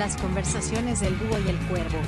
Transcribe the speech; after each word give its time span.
Las 0.00 0.16
conversaciones 0.16 1.02
del 1.02 1.14
búho 1.14 1.38
y 1.46 1.50
el 1.50 1.58
cuervo. 1.68 1.98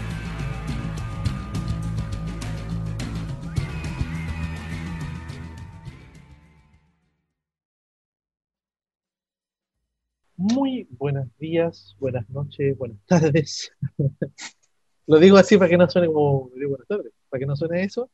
Muy 10.38 10.88
buenos 10.92 11.28
días, 11.36 11.94
buenas 12.00 12.26
noches, 12.31 12.78
buenas 12.78 12.96
tardes. 13.06 13.71
lo 15.06 15.18
digo 15.18 15.36
así 15.36 15.59
para 15.59 15.68
que 15.68 15.77
no 15.77 15.90
suene 15.90 16.06
como 16.06 16.48
digo 16.54 16.70
buenas 16.70 16.88
tardes, 16.88 17.12
para 17.28 17.40
que 17.40 17.46
no 17.46 17.54
suene 17.56 17.84
eso. 17.84 18.09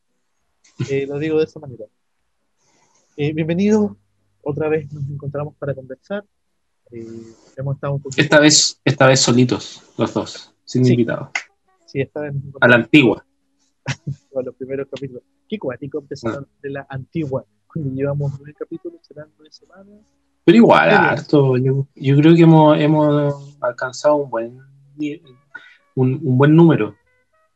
eh, 0.91 1.07
lo 1.07 1.21
digo 1.21 1.39
de 1.39 1.45
esa 1.45 1.61
manera. 1.61 1.85
Eh, 3.17 3.33
bienvenidos, 3.33 3.93
otra 4.43 4.69
vez 4.69 4.93
nos 4.93 5.09
encontramos 5.09 5.55
para 5.55 5.73
conversar. 5.73 6.25
Eh, 6.93 7.07
hemos 7.57 7.75
estado 7.77 7.95
un 7.95 8.03
poquito. 8.03 8.23
Esta 8.23 8.41
vez, 8.41 8.81
esta 8.85 9.07
vez 9.07 9.21
solitos, 9.21 9.83
los 9.99 10.13
dos, 10.15 10.55
sin 10.65 10.85
Sí. 10.85 10.93
invitados. 10.93 11.29
Sí, 11.87 12.01
esta 12.01 12.21
vez 12.21 12.35
A 12.61 12.69
la 12.69 12.77
antigua. 12.77 13.25
con 14.33 14.45
los 14.45 14.55
primeros 14.57 14.89
capítulos. 14.91 15.23
Qué 15.49 15.59
cuático 15.59 15.99
empezaron 15.99 16.47
Ah. 16.49 16.57
de 16.63 16.71
la 16.71 16.87
antigua. 16.89 17.45
Cuando 17.73 17.95
llevamos 17.95 18.33
nueve 18.39 18.55
capítulos, 18.59 19.01
serán 19.07 19.29
nueve 19.37 19.51
semanas. 19.53 20.01
Pero 20.45 20.57
igual, 20.57 20.91
harto. 20.91 21.57
Yo, 21.59 21.87
yo 21.95 22.17
creo 22.17 22.35
que 22.35 22.43
hemos, 22.43 22.79
hemos 22.79 23.57
alcanzado 23.61 24.17
un 24.17 24.31
buen, 24.31 24.59
un, 25.95 26.21
un 26.23 26.39
buen 26.39 26.55
número. 26.57 26.95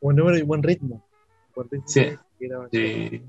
Buen 0.01 0.17
número 0.17 0.37
y 0.39 0.43
buen 0.43 0.63
ritmo. 0.63 1.07
Buen 1.55 1.69
ritmo 1.71 1.89
Sí. 1.89 2.01
de- 2.71 3.23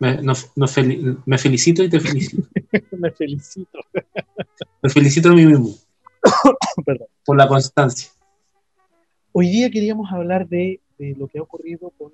me, 0.00 0.66
fel- 0.66 1.22
me 1.26 1.38
felicito 1.38 1.82
y 1.82 1.88
te 1.90 2.00
felicito. 2.00 2.48
Me 2.92 3.10
felicito. 3.10 3.78
Me 4.82 4.90
felicito 4.90 5.28
a 5.30 5.34
mí 5.34 5.44
mismo 5.44 5.70
Perdón. 6.86 7.08
por 7.24 7.36
la 7.36 7.48
constancia. 7.48 8.10
Hoy 9.32 9.48
día 9.50 9.70
queríamos 9.70 10.10
hablar 10.12 10.48
de, 10.48 10.80
de 10.98 11.14
lo 11.16 11.26
que 11.28 11.38
ha 11.38 11.42
ocurrido 11.42 11.90
con 11.98 12.12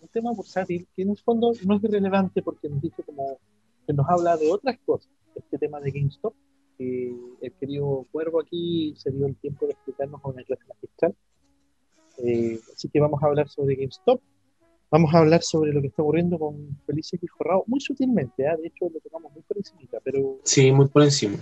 un 0.00 0.08
tema 0.08 0.32
bursátil 0.32 0.86
que 0.94 1.02
en 1.02 1.10
el 1.10 1.18
fondo 1.18 1.52
no 1.64 1.76
es 1.76 1.82
relevante 1.82 2.42
porque 2.42 2.68
nos 2.68 2.80
dice 2.82 3.02
como 3.02 3.38
que 3.86 3.92
nos 3.92 4.08
habla 4.08 4.36
de 4.36 4.50
otras 4.50 4.78
cosas. 4.84 5.10
Este 5.34 5.58
tema 5.58 5.80
de 5.80 5.90
GameStop, 5.90 6.34
que 6.76 7.14
el 7.40 7.52
querido 7.52 8.06
Cuervo 8.10 8.40
aquí 8.40 8.94
se 8.96 9.10
dio 9.10 9.26
el 9.26 9.36
tiempo 9.36 9.66
de 9.66 9.72
explicarnos 9.72 10.20
una 10.24 10.42
clase 10.44 10.62
magistral. 10.68 11.14
Eh, 12.18 12.58
así 12.74 12.88
que 12.88 13.00
vamos 13.00 13.22
a 13.22 13.26
hablar 13.26 13.48
sobre 13.48 13.76
GameStop. 13.76 14.20
Vamos 14.90 15.14
a 15.14 15.18
hablar 15.18 15.42
sobre 15.42 15.72
lo 15.72 15.82
que 15.82 15.88
está 15.88 16.02
ocurriendo 16.02 16.38
con 16.38 16.78
Felice 16.86 17.16
X 17.16 17.30
Jorrado, 17.32 17.64
muy 17.66 17.80
sutilmente, 17.80 18.46
¿ah? 18.46 18.56
de 18.56 18.68
hecho 18.68 18.88
lo 18.88 18.98
tocamos 19.00 19.30
muy 19.32 19.42
por 19.42 19.58
encimita, 19.58 19.98
pero 20.02 20.40
Sí, 20.44 20.72
muy 20.72 20.88
por 20.88 21.02
encima. 21.02 21.36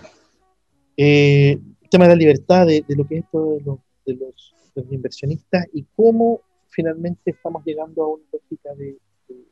eh, 0.97 1.53
el 1.83 1.89
tema 1.89 2.05
de 2.05 2.11
la 2.11 2.17
libertad, 2.17 2.67
de, 2.67 2.85
de 2.87 2.97
lo 2.97 3.07
que 3.07 3.19
es 3.19 3.25
esto 3.25 3.53
de 3.55 3.61
los, 3.61 3.79
de, 4.05 4.15
los, 4.15 4.55
de 4.75 4.83
los 4.83 4.93
inversionistas 4.93 5.67
y 5.73 5.85
cómo 5.95 6.41
finalmente 6.69 7.31
estamos 7.31 7.65
llegando 7.65 8.03
a 8.03 8.09
una 8.15 8.25
lógica 8.33 8.75
de, 8.75 8.99
de- 9.29 9.45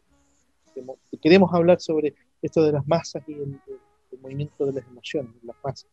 de 0.74 0.82
mo- 0.82 0.98
de- 1.12 1.18
queremos 1.18 1.52
hablar 1.54 1.80
sobre 1.80 2.14
esto 2.42 2.62
de 2.64 2.72
las 2.72 2.86
masas 2.88 3.22
y 3.28 3.32
el, 3.34 3.40
el- 3.42 3.60
el 4.12 4.18
movimiento 4.20 4.66
de 4.66 4.72
las 4.72 4.86
emociones, 4.86 5.32
las 5.44 5.56
masas. 5.62 5.86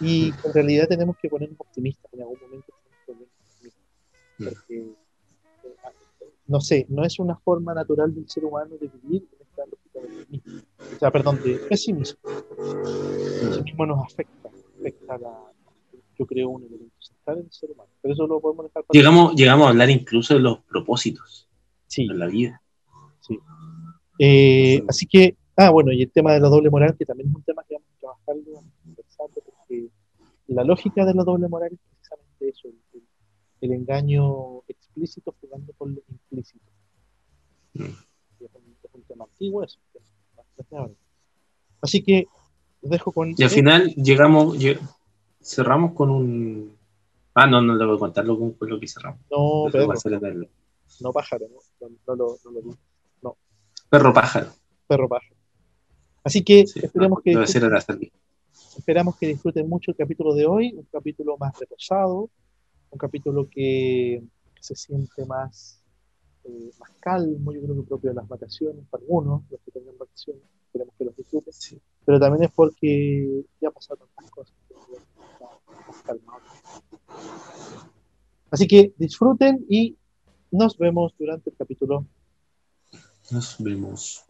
Y 0.00 0.28
en 0.44 0.52
realidad 0.52 0.88
tenemos 0.88 1.16
que 1.18 1.28
ponernos 1.28 1.58
optimistas, 1.60 2.12
en 2.12 2.20
algún 2.20 2.38
momento 2.40 2.66
tenemos 2.82 2.98
que 3.06 3.12
ponernos 3.12 3.34
optimistas, 3.48 3.84
Mm. 4.38 4.44
porque, 4.44 4.76
eh, 4.78 4.94
no 6.46 6.60
sé, 6.60 6.86
no 6.88 7.04
es 7.04 7.18
una 7.18 7.36
forma 7.36 7.74
natural 7.74 8.14
del 8.14 8.28
ser 8.28 8.44
humano 8.44 8.74
de 8.80 8.88
vivir 8.88 9.26
en 9.32 9.42
esta 9.42 9.64
lógica 9.66 10.00
del 10.00 10.20
optimismo, 10.22 10.62
o 10.78 10.98
sea, 10.98 11.10
perdón, 11.10 11.40
de 11.42 11.54
pesimismo. 11.68 12.18
El 12.24 13.48
pesimismo 13.48 13.86
nos 13.86 14.04
afecta, 14.04 14.50
afecta 14.78 15.18
la, 15.18 15.38
yo 16.18 16.26
creo, 16.26 16.50
un 16.50 16.62
elemento 16.64 16.94
central 17.00 17.38
en 17.38 17.44
el 17.46 17.52
ser 17.52 17.70
humano. 17.70 17.90
Pero 18.02 18.14
eso 18.14 18.26
lo 18.26 18.40
podemos 18.40 18.66
dejar 18.66 18.84
para 18.84 18.98
Llegamos, 18.98 19.34
llegamos 19.34 19.66
a 19.66 19.70
hablar 19.70 19.90
incluso 19.90 20.34
de 20.34 20.40
los 20.40 20.58
propósitos 20.64 21.48
Sí, 21.86 22.02
en 22.10 22.18
la 22.18 22.26
vida. 22.26 22.60
Eh, 24.18 24.82
así 24.88 25.06
que, 25.06 25.36
ah, 25.56 25.70
bueno, 25.70 25.92
y 25.92 26.02
el 26.02 26.10
tema 26.10 26.32
de 26.32 26.40
la 26.40 26.48
doble 26.48 26.70
moral, 26.70 26.96
que 26.96 27.04
también 27.04 27.28
es 27.30 27.34
un 27.34 27.42
tema 27.42 27.62
que 27.68 27.74
vamos 27.74 27.88
a 27.96 28.00
trabajarlo, 28.00 28.52
vamos 28.54 28.72
a 29.18 29.24
porque 29.34 29.88
la 30.48 30.62
lógica 30.64 31.04
de 31.04 31.14
la 31.14 31.24
doble 31.24 31.48
moral 31.48 31.72
es 31.72 31.78
precisamente 31.80 32.48
eso, 32.48 32.68
el, 32.68 32.74
el- 32.94 33.04
el 33.60 33.72
engaño 33.72 34.62
explícito 34.94 35.34
jugando 35.40 35.72
con 35.76 35.94
lo 35.94 36.02
implícito. 36.08 36.64
Mm. 37.74 37.82
Es 37.84 38.54
un, 38.54 38.76
es 38.82 38.94
un 38.94 39.02
tema 39.02 39.24
antiguo, 39.24 39.64
es 39.64 39.78
bastante 40.36 40.76
ahora. 40.76 40.94
Así 41.80 42.02
que 42.02 42.26
dejo 42.80 43.12
con... 43.12 43.34
Y 43.36 43.42
al 43.42 43.50
final 43.50 43.88
llegamos, 43.96 44.56
lle- 44.56 44.78
cerramos 45.42 45.92
con 45.92 46.10
un... 46.10 46.76
Ah, 47.34 47.46
no, 47.48 47.60
no 47.60 47.74
le 47.74 47.84
voy 47.84 47.96
a 47.96 47.98
contar 47.98 48.24
lo, 48.24 48.38
con 48.38 48.68
lo 48.68 48.78
que 48.78 48.86
cerramos. 48.86 49.20
No, 49.30 49.64
va 49.88 49.94
a 49.94 49.96
no 51.00 51.12
pájaro, 51.12 51.46
no, 51.48 51.88
no, 51.88 51.96
no 52.06 52.14
lo, 52.14 52.38
no 52.44 52.50
lo 52.52 52.60
digo, 52.60 53.36
Perro 53.90 54.12
pájaro. 54.12 54.50
perro 54.86 55.08
pájaro. 55.08 55.34
Así 56.22 56.42
que 56.44 56.66
Sí, 56.66 56.80
esperemos 56.82 57.20
que... 57.22 57.30
debe 57.32 57.46
ser 57.46 57.64
disfruten-. 57.64 58.12
Esperamos 58.76 59.16
que 59.16 59.26
disfruten 59.26 59.68
mucho 59.68 59.90
el 59.90 59.96
capítulo 59.96 60.34
de 60.34 60.46
hoy, 60.46 60.72
un 60.74 60.84
capítulo 60.90 61.36
más 61.38 61.58
reposado, 61.58 62.30
un 62.90 62.98
capítulo 62.98 63.48
que 63.50 64.22
se 64.64 64.74
siente 64.74 65.26
más, 65.26 65.82
eh, 66.44 66.70
más 66.80 66.90
calmo, 67.00 67.52
yo 67.52 67.60
creo 67.62 67.76
que 67.76 67.82
propio 67.82 68.10
de 68.10 68.16
las 68.16 68.26
vacaciones, 68.26 68.82
para 68.88 69.02
algunos, 69.02 69.42
los 69.50 69.60
que 69.60 69.70
tengan 69.72 69.98
vacaciones, 69.98 70.42
esperemos 70.66 70.94
que 70.96 71.04
los 71.04 71.16
disfruten, 71.16 71.52
Sí. 71.52 71.78
pero 72.06 72.18
también 72.18 72.44
es 72.44 72.50
porque 72.50 73.44
ya 73.60 73.70
pasaron 73.70 74.08
tantas 74.16 74.30
cosas, 74.30 74.54
está 74.70 75.46
más 75.86 76.02
calmado. 76.02 76.40
Así 78.50 78.66
que 78.66 78.94
disfruten 78.96 79.66
y 79.68 79.98
nos 80.50 80.78
vemos 80.78 81.14
durante 81.18 81.50
el 81.50 81.56
capítulo. 81.56 82.06
Nos 83.30 83.56
vemos. 83.58 84.24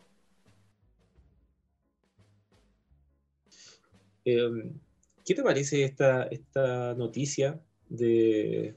Eh, 4.25 4.73
¿Qué 5.25 5.35
te 5.35 5.43
parece 5.43 5.85
esta, 5.85 6.25
esta 6.25 6.95
noticia 6.95 7.61
de, 7.89 8.75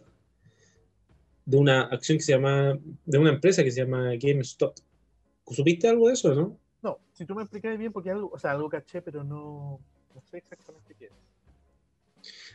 de 1.47 1.56
una 1.56 1.84
acción 1.84 2.18
que 2.18 2.25
se 2.25 2.34
llama, 2.34 2.78
de 3.06 3.18
una 3.18 3.30
empresa 3.30 3.63
que 3.63 3.72
se 3.72 3.81
llama 3.81 4.12
GameStop? 4.19 4.75
¿Supiste 5.50 5.88
algo 5.88 6.08
de 6.08 6.13
eso, 6.13 6.35
no? 6.35 6.59
No, 6.81 7.00
si 7.13 7.25
tú 7.25 7.35
me 7.35 7.44
explicas 7.44 7.78
bien, 7.78 7.94
porque 7.94 8.12
algo, 8.12 8.30
o 8.34 8.38
sea, 8.38 8.52
algo 8.52 8.68
caché, 8.68 9.02
pero 9.02 9.24
no, 9.24 9.80
no 10.13 10.22
sé 10.22 10.40
exactamente 10.40 10.94
qué 10.94 11.06
es. 11.06 11.12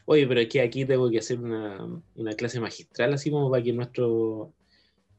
Oye, 0.05 0.27
pero 0.27 0.41
es 0.41 0.49
que 0.49 0.61
aquí 0.61 0.85
tengo 0.85 1.11
que 1.11 1.21
hacer 1.21 1.41
una, 1.41 2.03
una 2.17 2.35
clase 2.35 2.61
magistral, 2.61 3.15
así 3.15 3.31
como 3.31 3.51
para 3.51 3.63
que 3.63 3.73
nuestros 3.73 4.51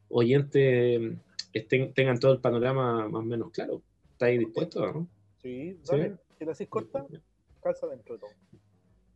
oyentes 0.10 1.18
estén, 1.52 1.94
tengan 1.96 2.20
todo 2.20 2.34
el 2.34 2.42
panorama 2.42 3.10
más 3.10 3.22
o 3.22 3.26
menos 3.26 3.52
claro. 3.52 3.82
¿Estáis 4.12 4.40
dispuestos, 4.40 4.94
no? 4.94 5.10
Sí, 5.42 5.80
dale. 5.90 6.04
dale. 6.04 6.18
Si 6.38 6.46
la 6.46 6.52
haces 6.52 6.68
corta, 6.68 7.08
calza 7.64 7.88
dentro 7.88 8.16
de 8.16 8.20
todo. 8.20 8.30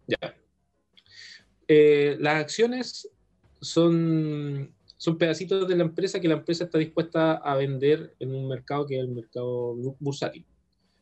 Ya. 0.08 0.36
Eh, 1.68 2.18
las 2.20 2.42
acciones 2.42 3.12
son, 3.62 4.72
son 4.98 5.18
pedacitos 5.18 5.68
de 5.68 5.76
la 5.76 5.84
empresa 5.84 6.20
que 6.20 6.28
la 6.28 6.36
empresa 6.36 6.66
está 6.66 6.78
dispuesta 6.78 7.34
a 7.34 7.56
vender 7.56 8.16
en 8.20 8.34
un 8.34 8.48
mercado 8.48 8.86
que 8.86 8.96
es 8.96 9.02
el 9.02 9.10
mercado 9.10 9.76
bu- 9.76 9.96
bursátil. 10.00 10.46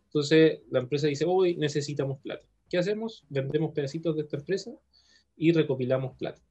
Entonces 0.05 0.59
la 0.71 0.79
empresa 0.79 1.07
dice, 1.07 1.25
hoy 1.27 1.55
necesitamos 1.57 2.19
plata. 2.19 2.45
¿Qué 2.69 2.77
hacemos? 2.77 3.25
Vendemos 3.29 3.73
pedacitos 3.73 4.15
de 4.15 4.23
esta 4.23 4.37
empresa 4.37 4.71
y 5.37 5.51
recopilamos 5.51 6.15
plata. 6.17 6.41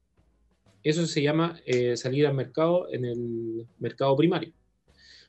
Eso 0.83 1.05
se 1.07 1.21
llama 1.23 1.59
eh, 1.65 1.97
salir 1.97 2.27
al 2.27 2.35
mercado 2.35 2.87
en 2.91 3.05
el 3.05 3.67
mercado 3.79 4.15
primario. 4.15 4.53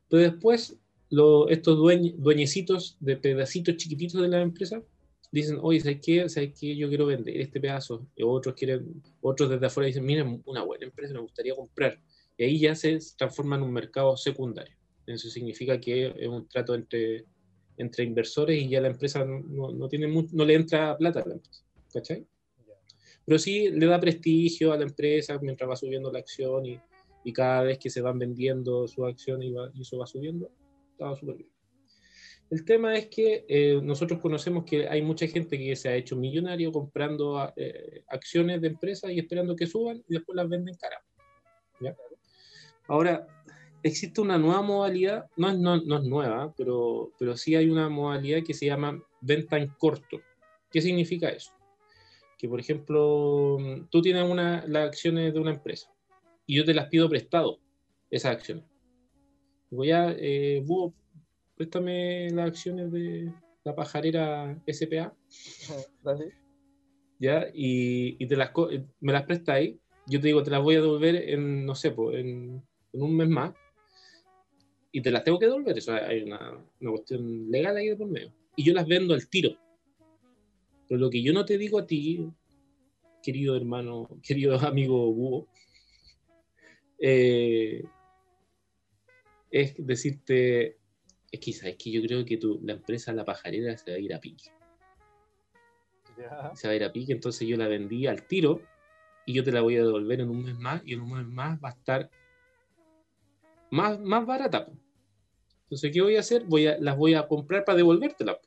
Pero 0.08 0.22
después 0.22 0.76
lo- 1.10 1.48
estos 1.48 1.78
dueñ- 1.78 2.14
dueñecitos 2.16 2.96
de 3.00 3.16
pedacitos 3.16 3.76
chiquititos 3.76 4.20
de 4.20 4.28
la 4.28 4.42
empresa 4.42 4.82
dicen, 5.32 5.58
oye, 5.60 5.80
¿sabes 5.80 6.00
qué? 6.04 6.28
¿Sabes 6.28 6.54
qué? 6.58 6.76
Yo 6.76 6.88
quiero 6.88 7.06
vender 7.06 7.40
este 7.40 7.60
pedazo. 7.60 8.06
Y 8.16 8.22
otros 8.22 8.54
quieren, 8.54 9.02
otros 9.20 9.50
desde 9.50 9.66
afuera 9.66 9.86
dicen, 9.86 10.04
miren, 10.04 10.42
una 10.46 10.62
buena 10.62 10.86
empresa, 10.86 11.12
me 11.14 11.20
gustaría 11.20 11.54
comprar. 11.54 12.00
Y 12.36 12.44
ahí 12.44 12.58
ya 12.60 12.74
se 12.74 12.98
transforma 13.16 13.56
en 13.56 13.62
un 13.62 13.72
mercado 13.72 14.16
secundario. 14.16 14.76
Eso 15.06 15.28
significa 15.28 15.80
que 15.80 16.14
es 16.18 16.28
un 16.28 16.48
trato 16.48 16.74
entre, 16.74 17.24
entre 17.76 18.04
inversores 18.04 18.60
y 18.60 18.68
ya 18.68 18.80
la 18.80 18.88
empresa 18.88 19.24
no, 19.24 19.72
no 19.72 19.88
tiene 19.88 20.06
no 20.08 20.44
le 20.44 20.54
entra 20.54 20.96
plata 20.96 21.20
a 21.20 21.26
la 21.28 21.34
empresa. 21.34 21.62
¿Cachai? 21.92 22.26
Pero 23.24 23.38
sí 23.38 23.70
le 23.70 23.86
da 23.86 23.98
prestigio 24.00 24.72
a 24.72 24.76
la 24.76 24.84
empresa 24.84 25.38
mientras 25.40 25.68
va 25.68 25.76
subiendo 25.76 26.12
la 26.12 26.18
acción 26.20 26.64
y, 26.66 26.78
y 27.24 27.32
cada 27.32 27.62
vez 27.62 27.78
que 27.78 27.90
se 27.90 28.00
van 28.00 28.18
vendiendo 28.18 28.86
sus 28.86 29.04
acciones 29.06 29.48
y, 29.48 29.52
va- 29.52 29.70
y 29.74 29.80
eso 29.82 29.98
va 29.98 30.06
subiendo, 30.06 30.50
estaba 30.92 31.16
súper 31.16 31.36
bien. 31.36 31.50
El 32.50 32.64
tema 32.64 32.96
es 32.96 33.06
que 33.06 33.44
eh, 33.48 33.80
nosotros 33.82 34.20
conocemos 34.20 34.64
que 34.64 34.88
hay 34.88 35.02
mucha 35.02 35.26
gente 35.26 35.58
que 35.58 35.74
se 35.74 35.88
ha 35.88 35.96
hecho 35.96 36.16
millonario 36.16 36.70
comprando 36.70 37.52
eh, 37.56 38.04
acciones 38.08 38.60
de 38.60 38.68
empresas 38.68 39.10
y 39.10 39.18
esperando 39.18 39.56
que 39.56 39.66
suban 39.66 40.02
y 40.08 40.14
después 40.14 40.36
las 40.36 40.48
venden 40.48 40.76
cara. 40.76 41.02
Ahora, 42.88 43.26
existe 43.82 44.20
una 44.20 44.38
nueva 44.38 44.62
modalidad, 44.62 45.26
no 45.36 45.50
es, 45.50 46.04
nueva, 46.04 46.54
pero, 46.56 47.10
sí 47.34 47.56
hay 47.56 47.68
una 47.68 47.88
modalidad 47.88 48.44
que 48.44 48.54
se 48.54 48.66
llama 48.66 49.02
venta 49.20 49.58
en 49.58 49.66
corto. 49.68 50.20
¿Qué 50.70 50.80
significa 50.80 51.28
eso? 51.28 51.52
que, 52.38 52.48
por 52.48 52.60
ejemplo, 52.60 53.56
tú 53.90 54.02
tienes 54.02 54.30
una, 54.30 54.62
las 54.66 54.88
acciones 54.88 55.32
de 55.32 55.40
una 55.40 55.52
empresa 55.52 55.90
y 56.46 56.56
yo 56.56 56.64
te 56.64 56.74
las 56.74 56.88
pido 56.88 57.08
prestado, 57.08 57.58
esas 58.10 58.32
acciones. 58.32 58.64
Digo, 59.70 59.84
ya, 59.84 60.14
eh, 60.18 60.62
préstame 61.56 62.30
las 62.30 62.48
acciones 62.48 62.92
de 62.92 63.32
la 63.64 63.74
pajarera 63.74 64.56
SPA. 64.66 65.14
Dale. 66.02 66.32
¿Ya? 67.18 67.46
Y, 67.52 68.22
y 68.22 68.26
te 68.26 68.36
las, 68.36 68.52
me 69.00 69.12
las 69.12 69.24
prestáis. 69.24 69.76
Yo 70.06 70.20
te 70.20 70.28
digo, 70.28 70.42
te 70.42 70.50
las 70.50 70.62
voy 70.62 70.76
a 70.76 70.80
devolver 70.80 71.16
en, 71.16 71.66
no 71.66 71.74
sé, 71.74 71.90
pues, 71.90 72.18
en, 72.18 72.62
en 72.92 73.02
un 73.02 73.16
mes 73.16 73.28
más. 73.28 73.54
Y 74.92 75.00
te 75.00 75.10
las 75.10 75.24
tengo 75.24 75.38
que 75.38 75.46
devolver. 75.46 75.76
Eso 75.76 75.92
hay 75.94 76.22
una, 76.22 76.62
una 76.80 76.90
cuestión 76.90 77.50
legal 77.50 77.76
ahí 77.76 77.88
de 77.88 77.96
por 77.96 78.08
medio. 78.08 78.32
Y 78.54 78.64
yo 78.64 78.72
las 78.72 78.86
vendo 78.86 79.14
al 79.14 79.28
tiro. 79.28 79.56
Pero 80.88 81.00
lo 81.00 81.10
que 81.10 81.22
yo 81.22 81.32
no 81.32 81.44
te 81.44 81.58
digo 81.58 81.78
a 81.78 81.86
ti, 81.86 82.30
querido 83.22 83.56
hermano, 83.56 84.08
querido 84.22 84.58
amigo 84.60 85.12
Búho, 85.12 85.48
eh, 86.98 87.84
es 89.50 89.74
decirte, 89.78 90.75
es 91.36 91.44
que 91.44 91.52
sabes 91.52 91.76
que 91.76 91.90
yo 91.90 92.02
creo 92.02 92.24
que 92.24 92.36
tu, 92.36 92.60
la 92.62 92.72
empresa 92.72 93.12
La 93.12 93.24
Pajarera 93.24 93.76
se 93.76 93.90
va 93.90 93.96
a 93.96 94.00
ir 94.00 94.14
a 94.14 94.20
pique. 94.20 94.50
Se 96.54 96.66
va 96.66 96.72
a 96.72 96.76
ir 96.76 96.84
a 96.84 96.92
pique, 96.92 97.12
entonces 97.12 97.46
yo 97.46 97.56
la 97.56 97.68
vendí 97.68 98.06
al 98.06 98.26
tiro 98.26 98.62
y 99.26 99.34
yo 99.34 99.44
te 99.44 99.52
la 99.52 99.60
voy 99.60 99.76
a 99.76 99.84
devolver 99.84 100.20
en 100.20 100.30
un 100.30 100.44
mes 100.44 100.58
más 100.58 100.82
y 100.84 100.94
en 100.94 101.00
un 101.00 101.12
mes 101.12 101.26
más 101.26 101.58
va 101.62 101.68
a 101.68 101.72
estar 101.72 102.10
más, 103.70 104.00
más 104.00 104.24
barata. 104.24 104.66
Entonces, 105.64 105.90
¿qué 105.92 106.00
voy 106.00 106.16
a 106.16 106.20
hacer? 106.20 106.44
Voy 106.44 106.66
a, 106.68 106.78
las 106.78 106.96
voy 106.96 107.14
a 107.14 107.26
comprar 107.26 107.64
para 107.64 107.76
devolvértela. 107.76 108.38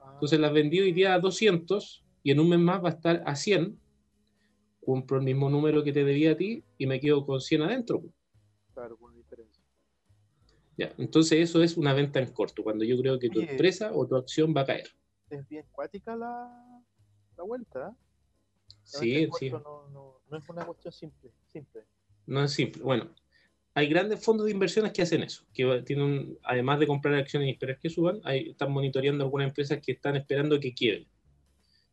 Ah, 0.00 0.10
Entonces 0.14 0.40
las 0.40 0.52
vendí 0.52 0.80
hoy 0.80 0.92
día 0.92 1.14
a 1.14 1.20
200 1.20 2.04
y 2.22 2.32
en 2.32 2.40
un 2.40 2.48
mes 2.48 2.58
más 2.58 2.82
va 2.82 2.88
a 2.88 2.92
estar 2.92 3.22
a 3.26 3.36
100. 3.36 3.78
Compro 4.84 5.18
el 5.18 5.24
mismo 5.24 5.50
número 5.50 5.84
que 5.84 5.92
te 5.92 6.02
debía 6.02 6.32
a 6.32 6.36
ti 6.36 6.64
y 6.78 6.86
me 6.86 6.98
quedo 6.98 7.24
con 7.24 7.40
100 7.40 7.62
adentro. 7.62 8.02
claro. 8.74 8.98
Ya, 10.76 10.92
entonces 10.98 11.40
eso 11.40 11.62
es 11.62 11.76
una 11.76 11.94
venta 11.94 12.18
en 12.20 12.32
corto, 12.32 12.62
cuando 12.62 12.84
yo 12.84 12.98
creo 12.98 13.18
que 13.18 13.30
tu 13.30 13.38
Oye. 13.40 13.50
empresa 13.50 13.92
o 13.94 14.06
tu 14.06 14.16
acción 14.16 14.52
va 14.56 14.62
a 14.62 14.66
caer. 14.66 14.88
Es 15.30 15.48
bien 15.48 15.64
cuática 15.72 16.14
la, 16.16 16.82
la 17.36 17.42
vuelta. 17.44 17.88
¿eh? 17.88 17.92
La 18.92 18.98
Sí, 19.00 19.28
sí, 19.38 19.50
No, 19.50 19.88
no, 19.90 20.20
no 20.30 20.36
es 20.36 20.48
una 20.48 20.64
cuestión 20.66 20.92
simple. 20.92 21.30
simple. 21.46 21.82
no 22.26 22.44
es 22.44 22.52
simple. 22.52 22.82
Bueno, 22.82 23.10
hay 23.74 23.88
grandes 23.88 24.22
fondos 24.22 24.46
de 24.46 24.52
inversiones 24.52 24.92
que 24.92 25.02
hacen 25.02 25.22
eso, 25.22 25.44
que 25.54 25.82
tienen, 25.86 26.38
además 26.42 26.78
de 26.78 26.86
comprar 26.86 27.14
acciones 27.14 27.48
y 27.48 27.52
esperar 27.52 27.78
que 27.78 27.88
suban, 27.90 28.20
hay- 28.24 28.50
están 28.50 28.70
monitoreando 28.72 29.24
algunas 29.24 29.48
empresas 29.48 29.80
que 29.84 29.92
están 29.92 30.16
esperando 30.16 30.60
que 30.60 30.74
quiebren. 30.74 31.08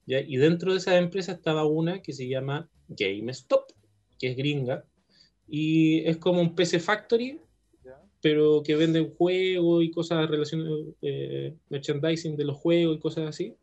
¿ya? 0.05 0.19
Y 0.19 0.35
dentro 0.37 0.71
de 0.73 0.79
esas 0.79 0.95
empresas 0.95 1.37
estaba 1.37 1.65
una 1.65 2.01
que 2.01 2.11
se 2.13 2.27
llama 2.27 2.69
GameStop, 2.89 3.71
que 4.19 4.31
es 4.31 4.37
gringa, 4.37 4.85
y 5.47 5.99
es 6.05 6.17
como 6.17 6.41
un 6.41 6.53
PC 6.55 6.79
Factory. 6.79 7.39
Pero 8.23 8.63
que 8.63 8.77
venden 8.77 9.13
juegos 9.13 9.83
y 9.83 9.91
cosas 9.91 10.29
relacionadas, 10.29 10.79
eh, 11.01 11.57
merchandising 11.67 12.37
de 12.37 12.45
los 12.45 12.55
juegos 12.55 12.95
y 12.95 12.99
cosas 13.01 13.27
así, 13.27 13.53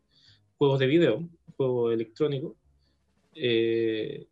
juegos 0.59 0.77
de 0.77 0.85
video, 0.85 1.27
juegos 1.57 1.95
electrónicos. 1.95 2.53
Eh, 3.33 4.27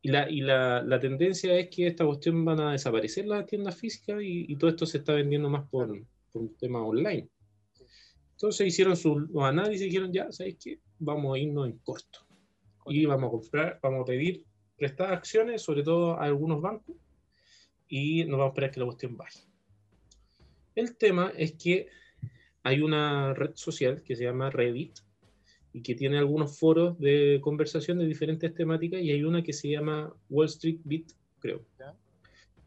y 0.00 0.08
la, 0.08 0.30
y 0.30 0.40
la, 0.40 0.82
la 0.82 0.98
tendencia 0.98 1.54
es 1.58 1.68
que 1.68 1.86
esta 1.86 2.06
cuestión 2.06 2.46
van 2.46 2.60
a 2.60 2.72
desaparecer 2.72 3.26
las 3.26 3.44
tiendas 3.44 3.76
físicas 3.76 4.22
y, 4.22 4.50
y 4.50 4.56
todo 4.56 4.70
esto 4.70 4.86
se 4.86 4.98
está 4.98 5.12
vendiendo 5.12 5.50
más 5.50 5.68
por, 5.68 5.88
por 6.32 6.42
un 6.42 6.56
tema 6.56 6.82
online. 6.82 7.28
Entonces 8.30 8.68
hicieron 8.68 8.96
los 9.30 9.44
análisis 9.44 9.82
y 9.82 9.90
dijeron, 9.90 10.10
ya, 10.10 10.32
¿sabéis 10.32 10.56
qué? 10.64 10.80
Vamos 10.98 11.36
a 11.36 11.38
irnos 11.38 11.68
en 11.68 11.76
corto. 11.80 12.20
Y 12.86 13.04
vamos 13.04 13.28
a 13.28 13.32
comprar, 13.32 13.80
vamos 13.82 14.00
a 14.00 14.04
pedir 14.06 14.46
prestadas 14.78 15.12
acciones, 15.12 15.60
sobre 15.60 15.82
todo 15.82 16.14
a 16.14 16.24
algunos 16.24 16.62
bancos, 16.62 16.96
y 17.86 18.24
nos 18.24 18.38
vamos 18.38 18.46
a 18.46 18.48
esperar 18.54 18.70
que 18.70 18.80
la 18.80 18.86
cuestión 18.86 19.14
baje. 19.14 19.47
El 20.78 20.94
tema 20.94 21.32
es 21.36 21.54
que 21.54 21.88
hay 22.62 22.82
una 22.82 23.34
red 23.34 23.50
social 23.54 24.00
que 24.04 24.14
se 24.14 24.22
llama 24.22 24.48
Reddit 24.48 25.00
y 25.72 25.82
que 25.82 25.96
tiene 25.96 26.18
algunos 26.18 26.56
foros 26.56 26.96
de 27.00 27.40
conversación 27.42 27.98
de 27.98 28.06
diferentes 28.06 28.54
temáticas 28.54 29.02
y 29.02 29.10
hay 29.10 29.24
una 29.24 29.42
que 29.42 29.52
se 29.52 29.70
llama 29.70 30.14
Wall 30.30 30.46
Street 30.46 30.78
Beat, 30.84 31.06
creo, 31.40 31.62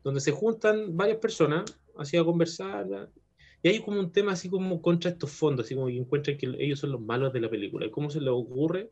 donde 0.04 0.19
se 0.19 0.34
juntan 0.34 0.98
varias 0.98 1.19
personas 1.19 1.74
así 1.98 2.18
a 2.18 2.25
conversar 2.25 3.08
y 3.63 3.69
hay 3.69 3.80
como 3.80 4.02
un 4.02 4.12
tema 4.12 4.34
así 4.34 4.50
como 4.50 4.81
contra 4.81 5.12
estos 5.12 5.31
fondos, 5.31 5.66
así 5.66 5.75
como 5.75 5.88
que 5.88 5.96
encuentran 5.96 6.38
que 6.38 6.54
ellos 6.60 6.80
son 6.80 6.92
los 6.92 7.00
malos 7.00 7.31
de 7.31 7.40
la 7.40 7.50
película 7.50 7.86
y 7.86 7.92
cómo 7.92 8.10
se 8.10 8.19
les 8.19 8.31
ocurre, 8.31 8.90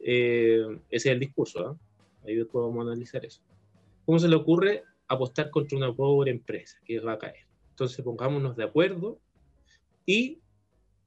eh, 0.00 0.66
ese 0.90 1.08
es 1.08 1.14
el 1.14 1.18
discurso, 1.18 1.66
¿ah? 1.66 1.78
ahí 2.26 2.34
después 2.34 2.62
vamos 2.62 2.80
a 2.80 2.90
analizar 2.90 3.24
eso, 3.24 3.40
cómo 4.04 4.18
se 4.18 4.28
le 4.28 4.36
ocurre 4.36 4.82
apostar 5.08 5.48
contra 5.48 5.78
una 5.78 5.94
pobre 5.94 6.30
empresa 6.30 6.76
que 6.84 7.00
va 7.00 7.14
a 7.14 7.18
caer. 7.18 7.49
Entonces 7.80 8.04
pongámonos 8.04 8.56
de 8.56 8.64
acuerdo 8.64 9.22
y 10.04 10.42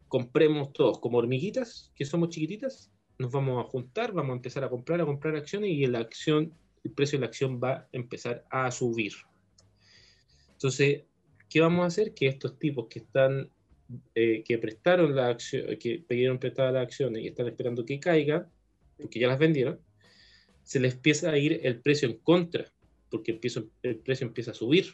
compremos 0.07 0.73
todos 0.73 0.99
como 0.99 1.19
hormiguitas, 1.19 1.91
que 1.95 2.03
somos 2.03 2.29
chiquititas, 2.29 2.91
nos 3.19 3.31
vamos 3.31 3.63
a 3.63 3.69
juntar, 3.69 4.11
vamos 4.11 4.31
a 4.31 4.37
empezar 4.37 4.63
a 4.63 4.71
comprar, 4.71 4.99
a 4.99 5.05
comprar 5.05 5.35
acciones 5.35 5.69
y 5.69 5.85
la 5.85 5.99
acción, 5.99 6.51
el 6.83 6.89
precio 6.89 7.19
de 7.19 7.21
la 7.21 7.27
acción 7.27 7.61
va 7.63 7.73
a 7.73 7.87
empezar 7.91 8.43
a 8.49 8.71
subir. 8.71 9.13
Entonces, 10.53 11.03
¿qué 11.47 11.61
vamos 11.61 11.83
a 11.83 11.87
hacer? 11.89 12.15
Que 12.15 12.25
estos 12.25 12.57
tipos 12.57 12.87
que 12.89 12.97
están, 12.97 13.51
eh, 14.15 14.43
que 14.43 14.57
prestaron 14.57 15.15
la 15.15 15.27
acción, 15.27 15.77
que 15.77 15.99
pidieron 15.99 16.39
prestadas 16.39 16.73
las 16.73 16.85
acciones 16.85 17.21
y 17.21 17.27
están 17.27 17.47
esperando 17.49 17.85
que 17.85 17.99
caiga, 17.99 18.49
porque 18.97 19.19
ya 19.19 19.27
las 19.27 19.37
vendieron, 19.37 19.79
se 20.63 20.79
les 20.79 20.95
empieza 20.95 21.29
a 21.29 21.37
ir 21.37 21.59
el 21.61 21.81
precio 21.81 22.09
en 22.09 22.17
contra, 22.17 22.65
porque 23.11 23.31
empiezo- 23.31 23.69
el 23.83 23.97
precio 23.97 24.25
empieza 24.25 24.49
a 24.49 24.55
subir 24.55 24.87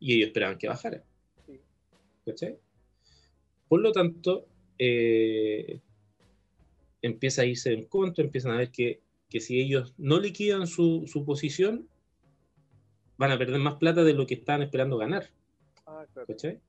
y 0.00 0.14
ellos 0.14 0.28
esperaban 0.28 0.58
que 0.58 0.68
bajara. 0.68 1.02
¿Cachai? 2.24 2.58
Por 3.68 3.80
lo 3.80 3.92
tanto, 3.92 4.46
eh, 4.78 5.80
empieza 7.02 7.42
a 7.42 7.46
irse 7.46 7.72
en 7.72 7.84
contra, 7.84 8.24
empiezan 8.24 8.52
a 8.52 8.58
ver 8.58 8.70
que, 8.70 9.00
que 9.28 9.40
si 9.40 9.60
ellos 9.60 9.94
no 9.98 10.20
liquidan 10.20 10.66
su, 10.66 11.04
su 11.06 11.24
posición, 11.24 11.88
van 13.16 13.30
a 13.32 13.38
perder 13.38 13.60
más 13.60 13.74
plata 13.76 14.04
de 14.04 14.14
lo 14.14 14.26
que 14.26 14.34
estaban 14.34 14.62
esperando 14.62 14.96
ganar. 14.98 15.30
Ah, 15.86 16.06
claro. 16.12 16.26
¿cachai? 16.26 16.60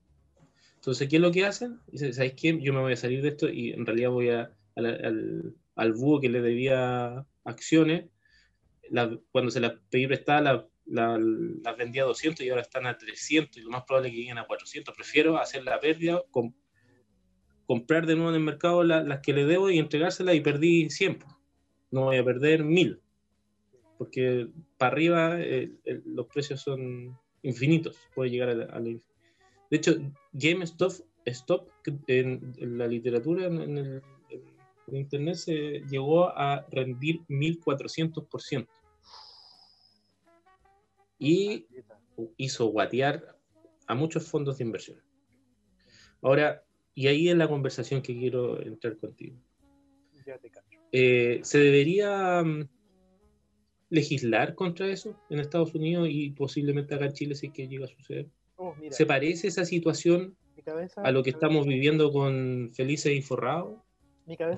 Entonces, 0.76 1.08
¿qué 1.08 1.16
es 1.16 1.22
lo 1.22 1.30
que 1.30 1.44
hacen? 1.44 1.78
Dicen, 1.88 2.14
¿sabes 2.14 2.32
qué? 2.34 2.58
Yo 2.60 2.72
me 2.72 2.80
voy 2.80 2.94
a 2.94 2.96
salir 2.96 3.22
de 3.22 3.28
esto 3.28 3.48
y 3.50 3.70
en 3.72 3.84
realidad 3.84 4.10
voy 4.10 4.30
a, 4.30 4.50
a 4.76 4.80
la- 4.80 4.90
al, 4.90 5.54
al 5.76 5.92
búho 5.92 6.20
que 6.20 6.28
le 6.30 6.40
debía 6.40 7.26
acciones, 7.44 8.06
la- 8.88 9.18
cuando 9.30 9.50
se 9.50 9.60
las 9.60 9.74
pedí 9.90 10.06
prestadas, 10.06 10.42
la- 10.42 10.68
la- 10.90 11.18
las 11.18 11.76
vendía 11.76 12.02
a 12.02 12.06
200 12.06 12.44
y 12.44 12.50
ahora 12.50 12.62
están 12.62 12.86
a 12.86 12.96
300 12.98 13.56
y 13.56 13.60
lo 13.62 13.70
más 13.70 13.84
probable 13.84 14.08
es 14.08 14.14
que 14.14 14.20
lleguen 14.20 14.38
a 14.38 14.46
400. 14.46 14.94
Prefiero 14.94 15.38
hacer 15.38 15.64
la 15.64 15.78
pérdida, 15.80 16.22
com- 16.30 16.52
comprar 17.66 18.06
de 18.06 18.14
nuevo 18.16 18.30
en 18.30 18.36
el 18.36 18.42
mercado 18.42 18.82
la- 18.82 19.02
las 19.02 19.20
que 19.20 19.32
le 19.32 19.44
debo 19.44 19.70
y 19.70 19.78
entregárselas 19.78 20.34
y 20.34 20.40
perdí 20.40 20.90
100. 20.90 21.18
po. 21.18 21.26
No 21.90 22.04
voy 22.04 22.16
a 22.16 22.24
perder 22.24 22.64
1000. 22.64 23.00
Porque 23.98 24.48
para 24.78 24.92
arriba 24.92 25.40
eh, 25.40 25.70
el- 25.84 26.02
los 26.06 26.26
precios 26.26 26.60
son 26.60 27.16
infinitos. 27.42 27.96
Puede 28.14 28.30
llegar 28.30 28.48
a 28.48 28.52
a 28.76 28.80
la 28.80 28.90
De 29.70 29.76
hecho, 29.76 29.96
GameStop 30.32 30.92
Stop, 31.26 31.68
en, 32.08 32.54
en 32.58 32.78
la 32.78 32.86
literatura, 32.88 33.46
en, 33.46 33.60
en 33.60 33.78
el, 33.78 34.02
en 34.88 34.96
internet, 34.96 35.34
se 35.36 35.82
llegó 35.88 36.28
a 36.36 36.66
rendir 36.72 37.20
1400%. 37.28 38.66
Y 41.20 41.66
hizo 42.38 42.66
guatear 42.66 43.38
a 43.86 43.94
muchos 43.94 44.26
fondos 44.28 44.58
de 44.58 44.64
inversión. 44.64 45.00
Ahora, 46.22 46.64
y 46.94 47.06
ahí 47.06 47.28
es 47.28 47.36
la 47.36 47.46
conversación 47.48 48.02
que 48.02 48.18
quiero 48.18 48.60
entrar 48.62 48.96
contigo. 48.96 49.36
Ya 50.26 50.38
te 50.38 50.50
cacho. 50.50 50.80
Eh, 50.92 51.40
¿Se 51.44 51.58
debería 51.58 52.42
mm, 52.42 52.68
legislar 53.90 54.54
contra 54.54 54.88
eso 54.88 55.14
en 55.30 55.40
Estados 55.40 55.74
Unidos 55.74 56.08
y 56.10 56.30
posiblemente 56.30 56.94
acá 56.94 57.06
en 57.06 57.12
Chile 57.12 57.34
si 57.34 57.46
es 57.48 57.52
que 57.52 57.68
llega 57.68 57.84
a 57.84 57.88
suceder? 57.88 58.26
Oh, 58.56 58.74
mira, 58.74 58.92
¿Se 58.94 59.06
parece 59.06 59.48
esa 59.48 59.64
situación 59.64 60.36
cabeza, 60.64 61.02
a 61.02 61.10
lo 61.10 61.22
que 61.22 61.32
cabeza- 61.32 61.46
estamos 61.46 61.66
viviendo 61.66 62.12
con 62.12 62.70
Felices 62.74 63.12
y 63.12 63.22
Forrados? 63.22 63.78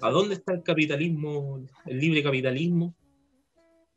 ¿A 0.00 0.10
dónde 0.10 0.34
está 0.34 0.52
el 0.52 0.62
capitalismo, 0.62 1.64
el 1.86 1.98
libre 1.98 2.22
capitalismo? 2.22 2.94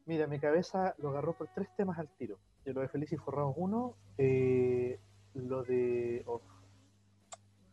Mira, 0.06 0.28
mi 0.28 0.40
cabeza 0.40 0.96
lo 1.00 1.10
agarró 1.10 1.36
por 1.36 1.50
tres 1.54 1.68
temas 1.76 1.98
al 1.98 2.08
tiro. 2.18 2.38
De 2.66 2.74
lo 2.74 2.82
de 2.82 2.88
Feliz 2.90 3.12
y 3.14 3.18
Forrados 3.18 3.54
1, 3.58 3.96
eh, 4.18 5.00
lo 5.36 5.64
de. 5.64 6.24
oh, 6.26 6.42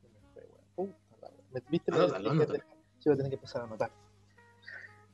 se 0.01 0.09
me 0.09 0.21
fue, 0.35 0.43
weón. 0.77 0.95
Puta 1.09 1.29
la 1.29 1.37
wea. 1.37 1.45
¿Me- 1.53 1.63
¿Viste? 1.71 1.93
anótalo. 1.93 2.55
Sí, 2.99 3.09
voy 3.09 3.15
a 3.15 3.17
tener 3.17 3.31
que 3.31 3.37
empezar 3.37 3.63
a 3.63 3.65
anotar. 3.65 3.91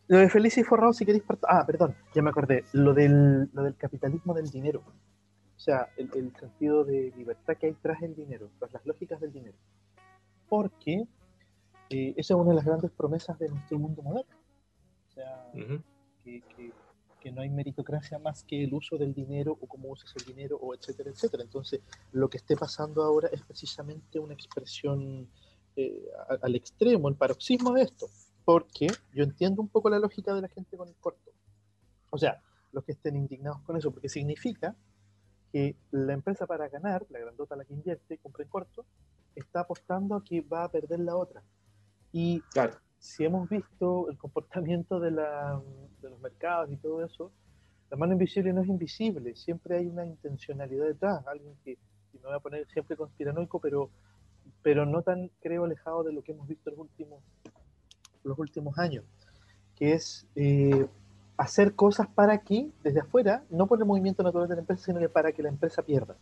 Lo 0.08 0.18
de 0.18 0.28
Feliz 0.30 0.56
y 0.58 0.64
Forrados, 0.64 0.96
si 0.96 1.04
queréis. 1.06 1.22
Ah, 1.48 1.64
perdón, 1.66 1.94
ya 2.14 2.22
me 2.22 2.30
acordé. 2.30 2.64
Lo 2.72 2.92
del, 2.94 3.50
lo 3.52 3.62
del 3.62 3.76
capitalismo 3.76 4.34
del 4.34 4.50
dinero. 4.50 4.82
O 5.56 5.60
sea, 5.60 5.88
el, 5.96 6.10
el 6.14 6.34
sentido 6.36 6.84
de 6.84 7.12
libertad 7.16 7.56
que 7.56 7.66
hay 7.66 7.74
tras 7.74 8.00
el 8.02 8.14
dinero, 8.14 8.48
tras 8.58 8.72
las 8.72 8.86
lógicas 8.86 9.20
del 9.20 9.32
dinero. 9.32 9.56
Porque 10.48 11.04
eh, 11.90 12.14
esa 12.16 12.34
es 12.34 12.40
una 12.40 12.50
de 12.50 12.56
las 12.56 12.64
grandes 12.64 12.90
promesas 12.92 13.38
de 13.38 13.48
nuestro 13.48 13.78
mundo 13.78 14.02
moderno. 14.02 14.34
O 15.08 15.10
sea, 15.12 15.50
que- 16.24 16.72
que 17.20 17.32
no 17.32 17.42
hay 17.42 17.50
meritocracia 17.50 18.18
más 18.18 18.44
que 18.44 18.64
el 18.64 18.72
uso 18.74 18.96
del 18.96 19.14
dinero 19.14 19.56
o 19.60 19.66
cómo 19.66 19.90
usas 19.90 20.14
el 20.16 20.24
dinero 20.24 20.56
o 20.56 20.74
etcétera, 20.74 21.10
etcétera. 21.10 21.42
Entonces, 21.42 21.80
lo 22.12 22.28
que 22.28 22.38
esté 22.38 22.56
pasando 22.56 23.02
ahora 23.02 23.28
es 23.32 23.42
precisamente 23.42 24.18
una 24.18 24.34
expresión 24.34 25.28
eh, 25.76 26.08
al 26.42 26.54
extremo, 26.54 27.08
el 27.08 27.16
paroxismo 27.16 27.72
de 27.72 27.82
esto, 27.82 28.08
porque 28.44 28.88
yo 29.12 29.24
entiendo 29.24 29.62
un 29.62 29.68
poco 29.68 29.90
la 29.90 29.98
lógica 29.98 30.34
de 30.34 30.42
la 30.42 30.48
gente 30.48 30.76
con 30.76 30.88
el 30.88 30.94
corto. 30.96 31.32
O 32.10 32.18
sea, 32.18 32.42
los 32.72 32.84
que 32.84 32.92
estén 32.92 33.16
indignados 33.16 33.60
con 33.62 33.76
eso, 33.76 33.90
porque 33.90 34.08
significa 34.08 34.74
que 35.52 35.76
la 35.90 36.12
empresa 36.12 36.46
para 36.46 36.68
ganar, 36.68 37.06
la 37.10 37.18
grandota 37.18 37.56
la 37.56 37.64
que 37.64 37.74
invierte, 37.74 38.18
compra 38.18 38.44
en 38.44 38.50
corto, 38.50 38.86
está 39.34 39.60
apostando 39.60 40.16
a 40.16 40.24
que 40.24 40.40
va 40.40 40.64
a 40.64 40.70
perder 40.70 41.00
la 41.00 41.16
otra. 41.16 41.42
Y 42.12 42.40
Claro. 42.52 42.76
Si 42.98 43.24
hemos 43.24 43.48
visto 43.48 44.08
el 44.10 44.18
comportamiento 44.18 45.00
de, 45.00 45.10
la- 45.12 45.60
de 46.02 46.10
los 46.10 46.20
mercados 46.20 46.70
y 46.72 46.76
todo 46.76 47.04
eso, 47.04 47.30
la 47.90 47.96
mano 47.96 48.12
invisible 48.12 48.52
no 48.52 48.62
es 48.62 48.68
invisible, 48.68 49.34
siempre 49.34 49.78
hay 49.78 49.86
una 49.86 50.04
intencionalidad 50.06 50.86
detrás, 50.86 51.26
alguien 51.26 51.54
que, 51.64 51.72
y 51.72 52.18
me 52.18 52.24
voy 52.24 52.34
a 52.34 52.40
poner 52.40 52.66
siempre 52.68 52.96
conspiranoico, 52.96 53.60
pero, 53.60 53.90
pero 54.62 54.84
no 54.86 55.02
tan, 55.02 55.30
creo, 55.40 55.64
alejado 55.64 56.02
de 56.04 56.12
lo 56.12 56.22
que 56.22 56.32
hemos 56.32 56.46
visto 56.48 56.70
los 56.70 56.80
últimos, 56.80 57.22
los 58.24 58.38
últimos 58.38 58.78
años, 58.78 59.04
que 59.76 59.92
es 59.94 60.26
eh, 60.34 60.86
hacer 61.36 61.74
cosas 61.74 62.08
para 62.08 62.38
que, 62.38 62.70
desde 62.82 63.00
afuera, 63.00 63.44
no 63.50 63.66
por 63.66 63.78
el 63.78 63.86
movimiento 63.86 64.22
natural 64.22 64.48
de 64.48 64.56
la 64.56 64.60
empresa, 64.62 64.84
sino 64.84 65.08
para 65.08 65.32
que 65.32 65.42
la 65.42 65.48
empresa 65.48 65.82
pierda. 65.82 66.16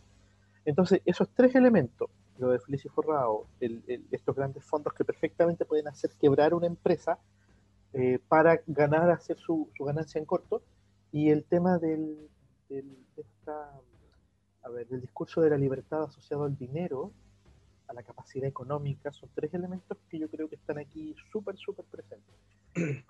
Entonces, 0.65 1.01
esos 1.05 1.29
tres 1.29 1.55
elementos, 1.55 2.09
lo 2.39 2.49
de 2.49 2.59
Feliz 2.59 2.85
y 2.85 2.89
Forrado, 2.89 3.45
el- 3.59 3.83
el- 3.87 4.05
estos 4.11 4.35
grandes 4.35 4.63
fondos 4.63 4.93
que 4.93 5.03
perfectamente 5.05 5.65
pueden 5.65 5.87
hacer 5.87 6.11
quebrar 6.19 6.53
una 6.53 6.67
empresa 6.67 7.19
eh, 7.93 8.19
para 8.27 8.61
ganar, 8.67 9.09
hacer 9.09 9.37
su, 9.37 9.69
su 9.75 9.83
ganancia 9.85 10.19
en 10.19 10.25
corto, 10.25 10.61
y 11.11 11.29
el 11.29 11.45
tema 11.45 11.77
del, 11.79 12.29
del- 12.69 12.97
de 13.15 13.21
esta, 13.21 13.71
a 14.63 14.69
ver, 14.69 14.87
del 14.87 15.01
discurso 15.01 15.41
de 15.41 15.49
la 15.49 15.57
libertad 15.57 16.03
asociado 16.03 16.43
al 16.43 16.57
dinero, 16.57 17.11
a 17.87 17.93
la 17.93 18.03
capacidad 18.03 18.45
económica, 18.47 19.11
son 19.13 19.29
tres 19.33 19.53
elementos 19.53 19.97
que 20.09 20.19
yo 20.19 20.29
creo 20.29 20.49
que 20.49 20.55
están 20.55 20.77
aquí 20.77 21.15
súper, 21.31 21.57
súper 21.57 21.85
presentes. 21.85 22.35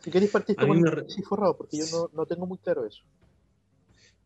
Si 0.00 0.10
queréis 0.10 0.30
partir 0.30 0.54
con 0.56 0.68
me 0.80 0.90
Feliz 0.90 1.18
y 1.18 1.22
Forrado, 1.22 1.56
porque 1.56 1.78
yo 1.78 1.84
no, 1.90 2.10
no 2.12 2.26
tengo 2.26 2.46
muy 2.46 2.58
claro 2.58 2.84
eso. 2.86 3.02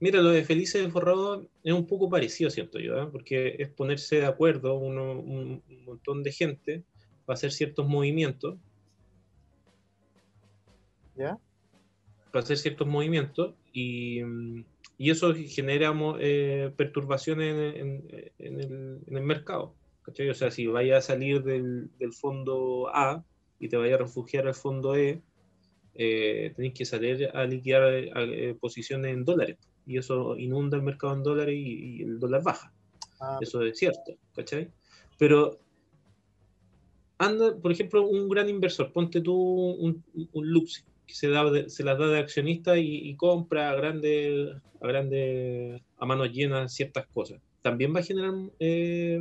Mira, 0.01 0.23
lo 0.23 0.31
de 0.31 0.45
Felices 0.45 0.83
de 0.83 0.91
Forrado 0.91 1.47
es 1.63 1.75
un 1.75 1.87
poco 1.87 2.09
parecido, 2.09 2.49
siento 2.49 2.79
yo, 2.79 2.97
¿eh? 3.03 3.07
porque 3.13 3.57
es 3.59 3.69
ponerse 3.69 4.17
de 4.17 4.27
acuerdo 4.27 4.79
uno- 4.79 5.21
un, 5.21 5.63
un 5.69 5.85
montón 5.85 6.23
de 6.23 6.33
gente 6.33 6.85
para 7.27 7.35
hacer 7.35 7.53
ciertos 7.53 7.87
movimientos, 7.87 8.57
¿Ya? 11.15 11.39
para 12.33 12.43
hacer 12.43 12.57
ciertos 12.57 12.87
movimientos 12.89 13.55
y, 13.75 14.21
y 14.97 15.11
eso 15.11 15.35
genera 15.35 15.93
eh, 16.19 16.73
perturbaciones 16.75 17.77
en, 17.77 17.87
en- 18.09 18.33
en 18.39 18.61
el, 18.61 19.01
en 19.07 19.17
el 19.19 19.23
mercado. 19.23 19.75
¿cachai? 20.03 20.31
O 20.31 20.35
sea, 20.35 20.51
si 20.51 20.67
vaya 20.67 20.97
a 20.97 21.03
salir 21.03 21.43
del, 21.43 21.91
del 21.99 22.15
fondo 22.15 22.89
A 22.89 23.23
y 23.59 23.69
te 23.69 23.77
vaya 23.77 23.97
a 23.97 23.99
refugiar 23.99 24.47
al 24.47 24.55
fondo 24.55 24.97
E, 24.97 25.21
eh, 25.95 26.53
tenéis 26.57 26.73
que 26.73 26.87
salir 26.87 27.29
a 27.35 27.45
liquidar 27.45 27.93
eh, 27.93 28.57
posiciones 28.59 29.13
en 29.13 29.25
dólares 29.27 29.59
y 29.87 29.99
eso 29.99 30.37
inunda 30.37 30.77
el 30.77 30.83
mercado 30.83 31.15
en 31.15 31.23
dólares 31.23 31.55
y, 31.57 31.99
y 31.99 32.03
el 32.03 32.19
dólar 32.19 32.43
baja. 32.43 32.73
Ah, 33.21 33.39
Eso 33.41 33.63
es 33.63 33.79
cierto, 33.79 34.13
¿cachai? 34.35 34.71
Pero 35.19 35.59
anda, 37.19 37.55
por 37.57 37.73
ejemplo, 37.73 38.07
un 38.07 38.29
gran 38.29 38.49
inversor, 38.49 38.93
ponte 38.93 39.21
tú 39.21 39.35
un, 39.35 40.03
un 40.33 40.51
Luxi, 40.51 40.83
que 41.07 41.15
se, 41.15 41.29
da 41.29 41.51
de- 41.51 41.69
se 41.69 41.85
las 41.85 41.99
da 41.99 42.07
de 42.09 42.19
accionista 42.19 42.79
y, 42.79 43.09
y 43.09 43.15
compra 43.17 43.71
a 43.71 43.75
grandes, 43.75 44.57
a 44.81 44.87
grandes, 44.87 45.83
a 45.99 46.07
manos 46.07 46.33
llenas 46.33 46.73
ciertas 46.73 47.07
cosas. 47.13 47.41
También 47.63 47.95
va 47.95 48.01
a 48.01 48.05
generar 48.05 48.33
eh, 48.59 49.21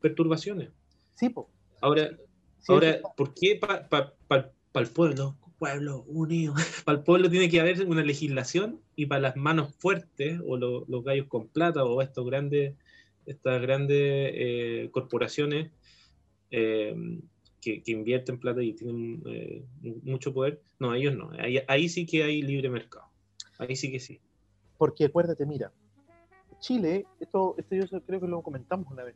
perturbaciones. 0.00 0.70
sí, 1.14 1.28
po. 1.30 1.48
Ahora, 1.80 2.10
Sí, 2.58 2.72
ahora, 2.72 2.90
eso- 2.90 3.12
¿por 3.16 3.34
qué 3.34 3.58
para 3.58 4.12
el 4.74 4.86
pueblo, 4.88 5.36
pueblo 5.62 6.02
unido, 6.08 6.54
para 6.84 6.98
el 6.98 7.04
pueblo 7.04 7.30
tiene 7.30 7.48
que 7.48 7.60
haber 7.60 7.86
una 7.86 8.02
legislación 8.02 8.80
y 8.96 9.06
para 9.06 9.20
las 9.20 9.36
manos 9.36 9.72
fuertes 9.78 10.40
o 10.44 10.56
lo- 10.56 10.84
los 10.88 11.04
gallos 11.04 11.28
con 11.28 11.46
plata 11.46 11.84
o 11.84 12.02
estos 12.02 12.26
grandes, 12.26 12.74
estas 13.26 13.62
grandes 13.62 13.96
eh, 14.34 14.88
corporaciones 14.90 15.70
eh, 16.50 16.96
que, 17.60 17.80
invierten 17.86 18.40
plata 18.40 18.60
y 18.60 18.72
tienen 18.72 19.22
eh, 19.26 19.64
mu- 19.82 20.00
mucho 20.02 20.34
poder? 20.34 20.60
No, 20.80 20.94
ellos 20.94 21.14
no. 21.14 21.30
Ahí, 21.38 21.60
ahí 21.68 21.88
sí 21.88 22.06
que 22.06 22.24
hay 22.24 22.42
libre 22.42 22.68
mercado. 22.68 23.06
Ahí 23.58 23.76
sí 23.76 23.92
que 23.92 24.00
sí. 24.00 24.18
Porque 24.78 25.04
acuérdate, 25.04 25.46
mira, 25.46 25.70
Chile, 26.58 27.06
esto, 27.20 27.54
esto 27.56 27.76
yo 27.76 28.00
creo 28.04 28.20
que 28.20 28.26
lo 28.26 28.42
comentamos 28.42 28.90
una 28.90 29.04
vez, 29.04 29.14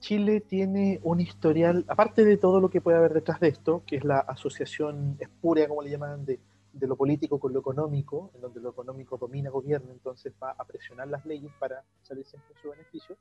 Chile 0.00 0.40
tiene 0.40 1.00
un 1.02 1.20
historial, 1.20 1.84
aparte 1.88 2.24
de 2.24 2.36
todo 2.36 2.60
lo 2.60 2.68
que 2.68 2.80
puede 2.80 2.98
haber 2.98 3.14
detrás 3.14 3.40
de 3.40 3.48
esto, 3.48 3.82
que 3.86 3.96
es 3.96 4.04
la 4.04 4.18
asociación 4.18 5.16
espuria, 5.18 5.66
como 5.68 5.82
le 5.82 5.90
llaman, 5.90 6.24
de, 6.24 6.40
de 6.74 6.86
lo 6.86 6.96
político 6.96 7.38
con 7.38 7.52
lo 7.52 7.60
económico, 7.60 8.30
en 8.34 8.40
donde 8.40 8.60
lo 8.60 8.70
económico 8.70 9.16
domina 9.16 9.48
gobierno, 9.50 9.92
entonces 9.92 10.34
va 10.42 10.50
a 10.50 10.64
presionar 10.64 11.08
las 11.08 11.24
leyes 11.24 11.52
para 11.58 11.84
salir 12.02 12.24
siempre 12.26 12.52
en 12.54 12.62
su 12.62 12.70
beneficio, 12.70 13.16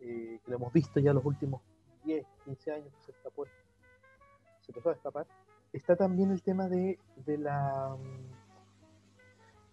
eh, 0.00 0.38
que 0.44 0.50
lo 0.50 0.56
hemos 0.56 0.72
visto 0.72 1.00
ya 1.00 1.12
los 1.12 1.24
últimos 1.24 1.62
10, 2.04 2.26
15 2.44 2.72
años 2.72 2.94
que 2.94 3.06
se 3.06 3.12
destapó, 3.12 3.46
se 3.46 4.70
empezó 4.70 4.90
a 4.90 4.92
destapar. 4.92 5.26
Está 5.72 5.96
también 5.96 6.30
el 6.30 6.42
tema 6.42 6.68
de, 6.68 6.98
de 7.24 7.38
la 7.38 7.96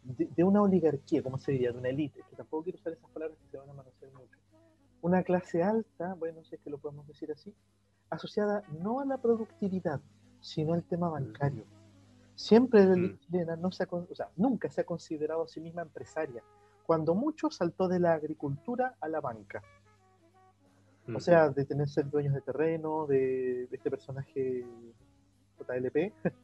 de, 0.04 0.28
de 0.36 0.44
una 0.44 0.62
oligarquía, 0.62 1.22
¿cómo 1.22 1.38
se 1.38 1.52
diría? 1.52 1.72
De 1.72 1.78
una 1.78 1.90
élite, 1.90 2.24
que 2.30 2.36
tampoco 2.36 2.64
quiero 2.64 2.80
usar 2.80 2.94
esas 2.94 3.10
palabras 3.12 3.38
que 3.38 3.52
se 3.52 3.58
van 3.58 3.70
a 3.70 3.74
manosear 3.74 4.12
mucho. 4.14 4.41
Una 5.02 5.24
clase 5.24 5.64
alta, 5.64 6.14
bueno, 6.16 6.44
si 6.44 6.56
es 6.56 6.62
que 6.62 6.70
lo 6.70 6.78
podemos 6.78 7.08
decir 7.08 7.32
así, 7.32 7.54
asociada 8.10 8.64
no 8.82 9.00
a 9.00 9.06
la 9.06 9.18
productividad, 9.18 10.00
sino 10.42 10.74
al 10.74 10.84
tema 10.84 11.10
bancario. 11.10 11.64
Siempre 12.36 12.86
la 12.86 12.96
Mm. 12.96 13.18
chilena 13.20 13.56
no 13.56 13.72
se 13.72 13.84
ha, 13.84 13.86
con- 13.88 14.08
o 14.10 14.16
sea, 14.16 14.30
nunca 14.36 14.70
se 14.70 14.82
ha 14.82 14.84
considerado 14.86 15.44
a 15.44 15.48
sí 15.48 15.60
misma 15.60 15.82
empresaria. 15.84 16.44
Cuando 16.86 17.16
mucho 17.16 17.50
saltó 17.50 17.88
de 17.88 18.00
la 18.00 18.14
agricultura 18.14 18.96
a 19.00 19.08
la 19.08 19.22
banca. 19.22 19.64
O 21.16 21.20
sea, 21.20 21.50
de 21.50 21.66
tener 21.66 21.90
ser 21.90 22.10
dueños 22.10 22.34
de 22.34 22.42
terreno, 22.42 23.06
de, 23.08 23.68
de 23.68 23.76
este 23.76 23.90
personaje 23.90 24.66
JLP, 25.60 26.14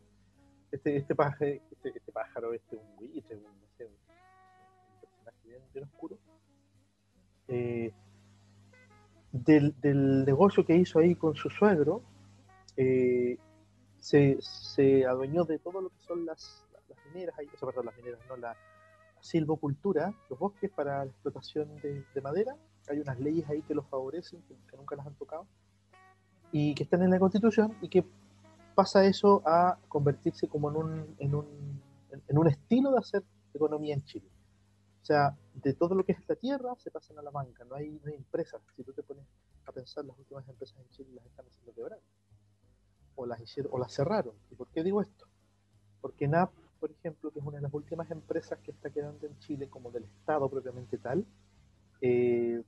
este, 0.71 0.97
este, 0.97 1.15
paje- 1.15 1.61
este, 1.71 1.89
este 1.97 2.11
pájaro, 2.11 2.53
este 2.53 2.75
un 2.75 2.95
buitre, 2.97 3.35
un, 3.37 3.43
no 3.43 3.67
sé, 3.77 3.85
un, 3.85 3.91
un 3.91 4.99
personaje 4.99 5.37
bien, 5.45 5.61
bien 5.73 5.85
oscuro. 5.85 6.17
Eh, 7.47 7.93
del, 9.31 9.73
del 9.81 10.25
negocio 10.25 10.65
que 10.65 10.75
hizo 10.75 10.99
ahí 10.99 11.15
con 11.15 11.35
su 11.35 11.49
suegro, 11.49 12.01
eh, 12.75 13.37
se, 13.99 14.37
se 14.41 15.05
adueñó 15.05 15.43
de 15.43 15.59
todo 15.59 15.81
lo 15.81 15.89
que 15.89 16.01
son 16.01 16.25
las, 16.25 16.65
las 16.87 16.97
mineras, 17.13 17.37
ahí, 17.37 17.47
las 17.61 17.97
mineras, 17.97 18.19
no, 18.29 18.37
la 18.37 18.55
silvocultura, 19.19 20.13
los 20.29 20.39
bosques 20.39 20.71
para 20.71 21.03
la 21.03 21.11
explotación 21.11 21.75
de, 21.81 22.03
de 22.13 22.21
madera. 22.21 22.55
Hay 22.89 22.99
unas 22.99 23.19
leyes 23.19 23.49
ahí 23.49 23.61
que 23.63 23.75
los 23.75 23.85
favorecen, 23.87 24.41
que, 24.43 24.55
que 24.69 24.77
nunca 24.77 24.95
las 24.95 25.07
han 25.07 25.15
tocado, 25.15 25.45
y 26.51 26.73
que 26.75 26.83
están 26.83 27.01
en 27.03 27.09
la 27.09 27.19
Constitución, 27.19 27.75
y 27.81 27.89
que 27.89 28.05
pasa 28.75 29.05
eso 29.05 29.41
a 29.45 29.77
convertirse 29.87 30.47
como 30.47 30.69
en 30.69 30.77
un, 30.77 31.15
en 31.19 31.35
un, 31.35 31.81
en 32.27 32.37
un 32.37 32.47
estilo 32.47 32.91
de 32.91 32.99
hacer 32.99 33.23
economía 33.53 33.95
en 33.95 34.03
Chile. 34.03 34.27
Sea, 35.07 35.33
de 35.53 35.73
todo 35.73 35.95
lo 35.95 36.03
que 36.03 36.11
es 36.11 36.19
la 36.27 36.35
tierra 36.35 36.75
se 36.75 36.91
pasan 36.91 37.17
a 37.17 37.21
la 37.21 37.31
banca, 37.31 37.63
no 37.63 37.75
hay, 37.75 37.97
no 38.03 38.09
hay 38.11 38.15
empresas. 38.15 38.61
Si 38.75 38.83
tú 38.83 38.91
te 38.91 39.03
pones 39.03 39.23
a 39.65 39.71
pensar, 39.71 40.03
las 40.03 40.19
últimas 40.19 40.45
empresas 40.49 40.77
en 40.79 40.89
Chile 40.89 41.11
las 41.15 41.25
están 41.25 41.45
haciendo 41.45 41.73
quebrar. 41.73 41.99
O 43.15 43.25
las, 43.25 43.39
hicieron, 43.39 43.71
o 43.73 43.79
las 43.79 43.93
cerraron. 43.93 44.35
¿Y 44.51 44.55
por 44.55 44.67
qué 44.67 44.83
digo 44.83 45.01
esto? 45.01 45.25
Porque 46.01 46.27
NAP, 46.27 46.51
por 46.81 46.91
ejemplo, 46.91 47.31
que 47.31 47.39
es 47.39 47.45
una 47.45 47.55
de 47.55 47.61
las 47.61 47.73
últimas 47.73 48.11
empresas 48.11 48.59
que 48.59 48.71
está 48.71 48.89
quedando 48.89 49.25
en 49.25 49.39
Chile 49.39 49.69
como 49.69 49.91
del 49.91 50.03
Estado 50.03 50.49
propiamente 50.49 50.97
tal, 50.97 51.25
eh, 52.01 52.61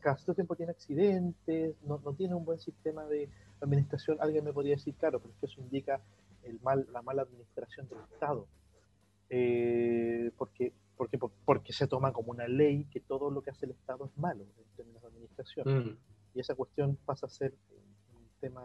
cada 0.00 0.16
cierto 0.16 0.34
tiempo 0.34 0.56
tiene 0.56 0.72
accidentes, 0.72 1.76
no, 1.84 2.00
no 2.04 2.14
tiene 2.14 2.34
un 2.34 2.44
buen 2.44 2.58
sistema 2.58 3.04
de 3.04 3.28
administración. 3.60 4.18
Alguien 4.20 4.44
me 4.44 4.52
podría 4.52 4.74
decir, 4.74 4.96
claro, 4.96 5.20
pero 5.20 5.32
es 5.34 5.38
que 5.38 5.46
eso 5.46 5.60
indica 5.60 6.00
el 6.42 6.58
mal, 6.62 6.88
la 6.90 7.00
mala 7.00 7.22
administración 7.22 7.88
del 7.88 8.00
Estado. 8.12 8.48
Eh, 9.32 10.32
porque, 10.36 10.72
porque, 11.00 11.18
porque 11.46 11.72
se 11.72 11.86
toma 11.86 12.12
como 12.12 12.30
una 12.30 12.46
ley 12.46 12.84
que 12.90 13.00
todo 13.00 13.30
lo 13.30 13.40
que 13.40 13.48
hace 13.48 13.64
el 13.64 13.72
Estado 13.72 14.04
es 14.04 14.18
malo 14.18 14.44
en 14.44 14.76
términos 14.76 15.00
de 15.00 15.08
administración. 15.08 15.66
Mm. 15.66 15.98
Y 16.34 16.40
esa 16.40 16.54
cuestión 16.54 16.98
pasa 17.06 17.24
a 17.24 17.30
ser 17.30 17.54
un 18.14 18.28
tema, 18.38 18.62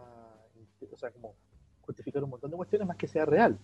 o 0.92 0.96
sea, 0.98 1.10
como 1.12 1.34
justificar 1.80 2.22
un 2.22 2.28
montón 2.28 2.50
de 2.50 2.58
cuestiones 2.58 2.86
más 2.86 2.98
que 2.98 3.08
sea 3.08 3.24
real. 3.24 3.58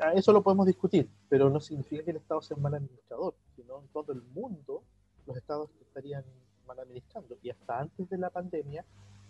A 0.00 0.14
eso 0.14 0.32
lo 0.32 0.42
podemos 0.42 0.66
discutir, 0.66 1.08
pero 1.28 1.48
no 1.48 1.60
significa 1.60 2.02
que 2.02 2.10
el 2.10 2.16
Estado 2.16 2.42
sea 2.42 2.56
un 2.56 2.64
mal 2.64 2.74
administrador, 2.74 3.36
sino 3.54 3.78
en 3.78 3.86
todo 3.92 4.12
el 4.12 4.22
mundo 4.22 4.82
los 5.24 5.36
estados 5.36 5.70
estarían 5.80 6.24
mal 6.66 6.80
administrando. 6.80 7.38
Y 7.44 7.50
hasta 7.50 7.78
antes 7.78 8.10
de 8.10 8.18
la 8.18 8.30
pandemia 8.30 8.84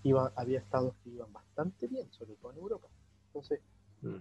iba, 0.05 0.33
había 0.37 0.61
estados 0.61 0.95
que 1.05 1.11
iban 1.11 1.31
bastante 1.35 1.87
bien, 1.87 2.11
sobre 2.13 2.35
todo 2.37 2.53
en 2.53 2.57
Europa. 2.61 2.89
Entonces, 3.27 3.61
Mm. 4.03 4.17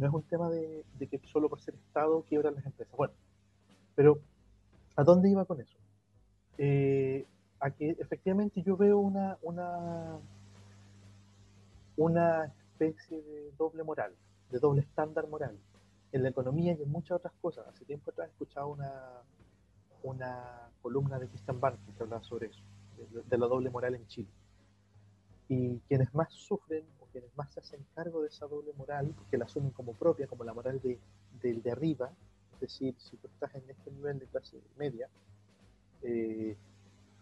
No 0.00 0.06
es 0.06 0.12
un 0.14 0.22
tema 0.22 0.50
de, 0.50 0.84
que 0.98 1.20
solo 1.24 1.48
por 1.48 1.60
ser 1.60 1.74
Estado 1.74 2.22
quiebran 2.22 2.54
las 2.54 2.66
empresas. 2.66 2.96
Bueno, 2.96 3.14
pero 3.94 4.18
¿a 4.96 5.04
dónde 5.04 5.30
iba 5.30 5.44
con 5.44 5.60
eso? 5.60 5.76
Eh, 6.58 7.26
efectivamente 7.78 8.62
yo 8.62 8.76
veo 8.76 8.98
una, 8.98 9.38
una, 9.42 10.18
una 11.96 12.44
especie 12.44 13.20
de 13.22 13.52
doble 13.58 13.84
moral, 13.84 14.14
de 14.50 14.58
doble 14.58 14.80
estándar 14.80 15.28
moral 15.28 15.58
en 16.12 16.22
la 16.22 16.30
economía 16.30 16.72
y 16.72 16.82
en 16.82 16.90
muchas 16.90 17.18
otras 17.18 17.34
cosas. 17.40 17.66
Hace 17.68 17.84
tiempo 17.84 18.10
atrás 18.10 18.28
he 18.28 18.32
escuchado 18.32 18.68
una, 18.68 19.22
una 20.02 20.70
columna 20.82 21.18
de 21.18 21.28
Christian 21.28 21.60
Banking 21.60 21.92
que 21.92 22.02
hablaba 22.02 22.22
sobre 22.24 22.48
eso, 22.48 22.62
de, 23.28 23.38
la 23.38 23.46
doble 23.46 23.70
moral 23.70 23.94
en 23.94 24.06
Chile. 24.06 24.30
Y 25.48 25.78
quienes 25.88 26.12
más 26.14 26.32
sufren 26.32 26.84
quienes 27.12 27.36
más 27.36 27.52
se 27.52 27.60
hacen 27.60 27.84
cargo 27.94 28.22
de 28.22 28.28
esa 28.28 28.46
doble 28.46 28.72
moral, 28.76 29.14
que 29.30 29.38
la 29.38 29.44
asumen 29.44 29.70
como 29.70 29.94
propia, 29.94 30.26
como 30.26 30.44
la 30.44 30.54
moral 30.54 30.80
de, 30.80 30.98
del 31.42 31.62
de 31.62 31.70
arriba, 31.70 32.10
es 32.54 32.60
decir, 32.60 32.94
si 32.98 33.16
tú 33.16 33.28
estás 33.28 33.54
en 33.54 33.68
este 33.68 33.90
nivel 33.90 34.18
de 34.18 34.26
clase 34.26 34.60
media, 34.76 35.08
eh, 36.02 36.56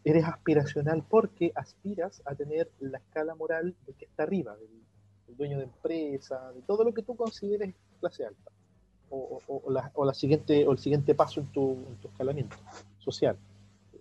eres 0.05 0.25
aspiracional 0.25 1.05
porque 1.09 1.53
aspiras 1.55 2.23
a 2.25 2.35
tener 2.35 2.71
la 2.81 2.99
escala 2.99 3.35
moral 3.35 3.75
de 3.87 3.93
que 3.95 4.05
está 4.05 4.23
arriba, 4.25 4.57
del, 4.57 4.71
del 5.27 5.37
dueño 5.37 5.59
de 5.59 5.65
empresa, 5.65 6.53
de 6.53 6.63
todo 6.63 6.85
lo 6.85 6.93
que 6.93 7.03
tú 7.03 7.17
consideres 7.17 7.75
clase 8.01 8.25
alta, 8.25 8.51
o, 9.11 9.41
o, 9.47 9.63
o, 9.65 9.71
la, 9.71 9.91
o 9.95 10.05
la, 10.05 10.15
siguiente, 10.15 10.67
o 10.67 10.73
el 10.73 10.79
siguiente 10.79 11.15
paso 11.15 11.41
en 11.41 11.47
tu, 11.47 11.73
en 11.73 11.97
tu 11.97 12.09
escalamiento 12.09 12.57
social, 12.99 13.37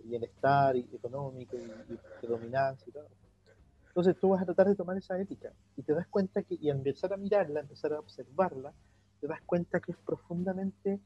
bienestar 0.04 0.76
y, 0.76 0.88
económico 0.92 1.56
y, 1.56 1.92
y 1.92 1.98
predominancia 2.20 2.86
y 2.88 2.92
todo. 2.92 3.06
Entonces 3.98 4.20
tú 4.20 4.28
vas 4.28 4.40
a 4.40 4.44
tratar 4.44 4.68
de 4.68 4.76
tomar 4.76 4.96
esa 4.96 5.20
ética 5.20 5.52
y 5.76 5.82
te 5.82 5.92
das 5.92 6.06
cuenta 6.06 6.44
que, 6.44 6.54
y 6.54 6.70
al 6.70 6.76
empezar 6.76 7.12
a 7.12 7.16
mirarla, 7.16 7.58
empezar 7.58 7.92
a 7.94 7.98
observarla, 7.98 8.72
te 9.20 9.26
das 9.26 9.40
cuenta 9.44 9.80
que 9.80 9.90
es 9.90 9.98
profundamente 9.98 11.00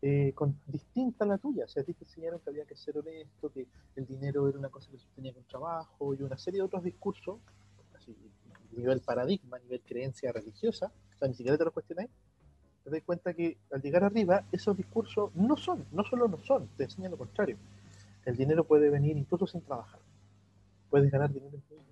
eh, 0.00 0.34
distinta 0.68 1.26
a 1.26 1.28
la 1.28 1.36
tuya. 1.36 1.66
O 1.66 1.68
sea, 1.68 1.82
a 1.82 1.84
ti 1.84 1.92
te 1.92 2.04
enseñaron 2.04 2.40
que 2.40 2.48
había 2.48 2.64
que 2.64 2.76
ser 2.76 2.96
honesto, 2.96 3.52
que 3.52 3.66
el 3.94 4.06
dinero 4.06 4.48
era 4.48 4.58
una 4.58 4.70
cosa 4.70 4.90
que 4.90 4.96
sostenía 4.96 5.34
con 5.34 5.44
trabajo 5.44 6.14
y 6.14 6.22
una 6.22 6.38
serie 6.38 6.60
de 6.60 6.64
otros 6.64 6.82
discursos, 6.82 7.40
así, 7.94 8.16
a 8.54 8.74
nivel 8.74 9.00
paradigma, 9.00 9.58
a 9.58 9.60
nivel 9.60 9.82
creencia 9.82 10.32
religiosa, 10.32 10.86
o 10.86 11.18
sea, 11.18 11.28
ni 11.28 11.34
siquiera 11.34 11.58
te 11.58 11.66
lo 11.66 11.72
cuestionáis, 11.72 12.08
te 12.84 12.90
das 12.90 13.02
cuenta 13.02 13.34
que 13.34 13.58
al 13.70 13.82
llegar 13.82 14.02
arriba, 14.02 14.46
esos 14.50 14.74
discursos 14.74 15.34
no 15.34 15.58
son, 15.58 15.84
no 15.92 16.02
solo 16.04 16.26
no 16.26 16.38
son, 16.38 16.68
te 16.68 16.84
enseñan 16.84 17.10
lo 17.10 17.18
contrario. 17.18 17.58
El 18.24 18.34
dinero 18.34 18.64
puede 18.64 18.88
venir 18.88 19.14
incluso 19.18 19.46
sin 19.46 19.60
trabajar. 19.60 20.00
Puedes 20.88 21.10
ganar 21.10 21.30
dinero 21.30 21.54
incluso. 21.54 21.87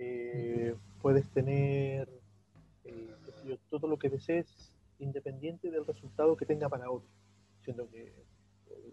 Eh, 0.00 0.76
puedes 1.02 1.28
tener 1.30 2.08
eh, 2.84 3.58
todo 3.68 3.88
lo 3.88 3.98
que 3.98 4.08
desees 4.08 4.72
independiente 5.00 5.70
del 5.70 5.84
resultado 5.84 6.36
que 6.36 6.46
tenga 6.46 6.68
para 6.68 6.90
otro. 6.90 7.08
Siendo 7.64 7.88
que, 7.90 8.12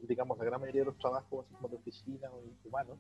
digamos, 0.08 0.38
la 0.38 0.46
gran 0.46 0.60
mayoría 0.60 0.82
de 0.82 0.88
los 0.88 0.98
trabajos, 0.98 1.46
así 1.46 1.54
como 1.56 1.70
de 1.70 1.76
oficina 1.76 2.32
o 2.32 2.42
humanos, 2.68 2.98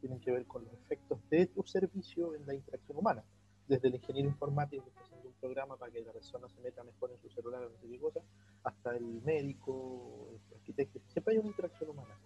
tienen 0.00 0.20
que 0.20 0.30
ver 0.30 0.46
con 0.46 0.64
los 0.64 0.72
efectos 0.72 1.18
de 1.30 1.46
tu 1.46 1.62
servicio 1.62 2.34
en 2.34 2.46
la 2.46 2.54
interacción 2.54 2.96
humana. 2.96 3.22
Desde 3.68 3.88
el 3.88 3.94
ingeniero 3.94 4.28
informático 4.28 4.84
que 4.84 4.90
está 4.90 5.02
haciendo 5.02 5.28
un 5.28 5.34
programa 5.34 5.76
para 5.76 5.92
que 5.92 6.02
la 6.02 6.12
persona 6.12 6.48
se 6.48 6.60
meta 6.60 6.82
mejor 6.82 7.10
en 7.10 7.18
su 7.20 7.30
celular 7.30 7.62
o 7.62 7.70
no 7.70 7.78
sé 7.78 7.88
qué 7.88 7.98
cosa, 7.98 8.20
hasta 8.62 8.96
el 8.96 9.22
médico, 9.22 10.30
el 10.30 10.56
arquitecto. 10.56 11.00
Siempre 11.08 11.34
hay 11.34 11.40
una 11.40 11.48
interacción 11.48 11.90
humana. 11.90 12.18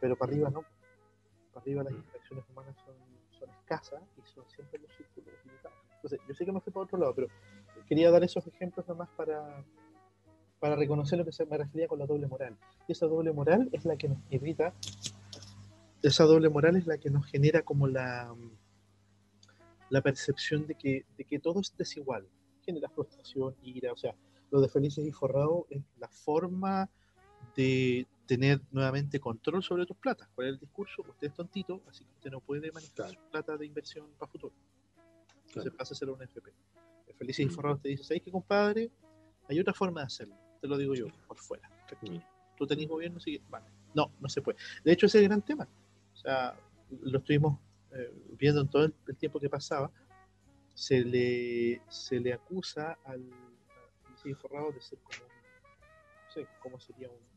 Pero 0.00 0.16
para 0.16 0.32
arriba 0.32 0.50
no. 0.50 0.62
Para 1.52 1.62
arriba 1.62 1.82
las 1.84 1.92
interacciones 1.92 2.44
humanas 2.48 2.76
son, 2.84 2.94
son 3.42 3.54
escasas 3.58 4.02
y 4.16 4.22
son 4.28 4.48
siempre 4.48 4.80
los 4.80 4.92
círculos 4.96 5.34
limitados. 5.44 5.78
Entonces, 5.96 6.20
yo 6.28 6.34
sé 6.34 6.44
que 6.44 6.52
me 6.52 6.60
fui 6.60 6.72
para 6.72 6.84
otro 6.84 6.98
lado, 6.98 7.14
pero 7.14 7.28
quería 7.88 8.10
dar 8.10 8.22
esos 8.22 8.46
ejemplos 8.46 8.86
nomás 8.88 9.08
para, 9.16 9.64
para 10.60 10.76
reconocer 10.76 11.18
lo 11.18 11.24
que 11.24 11.32
se 11.32 11.46
me 11.46 11.58
refería 11.58 11.88
con 11.88 11.98
la 11.98 12.06
doble 12.06 12.26
moral. 12.26 12.56
Y 12.86 12.92
esa 12.92 13.06
doble 13.06 13.32
moral 13.32 13.68
es 13.72 13.84
la 13.84 13.96
que 13.96 14.08
nos 14.08 14.18
irrita, 14.30 14.74
esa 16.02 16.24
doble 16.24 16.48
moral 16.48 16.76
es 16.76 16.86
la 16.86 16.98
que 16.98 17.10
nos 17.10 17.26
genera 17.26 17.62
como 17.62 17.86
la, 17.86 18.34
la 19.88 20.00
percepción 20.00 20.66
de 20.66 20.74
que, 20.74 21.04
de 21.16 21.24
que 21.24 21.38
todo 21.38 21.60
es 21.60 21.74
desigual. 21.76 22.26
Genera 22.64 22.88
frustración, 22.88 23.54
ira, 23.62 23.92
o 23.92 23.96
sea, 23.96 24.14
lo 24.50 24.60
de 24.60 24.68
felices 24.68 25.06
y 25.06 25.12
forrados 25.12 25.64
es 25.70 25.82
la 25.98 26.08
forma 26.08 26.90
de 27.56 28.06
tener 28.32 28.62
nuevamente 28.70 29.20
control 29.20 29.62
sobre 29.62 29.84
tus 29.84 29.96
platas. 29.98 30.26
¿Cuál 30.34 30.46
es 30.46 30.54
el 30.54 30.60
discurso? 30.60 31.02
Usted 31.06 31.26
es 31.26 31.34
tontito, 31.34 31.82
así 31.86 32.02
que 32.02 32.12
usted 32.12 32.30
no 32.30 32.40
puede 32.40 32.72
manejar 32.72 33.10
su 33.10 33.20
plata 33.30 33.58
de 33.58 33.66
inversión 33.66 34.06
para 34.18 34.32
futuro. 34.32 34.54
Entonces 35.48 35.64
claro. 35.64 35.76
pasa 35.76 35.92
a 35.92 35.96
ser 35.98 36.08
un 36.08 36.22
FP. 36.22 36.50
Felices 37.18 37.44
y 37.44 37.48
Forrados 37.50 37.82
te 37.82 37.90
dice, 37.90 38.04
¿sabes 38.04 38.22
qué, 38.22 38.30
compadre? 38.30 38.90
Hay 39.50 39.60
otra 39.60 39.74
forma 39.74 40.00
de 40.00 40.06
hacerlo, 40.06 40.34
te 40.62 40.66
lo 40.66 40.78
digo 40.78 40.94
yo, 40.94 41.08
por 41.28 41.36
fuera. 41.36 41.68
Mm. 42.00 42.16
Tú 42.56 42.66
tenés 42.66 42.88
gobierno, 42.88 43.20
sigue, 43.20 43.42
vale. 43.50 43.66
No, 43.94 44.10
no 44.18 44.28
se 44.30 44.40
puede. 44.40 44.58
De 44.82 44.92
hecho, 44.92 45.04
ese 45.04 45.18
es 45.18 45.24
el 45.24 45.28
gran 45.28 45.42
tema. 45.42 45.68
O 46.14 46.16
sea, 46.16 46.56
lo 47.02 47.18
estuvimos 47.18 47.58
eh, 47.90 48.10
viendo 48.38 48.62
en 48.62 48.68
todo 48.68 48.86
el, 48.86 48.94
el, 49.08 49.16
tiempo 49.16 49.38
que 49.38 49.50
pasaba. 49.50 49.90
Se 50.72 51.04
le, 51.04 51.82
se 51.90 52.18
le 52.18 52.32
acusa 52.32 52.96
al 53.04 53.28
Felices 54.04 54.24
y 54.24 54.34
Forrados 54.34 54.74
de 54.74 54.80
ser 54.80 54.98
como, 55.00 55.18
no 55.18 56.32
sé, 56.32 56.46
cómo 56.62 56.80
sería 56.80 57.10
un, 57.10 57.31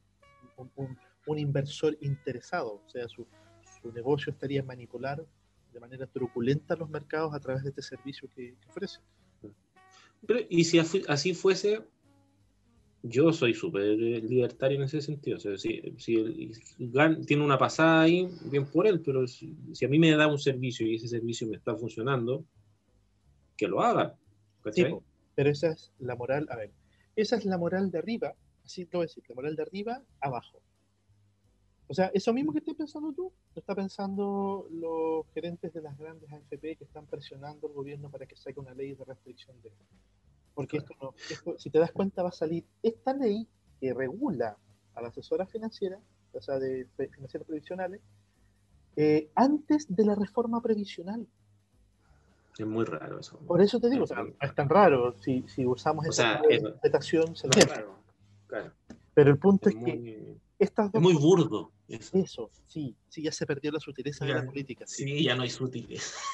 un, 0.58 0.72
un, 0.76 0.98
un 1.28 1.40
inversor 1.40 1.98
interesado. 2.02 2.82
O 2.86 2.90
sea, 2.90 3.08
su, 3.08 3.26
su 3.82 3.92
negocio 3.92 4.32
estaría 4.32 4.60
en 4.60 4.66
manipular 4.66 5.26
de 5.74 5.80
manera 5.80 6.08
truculenta 6.08 6.76
los 6.76 6.90
mercados 6.90 7.34
a 7.34 7.40
través 7.40 7.64
de 7.64 7.70
este 7.70 7.82
servicio 7.82 8.30
que, 8.34 8.56
que 8.60 8.70
ofrece. 8.70 9.00
Pero, 10.26 10.40
y 10.50 10.64
si 10.64 10.80
así 10.80 11.34
fuese, 11.34 11.82
yo 13.04 13.32
soy 13.32 13.54
súper 13.54 13.84
libertario 13.98 14.78
en 14.78 14.84
ese 14.84 15.02
sentido. 15.02 15.38
O 15.38 15.40
sea, 15.40 15.58
si, 15.58 15.82
si 15.98 16.16
el, 16.16 16.52
el, 16.80 17.26
tiene 17.26 17.44
una 17.44 17.58
pasada 17.58 18.02
ahí, 18.02 18.28
bien 18.46 18.66
por 18.66 18.88
él, 18.88 19.02
pero 19.02 19.28
si, 19.28 19.56
si, 19.74 19.86
a 19.86 19.90
mí 19.90 20.00
me 20.00 20.12
da 20.16 20.28
un 20.28 20.40
servicio 20.40 20.88
y 20.88 20.96
ese 20.96 21.08
servicio 21.08 21.48
me 21.48 21.58
está 21.58 21.76
funcionando, 21.76 22.46
que 23.56 23.68
lo 23.68 23.82
haga. 23.82 24.18
Sí, 24.72 24.86
pero 25.36 25.50
esa 25.52 25.72
es 25.72 25.92
la 26.00 26.16
moral, 26.16 26.48
a 26.50 26.56
ver, 26.56 26.72
esa 27.16 27.36
es 27.36 27.46
la 27.46 27.58
moral 27.58 27.92
de 27.92 28.00
arriba, 28.00 28.34
así 28.66 28.86
te 28.86 28.98
voy 28.98 29.06
a 29.06 29.08
decir, 29.08 29.24
la 29.28 29.36
moral 29.36 29.56
de 29.56 29.64
arriba, 29.64 30.02
abajo. 30.20 30.62
O 31.88 31.94
sea, 31.94 32.10
eso 32.14 32.34
mismo 32.34 32.52
que 32.52 32.60
estás 32.60 32.76
pensando 32.76 33.14
tú, 33.14 33.32
lo 33.54 33.60
están 33.60 33.76
pensando 33.76 34.68
los 34.72 35.28
gerentes 35.34 35.72
de 35.72 35.82
las 35.82 35.98
grandes 35.98 36.32
AFP 36.32 36.78
que 36.78 36.84
están 36.84 37.06
presionando 37.06 37.68
al 37.68 37.74
gobierno 37.74 38.10
para 38.10 38.26
que 38.26 38.36
saque 38.36 38.60
una 38.60 38.74
ley 38.74 38.96
de 38.96 39.06
restricción 39.06 39.62
de 39.62 39.72
porque 40.56 40.78
esto, 40.78 40.94
no, 41.02 41.14
esto, 41.30 41.60
si 41.60 41.70
te 41.70 41.80
das 41.80 41.92
cuenta, 41.92 42.24
va 42.24 42.30
a 42.30 42.32
salir 42.32 42.64
esta 42.82 43.14
ley 43.14 43.46
que 43.80 43.94
regula 43.94 44.58
a 44.96 45.02
la 45.02 45.10
asesora 45.10 45.46
financiera, 45.46 46.00
o 46.32 46.42
sea, 46.42 46.58
de 46.60 46.88
financieras 47.12 47.46
previsionales, 47.46 48.02
eh, 48.96 49.30
antes 49.36 49.94
de 49.94 50.06
la 50.06 50.16
reforma 50.16 50.62
previsional. 50.62 51.28
Es 52.58 52.66
muy 52.66 52.86
raro 52.86 53.20
eso. 53.20 53.38
Por 53.40 53.62
eso 53.62 53.82
te 53.82 53.90
digo, 53.90 54.06
o 54.06 54.08
sea, 54.08 54.24
no 54.24 54.34
es 54.40 54.56
tan 54.56 54.70
raro. 54.70 55.14
Si, 55.22 55.44
si 55.50 55.66
usamos 55.66 56.06
esa 56.06 56.42
interpretación, 56.50 57.36
se 57.36 57.48
es 57.48 57.68
raro, 57.68 57.98
claro. 58.62 58.74
Pero 59.14 59.32
el 59.32 59.38
punto 59.38 59.70
es, 59.70 59.76
es 59.76 59.84
que 59.84 60.38
estas 60.60 60.92
dos 60.92 61.02
es 61.02 61.02
muy 61.02 61.14
burdo. 61.14 61.72
Eso. 61.88 62.18
eso. 62.18 62.52
sí, 62.66 62.96
sí, 63.10 63.22
ya 63.22 63.32
se 63.32 63.46
perdió 63.46 63.72
la 63.72 63.80
sutileza 63.80 64.26
ya, 64.26 64.36
de 64.36 64.40
la 64.42 64.46
política. 64.46 64.86
Sí, 64.88 65.04
sí 65.04 65.24
ya 65.24 65.36
no 65.36 65.44
hay 65.44 65.50
sutileza. 65.50 66.20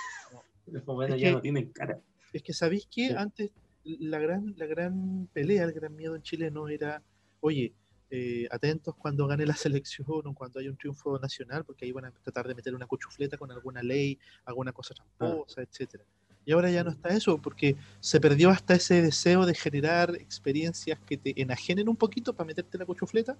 Ya 1.18 1.32
no 1.32 1.42
tienen 1.42 1.72
cara. 1.72 2.00
Es 2.32 2.44
que 2.44 2.54
sabéis 2.54 2.86
que 2.86 3.08
sí. 3.08 3.14
antes 3.18 3.52
la 3.84 4.20
gran, 4.20 4.54
la 4.58 4.68
gran 4.68 5.28
pelea, 5.34 5.64
el 5.64 5.74
gran 5.74 5.96
miedo 5.96 6.16
en 6.16 6.22
Chile 6.22 6.52
no 6.52 6.70
era, 6.70 7.04
oye, 7.42 7.74
eh, 8.10 8.48
atentos 8.52 8.96
cuando 8.96 9.28
gane 9.28 9.46
la 9.46 9.56
selección 9.56 10.28
o 10.28 10.34
cuando 10.34 10.60
haya 10.60 10.70
un 10.70 10.78
triunfo 10.78 11.18
nacional, 11.20 11.66
porque 11.66 11.86
ahí 11.86 11.92
van 11.92 12.06
a 12.06 12.12
tratar 12.12 12.48
de 12.48 12.56
meter 12.56 12.76
una 12.76 12.86
cuchufleta 12.86 13.38
con 13.38 13.52
alguna 13.52 13.82
ley, 13.82 14.18
alguna 14.46 14.72
cosa 14.72 14.94
tramposa, 14.94 15.62
ah. 15.62 15.64
etcétera. 15.64 16.06
Y 16.46 16.52
ahora 16.54 16.72
ya 16.72 16.84
no 16.84 16.90
está 16.90 17.10
eso, 17.10 17.38
porque 17.38 17.76
se 18.00 18.20
perdió 18.20 18.50
hasta 18.50 18.76
ese 18.76 19.02
deseo 19.02 19.46
de 19.46 19.54
generar 19.54 20.16
experiencias 20.16 21.00
que 21.00 21.18
te 21.18 21.40
enajenen 21.42 21.88
un 21.88 21.96
poquito 21.96 22.34
para 22.34 22.48
meterte 22.48 22.78
la 22.78 22.86
cuchufleta. 22.86 23.38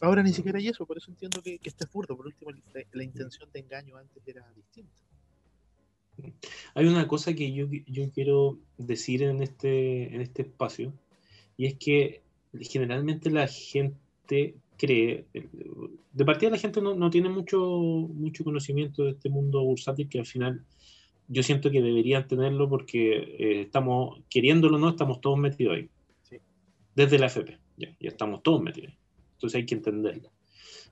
Ahora 0.00 0.22
ni 0.22 0.32
siquiera 0.32 0.58
hay 0.58 0.68
eso, 0.68 0.86
por 0.86 0.96
eso 0.96 1.10
entiendo 1.10 1.42
que, 1.42 1.58
que 1.58 1.68
este 1.68 1.84
es 1.84 1.92
burdo. 1.92 2.16
Por 2.16 2.26
último, 2.26 2.50
la, 2.50 2.60
la 2.92 3.04
intención 3.04 3.48
de 3.52 3.60
engaño 3.60 3.96
antes 3.96 4.22
era 4.26 4.50
distinta. 4.56 5.02
Hay 6.74 6.86
una 6.86 7.06
cosa 7.06 7.34
que 7.34 7.52
yo, 7.52 7.66
yo 7.86 8.10
quiero 8.10 8.58
decir 8.78 9.22
en 9.22 9.42
este, 9.42 10.14
en 10.14 10.20
este 10.20 10.42
espacio, 10.42 10.92
y 11.56 11.66
es 11.66 11.74
que 11.74 12.22
generalmente 12.60 13.30
la 13.30 13.46
gente 13.46 14.54
cree, 14.76 15.26
de 16.12 16.24
partida 16.24 16.50
la 16.50 16.58
gente 16.58 16.80
no, 16.80 16.94
no 16.94 17.10
tiene 17.10 17.28
mucho, 17.28 17.58
mucho 17.58 18.44
conocimiento 18.44 19.04
de 19.04 19.12
este 19.12 19.28
mundo 19.28 19.62
bursátil 19.62 20.08
que 20.08 20.18
al 20.18 20.26
final 20.26 20.64
yo 21.28 21.42
siento 21.42 21.70
que 21.70 21.80
deberían 21.80 22.26
tenerlo 22.26 22.68
porque 22.68 23.16
eh, 23.16 23.60
estamos, 23.62 24.20
queriéndolo 24.28 24.76
o 24.76 24.80
no, 24.80 24.90
estamos 24.90 25.20
todos 25.20 25.38
metidos 25.38 25.76
ahí. 25.76 25.88
Sí. 26.22 26.36
Desde 26.94 27.18
la 27.18 27.26
FP, 27.26 27.58
ya, 27.76 27.96
ya 28.00 28.08
estamos 28.08 28.42
todos 28.42 28.62
metidos 28.62 28.90
ahí. 28.90 28.98
Entonces 29.34 29.58
hay 29.58 29.66
que 29.66 29.74
entenderla. 29.74 30.30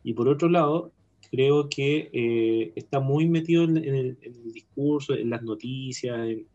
Y 0.03 0.15
por 0.15 0.29
otro 0.29 0.49
lado, 0.49 0.93
creo 1.31 1.69
que 1.69 2.11
eh, 2.13 2.73
está 2.75 3.01
muy 3.01 3.29
metido 3.29 3.65
en, 3.65 3.77
en, 3.77 3.95
el, 3.95 4.19
en, 4.23 4.35
el, 4.35 4.53
discurso, 4.53 5.15
en 5.15 5.31
las 5.31 5.43
noticias, 5.43 6.19
en, 6.29 6.47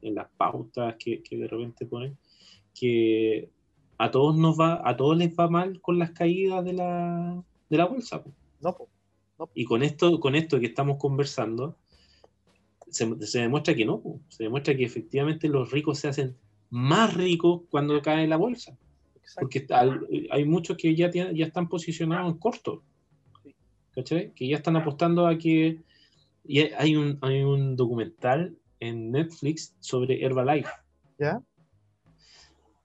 en 0.00 0.14
las 0.14 0.28
pautas 0.36 0.96
que, 0.98 1.22
que, 1.22 1.36
de 1.36 1.48
repente 1.48 1.86
ponen. 1.86 2.16
que 2.74 3.50
a 3.98 4.10
todos 4.10 4.36
nos 4.36 4.58
va, 4.58 4.80
a 4.84 4.96
todos 4.96 5.16
les 5.16 5.34
va 5.36 5.48
mal 5.48 5.80
con 5.80 5.98
las 5.98 6.12
caídas 6.12 6.64
de 6.64 6.72
la, 6.72 7.42
de 7.68 7.76
la 7.76 7.84
bolsa. 7.86 8.24
No, 8.60 8.74
po. 8.74 8.88
Y 9.54 9.64
con 9.64 9.82
esto, 9.82 10.20
con 10.20 10.34
esto 10.34 10.60
que 10.60 10.66
estamos 10.66 10.98
conversando, 10.98 11.76
se, 12.92 13.26
se 13.26 13.40
demuestra 13.40 13.74
que 13.74 13.84
no, 13.84 14.02
se 14.28 14.44
demuestra 14.44 14.76
que 14.76 14.84
efectivamente 14.84 15.48
los 15.48 15.70
ricos 15.72 15.98
se 15.98 16.08
hacen 16.08 16.36
más 16.70 17.14
ricos 17.14 17.62
cuando 17.70 18.00
cae 18.00 18.28
la 18.28 18.36
bolsa. 18.36 18.78
Exacto. 19.16 19.40
Porque 19.40 20.28
hay 20.30 20.44
muchos 20.44 20.76
que 20.76 20.94
ya, 20.94 21.10
tienen- 21.10 21.34
ya 21.34 21.46
están 21.46 21.68
posicionados 21.68 22.32
en 22.32 22.38
corto. 22.38 22.82
¿Cachai? 23.94 24.32
Que 24.34 24.48
ya 24.48 24.56
están 24.56 24.76
apostando 24.76 25.26
a 25.26 25.36
que. 25.36 25.80
Y 26.44 26.60
hay- 26.60 26.96
un, 26.96 27.18
hay 27.20 27.42
un 27.42 27.76
documental 27.76 28.56
en 28.80 29.10
Netflix 29.10 29.74
sobre 29.80 30.24
Herbalife. 30.24 30.70
¿Ya? 31.18 31.42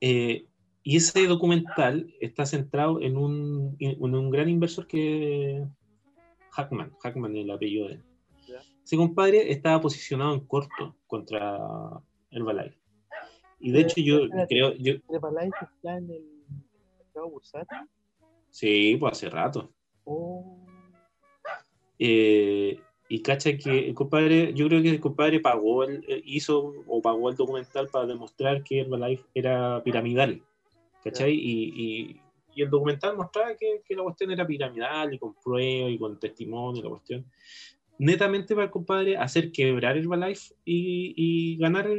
Eh, 0.02 0.46
y 0.84 0.96
ese 0.98 1.26
documental 1.28 2.14
está 2.22 2.46
centrado 2.46 3.02
en 3.02 3.18
un, 3.18 3.76
en 3.80 4.16
un 4.16 4.30
gran 4.30 4.48
inversor 4.48 4.86
que 4.88 5.66
Hackman, 6.52 6.92
Hackman 7.02 7.36
el 7.36 7.52
apellido 7.52 7.88
de 7.88 7.94
él. 7.96 8.04
Ese 8.88 8.96
compadre 8.96 9.52
estaba 9.52 9.82
posicionado 9.82 10.34
en 10.34 10.40
corto 10.48 10.96
contra 11.08 11.60
Herbalife. 12.32 12.78
Y 13.60 13.72
de 13.72 13.82
hecho 13.82 14.00
yo 14.00 14.20
espérate. 14.24 14.48
creo, 14.48 14.74
yo, 14.76 14.94
Herbalife 15.10 15.58
está 15.76 15.98
en 15.98 16.10
el 16.10 16.24
mercado 16.98 17.30
bursátil. 17.30 17.80
sí, 18.50 18.96
pues 18.98 19.12
hace 19.12 19.30
rato. 19.30 19.74
Oh, 20.06 20.66
Eh, 22.00 22.80
y 23.10 23.22
cacha 23.22 23.58
que 23.58 23.90
el 23.90 23.94
compadre, 23.94 24.54
yo 24.54 24.68
creo 24.70 24.82
que 24.82 24.90
el 24.92 25.02
compadre 25.02 25.42
pagó, 25.42 25.84
el, 25.84 26.06
eh, 26.08 26.22
hizo 26.24 26.74
o 26.88 27.02
pagó 27.02 27.30
el 27.30 27.36
documental 27.36 27.90
para 27.90 28.06
demostrar 28.06 28.64
que 28.64 28.80
Herbalife 28.80 29.26
era 29.34 29.84
piramidal. 29.84 30.42
¿Cachai? 31.04 31.34
Y, 31.34 31.74
y- 31.76 32.22
y 32.56 32.62
el 32.64 32.70
documental 32.70 33.18
mostraba 33.18 33.54
que, 33.58 33.82
que 33.86 33.96
la 33.96 34.04
cuestión 34.04 34.32
era 34.32 34.48
piramidal 34.48 35.14
y 35.14 35.20
con 35.20 35.36
pruebas 35.36 35.92
y 35.92 36.00
con 36.00 36.18
testimonio 36.20 36.80
y 36.80 36.84
la 36.84 36.90
cuestión. 36.90 37.26
Netamente 38.00 38.54
para 38.54 38.66
el 38.66 38.72
compadre 38.72 39.18
hacer 39.18 39.52
quebrar 39.52 39.98
Herbalife 39.98 40.54
y, 40.66 41.14
y 41.16 41.58
ganar 41.58 41.90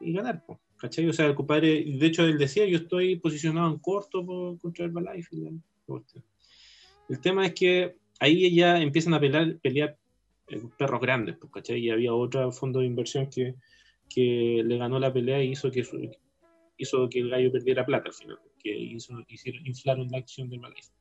y 0.00 0.12
ganar, 0.12 0.44
po, 0.44 0.60
¿cachai? 0.76 1.08
O 1.08 1.12
sea, 1.12 1.26
el 1.26 1.34
compadre, 1.34 1.84
de 1.84 2.06
hecho 2.06 2.24
él 2.24 2.38
decía, 2.38 2.66
yo 2.66 2.78
estoy 2.78 3.16
posicionado 3.16 3.70
en 3.72 3.78
corto 3.78 4.24
por, 4.24 4.58
contra 4.58 4.84
Herbalife 4.84 5.36
y. 5.36 5.48
El 7.08 7.20
tema 7.20 7.44
es 7.46 7.54
que 7.54 7.96
ahí 8.20 8.54
ya 8.54 8.80
empiezan 8.80 9.14
a 9.14 9.20
pelear, 9.20 9.58
pelear 9.58 9.98
eh, 10.48 10.62
perros 10.78 11.00
grandes, 11.00 11.36
pues, 11.38 11.52
¿cachai? 11.52 11.80
Y 11.80 11.90
había 11.90 12.14
otro 12.14 12.50
fondo 12.52 12.80
de 12.80 12.86
inversión 12.86 13.28
que, 13.28 13.56
que 14.08 14.62
le 14.64 14.76
ganó 14.78 14.98
la 14.98 15.12
pelea 15.12 15.42
y 15.42 15.50
hizo 15.50 15.70
que, 15.70 15.84
su- 15.84 16.10
hizo 16.78 17.08
que 17.08 17.18
el 17.18 17.30
gallo 17.30 17.50
perdiera 17.52 17.84
plata 17.84 18.08
al 18.08 18.14
final, 18.14 18.38
que 18.58 18.74
hizo, 18.76 19.14
hicieron, 19.28 19.66
inflaron 19.66 20.08
la 20.10 20.18
acción 20.18 20.48
del 20.48 20.60
Herbalife, 20.60 20.92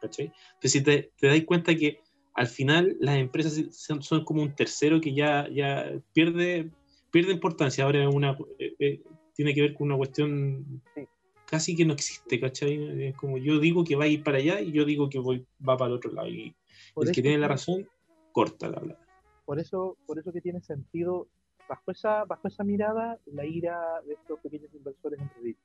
¿cachai? 0.00 0.26
Entonces, 0.54 0.72
si 0.72 0.82
te, 0.82 1.10
te 1.18 1.26
das 1.26 1.40
cuenta 1.44 1.74
que 1.74 2.00
al 2.34 2.46
final 2.46 2.96
las 3.00 3.16
empresas 3.16 3.60
son, 3.76 4.02
son 4.02 4.24
como 4.24 4.42
un 4.42 4.54
tercero 4.54 5.00
que 5.00 5.14
ya, 5.14 5.48
ya 5.52 5.90
pierde, 6.12 6.70
pierde 7.10 7.32
importancia. 7.32 7.84
Ahora 7.84 8.08
una, 8.08 8.36
eh, 8.58 8.74
eh, 8.78 9.02
tiene 9.34 9.54
que 9.54 9.62
ver 9.62 9.74
con 9.74 9.88
una 9.88 9.96
cuestión 9.96 10.82
Sí. 10.94 11.06
casi 11.46 11.74
que 11.76 11.84
no 11.84 11.94
existe, 11.94 12.38
¿cachai? 12.38 13.08
Es 13.08 13.16
como 13.16 13.36
yo 13.38 13.58
digo 13.58 13.82
que 13.84 13.96
va 13.96 14.04
a 14.04 14.08
ir 14.08 14.22
para 14.22 14.38
allá 14.38 14.60
y 14.60 14.72
yo 14.72 14.84
digo 14.84 15.08
que 15.08 15.18
voy, 15.18 15.44
va 15.66 15.76
para 15.76 15.90
el 15.90 15.96
otro 15.96 16.12
lado. 16.12 16.28
Y 16.28 16.54
por 16.94 17.04
el 17.06 17.12
que 17.12 17.20
eso 17.20 17.22
tiene 17.22 17.38
la 17.38 17.46
que- 17.48 17.52
razón, 17.52 17.88
corta 18.32 18.68
la 18.68 18.78
habla. 18.78 18.98
por 19.44 19.58
eso, 19.58 19.96
por 20.06 20.18
eso 20.18 20.32
que 20.32 20.40
tiene 20.40 20.60
sentido, 20.60 21.26
bajo 21.68 21.90
esa, 21.90 22.24
bajo 22.24 22.46
esa 22.46 22.62
mirada, 22.62 23.18
la 23.26 23.44
ira 23.44 23.76
de 24.06 24.14
estos 24.14 24.38
pequeños 24.40 24.72
inversores 24.72 25.20
en 25.20 25.28
Reddit. 25.36 25.56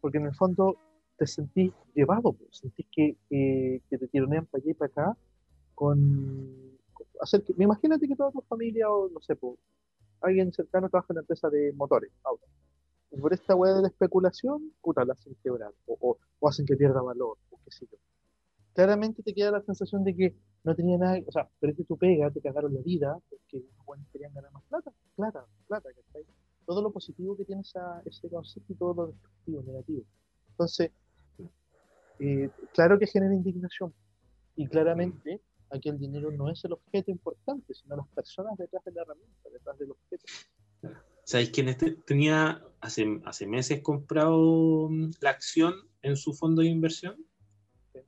Porque 0.00 0.16
en 0.18 0.24
el 0.26 0.34
fondo 0.34 0.76
te 1.18 1.26
sentís 1.26 1.72
llevado, 1.94 2.32
pues, 2.32 2.48
sentís 2.52 2.86
que, 2.90 3.16
que, 3.28 3.82
que 3.90 3.98
te 3.98 4.08
tironean 4.08 4.46
para 4.46 4.62
allá 4.62 4.70
y 4.70 4.74
para 4.74 4.90
acá 4.90 5.16
con, 5.78 6.76
hacer 7.20 7.44
que, 7.44 7.54
imagínate 7.56 8.08
que 8.08 8.16
toda 8.16 8.32
tu 8.32 8.40
familia 8.40 8.90
o 8.90 9.08
no 9.08 9.20
sé, 9.20 9.38
alguien 10.20 10.52
cercano 10.52 10.88
trabaja 10.88 11.12
en 11.12 11.18
una 11.18 11.20
empresa 11.20 11.48
de 11.48 11.72
motores, 11.72 12.10
autos. 12.24 12.48
Y 13.12 13.20
por 13.20 13.32
esta 13.32 13.54
weá 13.54 13.74
de 13.74 13.82
la 13.82 13.88
especulación, 13.88 14.72
puta, 14.82 15.04
la 15.04 15.12
hacen 15.12 15.36
quebrar, 15.40 15.72
o, 15.86 15.96
o, 16.00 16.18
o 16.40 16.48
hacen 16.48 16.66
que 16.66 16.74
pierda 16.74 17.00
valor, 17.00 17.38
o 17.50 17.60
qué 17.64 17.70
sé 17.70 17.86
yo. 17.92 17.96
Claramente 18.74 19.22
te 19.22 19.32
queda 19.32 19.52
la 19.52 19.62
sensación 19.62 20.02
de 20.02 20.16
que 20.16 20.34
no 20.64 20.74
tenía 20.74 20.98
nada, 20.98 21.20
o 21.24 21.30
sea, 21.30 21.48
que 21.60 21.84
tu 21.84 21.96
pega, 21.96 22.28
te 22.32 22.40
cagaron 22.40 22.74
la 22.74 22.80
vida, 22.80 23.16
porque 23.30 23.58
los 23.58 23.86
buenos 23.86 24.08
querían 24.12 24.34
ganar 24.34 24.50
más 24.50 24.64
plata, 24.64 24.90
plata, 25.14 25.46
plata, 25.68 25.90
¿cachai? 25.94 26.24
Todo 26.66 26.82
lo 26.82 26.90
positivo 26.90 27.36
que 27.36 27.44
tiene 27.44 27.62
esa, 27.62 28.02
ese 28.04 28.28
concepto 28.28 28.72
y 28.72 28.76
todo 28.76 28.94
lo 28.94 29.06
destructivo, 29.12 29.62
negativo. 29.62 30.02
Entonces, 30.50 30.90
eh, 32.18 32.50
claro 32.74 32.98
que 32.98 33.06
genera 33.06 33.32
indignación. 33.32 33.94
Y 34.56 34.66
claramente 34.66 35.40
aquí 35.70 35.88
el 35.88 35.98
dinero 35.98 36.30
no 36.30 36.50
es 36.50 36.64
el 36.64 36.72
objeto 36.72 37.10
importante, 37.10 37.74
sino 37.74 37.96
las 37.96 38.08
personas 38.08 38.56
detrás 38.56 38.84
de 38.84 38.92
la 38.92 39.02
herramienta, 39.02 39.50
detrás 39.50 39.78
del 39.78 39.90
objeto. 39.90 40.24
¿Sabéis 41.24 41.50
quién 41.50 41.68
este- 41.68 41.92
tenía 42.06 42.64
hace, 42.80 43.20
hace 43.24 43.46
meses 43.46 43.82
comprado 43.82 44.88
mm, 44.88 45.10
la 45.20 45.30
acción 45.30 45.74
en 46.02 46.16
su 46.16 46.32
fondo 46.32 46.62
de 46.62 46.68
inversión? 46.68 47.16
Sí. 47.92 48.00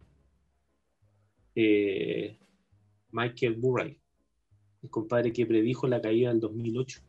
Eh, 1.57 2.39
Michael 3.13 3.57
Burry, 3.57 4.01
el 4.83 4.91
compadre 4.91 5.33
que 5.33 5.47
predijo 5.47 5.87
la 5.87 6.01
caída 6.01 6.31
del 6.31 6.41
2008. 6.41 7.03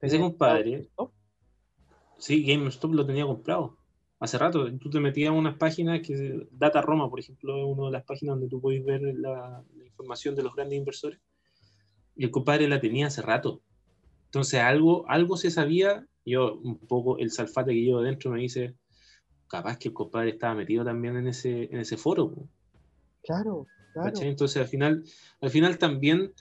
Ese 0.00 0.20
compadre, 0.20 0.88
¿no? 0.96 1.12
sí, 2.18 2.44
GameStop 2.44 2.92
lo 2.92 3.04
tenía 3.04 3.26
comprado. 3.26 3.76
Hace 4.20 4.38
rato, 4.38 4.66
tú 4.78 4.90
te 4.90 4.98
metías 4.98 5.30
a 5.30 5.32
unas 5.32 5.56
páginas 5.56 6.00
que 6.00 6.48
Data 6.50 6.82
Roma, 6.82 7.08
por 7.08 7.20
ejemplo, 7.20 7.56
es 7.56 7.64
una 7.64 7.86
de 7.86 7.92
las 7.92 8.04
páginas 8.04 8.34
donde 8.34 8.48
tú 8.48 8.60
puedes 8.60 8.84
ver 8.84 9.00
la, 9.00 9.62
la 9.76 9.84
información 9.84 10.34
de 10.34 10.42
los 10.42 10.54
grandes 10.54 10.78
inversores. 10.78 11.20
Y 12.16 12.24
el 12.24 12.30
compadre 12.30 12.68
la 12.68 12.80
tenía 12.80 13.06
hace 13.06 13.22
rato. 13.22 13.62
Entonces 14.24 14.60
algo, 14.60 15.08
algo 15.08 15.36
se 15.36 15.50
sabía. 15.50 16.06
Yo, 16.24 16.56
un 16.56 16.78
poco, 16.78 17.18
el 17.18 17.30
salfate 17.30 17.72
que 17.72 17.80
llevo 17.80 18.00
adentro 18.00 18.30
me 18.30 18.40
dice, 18.40 18.74
capaz 19.48 19.78
que 19.78 19.88
el 19.88 19.94
compadre 19.94 20.30
estaba 20.30 20.54
metido 20.54 20.84
también 20.84 21.16
en 21.16 21.28
ese, 21.28 21.64
en 21.72 21.80
ese 21.80 21.96
foro. 21.96 22.34
Claro, 23.22 23.66
claro. 23.92 24.12
¿cachai? 24.12 24.28
Entonces 24.28 24.60
al 24.60 24.68
final, 24.68 25.04
al 25.40 25.50
final 25.50 25.78
también 25.78 26.32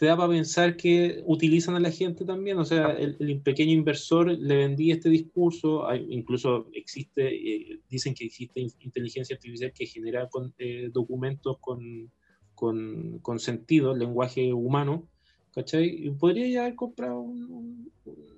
te 0.00 0.06
da 0.06 0.16
para 0.16 0.30
pensar 0.30 0.78
que 0.78 1.22
utilizan 1.26 1.74
a 1.74 1.78
la 1.78 1.90
gente 1.90 2.24
también. 2.24 2.56
O 2.56 2.64
sea, 2.64 2.88
el, 2.92 3.42
pequeño 3.42 3.72
inversor 3.72 4.28
le 4.28 4.56
vendía 4.56 4.94
este 4.94 5.10
discurso. 5.10 5.86
Incluso 5.94 6.70
existe, 6.72 7.28
eh, 7.28 7.80
dicen 7.86 8.14
que 8.14 8.24
existe 8.24 8.60
in- 8.60 8.72
inteligencia 8.80 9.36
artificial 9.36 9.74
que 9.74 9.84
genera 9.84 10.26
con- 10.30 10.54
eh, 10.56 10.88
documentos 10.90 11.58
con, 11.60 12.10
con, 12.54 13.18
con 13.18 13.38
sentido, 13.38 13.94
lenguaje 13.94 14.54
humano. 14.54 15.06
¿Cachai? 15.52 16.06
Y 16.06 16.10
podría 16.12 16.48
ya 16.48 16.60
haber 16.62 16.76
comprado, 16.76 17.26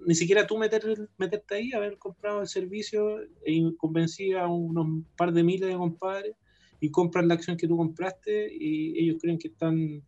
ni 0.05 0.17
siquiera 0.17 0.49
tú 0.49 0.59
meter, 0.59 0.83
meterte 1.17 1.55
ahí, 1.55 1.73
haber 1.75 1.97
comprado 1.97 2.41
el 2.41 2.49
servicio 2.49 3.21
e 3.45 3.77
convencía 3.77 4.43
a 4.43 4.49
unos 4.49 5.05
par 5.17 5.33
de 5.33 5.45
miles 5.45 5.69
de 5.69 5.77
compadres 5.77 6.35
y 6.81 6.91
compran 6.91 7.29
la 7.29 7.35
acción 7.35 7.57
que 7.57 7.69
tú 7.69 7.77
compraste 7.77 8.53
y 8.53 8.99
ellos 8.99 9.19
creen 9.21 9.39
que 9.39 9.47
están, 9.47 10.03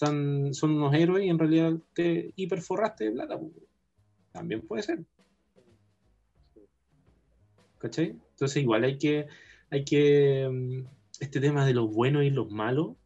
están 0.00 0.54
son 0.54 0.70
unos 0.76 0.94
héroes 0.94 1.26
y 1.26 1.28
en 1.28 1.38
realidad 1.38 1.74
te 1.94 2.32
hiperforraste 2.34 3.04
de 3.04 3.12
plata. 3.12 3.38
pues. 3.38 3.52
También 4.32 4.62
puede 4.62 4.82
ser, 4.82 5.04
¿cachai? 7.78 8.16
Entonces 8.30 8.62
igual 8.62 8.84
hay 8.84 8.96
que, 8.96 9.26
hay 9.70 9.84
que, 9.84 10.48
mm, 10.50 10.86
este 11.20 11.40
tema 11.40 11.66
de 11.66 11.74
los 11.74 11.92
buenos 11.92 12.24
y 12.24 12.30
los 12.30 12.50
malos 12.50 12.96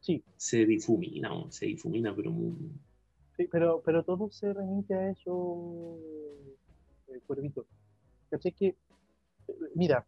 Sí, 0.00 0.24
se 0.36 0.64
difumina, 0.64 1.30
se 1.50 1.66
difumina, 1.66 2.16
pero 2.16 2.30
muy- 2.30 2.56
sí, 3.36 3.46
pero, 3.52 3.82
pero 3.84 4.02
todo 4.02 4.30
se 4.30 4.50
remite 4.54 4.94
a 4.94 5.10
eso, 5.10 5.98
eh, 7.08 7.20
Cuervito. 7.26 7.66
¿Cachai? 8.30 8.52
Que, 8.52 8.68
eh, 8.68 9.54
mira, 9.74 10.06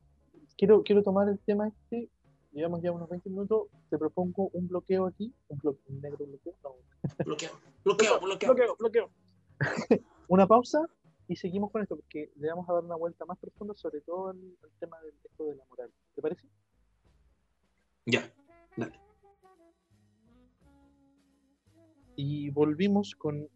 quiero, 0.57 0.83
quiero 0.83 1.03
tomar 1.03 1.29
el 1.29 1.38
tema 1.40 1.68
este, 1.68 2.09
llevamos 2.53 2.83
ya 2.83 2.93
unos 2.93 3.09
20 3.09 3.29
minutos, 3.31 3.69
te 3.91 3.99
propongo 3.99 4.49
un 4.53 4.69
bloqueo 4.69 5.07
aquí, 5.07 5.33
un, 5.49 5.59
blo- 5.59 5.79
un 5.88 6.01
negro 6.01 6.27
bloqueo, 6.27 6.55
no, 6.62 6.77
bloqueo, 7.25 7.51
bloqueo, 7.85 8.21
bloqueo. 8.21 8.55
bloqueo, 8.55 8.77
bloqueo. 8.79 9.11
Una 10.29 10.47
pausa 10.47 10.87
y 11.29 11.37
seguimos 11.37 11.71
con 11.71 11.83
esto, 11.83 11.97
porque 11.97 12.31
le 12.37 12.49
vamos 12.49 12.69
a 12.69 12.75
dar 12.75 12.85
una 12.85 12.97
vuelta 12.97 13.25
más 13.25 13.38
profunda, 13.38 13.75
sobre 13.75 14.01
todo 14.01 14.31
el, 14.31 14.57
tema 14.79 14.99
del 15.01 15.15
esto 15.25 15.45
de 15.45 15.55
la 15.57 15.65
moral. 15.67 15.91
¿Te 16.15 16.23
parece? 16.23 16.47
Ya, 18.07 18.33
dale. 18.77 18.99
Y 22.17 22.51
volvimos 22.51 23.15
con 23.15 23.49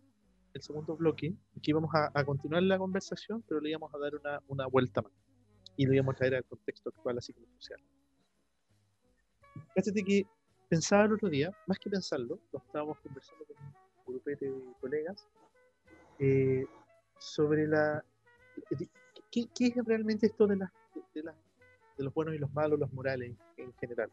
el 0.55 0.63
segundo 0.63 0.97
bloque. 0.97 1.35
Aquí 1.57 1.73
vamos 1.73 1.95
a, 1.95 2.11
a 2.15 2.25
continuar 2.25 2.63
la 2.63 2.79
conversación, 2.79 3.43
pero 3.47 3.61
le 3.61 3.71
íbamos 3.71 3.93
a 3.95 3.99
dar 3.99 4.15
una, 4.15 4.41
una 4.49 4.67
vuelta 4.67 5.03
más. 5.03 5.13
Y 5.77 5.87
lo 5.87 5.93
íbamos 5.95 6.15
a 6.15 6.19
traer 6.19 6.35
al 6.37 6.45
contexto 6.45 6.89
actual, 6.91 7.19
así 7.19 7.33
como 7.33 7.47
social. 7.59 7.81
Fíjate 9.77 10.03
que 10.03 10.27
pensaba 10.71 11.05
el 11.05 11.13
otro 11.13 11.29
día, 11.29 11.55
más 11.67 11.79
que 11.79 11.91
pensarlo, 11.91 12.41
lo 12.51 12.59
estábamos 12.59 12.99
conversando 13.01 13.45
con 13.45 13.57
un 13.59 13.75
grupete 14.07 14.47
de 14.47 14.73
colegas, 14.81 15.29
eh, 16.19 16.65
sobre 17.19 17.67
la... 17.67 18.03
¿Qué, 19.31 19.45
qué 19.55 19.67
es 19.67 19.85
realmente 19.85 20.27
esto 20.27 20.47
de, 20.47 20.57
de, 21.15 21.23
la, 21.23 21.35
de 21.99 22.05
los 22.05 22.15
buenos 22.15 22.35
y 22.35 22.39
los 22.39 22.51
malos, 22.55 22.79
los 22.79 22.91
morales 22.95 23.37
en 23.59 23.71
general? 23.75 24.11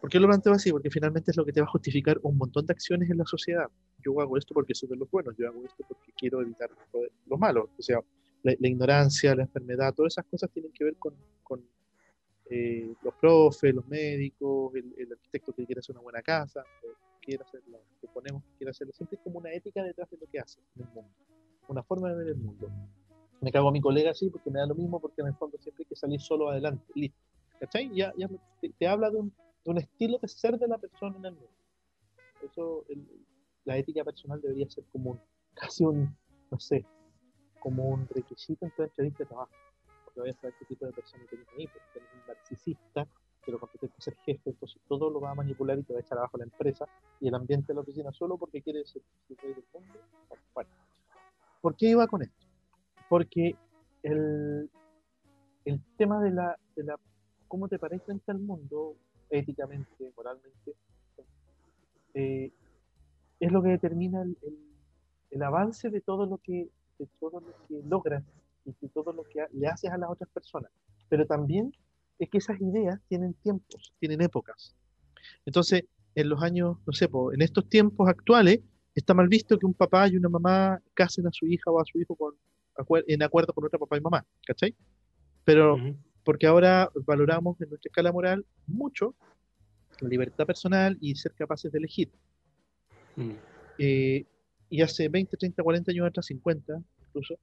¿Por 0.00 0.08
qué 0.08 0.20
lo 0.20 0.28
planteo 0.28 0.52
así? 0.52 0.70
Porque 0.70 0.90
finalmente 0.90 1.32
es 1.32 1.36
lo 1.36 1.44
que 1.44 1.52
te 1.52 1.60
va 1.60 1.66
a 1.66 1.70
justificar 1.70 2.20
un 2.22 2.36
montón 2.36 2.64
de 2.64 2.72
acciones 2.72 3.10
en 3.10 3.18
la 3.18 3.26
sociedad. 3.26 3.66
Yo 3.98 4.20
hago 4.20 4.38
esto 4.38 4.54
porque 4.54 4.76
soy 4.76 4.88
de 4.88 4.96
los 4.96 5.10
buenos, 5.10 5.34
yo 5.36 5.48
hago 5.48 5.64
esto 5.64 5.84
porque 5.88 6.12
quiero 6.16 6.40
evitar 6.40 6.70
los 7.26 7.38
malos. 7.38 7.68
O 7.76 7.82
sea, 7.82 7.98
la, 8.44 8.52
ignorancia, 8.60 9.34
la 9.34 9.42
enfermedad, 9.42 9.94
todas 9.94 10.14
esas 10.14 10.24
cosas 10.26 10.50
tienen 10.50 10.72
que 10.72 10.84
ver 10.84 10.96
con 10.96 11.14
eh, 12.54 12.94
los 13.02 13.14
profes, 13.14 13.74
los 13.74 13.86
médicos, 13.88 14.74
el, 14.74 15.10
arquitecto 15.10 15.54
que 15.54 15.64
quiere 15.64 15.78
hacer 15.78 15.94
una 15.94 16.02
buena 16.02 16.20
casa, 16.20 16.62
quiere 17.22 17.42
hacerlo, 17.42 17.80
suponemos 17.98 18.42
que 18.44 18.58
quiere 18.58 18.70
hacerlo. 18.72 18.92
Siempre 18.92 19.16
es 19.16 19.22
como 19.22 19.38
una 19.38 19.50
ética 19.50 19.82
detrás 19.82 20.10
de 20.10 20.18
lo 20.18 20.26
que 20.26 20.38
hace 20.38 20.60
en 20.76 20.82
el 20.82 20.88
mundo, 20.88 21.14
una 21.68 21.82
forma 21.82 22.10
de 22.10 22.16
ver 22.16 22.28
el 22.28 22.36
mundo. 22.36 22.68
Me 23.40 23.50
cago 23.50 23.70
a 23.70 23.72
mi 23.72 23.80
colega 23.80 24.10
así 24.10 24.28
porque 24.28 24.50
me 24.50 24.58
da 24.58 24.66
lo 24.66 24.74
mismo, 24.74 25.00
porque 25.00 25.22
en 25.22 25.28
el 25.28 25.34
fondo 25.34 25.56
siempre 25.60 25.84
hay 25.84 25.88
que 25.88 25.96
salir 25.96 26.20
solo 26.20 26.50
adelante. 26.50 26.84
Listo. 26.94 27.18
¿Cachai? 27.58 27.90
Ya, 27.94 28.12
ya 28.18 28.28
te, 28.60 28.86
habla 28.86 29.08
de 29.08 29.16
un, 29.16 29.32
un 29.64 29.78
estilo 29.78 30.18
de 30.18 30.28
ser 30.28 30.58
de 30.58 30.68
la 30.68 30.76
persona 30.76 31.16
en 31.16 31.24
el 31.24 31.32
mundo. 31.32 31.50
Eso, 32.42 32.84
la 33.64 33.78
ética 33.78 34.04
personal 34.04 34.42
debería 34.42 34.68
ser 34.68 34.84
como 34.92 35.12
un, 35.12 35.20
casi 35.54 35.84
un, 35.84 36.14
no 36.50 36.60
sé, 36.60 36.84
como 37.60 37.88
un 37.88 38.06
requisito 38.08 38.66
en 38.66 38.72
tu 38.72 38.82
entrevista 38.82 39.24
de 39.24 39.28
trabajo. 39.28 39.52
Porque 40.12 40.20
voy 40.20 40.30
a 40.30 40.34
saber 40.34 40.54
qué 40.58 40.64
tipo 40.66 40.84
de 40.84 40.92
persona 40.92 41.24
tienes 41.28 41.48
ahí, 41.56 41.66
porque 41.66 41.86
tienes 41.92 42.10
un 42.12 42.26
narcisista 42.26 43.06
que 43.42 43.50
lo 43.50 43.58
compete 43.58 43.88
por 43.88 44.00
ser 44.00 44.14
jefe, 44.24 44.50
entonces 44.50 44.80
todo 44.86 45.10
lo 45.10 45.20
va 45.20 45.30
a 45.30 45.34
manipular 45.34 45.78
y 45.78 45.82
te 45.82 45.92
va 45.92 45.98
a 45.98 46.02
echar 46.02 46.18
abajo 46.18 46.36
la 46.36 46.44
empresa 46.44 46.86
y 47.18 47.28
el 47.28 47.34
ambiente 47.34 47.68
de 47.68 47.74
la 47.74 47.80
oficina 47.80 48.12
solo 48.12 48.36
porque 48.36 48.62
quiere 48.62 48.84
ser 48.84 49.02
el 49.30 49.36
rey 49.38 49.54
del 49.54 49.64
mundo. 49.72 49.98
Bueno, 50.54 50.70
¿por 51.60 51.74
qué 51.74 51.86
iba 51.86 52.06
con 52.06 52.22
esto? 52.22 52.46
Porque 53.08 53.56
el, 54.02 54.70
el 55.64 55.80
tema 55.96 56.22
de 56.22 56.30
la, 56.30 56.56
de 56.76 56.84
la 56.84 56.98
cómo 57.48 57.68
te 57.68 57.78
parece 57.78 58.04
frente 58.04 58.30
al 58.30 58.38
mundo 58.38 58.96
éticamente, 59.30 60.12
moralmente, 60.16 60.76
eh, 62.14 62.52
es 63.40 63.52
lo 63.52 63.62
que 63.62 63.70
determina 63.70 64.22
el, 64.22 64.36
el, 64.42 64.58
el, 65.30 65.42
avance 65.42 65.90
de 65.90 66.00
todo 66.00 66.26
lo 66.26 66.38
que 66.38 66.68
de 66.98 67.06
todo 67.18 67.40
lo 67.40 67.66
que 67.66 67.82
logras 67.82 68.22
y 68.64 68.88
todo 68.88 69.12
lo 69.12 69.24
que 69.24 69.44
le 69.52 69.66
haces 69.66 69.90
a 69.90 69.98
las 69.98 70.10
otras 70.10 70.30
personas. 70.30 70.70
Pero 71.08 71.26
también 71.26 71.72
es 72.18 72.28
que 72.28 72.38
esas 72.38 72.60
ideas 72.60 73.00
tienen 73.08 73.34
tiempos, 73.34 73.92
tienen 73.98 74.20
épocas. 74.22 74.74
Entonces, 75.44 75.84
en 76.14 76.28
los 76.28 76.42
años, 76.42 76.78
no 76.86 76.92
sé, 76.92 77.08
en 77.32 77.42
estos 77.42 77.68
tiempos 77.68 78.08
actuales, 78.08 78.60
está 78.94 79.14
mal 79.14 79.28
visto 79.28 79.58
que 79.58 79.66
un 79.66 79.74
papá 79.74 80.08
y 80.08 80.16
una 80.16 80.28
mamá 80.28 80.80
casen 80.94 81.26
a 81.26 81.30
su 81.32 81.46
hija 81.46 81.70
o 81.70 81.80
a 81.80 81.84
su 81.84 81.98
hijo 81.98 82.14
con, 82.14 82.34
en 83.06 83.22
acuerdo 83.22 83.52
con 83.52 83.64
otro 83.64 83.78
papá 83.78 83.96
y 83.96 84.00
mamá, 84.00 84.24
¿cachai? 84.46 84.74
Pero 85.44 85.74
uh 85.74 85.78
-huh 85.78 85.96
porque 86.24 86.46
ahora 86.46 86.90
valoramos 87.06 87.60
en 87.60 87.68
nuestra 87.68 87.88
escala 87.88 88.12
moral 88.12 88.46
mucho 88.66 89.14
la 90.00 90.08
libertad 90.08 90.46
personal 90.46 90.96
y 91.00 91.14
ser 91.14 91.32
capaces 91.32 91.70
de 91.70 91.78
elegir. 91.78 92.10
Mm. 93.16 93.32
Eh, 93.78 94.24
y 94.68 94.82
hace 94.82 95.08
20, 95.08 95.36
30, 95.36 95.62
40 95.62 95.90
años 95.90 96.06
atrás, 96.06 96.26
50 96.26 96.80
incluso, 97.08 97.34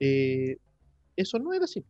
eh, 0.00 0.58
eso 1.16 1.38
no 1.38 1.52
era 1.52 1.64
así. 1.64 1.84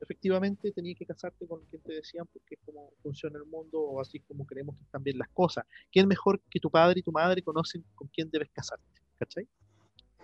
Efectivamente, 0.00 0.70
tenía 0.72 0.94
que 0.94 1.06
casarte 1.06 1.46
con 1.46 1.64
quien 1.66 1.80
te 1.82 1.94
decían 1.94 2.26
porque 2.32 2.56
es 2.56 2.60
como 2.64 2.90
funciona 3.02 3.38
el 3.38 3.46
mundo 3.46 3.80
o 3.80 4.00
así 4.00 4.20
como 4.20 4.44
creemos 4.44 4.76
que 4.76 4.84
están 4.84 5.02
bien 5.02 5.18
las 5.18 5.28
cosas. 5.28 5.64
¿Quién 5.90 6.06
mejor 6.06 6.40
que 6.50 6.60
tu 6.60 6.70
padre 6.70 7.00
y 7.00 7.02
tu 7.02 7.12
madre 7.12 7.42
conocen 7.42 7.84
con 7.94 8.08
quién 8.08 8.30
debes 8.30 8.50
casarte? 8.50 8.84
¿Cachai? 9.18 9.48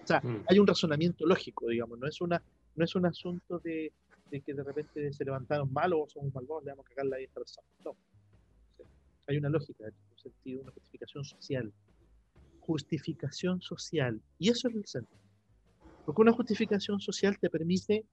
O 0.03 0.07
sea, 0.07 0.21
mm. 0.21 0.45
hay 0.49 0.59
un 0.59 0.67
razonamiento 0.67 1.27
lógico, 1.27 1.69
digamos, 1.69 1.99
no 1.99 2.07
es, 2.07 2.21
una, 2.21 2.43
no 2.75 2.85
es 2.85 2.95
un 2.95 3.07
asunto 3.07 3.59
de, 3.59 3.93
de 4.31 4.41
que 4.41 4.55
de 4.55 4.63
repente 4.63 5.13
se 5.13 5.25
levantaron 5.25 5.73
malos 5.73 6.01
o 6.03 6.09
somos 6.09 6.35
malvados, 6.35 6.65
le 6.65 6.71
vamos 6.71 6.87
a 6.87 6.89
cagar 6.91 7.07
la 7.07 7.17
vida 7.17 7.27
a 7.27 7.29
esta 7.29 7.41
persona. 7.41 7.69
No. 7.85 7.97
Hay 9.27 9.37
una 9.37 9.49
lógica, 9.49 9.85
un 9.85 10.19
sentido, 10.19 10.63
una 10.63 10.73
justificación 10.73 11.25
social. 11.25 11.73
Justificación 12.61 13.61
social. 13.61 14.21
Y 14.39 14.51
eso 14.51 14.69
es 14.69 14.75
el 14.75 14.87
centro. 14.87 15.19
Porque 16.11 16.23
una 16.23 16.33
justificación 16.33 16.99
social 16.99 17.39
te 17.39 17.49
permite 17.49 18.05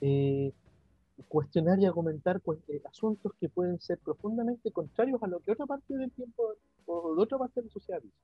eh, 0.00 0.52
cuestionar 1.28 1.78
y 1.78 1.86
argumentar 1.86 2.40
pues, 2.40 2.58
eh, 2.66 2.82
asuntos 2.90 3.34
que 3.38 3.48
pueden 3.48 3.78
ser 3.78 3.98
profundamente 3.98 4.72
contrarios 4.72 5.22
a 5.22 5.28
lo 5.28 5.38
que 5.38 5.52
otra 5.52 5.64
parte 5.64 5.96
del 5.96 6.10
tiempo 6.10 6.56
o 6.86 7.14
de 7.14 7.22
otra 7.22 7.38
parte 7.38 7.60
de 7.60 7.68
la 7.68 7.72
sociedad 7.72 8.02
dice. 8.02 8.16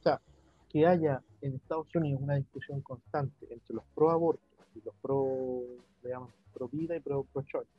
O 0.00 0.02
sea, 0.02 0.20
que 0.68 0.84
haya 0.84 1.22
en 1.42 1.54
Estados 1.54 1.94
Unidos 1.94 2.22
una 2.22 2.34
discusión 2.34 2.80
constante 2.80 3.46
entre 3.50 3.72
los 3.72 3.84
pro 3.94 4.10
abortos 4.10 4.66
y 4.74 4.80
los 4.84 4.96
pro, 4.96 5.60
digamos, 6.02 6.32
pro 6.52 6.66
vida 6.66 6.96
y 6.96 7.00
pro, 7.00 7.22
pro 7.32 7.42
choice. 7.42 7.70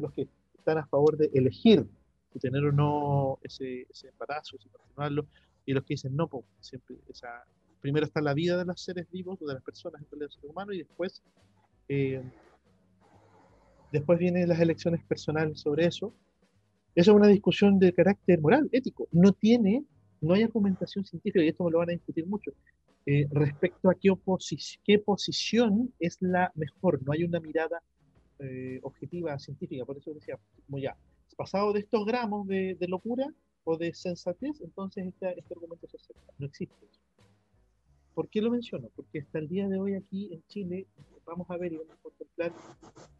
Los 0.00 0.12
que 0.12 0.28
están 0.56 0.78
a 0.78 0.86
favor 0.86 1.18
de 1.18 1.30
elegir 1.34 1.86
si 2.32 2.38
tener 2.38 2.64
o 2.64 2.72
no 2.72 3.38
ese, 3.42 3.86
ese 3.90 4.08
embarazo, 4.08 4.56
si 4.56 4.70
continuarlo, 4.70 5.26
y 5.66 5.74
los 5.74 5.84
que 5.84 5.92
dicen 5.92 6.16
no, 6.16 6.26
pues, 6.26 6.46
siempre, 6.60 6.96
esa, 7.10 7.44
primero 7.82 8.06
está 8.06 8.22
la 8.22 8.32
vida 8.32 8.56
de 8.56 8.64
los 8.64 8.80
seres 8.80 9.06
vivos, 9.10 9.38
de 9.40 9.52
las 9.52 9.62
personas, 9.62 10.00
en 10.00 10.08
realidad, 10.10 10.30
ser 10.30 10.48
humano, 10.48 10.72
y 10.72 10.78
después, 10.78 11.22
eh, 11.88 12.22
después 13.92 14.18
vienen 14.18 14.48
las 14.48 14.60
elecciones 14.60 15.04
personales 15.04 15.60
sobre 15.60 15.86
eso. 15.86 16.14
Eso 16.94 17.10
es 17.10 17.16
una 17.16 17.26
discusión 17.26 17.78
de 17.78 17.92
carácter 17.92 18.40
moral, 18.40 18.68
ético. 18.72 19.08
No 19.10 19.32
tiene, 19.32 19.84
no 20.20 20.34
hay 20.34 20.44
argumentación 20.44 21.04
científica, 21.04 21.44
y 21.44 21.48
esto 21.48 21.64
me 21.64 21.72
lo 21.72 21.78
van 21.78 21.90
a 21.90 21.92
discutir 21.92 22.26
mucho, 22.26 22.52
eh, 23.04 23.26
respecto 23.32 23.90
a 23.90 23.94
qué, 23.94 24.10
qué 24.84 24.98
posición 25.00 25.92
es 25.98 26.18
la 26.20 26.52
mejor. 26.54 27.02
No 27.02 27.12
hay 27.12 27.24
una 27.24 27.40
mirada 27.40 27.82
eh, 28.38 28.78
objetiva 28.84 29.36
científica. 29.40 29.84
Por 29.84 29.98
eso 29.98 30.14
decía, 30.14 30.38
como 30.66 30.78
ya, 30.78 30.96
pasado 31.36 31.72
de 31.72 31.80
estos 31.80 32.06
gramos 32.06 32.46
de, 32.46 32.76
de 32.78 32.86
locura 32.86 33.26
o 33.64 33.76
de 33.76 33.92
sensatez, 33.92 34.60
entonces 34.60 35.06
este 35.06 35.26
argumento 35.26 35.88
se 35.88 35.96
acepta. 35.96 36.32
No 36.38 36.46
existe 36.46 36.76
eso. 36.84 37.00
¿Por 38.14 38.28
qué 38.28 38.42
lo 38.42 38.50
menciono? 38.50 38.88
Porque 38.94 39.20
hasta 39.20 39.38
el 39.38 39.48
día 39.48 39.68
de 39.68 39.78
hoy 39.78 39.94
aquí 39.94 40.32
en 40.32 40.42
Chile 40.48 40.86
vamos 41.24 41.48
a 41.50 41.56
ver 41.56 41.72
y 41.72 41.76
vamos 41.76 41.94
a 41.94 42.02
contemplar 42.02 42.52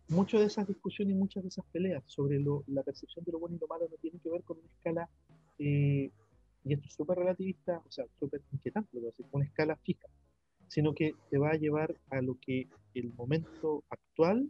muchas 0.08 0.40
de 0.40 0.46
esas 0.46 0.68
discusiones 0.68 1.14
y 1.14 1.18
muchas 1.18 1.42
de 1.42 1.48
esas 1.48 1.64
peleas 1.72 2.02
sobre 2.06 2.38
lo, 2.38 2.64
la 2.66 2.82
percepción 2.82 3.24
de 3.24 3.32
lo 3.32 3.38
bueno 3.38 3.56
y 3.56 3.58
lo 3.58 3.66
malo 3.66 3.88
no 3.90 3.96
tienen 3.96 4.20
que 4.20 4.28
ver 4.28 4.42
con 4.42 4.58
una 4.58 4.68
escala 4.68 5.08
eh, 5.58 6.10
y 6.64 6.74
esto 6.74 6.86
es 6.86 6.94
súper 6.94 7.18
relativista, 7.18 7.82
o 7.86 7.90
sea, 7.90 8.04
súper 8.18 8.40
inquietante, 8.52 8.88
lo 9.00 9.06
decir, 9.06 9.26
con 9.30 9.40
una 9.40 9.48
escala 9.48 9.76
fija, 9.76 10.06
sino 10.68 10.94
que 10.94 11.14
te 11.30 11.38
va 11.38 11.50
a 11.50 11.56
llevar 11.56 11.96
a 12.10 12.20
lo 12.22 12.38
que 12.40 12.68
el 12.94 13.12
momento 13.14 13.82
actual, 13.90 14.48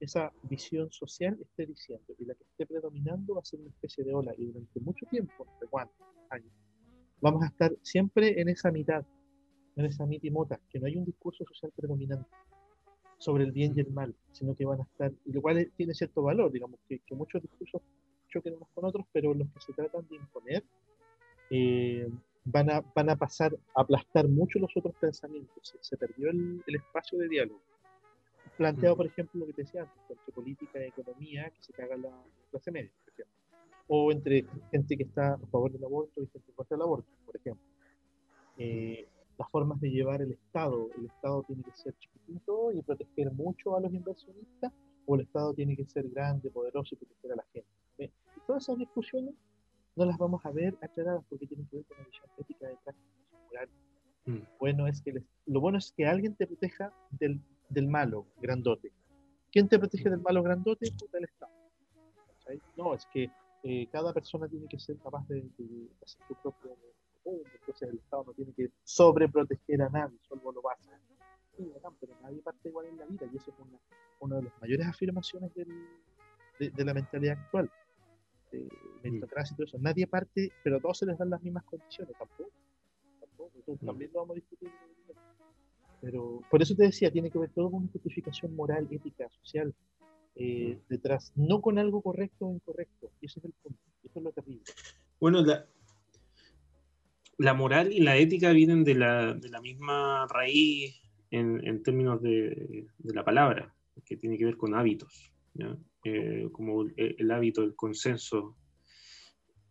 esa 0.00 0.32
visión 0.42 0.90
social 0.90 1.38
esté 1.40 1.66
diciendo, 1.66 2.14
y 2.18 2.24
la 2.24 2.34
que 2.34 2.42
esté 2.44 2.66
predominando 2.66 3.34
va 3.34 3.40
a 3.40 3.44
ser 3.44 3.60
una 3.60 3.70
especie 3.70 4.02
de 4.02 4.12
ola, 4.12 4.34
y 4.36 4.46
durante 4.46 4.80
mucho 4.80 5.06
tiempo, 5.06 5.46
¿de 5.60 5.66
cuántos 5.68 6.06
años? 6.30 6.52
Vamos 7.20 7.44
a 7.44 7.46
estar 7.46 7.72
siempre 7.82 8.40
en 8.40 8.48
esa 8.48 8.72
mitad, 8.72 9.04
en 9.76 9.86
esa 9.86 10.06
mitimota, 10.06 10.60
que 10.70 10.78
no 10.78 10.86
hay 10.86 10.96
un 10.96 11.04
discurso 11.04 11.44
social 11.44 11.72
predominante 11.74 12.28
sobre 13.18 13.44
el 13.44 13.52
bien 13.52 13.72
y 13.76 13.80
el 13.80 13.90
mal, 13.92 14.14
sino 14.32 14.54
que 14.54 14.64
van 14.64 14.80
a 14.80 14.82
estar, 14.82 15.12
y 15.24 15.32
lo 15.32 15.40
cual 15.40 15.70
tiene 15.76 15.94
cierto 15.94 16.22
valor, 16.22 16.50
digamos, 16.50 16.80
que, 16.88 16.98
que 17.06 17.14
muchos 17.14 17.40
discursos 17.40 17.80
choquen 18.28 18.54
unos 18.54 18.68
con 18.74 18.84
otros, 18.84 19.06
pero 19.12 19.34
los 19.34 19.48
que 19.52 19.60
se 19.60 19.72
tratan 19.72 20.06
de 20.08 20.16
imponer 20.16 20.64
eh, 21.50 22.08
van, 22.44 22.70
a, 22.70 22.80
van 22.94 23.10
a 23.10 23.16
pasar 23.16 23.56
a 23.74 23.82
aplastar 23.82 24.26
mucho 24.26 24.58
los 24.58 24.76
otros 24.76 24.94
pensamientos. 24.96 25.54
Se, 25.62 25.78
se 25.80 25.96
perdió 25.96 26.30
el, 26.30 26.62
el, 26.66 26.76
espacio 26.76 27.18
de 27.18 27.28
diálogo. 27.28 27.60
Planteado, 28.56 28.96
por 28.96 29.06
ejemplo, 29.06 29.40
lo 29.40 29.46
que 29.46 29.52
te 29.52 29.62
decía 29.62 29.82
antes, 29.82 29.96
entre 30.10 30.32
política 30.32 30.80
y 30.80 30.88
economía, 30.88 31.50
que 31.50 31.62
se 31.62 31.72
caga 31.72 31.96
la 31.96 32.10
clase 32.50 32.70
media, 32.70 32.90
por 33.04 33.12
ejemplo. 33.12 33.34
O 33.88 34.12
entre 34.12 34.46
gente 34.70 34.96
que 34.96 35.04
está 35.04 35.34
a 35.34 35.46
favor 35.46 35.70
del 35.70 35.84
aborto 35.84 36.22
y 36.22 36.26
gente 36.26 36.48
en 36.48 36.54
contra 36.54 36.76
del 36.76 36.82
aborto, 36.82 37.08
por 37.24 37.36
ejemplo. 37.36 37.64
Eh, 38.58 39.06
las 39.38 39.50
formas 39.50 39.80
de 39.80 39.90
llevar 39.90 40.22
el 40.22 40.32
Estado. 40.32 40.88
El 40.96 41.06
Estado 41.06 41.42
tiene 41.44 41.62
que 41.62 41.72
ser 41.72 41.94
chiquitito 41.98 42.72
y 42.72 42.82
proteger 42.82 43.32
mucho 43.32 43.76
a 43.76 43.80
los 43.80 43.92
inversionistas, 43.92 44.72
o 45.06 45.14
el 45.14 45.22
Estado 45.22 45.52
tiene 45.54 45.76
que 45.76 45.84
ser 45.86 46.08
grande, 46.08 46.50
poderoso 46.50 46.94
y 46.94 46.98
proteger 46.98 47.32
a 47.32 47.36
la 47.36 47.44
gente. 47.52 47.68
¿Eh? 47.98 48.10
Y 48.36 48.40
todas 48.46 48.62
esas 48.64 48.78
discusiones 48.78 49.34
no 49.96 50.04
las 50.04 50.16
vamos 50.18 50.44
a 50.44 50.50
ver 50.50 50.76
aclaradas 50.80 51.24
porque 51.28 51.46
tienen 51.46 51.66
que 51.66 51.76
ver 51.76 51.84
con 51.86 51.98
la 51.98 52.04
visión 52.04 52.26
ética 52.38 52.66
de 52.66 52.76
práctica 52.84 53.38
moral. 53.46 53.68
Mm. 54.24 54.38
Bueno 54.58 54.86
es 54.86 55.02
que 55.02 55.12
les, 55.12 55.24
lo 55.46 55.60
bueno 55.60 55.78
es 55.78 55.92
que 55.92 56.06
alguien 56.06 56.34
te 56.34 56.46
proteja 56.46 56.92
del, 57.10 57.40
del 57.68 57.88
malo 57.88 58.26
grandote. 58.40 58.92
¿Quién 59.50 59.68
te 59.68 59.78
protege 59.78 60.08
del 60.08 60.20
malo 60.20 60.42
grandote? 60.42 60.90
Puta 60.98 61.18
el 61.18 61.24
Estado. 61.24 61.52
No, 62.76 62.94
es 62.94 63.06
que 63.12 63.30
eh, 63.62 63.86
cada 63.90 64.12
persona 64.12 64.48
tiene 64.48 64.66
que 64.66 64.78
ser 64.78 64.98
capaz 64.98 65.26
de, 65.28 65.42
de 65.58 65.88
hacer 66.02 66.20
su 66.26 66.34
propio 66.42 66.76
entonces 67.24 67.88
el 67.88 67.98
Estado 67.98 68.24
no 68.26 68.32
tiene 68.32 68.52
que 68.52 68.70
sobreproteger 68.84 69.82
a 69.82 69.88
nadie, 69.88 70.18
solo 70.28 70.52
lo 70.52 70.62
básico. 70.62 70.92
Sí, 71.56 71.70
no, 71.82 71.94
pero 72.00 72.14
nadie 72.22 72.40
parte 72.40 72.68
igual 72.68 72.86
en 72.86 72.96
la 72.96 73.06
vida 73.06 73.26
y 73.32 73.36
eso 73.36 73.50
es 73.50 73.58
una, 73.58 73.78
una 74.20 74.36
de 74.36 74.42
las 74.44 74.60
mayores 74.60 74.86
afirmaciones 74.86 75.54
del, 75.54 75.68
de, 76.58 76.70
de 76.70 76.84
la 76.84 76.94
mentalidad 76.94 77.38
actual 77.38 77.70
de 78.52 78.68
meritocracia 79.02 79.54
y 79.54 79.56
todo 79.56 79.66
eso. 79.66 79.78
Nadie 79.78 80.06
parte, 80.06 80.52
pero 80.62 80.76
a 80.76 80.80
todos 80.80 80.98
se 80.98 81.06
les 81.06 81.18
dan 81.18 81.30
las 81.30 81.42
mismas 81.42 81.64
condiciones, 81.64 82.16
tampoco. 82.16 82.50
tampoco. 83.20 83.52
Entonces, 83.56 83.86
también 83.86 84.10
lo 84.12 84.20
vamos 84.20 84.36
a 84.36 84.40
discutir. 84.40 84.70
Pero 86.00 86.40
por 86.50 86.60
eso 86.62 86.74
te 86.74 86.84
decía, 86.84 87.10
tiene 87.10 87.30
que 87.30 87.38
ver 87.38 87.50
todo 87.50 87.70
con 87.70 87.82
una 87.82 87.92
justificación 87.92 88.54
moral, 88.56 88.88
ética, 88.90 89.28
social 89.30 89.72
eh, 90.34 90.80
detrás, 90.88 91.32
no 91.36 91.60
con 91.60 91.78
algo 91.78 92.02
correcto 92.02 92.46
o 92.46 92.52
incorrecto. 92.52 93.10
Y 93.20 93.26
ese 93.26 93.38
es 93.38 93.44
el 93.46 93.52
punto. 93.52 93.78
Eso 94.04 94.18
es 94.18 94.24
lo 94.24 94.32
terrible. 94.32 94.64
Bueno, 95.20 95.42
la, 95.42 95.64
la 97.42 97.54
moral 97.54 97.92
y 97.92 98.00
la 98.00 98.16
ética 98.16 98.52
vienen 98.52 98.84
de 98.84 98.94
la, 98.94 99.60
misma 99.60 100.26
raíz 100.28 100.94
en, 101.30 101.82
términos 101.82 102.22
de, 102.22 102.86
la 103.02 103.24
palabra, 103.24 103.74
que 104.04 104.16
tiene 104.16 104.38
que 104.38 104.44
ver 104.44 104.56
con 104.56 104.74
hábitos, 104.74 105.32
eh, 106.04 106.48
como 106.52 106.84
el, 106.96 107.30
hábito, 107.30 107.62
el 107.62 107.74
consenso. 107.74 108.56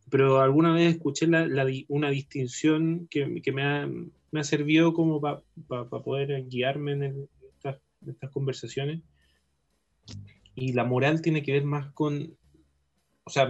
Pero 0.10 0.42
alguna 0.42 0.74
vez 0.74 0.96
escuché 0.96 1.28
una 1.88 2.10
distinción 2.10 3.08
que, 3.10 3.26
me, 3.54 3.64
ha, 3.64 4.44
servido 4.44 4.94
como 4.94 5.22
para 5.22 5.42
pa, 5.68 5.90
pa 5.90 6.04
poder 6.04 6.46
guiarme 6.48 6.92
en, 6.94 7.30
estas, 7.54 7.78
en 8.02 8.10
estas 8.10 8.32
conversaciones. 8.32 9.02
Y 10.56 10.74
la 10.74 10.84
moral 10.84 11.22
tiene 11.22 11.42
que 11.42 11.54
ver 11.54 11.64
más 11.64 11.92
con, 11.94 12.36
o 13.24 13.30
sea, 13.30 13.48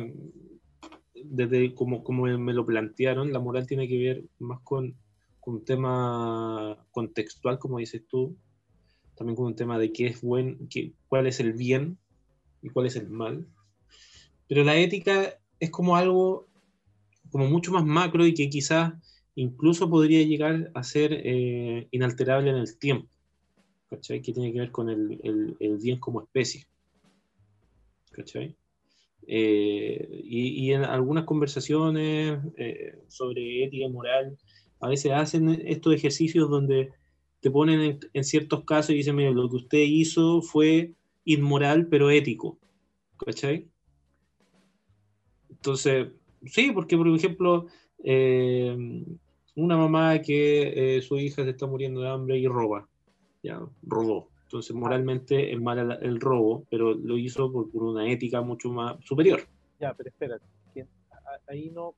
desde 1.26 1.74
como, 1.74 2.04
como 2.04 2.24
me 2.24 2.54
lo 2.54 2.66
plantearon, 2.66 3.32
la 3.34 3.40
moral 3.40 3.68
tiene 3.68 3.88
que 3.88 3.98
ver 3.98 4.24
más 4.40 4.60
con, 4.62 4.96
un 5.44 5.66
tema 5.66 6.78
contextual, 6.92 7.58
como 7.58 7.80
dices 7.80 8.04
tú, 8.08 8.38
también 9.16 9.36
con 9.36 9.48
un 9.48 9.56
tema 9.56 9.80
de 9.80 9.92
qué 9.92 10.08
es 10.08 10.22
buen, 10.22 10.68
qué, 10.70 10.94
cuál 11.08 11.28
es 11.28 11.40
el 11.40 11.54
bien 11.54 11.98
y 12.62 12.70
cuál 12.70 12.86
es 12.86 12.96
el 12.96 13.10
mal. 13.10 13.48
Pero 14.48 14.64
la 14.64 14.78
ética 14.78 15.40
es 15.60 15.72
como 15.72 15.96
algo 15.96 16.48
como 17.32 17.48
mucho 17.48 17.72
más 17.72 17.86
macro 17.86 18.26
y 18.26 18.34
que 18.34 18.50
quizás 18.50 18.94
incluso 19.36 19.90
podría 19.90 20.22
llegar 20.24 20.70
a 20.74 20.84
ser 20.84 21.12
eh, 21.14 21.88
inalterable 21.92 22.52
en 22.52 22.58
el 22.58 22.78
tiempo, 22.78 23.10
¿cachai? 23.90 24.22
Que 24.22 24.34
tiene 24.34 24.54
que 24.54 24.60
ver 24.60 24.72
con 24.72 24.90
el, 24.90 25.58
el 25.60 25.78
bien 25.78 26.00
como 26.00 26.22
especie, 26.22 26.68
¿cachai? 28.12 28.56
Eh, 29.28 30.22
y, 30.24 30.72
en 30.72 30.84
algunas 30.84 31.26
conversaciones 31.26 32.40
eh, 32.58 32.96
sobre 33.08 33.64
ética 33.64 33.86
y 33.86 33.90
moral, 33.90 34.38
a 34.80 34.90
veces 34.90 35.12
hacen 35.12 35.62
estos 35.66 35.94
ejercicios 35.94 36.50
donde 36.50 36.92
te 37.40 37.52
ponen 37.52 38.00
en, 38.14 38.24
ciertos 38.24 38.66
casos 38.66 38.92
y 38.92 38.96
dicen, 38.96 39.16
mira, 39.16 39.32
lo 39.32 39.50
que 39.50 39.58
usted 39.58 39.80
hizo 39.80 40.42
fue 40.42 40.94
inmoral, 41.26 41.88
pero 41.88 42.10
ético. 42.10 42.60
¿Cachai? 43.24 43.68
Entonces, 45.50 46.08
sí, 46.46 46.72
porque 46.74 46.98
por 46.98 47.08
ejemplo, 47.08 47.68
eh, 48.04 48.76
una 49.56 49.78
mamá 49.78 50.20
que 50.22 51.00
su 51.08 51.18
hija 51.20 51.44
se 51.44 51.52
está 51.52 51.68
muriendo 51.68 52.02
de 52.02 52.10
hambre 52.10 52.40
y 52.40 52.48
roba, 52.48 52.88
ya, 53.44 53.62
robó. 53.84 54.31
Entonces, 54.52 54.76
moralmente 54.76 55.54
es 55.54 55.62
mal 55.62 55.98
el, 56.02 56.20
robo, 56.20 56.66
pero 56.70 56.94
lo 56.94 57.18
hizo 57.18 57.50
por, 57.50 57.72
por, 57.72 57.84
una 57.84 58.12
ética 58.12 58.42
mucho 58.42 58.70
más 58.70 59.02
superior. 59.02 59.40
Ya, 59.80 59.94
pero 59.94 60.10
espérate, 60.10 60.44
ahí 61.48 61.70
no, 61.70 61.96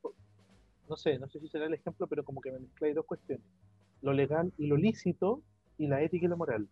no 0.87 0.95
sé, 0.95 1.17
no 1.17 1.27
sé 1.29 1.39
si 1.39 1.47
será 1.47 1.65
el 1.65 1.73
ejemplo, 1.73 2.05
pero 2.05 2.23
como 2.23 2.41
que 2.41 2.51
me 2.51 2.59
mezcláis 2.59 2.93
dos 2.93 3.07
cuestiones, 3.07 3.43
lo 4.03 4.13
legal 4.13 4.53
y 4.59 4.67
lo 4.67 4.77
lícito 4.77 5.41
y 5.79 5.87
la 5.87 6.03
ética 6.03 6.27
y 6.27 6.29
la 6.29 6.35
moral. 6.35 6.67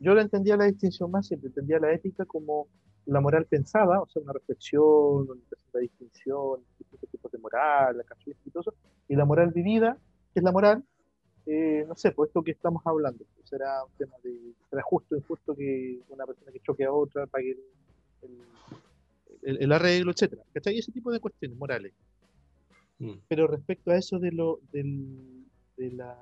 Yo 0.00 0.14
la 0.14 0.22
entendía 0.22 0.56
la 0.56 0.64
distinción 0.64 1.10
más 1.10 1.26
siempre, 1.26 1.48
entendía 1.48 1.78
la 1.78 1.92
ética 1.92 2.24
como 2.24 2.68
la 3.04 3.20
moral 3.20 3.44
pensada, 3.44 4.00
o 4.00 4.08
sea, 4.08 4.22
una 4.22 4.32
reflexión, 4.32 5.28
una 5.28 5.80
distinción, 5.82 6.60
distintos 6.78 7.10
tipos 7.10 7.30
de 7.30 7.38
moral, 7.38 7.98
la 7.98 8.04
casuística 8.04 8.48
y 8.48 8.52
todo 8.52 8.62
eso, 8.62 8.74
y 9.06 9.16
la 9.16 9.26
moral 9.26 9.50
vivida, 9.50 9.98
que 10.32 10.40
es 10.40 10.42
la 10.42 10.52
moral, 10.52 10.82
eh, 11.48 11.84
no 11.88 11.94
sé, 11.96 12.12
por 12.12 12.28
esto 12.28 12.42
que 12.42 12.50
estamos 12.50 12.82
hablando, 12.84 13.24
será 13.44 13.82
un 13.82 13.92
tema 13.96 14.14
de, 14.22 14.52
será 14.68 14.82
justo 14.82 15.14
o 15.14 15.18
injusto 15.18 15.56
que 15.56 15.98
una 16.10 16.26
persona 16.26 16.52
que 16.52 16.60
choque 16.60 16.84
a 16.84 16.92
otra 16.92 17.26
pague 17.26 17.52
el, 17.52 17.58
el, 18.22 18.38
el, 19.42 19.62
el 19.62 19.72
arreglo, 19.72 20.12
etcétera, 20.12 20.42
¿cachai? 20.52 20.78
Ese 20.78 20.92
tipo 20.92 21.10
de 21.10 21.20
cuestiones 21.20 21.56
morales. 21.56 21.94
Mm. 22.98 23.12
Pero 23.28 23.46
respecto 23.46 23.90
a 23.90 23.96
eso 23.96 24.18
de 24.18 24.30
lo, 24.32 24.60
del, 24.72 25.46
de 25.78 25.92
la, 25.92 26.18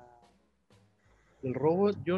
del 1.41 1.53
robo, 1.53 1.91
yo 2.05 2.17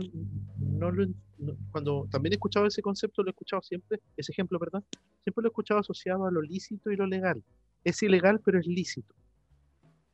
no 0.60 0.92
lo 0.92 1.08
no, 1.40 1.56
cuando 1.72 2.08
también 2.12 2.34
he 2.34 2.36
escuchado 2.36 2.68
ese 2.68 2.82
concepto, 2.82 3.24
lo 3.24 3.30
he 3.30 3.32
escuchado 3.32 3.62
siempre, 3.62 4.00
ese 4.18 4.32
ejemplo, 4.32 4.60
perdón, 4.60 4.86
siempre 5.24 5.42
lo 5.42 5.48
he 5.48 5.52
escuchado 5.52 5.80
asociado 5.80 6.26
a 6.26 6.32
lo 6.32 6.42
lícito 6.42 6.92
y 6.92 6.96
lo 6.96 7.08
legal. 7.08 7.42
Es 7.84 8.04
ilegal, 8.04 8.42
pero 8.44 8.60
es 8.60 8.68
lícito. 8.68 9.16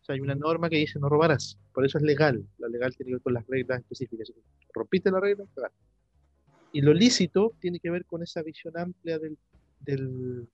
O 0.05 0.07
sea, 0.07 0.13
hay 0.13 0.21
una 0.21 0.35
norma 0.35 0.69
que 0.69 0.77
dice 0.77 0.99
no 0.99 1.09
robarás, 1.09 1.57
por 1.73 1.83
eso 1.83 1.97
es 1.97 2.03
legal. 2.03 2.45
La 2.59 2.67
legal 2.67 2.95
tiene 2.95 3.09
que 3.09 3.15
ver 3.15 3.23
con 3.23 3.33
las 3.33 3.47
reglas 3.47 3.79
específicas. 3.79 4.31
Rompiste 4.71 5.09
la 5.09 5.19
regla, 5.19 5.45
legal. 5.55 5.71
Y 6.71 6.81
lo 6.81 6.93
lícito 6.93 7.53
tiene 7.59 7.79
que 7.79 7.89
ver 7.89 8.05
con 8.05 8.21
esa 8.21 8.43
visión 8.43 8.77
amplia 8.77 9.17
del, 9.17 9.35
del 9.79 10.47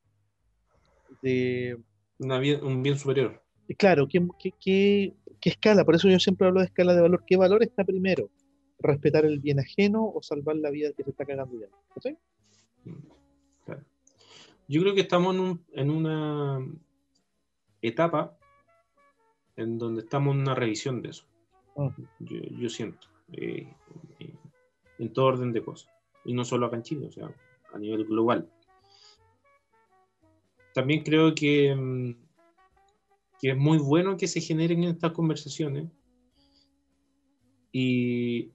de 1.21 1.77
Una 2.19 2.39
bien, 2.39 2.63
un 2.63 2.81
bien 2.81 2.97
superior. 2.97 3.43
Claro, 3.77 4.07
¿qué, 4.07 4.25
qué, 4.39 4.53
qué, 4.57 5.13
¿qué 5.41 5.49
escala? 5.49 5.83
Por 5.83 5.95
eso 5.95 6.07
yo 6.07 6.17
siempre 6.17 6.47
hablo 6.47 6.61
de 6.61 6.67
escala 6.67 6.95
de 6.95 7.01
valor. 7.01 7.25
¿Qué 7.27 7.35
valor 7.35 7.61
está 7.61 7.83
primero? 7.83 8.29
respetar 8.81 9.25
el 9.25 9.39
bien 9.39 9.59
ajeno 9.59 10.05
o 10.05 10.23
salvar 10.23 10.55
la 10.55 10.71
vida 10.71 10.91
que 10.93 11.03
se 11.03 11.11
está 11.11 11.25
cagando 11.25 11.59
ya. 11.59 11.67
¿Sí? 12.01 12.17
Claro. 13.65 13.83
Yo 14.67 14.81
creo 14.81 14.95
que 14.95 15.01
estamos 15.01 15.35
en, 15.35 15.41
un, 15.41 15.65
en, 15.73 15.89
una 15.89 16.65
etapa 17.81 18.37
en 19.55 19.77
donde 19.77 20.01
estamos 20.01 20.35
en 20.35 20.41
una 20.41 20.55
revisión 20.55 21.01
de 21.01 21.09
eso. 21.09 21.25
Uh 21.75 21.89
-huh. 21.89 22.07
yo, 22.19 22.41
yo, 22.59 22.69
siento. 22.69 23.07
Eh, 23.33 23.67
eh, 24.19 24.35
en 24.99 25.13
todo 25.13 25.25
orden 25.25 25.51
de 25.51 25.63
cosas. 25.63 25.91
Y 26.25 26.33
no 26.33 26.45
solo 26.45 26.67
acá 26.67 26.75
en 26.77 26.83
Chile, 26.83 27.07
o 27.07 27.11
sea, 27.11 27.33
a 27.73 27.79
nivel 27.79 28.05
global. 28.05 28.49
También 30.73 31.03
creo 31.03 31.33
que, 31.33 31.75
mm, 31.75 32.11
que 33.41 33.49
es 33.51 33.57
muy 33.57 33.79
bueno 33.79 34.17
que 34.17 34.27
se 34.27 34.41
generen 34.41 34.83
estas 34.83 35.11
conversaciones 35.11 35.89
y, 37.71 38.51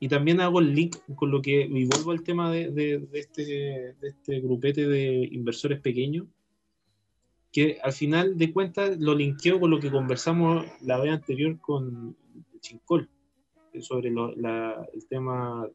y 0.00 0.08
también 0.08 0.40
hago 0.40 0.60
el 0.60 0.74
link 0.74 0.96
con 1.14 1.30
lo 1.30 1.40
que, 1.40 1.62
y 1.62 1.84
vuelvo 1.84 2.10
al 2.10 2.22
tema 2.22 2.50
de, 2.50 2.70
de, 2.70 2.98
de, 2.98 3.18
este, 3.18 3.44
de 3.44 4.08
este 4.08 4.40
grupete 4.40 4.86
de 4.88 5.28
inversores 5.30 5.80
pequeños, 5.80 6.26
que 7.56 7.78
al 7.82 7.94
final 7.94 8.36
de 8.36 8.52
cuentas 8.52 8.98
lo 8.98 9.14
linkeo 9.14 9.58
con 9.58 9.70
lo 9.70 9.80
que 9.80 9.90
conversamos 9.90 10.66
la 10.82 11.00
vez 11.00 11.10
anterior 11.10 11.58
con 11.58 12.14
Chincol, 12.60 13.08
sobre 13.80 14.10
lo, 14.10 14.36
la, 14.36 14.86
el 14.92 15.08
tema 15.08 15.66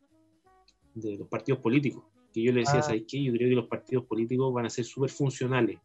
de 0.94 1.18
los 1.18 1.28
partidos 1.28 1.60
políticos. 1.60 2.04
Que 2.32 2.44
yo 2.44 2.52
le 2.52 2.60
decía, 2.60 2.82
ah. 2.82 2.84
¿sabes 2.84 3.06
qué? 3.08 3.24
Yo 3.24 3.34
creo 3.34 3.50
que 3.50 3.56
los 3.56 3.68
partidos 3.68 4.06
políticos 4.06 4.54
van 4.54 4.68
a 4.68 4.70
ser 4.70 4.86
súper 4.86 5.10
funcionales, 5.10 5.80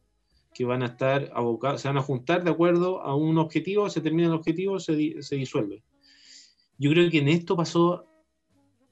que 0.52 0.66
van 0.66 0.82
a 0.82 0.88
estar 0.88 1.30
abocados, 1.32 1.80
se 1.80 1.88
van 1.88 1.96
a 1.96 2.02
juntar 2.02 2.44
de 2.44 2.50
acuerdo 2.50 3.00
a 3.00 3.16
un 3.16 3.38
objetivo, 3.38 3.88
se 3.88 4.02
termina 4.02 4.28
el 4.28 4.34
objetivo, 4.34 4.78
se, 4.78 5.22
se 5.22 5.36
disuelve. 5.36 5.82
Yo 6.76 6.90
creo 6.90 7.10
que 7.10 7.20
en 7.20 7.28
esto 7.28 7.56
pasó 7.56 8.04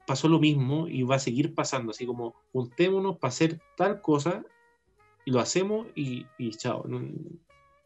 pasó 0.07 0.27
lo 0.27 0.39
mismo 0.39 0.87
y 0.87 1.03
va 1.03 1.17
a 1.17 1.19
seguir 1.19 1.53
pasando, 1.53 1.91
así 1.91 2.07
como 2.07 2.33
juntémonos 2.51 3.19
para 3.19 3.29
hacer 3.29 3.59
tal 3.77 4.01
cosa 4.01 4.43
y 5.25 5.31
lo 5.31 5.39
hacemos 5.39 5.87
y, 5.95 6.25
y 6.37 6.51
chao. 6.51 6.85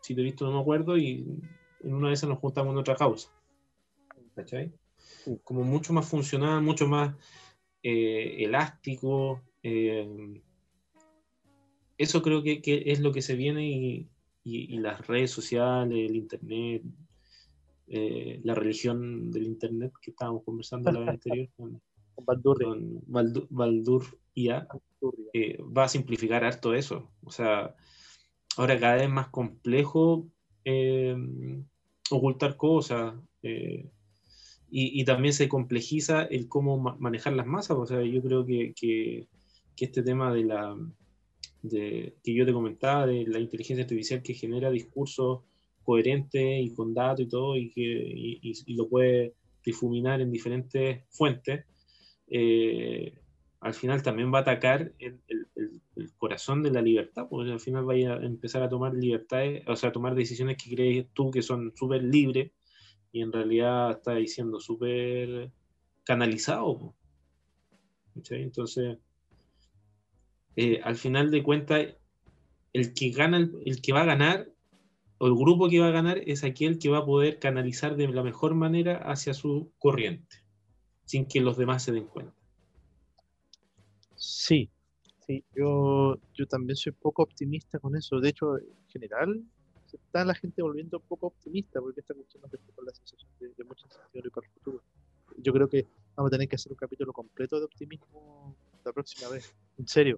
Si 0.02 0.14
te 0.14 0.22
he 0.22 0.24
visto 0.24 0.46
no 0.46 0.54
me 0.54 0.60
acuerdo 0.60 0.98
y 0.98 1.26
en 1.82 1.94
una 1.94 2.10
de 2.10 2.14
esas 2.14 2.30
nos 2.30 2.40
juntamos 2.40 2.74
en 2.74 2.80
otra 2.80 2.96
causa. 2.96 3.32
¿Cachai? 4.36 4.72
Como 5.44 5.64
mucho 5.64 5.94
más 5.94 6.08
funcional, 6.08 6.62
mucho 6.62 6.88
más 6.88 7.16
eh, 7.82 8.44
elástico. 8.44 9.42
Eh, 9.64 10.42
eso 11.98 12.22
creo 12.22 12.44
que, 12.44 12.62
que, 12.62 12.84
es 12.88 13.00
lo 13.00 13.12
que 13.12 13.22
se 13.22 13.36
viene 13.36 13.70
y, 13.70 14.10
y, 14.44 14.76
y 14.76 14.78
las 14.78 15.06
redes 15.08 15.32
sociales, 15.32 16.10
el 16.10 16.16
internet, 16.16 16.84
eh, 17.88 18.40
la 18.44 18.54
religión 18.54 19.32
del 19.32 19.48
internet 19.48 19.92
que 20.00 20.12
estábamos 20.12 20.44
conversando 20.44 20.92
la 20.92 21.00
vez 21.00 21.10
anterior 21.10 21.50
con, 21.58 21.82
Baldur, 22.24 22.64
con 22.64 23.02
Baldur, 23.08 23.48
Baldur 23.50 24.04
IA, 24.36 24.68
eh, 25.34 25.58
va 25.62 25.86
a 25.86 25.90
simplificar 25.90 26.44
harto 26.44 26.74
eso. 26.74 27.12
O 27.24 27.32
sea, 27.32 27.76
ahora 28.58 28.80
cada 28.80 28.96
vez 28.96 29.04
es 29.04 29.10
más 29.10 29.30
complejo 29.30 30.28
eh, 30.66 31.16
ocultar 32.12 32.58
cosas 32.58 33.16
eh, 33.44 33.90
y, 34.70 35.02
y, 35.02 35.06
también 35.06 35.34
se 35.34 35.50
complejiza 35.50 36.24
el 36.24 36.48
cómo 36.48 36.78
ma 36.78 36.96
manejar 37.00 37.34
las 37.34 37.48
masas. 37.48 37.78
O 37.78 37.86
sea, 37.86 38.04
yo 38.04 38.22
creo 38.22 38.46
que, 38.46 38.74
que, 38.76 39.28
que 39.76 39.86
este 39.86 40.04
tema 40.04 40.34
de 40.34 40.44
la 40.44 40.78
de, 41.64 42.16
que 42.24 42.34
yo 42.34 42.46
te 42.46 42.54
comentaba, 42.54 43.08
de 43.08 43.26
la 43.28 43.40
inteligencia 43.40 43.84
artificial 43.84 44.22
que 44.22 44.34
genera 44.34 44.70
discursos 44.72 45.42
coherentes 45.84 46.62
y 46.64 46.74
con 46.74 46.94
datos 46.94 47.26
y 47.26 47.30
todo, 47.30 47.58
y 47.58 47.72
que 47.72 47.82
y, 47.82 48.54
y 48.66 48.76
lo 48.76 48.88
puede 48.88 49.34
difuminar 49.64 50.22
en 50.22 50.32
diferentes 50.32 51.04
fuentes, 51.10 51.66
eh, 52.28 53.14
al 53.62 53.74
final 53.74 54.02
también 54.02 54.34
va 54.34 54.40
a 54.40 54.42
atacar 54.42 54.94
el, 55.00 55.22
corazón 56.18 56.64
de 56.64 56.72
la 56.72 56.82
libertad, 56.82 57.28
porque 57.30 57.52
al 57.52 57.60
final 57.60 57.88
va 57.88 57.94
a 57.94 58.26
empezar 58.26 58.64
a 58.64 58.70
tomar 58.70 58.94
libertades, 58.94 59.64
o 59.68 59.76
sea, 59.76 59.90
a 59.90 59.92
tomar 59.94 60.16
decisiones 60.16 60.58
que 60.58 60.74
crees 60.74 61.08
tú 61.14 61.30
que 61.30 61.42
son 61.42 61.74
súper 61.76 62.04
libres 62.04 62.52
y 63.12 63.22
en 63.22 63.34
realidad 63.34 63.92
está 63.92 64.16
diciendo 64.16 64.60
súper 64.60 65.52
canalizado. 66.06 66.96
Entonces, 68.30 68.98
eh, 70.56 70.80
al 70.84 70.96
final 70.96 71.32
de 71.32 71.44
cuentas, 71.44 71.88
el 72.72 72.94
que 72.94 73.10
gana, 73.10 73.50
el 73.66 73.82
que 73.82 73.94
va 73.94 74.02
a 74.02 74.06
ganar, 74.06 74.50
o 75.18 75.28
el 75.28 75.36
grupo 75.36 75.68
que 75.68 75.80
va 75.80 75.88
a 75.88 75.92
ganar, 75.92 76.22
es 76.26 76.46
aquel 76.46 76.80
que 76.80 76.90
va 76.90 77.00
a 77.00 77.06
poder 77.06 77.40
canalizar 77.40 77.98
de 77.98 78.08
la 78.08 78.24
mejor 78.24 78.56
manera 78.56 78.98
hacia 78.98 79.34
su 79.34 79.74
corriente, 79.78 80.38
sin 81.04 81.26
que 81.26 81.42
los 81.42 81.58
demás 81.58 81.84
se 81.84 81.92
den 81.92 82.08
cuenta. 82.08 82.39
Sí, 84.20 84.70
sí, 85.26 85.44
yo, 85.56 86.20
yo 86.34 86.46
también 86.46 86.76
soy 86.76 86.92
poco 86.92 87.24
optimista 87.24 87.80
con 87.80 87.96
eso. 87.96 88.20
De 88.20 88.30
hecho, 88.30 88.58
en 88.58 88.88
general, 88.90 89.42
se 89.86 89.96
está 89.96 90.26
la 90.26 90.36
gente 90.36 90.62
volviendo 90.62 91.00
poco 91.00 91.28
optimista 91.28 91.80
porque 91.80 92.02
esta 92.02 92.14
cuestión 92.14 92.42
nos 92.42 92.52
con 92.76 92.86
la 92.86 92.94
sensación 92.94 93.32
de, 93.40 93.48
de 93.58 93.64
mucha 93.64 93.86
incertidumbre 93.86 94.30
para 94.30 94.48
el 94.48 94.54
futuro. 94.54 94.84
Yo 95.38 95.54
creo 95.54 95.70
que 95.70 95.88
vamos 96.16 96.30
a 96.30 96.32
tener 96.32 96.50
que 96.50 96.58
hacer 96.58 96.74
un 96.74 96.78
capítulo 96.78 97.14
completo 97.14 97.60
de 97.60 97.66
optimismo 97.66 98.56
la 98.84 98.92
próxima 98.92 99.30
vez. 99.30 99.54
En 99.78 99.88
serio, 99.88 100.18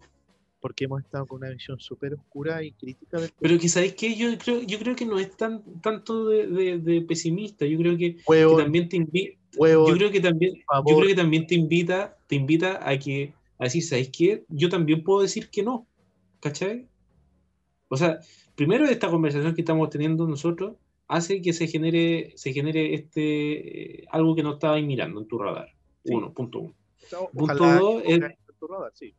porque 0.60 0.86
hemos 0.86 1.04
estado 1.04 1.28
con 1.28 1.44
una 1.44 1.52
visión 1.52 1.80
súper 1.80 2.16
oscura 2.16 2.64
y 2.64 2.72
crítica 2.72 3.20
del 3.20 3.32
Pero 3.40 3.60
que 3.60 3.70
sabéis 3.70 3.94
que 3.94 4.16
yo 4.16 4.36
creo, 4.40 4.62
yo 4.62 4.80
creo 4.80 4.96
que 4.96 5.06
no 5.06 5.20
es 5.20 5.38
tan 5.38 5.64
tanto 5.82 6.28
de, 6.28 6.80
de, 6.80 7.02
pesimista, 7.02 7.68
yo 7.68 7.78
creo 7.78 7.98
que, 7.98 8.18
también 8.58 8.90
te 8.90 8.98
invita, 8.98 9.38
yo 9.54 9.86
creo 9.94 10.10
que 10.10 10.22
también, 10.22 10.56
yo 10.56 10.96
creo 10.98 11.08
que 11.08 11.16
también 11.16 11.46
te 11.46 11.54
invita, 11.54 12.18
te 12.28 12.36
invita 12.36 12.88
a 12.88 12.98
que 12.98 13.34
a 13.62 13.66
decir, 13.66 13.84
¿sabéis 13.84 14.10
qué? 14.10 14.44
Yo 14.50 14.70
también 14.70 15.04
puedo 15.04 15.22
decir 15.22 15.52
que 15.52 15.62
no, 15.62 15.86
¿cachai? 16.40 16.88
O 17.90 17.96
sea, 17.96 18.20
primero 18.56 18.86
esta 18.86 19.08
conversación 19.08 19.54
que 19.54 19.62
estamos 19.62 19.88
teniendo 19.92 20.28
nosotros 20.28 20.78
hace 21.08 21.44
que 21.44 21.54
se 21.54 21.68
genere, 21.68 22.34
se 22.38 22.54
genere 22.54 22.96
este 22.96 24.04
algo 24.10 24.34
que 24.34 24.42
no 24.42 24.54
estabais 24.54 24.84
mirando 24.84 25.22
en 25.22 25.28
tu 25.28 25.38
radar. 25.38 25.70
Uno, 26.06 26.34
punto 26.34 26.60
uno. 26.60 26.76
punto 27.34 27.66
dos 27.80 28.04
es. 28.04 28.20
sí. 28.96 29.14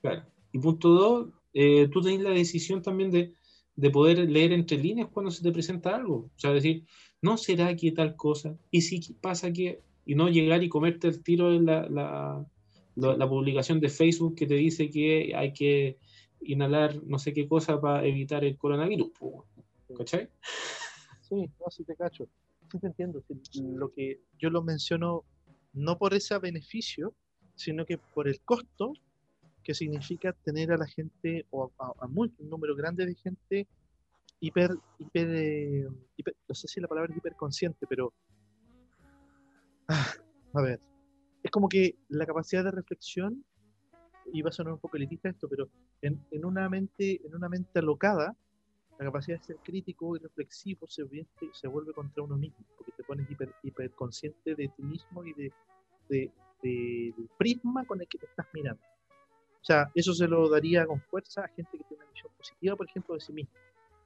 Claro. 0.00 0.22
Y 0.52 0.60
punto 0.60 0.88
dos, 0.90 1.28
eh, 1.52 1.88
tú 1.90 2.00
tenés 2.00 2.20
la 2.20 2.30
decisión 2.30 2.82
también 2.82 3.10
de, 3.10 3.34
de, 3.74 3.90
poder 3.90 4.18
leer 4.30 4.52
entre 4.52 4.78
líneas 4.78 5.08
cuando 5.12 5.32
se 5.32 5.42
te 5.42 5.50
presenta 5.50 5.96
algo. 5.96 6.30
O 6.36 6.38
sea, 6.38 6.52
decir, 6.52 6.84
¿no 7.20 7.36
será 7.36 7.74
que 7.74 7.90
tal 7.90 8.14
cosa? 8.14 8.56
¿Y 8.70 8.82
si 8.82 9.00
pasa 9.14 9.52
que.? 9.52 9.82
Y 10.06 10.14
no 10.14 10.28
llegar 10.28 10.62
y 10.62 10.68
comerte 10.68 11.08
el 11.08 11.22
tiro 11.24 11.52
en 11.52 11.66
la, 11.66 11.88
la, 11.88 12.46
la, 13.00 13.28
publicación 13.28 13.80
de 13.80 13.88
Facebook 13.88 14.36
que 14.36 14.46
te 14.46 14.54
dice 14.54 14.90
que 14.90 15.32
hay 15.34 15.52
que 15.52 15.98
inhalar 16.42 17.02
no 17.04 17.18
sé 17.18 17.32
qué 17.32 17.46
cosa 17.48 17.80
para 17.80 18.04
evitar 18.04 18.44
el 18.44 18.56
coronavirus. 18.56 19.10
¿Cachai? 19.96 20.28
Sí, 21.20 21.50
no, 21.60 21.70
sí 21.70 21.84
te 21.84 21.96
cacho. 21.96 22.26
Sí 22.70 22.78
te 22.78 22.86
entiendo. 22.86 23.22
Lo 23.54 23.92
que 23.92 24.20
yo 24.38 24.50
lo 24.50 24.62
menciono 24.62 25.24
no 25.72 25.98
por 25.98 26.14
ese 26.14 26.38
beneficio, 26.38 27.14
sino 27.54 27.84
que 27.84 27.98
por 27.98 28.28
el 28.28 28.40
costo 28.40 28.92
que 29.62 29.74
significa 29.74 30.32
tener 30.32 30.72
a 30.72 30.76
la 30.76 30.86
gente 30.86 31.46
o 31.50 31.70
a, 31.78 32.06
un 32.06 32.34
número 32.38 32.74
grande 32.74 33.06
de 33.06 33.14
gente 33.14 33.66
hiper, 34.40 34.70
eh, 35.14 35.86
hiper, 36.16 36.36
no 36.48 36.54
sé 36.54 36.66
si 36.66 36.80
la 36.80 36.88
palabra 36.88 37.12
es 37.12 37.18
hiperconsciente, 37.18 37.86
pero 37.86 38.12
ah, 39.88 40.14
a 40.54 40.62
ver, 40.62 40.80
es 41.42 41.50
como 41.50 41.68
que 41.68 41.96
la 42.08 42.26
capacidad 42.26 42.64
de 42.64 42.70
reflexión, 42.70 43.44
y 44.32 44.42
va 44.42 44.50
a 44.50 44.52
sonar 44.52 44.74
un 44.74 44.78
poco 44.78 44.96
elitista 44.96 45.28
esto, 45.28 45.48
pero 45.48 45.68
en, 46.02 46.20
en, 46.30 46.44
una 46.44 46.68
mente, 46.68 47.20
en 47.24 47.34
una 47.34 47.48
mente 47.48 47.78
alocada, 47.78 48.36
la 48.98 49.06
capacidad 49.06 49.38
de 49.38 49.44
ser 49.44 49.56
crítico 49.62 50.14
y 50.16 50.18
reflexivo 50.18 50.86
se, 50.86 51.04
se 51.52 51.68
vuelve 51.68 51.92
contra 51.92 52.22
uno 52.22 52.36
mismo, 52.36 52.64
porque 52.76 52.92
te 52.92 53.02
pones 53.02 53.28
hiper, 53.30 53.54
hiperconsciente 53.62 54.54
de 54.54 54.68
ti 54.68 54.82
mismo 54.82 55.24
y 55.24 55.32
de, 55.32 55.52
de, 56.08 56.30
del 56.62 57.28
prisma 57.38 57.86
con 57.86 58.00
el 58.00 58.06
que 58.08 58.18
te 58.18 58.26
estás 58.26 58.46
mirando. 58.52 58.82
O 59.60 59.64
sea, 59.64 59.90
eso 59.94 60.12
se 60.12 60.26
lo 60.26 60.48
daría 60.48 60.86
con 60.86 61.00
fuerza 61.00 61.44
a 61.44 61.48
gente 61.48 61.78
que 61.78 61.84
tiene 61.84 62.02
una 62.02 62.12
visión 62.12 62.32
positiva, 62.36 62.76
por 62.76 62.86
ejemplo, 62.86 63.14
de 63.14 63.20
sí 63.20 63.32
mismo. 63.32 63.54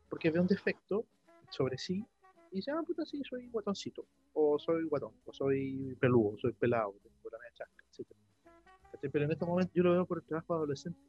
Porque 0.09 0.31
ve 0.31 0.41
un 0.41 0.47
defecto 0.47 1.05
sobre 1.51 1.79
sí 1.79 2.05
y 2.53 2.57
dice, 2.57 2.71
ah, 2.71 2.83
puta, 2.87 3.05
sí, 3.05 3.21
soy 3.29 3.49
guatoncito, 3.49 4.07
o 4.35 4.59
soy 4.59 4.85
guatón, 4.85 5.13
o 5.25 5.33
soy 5.33 5.97
peludo, 6.01 6.35
o 6.35 6.39
soy 6.39 6.53
pelado, 6.53 6.95
tengo 7.03 7.31
la 7.31 7.39
media 7.39 7.53
chasca, 7.55 7.85
etc. 7.91 9.11
Pero 9.13 9.25
en 9.25 9.33
estos 9.33 9.49
momentos 9.49 9.75
yo 9.75 9.83
lo 9.83 9.93
veo 9.93 10.07
por 10.07 10.19
el 10.19 10.25
trabajo 10.25 10.55
de 10.55 10.59
adolescentes. 10.59 11.03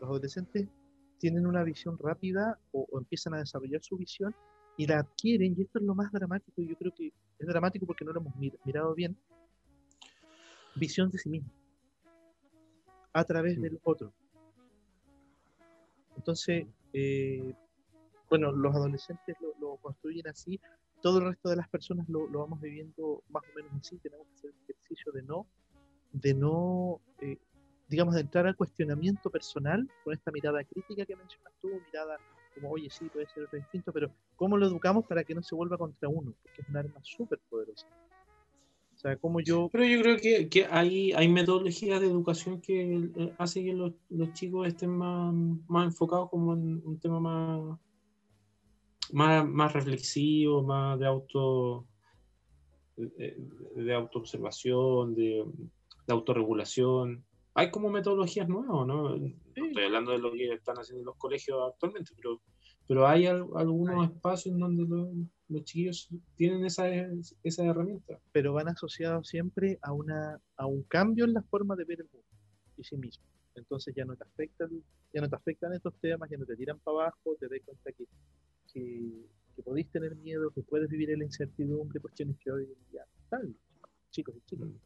Los 0.00 0.10
adolescentes 0.10 0.68
tienen 1.18 1.46
una 1.46 1.62
visión 1.62 1.98
rápida 1.98 2.58
o, 2.72 2.86
empiezan 2.98 3.34
a 3.34 3.38
desarrollar 3.38 3.82
su 3.82 3.96
visión 3.96 4.34
y 4.76 4.86
la 4.86 4.98
adquieren, 5.00 5.54
y 5.56 5.62
esto 5.62 5.78
es 5.78 5.84
lo 5.84 5.94
más 5.94 6.12
dramático, 6.12 6.60
y 6.60 6.68
yo 6.68 6.76
creo 6.76 6.92
que 6.92 7.12
es 7.38 7.46
dramático 7.46 7.86
porque 7.86 8.04
no 8.04 8.12
lo 8.12 8.20
hemos 8.20 8.34
mirado 8.64 8.94
bien, 8.94 9.16
visión 10.74 11.10
de 11.10 11.18
sí 11.18 11.30
mismo 11.30 11.50
a 13.16 13.24
través 13.24 13.58
del 13.58 13.80
otro. 13.82 14.12
Entonces, 16.16 16.66
eh, 16.92 17.54
bueno, 18.28 18.52
los 18.52 18.74
adolescentes 18.74 19.36
lo, 19.58 19.76
construyen 19.78 20.28
así, 20.28 20.60
todo 21.02 21.18
el 21.18 21.26
resto 21.26 21.48
de 21.48 21.56
las 21.56 21.68
personas 21.68 22.08
lo, 22.08 22.28
vamos 22.28 22.60
viviendo 22.60 23.22
más 23.28 23.42
o 23.44 23.56
menos 23.56 23.72
así, 23.80 23.98
tenemos 23.98 24.26
que 24.28 24.34
hacer 24.34 24.50
el 24.50 24.74
ejercicio 24.74 25.12
de 25.12 25.22
no, 25.22 25.46
de 26.12 26.34
no, 26.34 27.00
eh, 27.20 27.38
digamos, 27.88 28.14
de 28.14 28.22
entrar 28.22 28.46
al 28.46 28.56
cuestionamiento 28.56 29.30
personal 29.30 29.88
con 30.04 30.14
esta 30.14 30.30
mirada 30.30 30.64
crítica 30.64 31.04
que 31.04 31.16
mencionas 31.16 31.52
tú, 31.60 31.68
mirada 31.86 32.16
como, 32.54 32.70
oye, 32.70 32.88
sí, 32.90 33.08
puede 33.10 33.26
ser 33.28 33.48
distinto, 33.52 33.92
pero 33.92 34.10
¿cómo 34.34 34.56
lo 34.56 34.66
educamos 34.66 35.04
para 35.04 35.24
que 35.24 35.34
no 35.34 35.42
se 35.42 35.54
vuelva 35.54 35.76
contra 35.76 36.08
uno? 36.08 36.34
Porque 36.42 36.62
es 36.62 36.68
un 36.68 36.76
arma 36.76 37.00
súper 37.02 37.38
poderosa. 37.50 37.86
O 38.94 38.98
sea, 38.98 39.16
como 39.18 39.40
yo... 39.40 39.68
Pero 39.70 39.84
yo 39.84 40.00
creo 40.00 40.16
que, 40.16 40.48
que 40.48 40.64
hay, 40.64 41.12
hay 41.12 41.28
metodologías 41.28 42.00
de 42.00 42.06
educación 42.06 42.62
que 42.62 43.10
eh, 43.14 43.34
hace 43.36 43.62
que 43.62 43.74
los, 43.74 43.92
los, 44.08 44.32
chicos 44.32 44.66
estén 44.66 44.90
más, 44.90 45.34
más 45.68 45.84
enfocados 45.84 46.30
como 46.30 46.54
en 46.54 46.80
un 46.82 46.98
tema 46.98 47.20
más, 47.20 47.78
más, 49.12 49.46
más 49.46 49.72
reflexivo, 49.72 50.62
más 50.62 50.98
de 50.98 51.06
auto 51.06 51.86
de, 52.96 53.36
de 53.74 53.94
autoobservación, 53.94 55.14
de, 55.14 55.44
de, 56.06 56.12
autorregulación. 56.12 57.24
Hay 57.54 57.70
como 57.70 57.90
metodologías 57.90 58.48
nuevas, 58.48 58.86
¿no? 58.86 59.16
No 59.16 59.34
estoy 59.54 59.84
hablando 59.84 60.12
de 60.12 60.18
lo 60.18 60.32
que 60.32 60.52
están 60.52 60.76
haciendo 60.76 61.04
los 61.04 61.16
colegios 61.16 61.58
actualmente, 61.72 62.12
pero, 62.16 62.40
pero 62.86 63.06
hay 63.06 63.26
algunos 63.26 64.10
espacios 64.10 64.54
en 64.54 64.60
donde 64.60 65.28
los 65.48 65.64
chiquillos 65.64 66.08
tienen 66.36 66.64
esa, 66.64 66.86
esa 67.42 67.64
herramienta. 67.64 68.18
Pero 68.32 68.52
van 68.52 68.68
asociados 68.68 69.28
siempre 69.28 69.78
a, 69.82 69.92
una, 69.92 70.40
a 70.56 70.66
un 70.66 70.82
cambio 70.84 71.24
en 71.24 71.34
la 71.34 71.42
forma 71.42 71.76
de 71.76 71.84
ver 71.84 72.00
el 72.00 72.08
mundo 72.12 72.26
y 72.76 72.84
sí 72.84 72.96
mismo. 72.96 73.24
Entonces 73.54 73.94
ya 73.96 74.04
no 74.04 74.14
te 74.16 74.24
afectan, 74.24 74.68
ya 75.12 75.22
no 75.22 75.28
te 75.28 75.36
afectan 75.36 75.72
estos 75.72 75.94
temas, 76.00 76.28
ya 76.30 76.36
no 76.36 76.44
te 76.44 76.56
tiran 76.56 76.78
para 76.80 76.98
abajo, 76.98 77.36
te 77.40 77.48
das 77.48 77.60
cuenta 77.64 77.90
que, 77.92 78.04
que, 78.76 79.26
que 79.54 79.62
podéis 79.62 79.90
tener 79.90 80.14
miedo, 80.16 80.50
que 80.50 80.62
puedes 80.62 80.90
vivir 80.90 81.10
en 81.10 81.20
la 81.20 81.24
incertidumbre, 81.24 81.98
cuestiones 82.00 82.36
que 82.38 82.50
hoy 82.50 82.68
ya 82.92 83.02
están, 83.22 83.56
chicos 84.10 84.34
y 84.36 84.40
chicas. 84.42 84.68
Mm. 84.68 84.76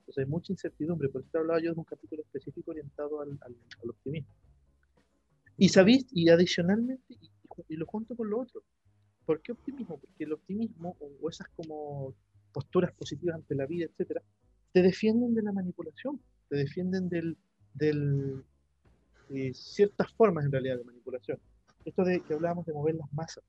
Entonces 0.00 0.24
hay 0.24 0.30
mucha 0.30 0.52
incertidumbre, 0.52 1.08
por 1.08 1.22
eso 1.22 1.30
te 1.32 1.38
hablaba 1.38 1.60
yo 1.60 1.72
de 1.72 1.78
un 1.80 1.84
capítulo 1.84 2.22
específico 2.22 2.70
orientado 2.70 3.20
al, 3.20 3.36
al, 3.40 3.90
optimismo. 3.90 4.28
Y 5.56 5.68
sabéis, 5.70 6.06
y 6.12 6.28
adicionalmente, 6.28 7.02
y, 7.08 7.30
y, 7.68 7.76
lo 7.76 7.86
junto 7.86 8.14
con 8.14 8.30
lo 8.30 8.40
otro, 8.40 8.62
¿Por 9.24 9.42
qué 9.42 9.50
optimismo? 9.50 9.98
Porque 9.98 10.22
el 10.22 10.32
optimismo 10.34 10.96
o 11.00 11.28
esas 11.28 11.48
como 11.48 12.14
posturas 12.52 12.92
positivas 12.92 13.34
ante 13.34 13.56
la 13.56 13.66
vida, 13.66 13.86
etcétera, 13.86 14.22
te 14.72 14.82
defienden 14.82 15.34
de 15.34 15.42
la 15.42 15.50
manipulación, 15.50 16.20
te 16.48 16.58
defienden 16.58 17.08
del, 17.08 17.36
del 17.74 18.44
eh, 19.30 19.52
ciertas 19.52 20.12
formas 20.12 20.44
en 20.44 20.52
realidad 20.52 20.78
de 20.78 20.84
manipulación. 20.84 21.40
Esto 21.86 22.04
de 22.04 22.20
que 22.20 22.34
hablábamos 22.34 22.66
de 22.66 22.74
mover 22.74 22.96
las 22.96 23.10
masas. 23.14 23.42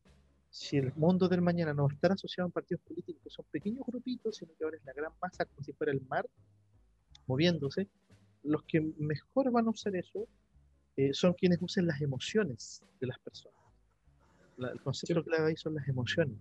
Si 0.49 0.77
el 0.77 0.93
mundo 0.95 1.27
del 1.27 1.41
mañana 1.41 1.73
no 1.73 1.83
va 1.83 1.89
a 1.91 1.93
estar 1.93 2.13
asociado 2.13 2.47
a 2.47 2.51
partidos 2.51 2.81
políticos 2.83 3.21
que 3.21 3.29
son 3.29 3.45
pequeños 3.51 3.85
grupitos, 3.85 4.37
sino 4.37 4.53
que 4.57 4.63
ahora 4.63 4.77
es 4.77 4.85
la 4.85 4.93
gran 4.93 5.11
masa 5.21 5.43
como 5.43 5.61
si 5.61 5.73
fuera 5.73 5.91
el 5.91 6.01
mar 6.07 6.25
moviéndose, 7.25 7.89
los 8.43 8.63
que 8.63 8.79
mejor 8.97 9.51
van 9.51 9.67
a 9.67 9.71
usar 9.71 9.93
eso 9.97 10.25
eh, 10.95 11.13
son 11.13 11.33
quienes 11.33 11.61
usen 11.61 11.85
las 11.85 11.99
emociones 11.99 12.81
de 13.01 13.07
las 13.07 13.19
personas 13.19 13.57
el 14.65 14.81
concepto 14.81 15.23
clave 15.23 15.49
ahí 15.49 15.55
son 15.55 15.75
las 15.75 15.87
emociones. 15.87 16.37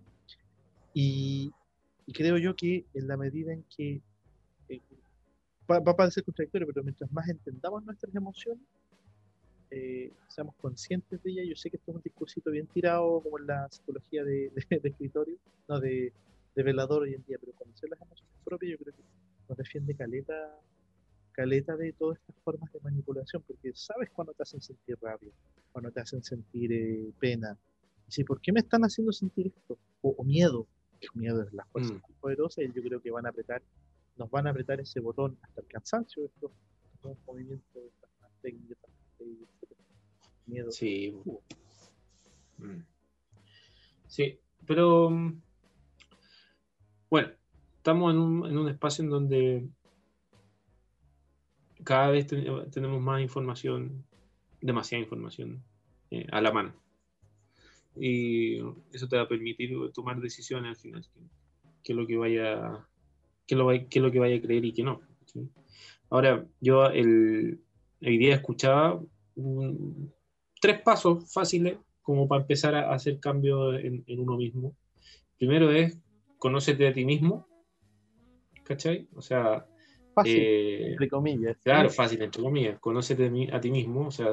Y, 0.95 1.53
creo 2.13 2.39
yo 2.39 2.55
que 2.55 2.87
en 2.95 3.09
la 3.09 3.17
medida 3.17 3.53
en 3.53 3.65
que 3.65 4.01
eh, 4.69 4.81
va, 5.71 5.77
a 5.77 5.97
parecer 5.97 6.25
contradictorio, 6.25 6.67
pero 6.67 6.85
mientras 6.85 7.11
más 7.13 7.29
entendamos 7.29 7.85
nuestras 7.85 8.15
emociones, 8.15 8.65
eh, 9.77 10.12
seamos 10.29 10.55
conscientes 10.57 11.22
de 11.22 11.31
ellas. 11.31 11.47
Yo 11.49 11.57
sé 11.57 11.70
que 11.70 11.77
esto 11.77 11.91
es 11.91 11.97
un 11.97 12.03
discursito 12.03 12.51
bien 12.51 12.66
tirado 12.66 13.20
como 13.20 13.39
en 13.39 13.47
la 13.47 13.68
psicología 13.70 14.24
de, 14.24 14.53
escritorio, 14.83 15.37
no 15.68 15.81
de, 15.81 16.12
velador 16.55 17.03
hoy 17.03 17.14
en 17.14 17.24
día, 17.24 17.37
pero 17.39 17.53
conocer 17.53 17.91
las 17.91 18.01
emociones 18.01 18.35
propias 18.45 18.72
yo 18.72 18.79
creo 18.79 18.95
que 18.95 19.03
nos 19.49 19.59
defiende 19.59 19.95
caleta, 19.95 20.59
caleta 21.33 21.77
de 21.77 21.93
todas 21.93 22.18
estas 22.18 22.37
formas 22.43 22.72
de 22.72 22.81
manipulación, 22.81 23.43
porque 23.47 23.72
sabes 23.74 24.11
cuando 24.11 24.33
te 24.33 24.43
hacen 24.43 24.62
sentir 24.62 24.97
rabia, 25.03 25.31
cuando 25.72 25.91
te 25.91 26.01
hacen 26.01 26.22
sentir 26.22 26.72
eh, 26.72 27.12
pena, 27.20 27.57
Dice, 28.07 28.24
¿por 28.24 28.41
qué 28.41 28.53
me 28.53 28.61
están 28.61 28.83
haciendo 28.83 29.12
sentir 29.12 29.49
esto? 29.49 29.77
O, 30.01 30.22
miedo, 30.22 30.66
que 31.01 31.09
miedo 31.14 31.43
es 31.43 31.53
la 31.53 31.64
fuerza 31.66 31.95
mm. 31.95 32.20
poderosa 32.20 32.62
y 32.62 32.72
yo 32.72 32.81
creo 32.81 33.01
que 33.01 33.11
van 33.11 33.27
a 33.27 33.31
apretar 33.31 33.62
nos 34.16 34.31
van 34.31 34.47
a 34.47 34.51
apretar 34.51 34.81
ese 34.81 35.01
botón 35.01 35.37
hasta 35.43 35.61
el 35.61 35.66
cansancio 35.66 36.24
estos, 36.24 36.51
estos 36.95 37.16
movimientos, 37.27 37.83
estas 37.85 38.31
técnicas. 38.41 38.76
Sí. 40.71 41.14
Mm. 42.59 42.83
Sí, 44.09 44.39
pero 44.67 45.11
mm, 45.11 45.41
bueno, 47.11 47.29
estamos 47.77 48.12
en 48.12 48.19
un, 48.21 48.47
en 48.47 48.59
un 48.59 48.69
espacio 48.69 49.05
en 49.05 49.11
donde 49.11 49.69
cada 51.85 52.11
vez 52.11 52.27
ten- 52.27 52.71
tenemos 52.71 53.01
más 53.01 53.21
información, 53.21 54.05
demasiada 54.61 55.03
información 55.05 55.62
eh, 56.11 56.27
a 56.33 56.41
la 56.41 56.53
mano. 56.53 56.75
Y 57.99 58.59
eso 58.93 59.09
te 59.09 59.17
va 59.17 59.23
a 59.23 59.29
permitir 59.29 59.75
tomar 59.93 60.21
decisiones 60.21 60.71
al 60.71 60.77
final, 60.77 61.03
que, 61.14 61.21
que 61.83 61.93
es 61.93 61.97
lo 61.97 62.07
que 62.07 62.17
vaya, 62.17 62.87
que 63.47 63.55
lo, 63.57 63.69
que 63.89 64.01
lo 64.01 64.11
que 64.12 64.19
vaya 64.19 64.37
a 64.37 64.41
creer 64.41 64.64
y 64.64 64.73
que 64.73 64.83
no. 64.83 65.01
¿sí? 65.27 65.49
Ahora, 66.11 66.47
yo 66.61 66.87
el, 66.87 67.61
hoy 68.03 68.19
día 68.19 68.35
escuchaba 68.35 69.01
un- 69.37 70.12
tres 70.61 70.81
pasos 70.83 71.33
fáciles 71.33 71.79
como 72.03 72.29
para 72.29 72.43
empezar 72.43 72.75
a 72.75 72.93
hacer 72.95 73.19
cambios 73.21 73.81
en, 73.83 74.05
en 74.07 74.21
uno 74.21 74.37
mismo. 74.37 74.77
Primero 75.39 75.71
es 75.73 75.99
conócete 76.39 76.87
a 76.89 76.93
ti 76.93 77.05
mismo, 77.05 77.47
¿cachai? 78.65 79.09
O 79.15 79.23
sea, 79.23 79.67
Fácil, 80.15 80.39
eh, 80.39 80.93
entre 80.93 81.09
comillas. 81.09 81.59
Claro, 81.63 81.91
fácil, 81.91 82.23
entre 82.23 82.43
comillas. 82.43 82.79
Conócete 82.81 83.31
a 83.53 83.61
ti 83.61 83.71
mismo, 83.71 84.07
o 84.07 84.11
sea, 84.11 84.29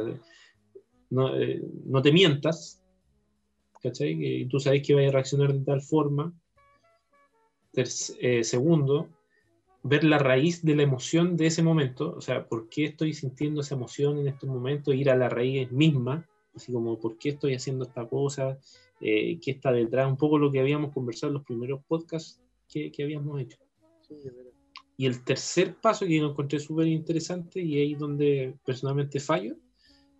no, 1.10 1.36
eh, 1.36 1.62
no 1.86 2.02
te 2.02 2.14
mientas, 2.14 2.82
¿cachai? 3.82 4.18
Que 4.18 4.48
tú 4.50 4.60
sabes 4.62 4.82
que 4.82 4.94
vas 4.94 5.08
a 5.08 5.12
reaccionar 5.12 5.52
de 5.54 5.66
tal 5.66 5.82
forma. 5.82 6.34
Ter- 7.74 7.88
eh, 8.22 8.44
segundo, 8.46 9.10
ver 9.84 10.04
la 10.04 10.18
raíz 10.18 10.64
de 10.64 10.76
la 10.76 10.84
emoción 10.84 11.36
de 11.36 11.48
ese 11.48 11.62
momento, 11.62 12.16
o 12.18 12.22
sea, 12.22 12.48
¿por 12.48 12.70
qué 12.70 12.86
estoy 12.86 13.14
sintiendo 13.14 13.62
esa 13.62 13.76
emoción 13.76 14.18
en 14.18 14.28
estos 14.28 14.50
momentos? 14.50 14.96
Ir 14.96 15.10
a 15.10 15.16
la 15.16 15.30
raíz 15.30 15.72
misma, 15.72 16.28
así 16.56 16.72
como, 16.72 17.00
¿por 17.00 17.18
qué 17.18 17.30
estoy 17.30 17.54
haciendo 17.54 17.84
esta 17.84 18.08
cosa? 18.08 18.58
Eh, 19.02 19.40
¿Qué 19.40 19.52
está 19.52 19.72
detrás? 19.72 20.08
Un 20.08 20.18
poco 20.18 20.38
lo 20.38 20.52
que 20.52 20.62
habíamos 20.62 20.94
conversado 20.94 21.32
en 21.32 21.34
los 21.36 21.44
primeros 21.44 21.84
podcasts 21.86 22.42
que, 22.70 22.92
que 22.92 23.04
habíamos 23.04 23.42
hecho. 23.42 23.58
Sí. 24.08 24.16
Y 24.96 25.06
el 25.06 25.24
tercer 25.24 25.76
paso 25.76 26.06
que 26.06 26.18
yo 26.18 26.28
encontré 26.28 26.60
súper 26.60 26.88
interesante 26.88 27.62
y 27.62 27.80
ahí 27.80 27.96
donde 27.96 28.56
personalmente 28.64 29.20
fallo, 29.20 29.56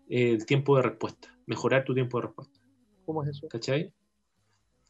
eh, 0.10 0.32
el 0.32 0.46
tiempo 0.46 0.76
de 0.76 0.82
respuesta, 0.82 1.38
mejorar 1.46 1.86
tu 1.86 1.94
tiempo 1.94 2.20
de 2.20 2.28
respuesta, 2.28 2.60
¿Cómo 3.06 3.24
es 3.24 3.30
eso? 3.30 3.48
¿cachai? 3.48 3.94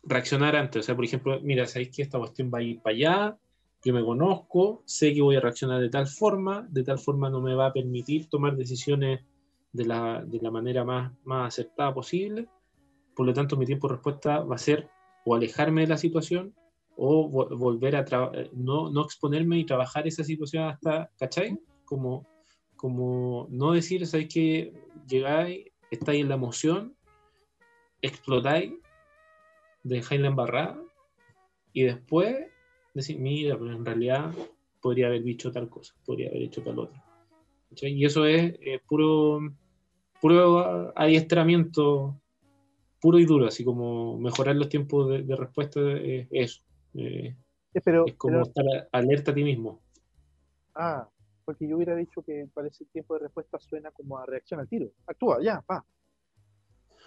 Reaccionar 0.04 0.56
antes, 0.56 0.80
o 0.80 0.84
sea, 0.84 0.96
por 0.96 1.06
ejemplo, 1.06 1.40
mira, 1.42 1.66
sabéis 1.66 1.96
que 1.96 2.02
esta 2.02 2.18
cuestión 2.18 2.52
va 2.54 2.60
a 2.60 2.64
ir 2.64 2.82
para 2.82 2.96
allá, 2.96 3.38
yo 3.84 3.94
me 3.94 4.04
conozco, 4.04 4.82
sé 4.86 5.14
que 5.14 5.22
voy 5.22 5.36
a 5.36 5.42
reaccionar 5.42 5.82
de 5.82 5.90
tal 5.90 6.08
forma, 6.08 6.66
de 6.70 6.84
tal 6.84 7.00
forma 7.00 7.30
no 7.30 7.42
me 7.42 7.54
va 7.56 7.68
a 7.68 7.74
permitir 7.74 8.30
tomar 8.30 8.56
decisiones 8.56 9.22
de 9.74 9.86
la, 9.86 10.24
de 10.26 10.40
la 10.40 10.52
manera 10.52 10.84
más, 10.86 11.12
más 11.26 11.48
acertada 11.50 11.94
posible, 11.94 12.48
por 13.16 13.26
lo 13.26 13.34
tanto 13.34 13.58
mi 13.58 13.66
tiempo 13.66 13.88
de 13.88 13.96
respuesta 13.96 14.40
va 14.40 14.56
a 14.56 14.60
ser 14.60 14.90
o 15.26 15.36
alejarme 15.36 15.82
de 15.82 15.88
la 15.88 15.98
situación 15.98 16.54
o 16.96 17.30
vo- 17.30 17.58
volver 17.58 17.96
a 17.96 18.06
eh, 18.34 18.50
no, 18.54 18.90
no 18.92 19.04
exponerme 19.04 19.58
y 19.58 19.66
trabajar 19.66 20.08
esa 20.08 20.24
situación 20.24 20.64
hasta, 20.64 21.10
¿cachai? 21.18 21.60
Como, 21.86 22.26
como 22.76 23.48
no 23.50 23.74
decir, 23.74 24.06
¿sabes 24.06 24.28
que 24.34 24.74
Llegáis, 25.08 25.66
estáis 25.92 26.22
en 26.22 26.30
la 26.30 26.36
emoción, 26.36 26.96
explotáis, 28.02 28.74
dejáis 29.84 30.22
la 30.22 30.28
embarrada 30.28 30.82
y 31.74 31.84
después 31.84 32.53
decir, 32.94 33.20
mira, 33.20 33.58
pero 33.58 33.72
en 33.72 33.86
realidad 33.86 34.34
podría 34.82 35.08
haber 35.08 35.24
dicho 35.24 35.52
tal 35.52 35.70
cosa, 35.70 35.94
podría 36.06 36.30
haber 36.30 36.44
hecho 36.44 36.62
tal 36.62 36.80
otra. 36.80 37.04
Y 37.82 38.06
eso 38.06 38.26
es 38.26 38.54
eh, 38.62 38.80
puro, 38.88 39.40
puro 40.22 40.94
adiestramiento 40.98 42.20
puro 43.02 43.20
y 43.20 43.26
duro, 43.26 43.48
así 43.48 43.66
como 43.66 44.18
mejorar 44.18 44.56
los 44.56 44.70
tiempos 44.70 45.10
de, 45.10 45.24
de 45.24 45.36
respuesta 45.36 45.80
es 45.94 46.28
eso. 46.32 46.62
Eh, 46.94 47.36
Eh, 47.74 47.82
pero, 47.84 48.06
es 48.06 48.14
como 48.16 48.44
pero- 48.44 48.48
estar 48.48 48.88
alerta 48.92 49.32
a 49.32 49.34
ti 49.36 49.44
mismo. 49.44 49.82
ah, 50.76 51.10
porque 51.44 51.68
yo 51.68 51.76
hubiera 51.76 51.96
dicho 51.96 52.22
que 52.22 52.48
parece 52.54 52.84
el 52.86 52.90
tiempo 52.92 53.16
de 53.16 53.22
respuesta 53.22 53.60
suena 53.60 53.92
como 53.92 54.18
a 54.18 54.26
reacción 54.26 54.60
al 54.62 54.70
tiro. 54.70 54.92
Actúa, 55.08 55.40
ya, 55.44 55.60
pa. 55.62 55.84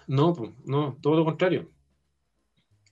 No, 0.08 0.34
no, 0.66 0.98
todo 1.00 1.16
lo 1.16 1.24
contrario. 1.24 1.70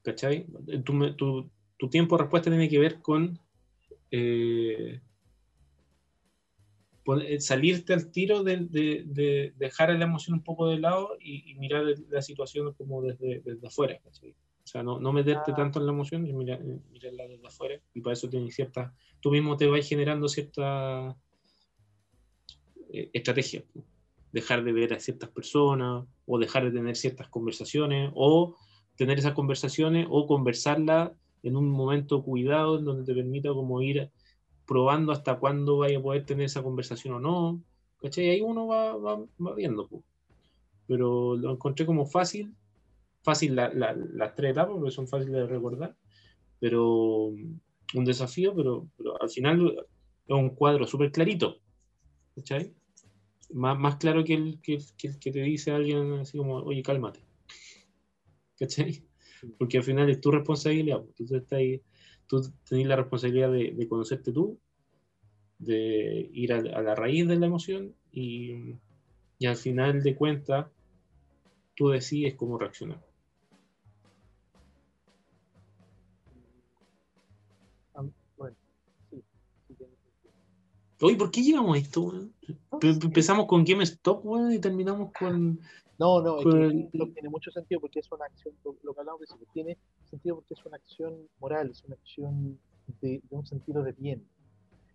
¿Cachai? 0.02 0.46
Tu, 0.84 0.92
me- 0.92 1.12
tu- 1.14 1.50
tu 1.78 1.88
tiempo 1.88 2.16
de 2.16 2.22
respuesta 2.22 2.50
tiene 2.50 2.68
que 2.68 2.78
ver 2.78 3.00
con 3.02 3.38
eh, 4.10 5.00
eh, 7.22 7.40
salirte 7.40 7.92
al 7.92 8.10
tiro 8.10 8.42
de, 8.42 8.56
de- 8.58 9.02
de 9.06 9.52
dejar 9.56 9.90
la 9.98 10.04
emoción 10.04 10.34
un 10.38 10.42
poco 10.44 10.68
de 10.68 10.78
lado 10.78 11.16
y, 11.20 11.50
y 11.50 11.54
mirar 11.56 11.84
la 12.08 12.22
situación 12.22 12.72
como 12.74 13.02
desde, 13.02 13.40
desde 13.40 13.66
afuera. 13.66 13.98
¿cachai? 14.02 14.30
O 14.30 14.66
sea, 14.66 14.82
no, 14.82 14.98
no 14.98 15.12
meterte 15.12 15.52
Ah. 15.52 15.54
tanto 15.56 15.78
en 15.80 15.86
la 15.86 15.92
emoción 15.92 16.26
y 16.26 16.32
mirar, 16.32 16.62
eh, 16.62 16.78
mirarla 16.90 17.26
desde 17.28 17.46
afuera. 17.46 17.80
Y 17.92 18.00
para 18.00 18.14
eso 18.14 18.28
tienes 18.30 18.54
ciertas, 18.54 18.92
tú 19.20 19.30
mismo 19.30 19.56
te 19.56 19.66
vas 19.66 19.86
generando 19.86 20.28
ciertas 20.28 21.14
eh, 22.90 23.10
estrategias. 23.12 23.64
po. 23.64 23.84
Dejar 24.32 24.64
de 24.64 24.72
ver 24.72 24.94
a 24.94 25.00
ciertas 25.00 25.28
personas 25.30 26.06
o 26.26 26.38
dejar 26.38 26.64
de 26.64 26.70
tener 26.72 26.96
ciertas 26.96 27.28
conversaciones 27.28 28.10
o 28.14 28.56
tener 28.96 29.18
esas 29.18 29.34
conversaciones 29.34 30.06
o 30.08 30.26
conversarlas 30.26 31.10
en 31.44 31.56
un 31.56 31.68
momento 31.70 32.22
cuidado 32.24 32.78
en 32.78 32.84
donde 32.86 33.04
te 33.04 33.14
permita 33.14 33.50
como 33.50 33.82
ir 33.82 34.10
probando 34.66 35.12
hasta 35.12 35.38
cuándo 35.38 35.78
vaya 35.78 35.98
a 35.98 36.02
poder 36.02 36.26
tener 36.26 36.46
esa 36.46 36.62
conversación 36.64 37.14
o 37.14 37.20
no. 37.20 37.62
¿Cachai? 38.02 38.30
Ahí 38.30 38.40
uno 38.42 38.66
va, 38.68 38.96
va- 38.96 39.26
va 39.44 39.54
viendo. 39.54 39.88
po. 39.88 40.04
Pero 40.86 41.36
lo 41.36 41.52
encontré 41.52 41.86
como 41.86 42.06
fácil, 42.06 42.54
fácil 43.22 43.56
la- 43.56 43.72
la- 43.74 43.94
las 43.94 44.34
tres 44.36 44.52
etapas 44.52 44.76
porque 44.76 44.90
son 44.92 45.08
fáciles 45.08 45.34
de 45.34 45.46
recordar, 45.46 45.96
pero 46.60 47.30
mm, 47.32 47.98
un 47.98 48.04
desafío, 48.06 48.54
pero, 48.56 48.88
pero 48.98 49.20
al 49.22 49.30
final 49.30 49.76
es 50.28 50.36
un 50.36 50.50
cuadro 50.50 50.86
súper 50.86 51.12
clarito. 51.12 51.58
¿Cachai? 52.36 52.74
Más, 53.52 53.78
más 53.78 53.96
claro 53.96 54.24
que 54.24 54.34
el 54.34 54.60
que, 54.62 54.78
que 54.98 55.18
que 55.20 55.32
te 55.32 55.40
dice 55.42 55.72
alguien 55.72 56.12
así 56.14 56.38
como, 56.38 56.56
oye, 56.56 56.82
cálmate. 56.82 57.20
¿Cachai? 58.58 59.04
Porque 59.58 59.78
al 59.78 59.84
final 59.84 60.10
es 60.10 60.20
tu 60.20 60.30
responsabilidad. 60.30 61.02
pues. 61.02 61.14
Tú, 61.14 61.26
te 61.26 61.36
estás 61.36 61.58
ahí- 61.58 61.82
tú 62.26 62.40
tenés 62.68 62.86
la 62.86 62.96
responsabilidad 62.96 63.52
de, 63.52 63.72
de 63.72 63.88
conocerte 63.88 64.32
tú, 64.32 64.58
de 65.58 66.28
ir 66.32 66.52
a, 66.52 66.58
a 66.58 66.82
la 66.82 66.94
raíz 66.94 67.26
de 67.28 67.36
la 67.36 67.46
emoción 67.46 67.94
y, 68.12 68.76
y 69.38 69.46
al 69.46 69.56
final 69.56 70.02
de 70.02 70.14
cuentas 70.16 70.66
tú 71.74 71.88
decides 71.88 72.34
cómo 72.34 72.58
reaccionar. 72.58 73.02
Ah. 77.94 78.04
Oye, 81.00 81.16
¿por 81.16 81.30
qué 81.30 81.42
llegamos 81.42 81.76
a 81.76 81.80
esto? 81.80 82.02
weón? 82.02 82.32
Empezamos 82.80 83.46
con 83.46 83.64
GameStop, 83.64 84.24
weón, 84.24 84.52
y 84.52 84.58
terminamos 84.58 85.12
con... 85.18 85.60
No, 85.98 86.20
no, 86.20 86.38
es 86.38 86.44
que 86.44 86.50
el- 86.50 86.80
esto 86.92 87.08
tiene 87.12 87.28
mucho 87.28 87.50
sentido 87.50 87.80
porque 87.80 88.00
es 88.00 88.10
una 88.10 88.24
acción, 88.24 88.54
lo, 88.64 88.74
que 88.94 89.00
hablamos 89.00 89.20
de 89.20 89.26
tiene 89.52 89.78
sentido 90.10 90.36
porque 90.36 90.54
es 90.54 90.66
una 90.66 90.76
acción 90.76 91.28
moral, 91.40 91.70
es 91.70 91.84
una 91.84 91.94
acción 91.94 92.58
de, 93.00 93.20
de 93.30 93.36
un 93.36 93.46
sentido 93.46 93.82
de 93.82 93.92
bien. 93.92 94.26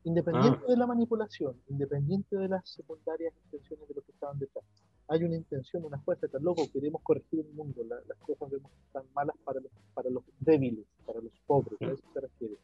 Independiente 0.03 0.65
de 0.67 0.77
la 0.77 0.87
manipulación, 0.87 1.55
independiente 1.69 2.35
de 2.37 2.47
las 2.47 2.67
secundarias 2.69 3.33
intenciones 3.45 3.87
de 3.87 3.95
los 3.95 4.03
que 4.05 4.11
estaban 4.11 4.39
detrás. 4.39 4.63
Hay 5.09 5.23
una 5.23 5.35
intención, 5.35 5.83
una 5.83 5.99
fuerza, 5.99 6.27
tan 6.27 6.43
loco, 6.43 6.69
queremos 6.71 7.01
corregir 7.01 7.39
el 7.41 7.53
mundo, 7.53 7.83
la- 7.83 7.99
las 8.07 8.17
cosas 8.19 8.49
vemos 8.49 8.71
que 8.71 8.77
están 8.87 9.03
malas 9.13 9.35
para 9.43 9.59
los, 9.59 9.71
para 9.93 10.09
los 10.09 10.23
débiles, 10.39 10.85
para 11.05 11.19
los 11.19 11.33
pobres, 11.47 11.81
a 11.81 11.85
eso 11.91 12.03
se 12.13 12.19
refiere. 12.21 12.55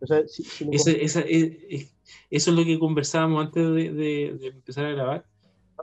O 0.00 0.06
sea, 0.06 0.26
si, 0.26 0.42
si 0.42 0.64
lo 0.64 0.72
Ese- 0.72 1.04
esa- 1.04 1.20
es- 1.20 1.56
es- 1.68 1.94
eso 2.30 2.50
es 2.50 2.56
lo 2.56 2.64
que 2.64 2.78
conversábamos 2.78 3.46
antes 3.46 3.62
de, 3.72 3.92
de- 3.92 4.36
de 4.38 4.46
empezar 4.48 4.84
a 4.86 4.90
grabar, 4.92 5.24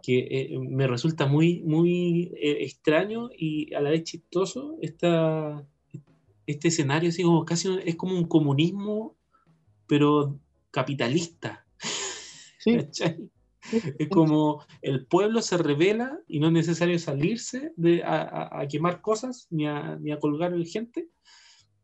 que 0.01 0.19
eh, 0.19 0.59
me 0.59 0.87
resulta 0.87 1.25
muy, 1.27 1.61
muy 1.63 2.31
eh, 2.35 2.63
extraño 2.63 3.29
y 3.37 3.73
a 3.73 3.81
la 3.81 3.89
vez 3.89 4.03
chistoso 4.03 4.77
esta, 4.81 5.65
este 6.47 6.67
escenario, 6.69 7.09
así 7.09 7.23
como 7.23 7.45
casi 7.45 7.69
es 7.85 7.95
como 7.95 8.15
un 8.15 8.25
comunismo, 8.27 9.15
pero 9.87 10.39
capitalista. 10.71 11.65
Sí, 12.59 12.77
¿cachai? 12.77 13.29
Es 13.99 14.09
como 14.09 14.63
el 14.81 15.05
pueblo 15.05 15.41
se 15.41 15.57
revela 15.57 16.19
y 16.27 16.39
no 16.39 16.47
es 16.47 16.53
necesario 16.53 16.97
salirse 16.99 17.73
de, 17.75 18.03
a, 18.03 18.21
a- 18.21 18.61
a 18.61 18.67
quemar 18.67 19.01
cosas 19.01 19.47
ni 19.51 19.67
a, 19.67 19.97
ni 19.97 20.11
a 20.11 20.19
colgar 20.19 20.53
gente, 20.65 21.09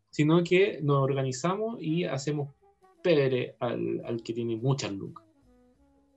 sino 0.10 0.44
que 0.44 0.80
nos 0.82 0.98
organizamos 1.04 1.78
y 1.82 2.04
hacemos 2.06 2.56
pere 3.04 3.56
al, 3.60 4.02
al 4.06 4.24
que 4.24 4.34
tiene 4.34 4.56
muchas 4.56 4.92
lucas. 4.92 5.24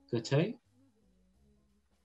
¿Cachai? 0.09 0.57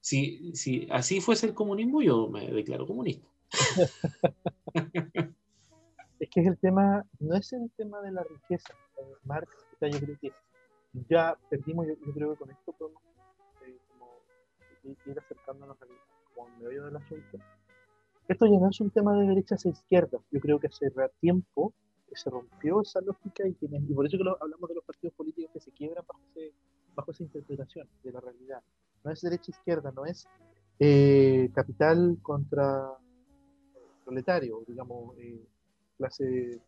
Si, 0.07 0.55
si 0.55 0.87
así 0.93 1.21
fuese 1.21 1.47
el 1.47 1.55
comunismo, 1.55 2.01
yo 2.01 2.29
me 2.29 2.47
declaro 2.53 2.87
comunista. 2.87 3.27
es 6.21 6.31
que 6.31 6.41
es 6.43 6.47
el 6.47 6.57
tema, 6.59 7.05
no 7.19 7.35
es 7.35 7.53
el 7.53 7.69
tema 7.77 8.01
de 8.03 8.13
la 8.13 8.23
riqueza. 8.23 8.73
Eh, 8.99 9.15
Marx, 9.25 9.51
yo 9.81 9.99
creo 9.99 10.17
que 10.21 10.31
ya 11.09 11.37
perdimos, 11.51 11.89
yo, 11.89 12.13
creo 12.15 12.31
que 12.31 12.39
con 12.39 12.51
esto 12.53 12.73
podemos 12.79 13.03
eh, 13.67 13.77
como 13.89 14.07
ir 15.07 15.19
acercándonos 15.19 15.77
al 15.83 15.89
como 16.33 16.47
al 16.47 16.57
medio 16.59 16.85
del 16.85 16.95
asunto. 16.95 17.39
Esto 18.29 18.47
ya 18.47 18.61
no 18.61 18.71
es 18.71 18.81
un 18.81 18.93
tema 18.93 19.13
de 19.19 19.27
derechas 19.27 19.67
e 19.67 19.71
izquierdas. 19.71 20.23
Yo 20.31 20.39
creo 20.39 20.61
que 20.61 20.69
hace 20.69 20.89
tiempo 21.19 21.75
se 22.15 22.31
rompió 22.31 22.81
esa 22.81 23.01
lógica 23.01 23.45
y, 23.49 23.55
que, 23.55 23.67
y 23.67 23.93
por 23.93 24.07
eso 24.07 24.17
que 24.17 24.23
lo, 24.23 24.41
hablamos 24.41 24.69
de 24.69 24.77
los 24.77 24.85
partidos 24.85 25.17
políticos 25.17 25.51
que 25.53 25.59
se 25.59 25.73
quiebran 25.73 26.05
bajo, 26.07 26.21
ese, 26.31 26.53
bajo 26.95 27.11
esa 27.11 27.25
interpretación 27.25 27.89
de 28.05 28.13
la 28.13 28.21
realidad. 28.21 28.63
No 29.07 29.13
es 29.13 29.21
derecha 29.21 29.53
e 29.65 29.77
no 29.95 30.05
es 30.05 30.27
eh, 30.81 31.49
capital 31.55 32.19
contra 32.23 32.93
proletario, 34.05 34.65
digamos, 34.67 35.17
eh, 35.19 35.47
clase, 35.97 36.61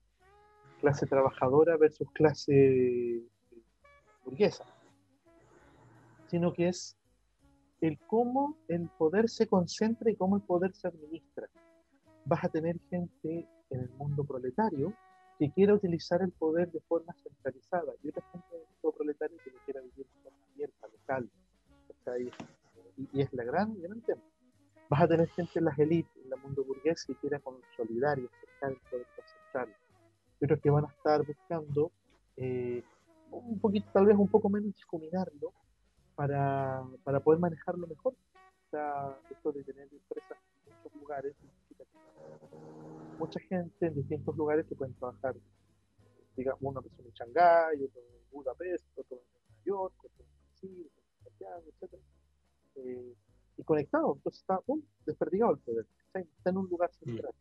clase 0.81 1.07
trabajadora 1.07 1.77
versus 1.77 2.09
clase 2.13 3.25
burguesa, 4.25 4.65
sino 6.29 6.53
que 6.53 6.69
es 6.69 6.97
el 7.81 7.99
cómo 8.07 8.57
el 8.69 8.89
poder 8.91 9.29
se 9.29 9.49
concentra 9.49 10.09
y 10.09 10.15
cómo 10.15 10.37
el 10.37 10.43
poder 10.43 10.73
se 10.77 10.87
administra. 10.87 11.49
Vas 12.25 12.45
a 12.45 12.51
tener 12.51 12.79
gente 12.89 13.49
en 13.71 13.81
el 13.81 13.91
mundo 13.99 14.23
proletario 14.23 14.95
que 15.41 15.51
quiera 15.51 15.75
utilizar 15.75 16.23
el 16.23 16.31
poder 16.31 16.71
de 16.71 16.81
forma 16.83 17.13
centralizada 17.15 17.95
y 18.01 18.11
otra 18.11 18.23
gente 18.31 18.47
en 18.53 18.61
el 18.61 18.67
mundo 18.81 18.97
proletario 18.97 19.39
que 19.43 19.51
lo 19.51 19.59
quiera 19.65 19.81
vivir 19.81 20.07
de 20.07 20.23
forma 20.23 20.39
abierta, 20.55 20.87
local. 20.87 21.29
Y, 22.19 23.21
es 23.21 23.33
la 23.33 23.45
gran, 23.45 23.81
gran 23.81 24.01
tema. 24.03 24.23
Vas 24.89 25.03
a 25.03 25.09
tener 25.09 25.29
gente 25.29 25.59
en 25.59 25.67
las 25.67 25.79
élites, 25.79 26.11
en 26.17 26.33
el 26.33 26.41
mundo 26.41 26.65
burgués, 26.65 27.05
que 27.05 27.15
quiera 27.17 27.39
consolidar 27.39 28.19
y 28.19 28.27
acercar 28.27 28.71
el 28.73 28.79
poder 28.91 29.07
central. 29.43 29.77
Pero 30.41 30.61
que 30.61 30.71
van 30.71 30.85
a 30.85 30.89
estar 30.89 31.25
buscando 31.25 31.93
eh, 32.37 32.83
un 33.31 33.61
poquito, 33.61 33.89
tal 33.93 34.07
vez 34.07 34.17
un 34.17 34.29
poco 34.29 34.49
menos 34.49 34.75
difuminarlo 34.75 35.53
para, 36.15 36.83
para 37.05 37.21
poder 37.21 37.41
manejarlo 37.41 37.87
mejor. 37.87 38.15
O 38.15 38.71
sea, 38.71 39.17
esto 39.31 39.53
de 39.53 39.63
tener 39.65 39.89
empresas 39.93 40.39
en 40.67 40.75
muchos 40.75 41.01
lugares, 41.01 41.35
mucha 43.19 43.41
gente 43.41 43.87
en 43.87 43.95
distintos 43.95 44.37
lugares 44.37 44.67
que 44.67 44.75
pueden 44.75 44.95
trabajar, 44.95 45.35
digamos, 46.37 46.61
una 46.63 46.81
persona 46.81 47.09
en 47.09 47.15
Shanghái, 47.15 47.85
otro 47.85 48.01
en 48.01 48.31
Budapest, 48.31 48.87
otro 48.97 49.17
en 49.17 49.23
Nueva 49.33 49.65
York, 49.65 49.95
otro 50.05 50.25
en 50.25 50.31
Brasil, 50.45 50.91
etc. 51.27 51.95
Eh, 52.77 53.15
y 53.57 53.65
conectado, 53.65 54.15
entonces 54.15 54.41
está 54.41 54.61
um, 54.67 54.81
desperdigado 55.05 55.53
el 55.53 55.59
poder, 55.59 55.87
está 56.15 56.51
en 56.51 56.57
un 56.57 56.69
lugar 56.69 56.91
central. 56.93 57.35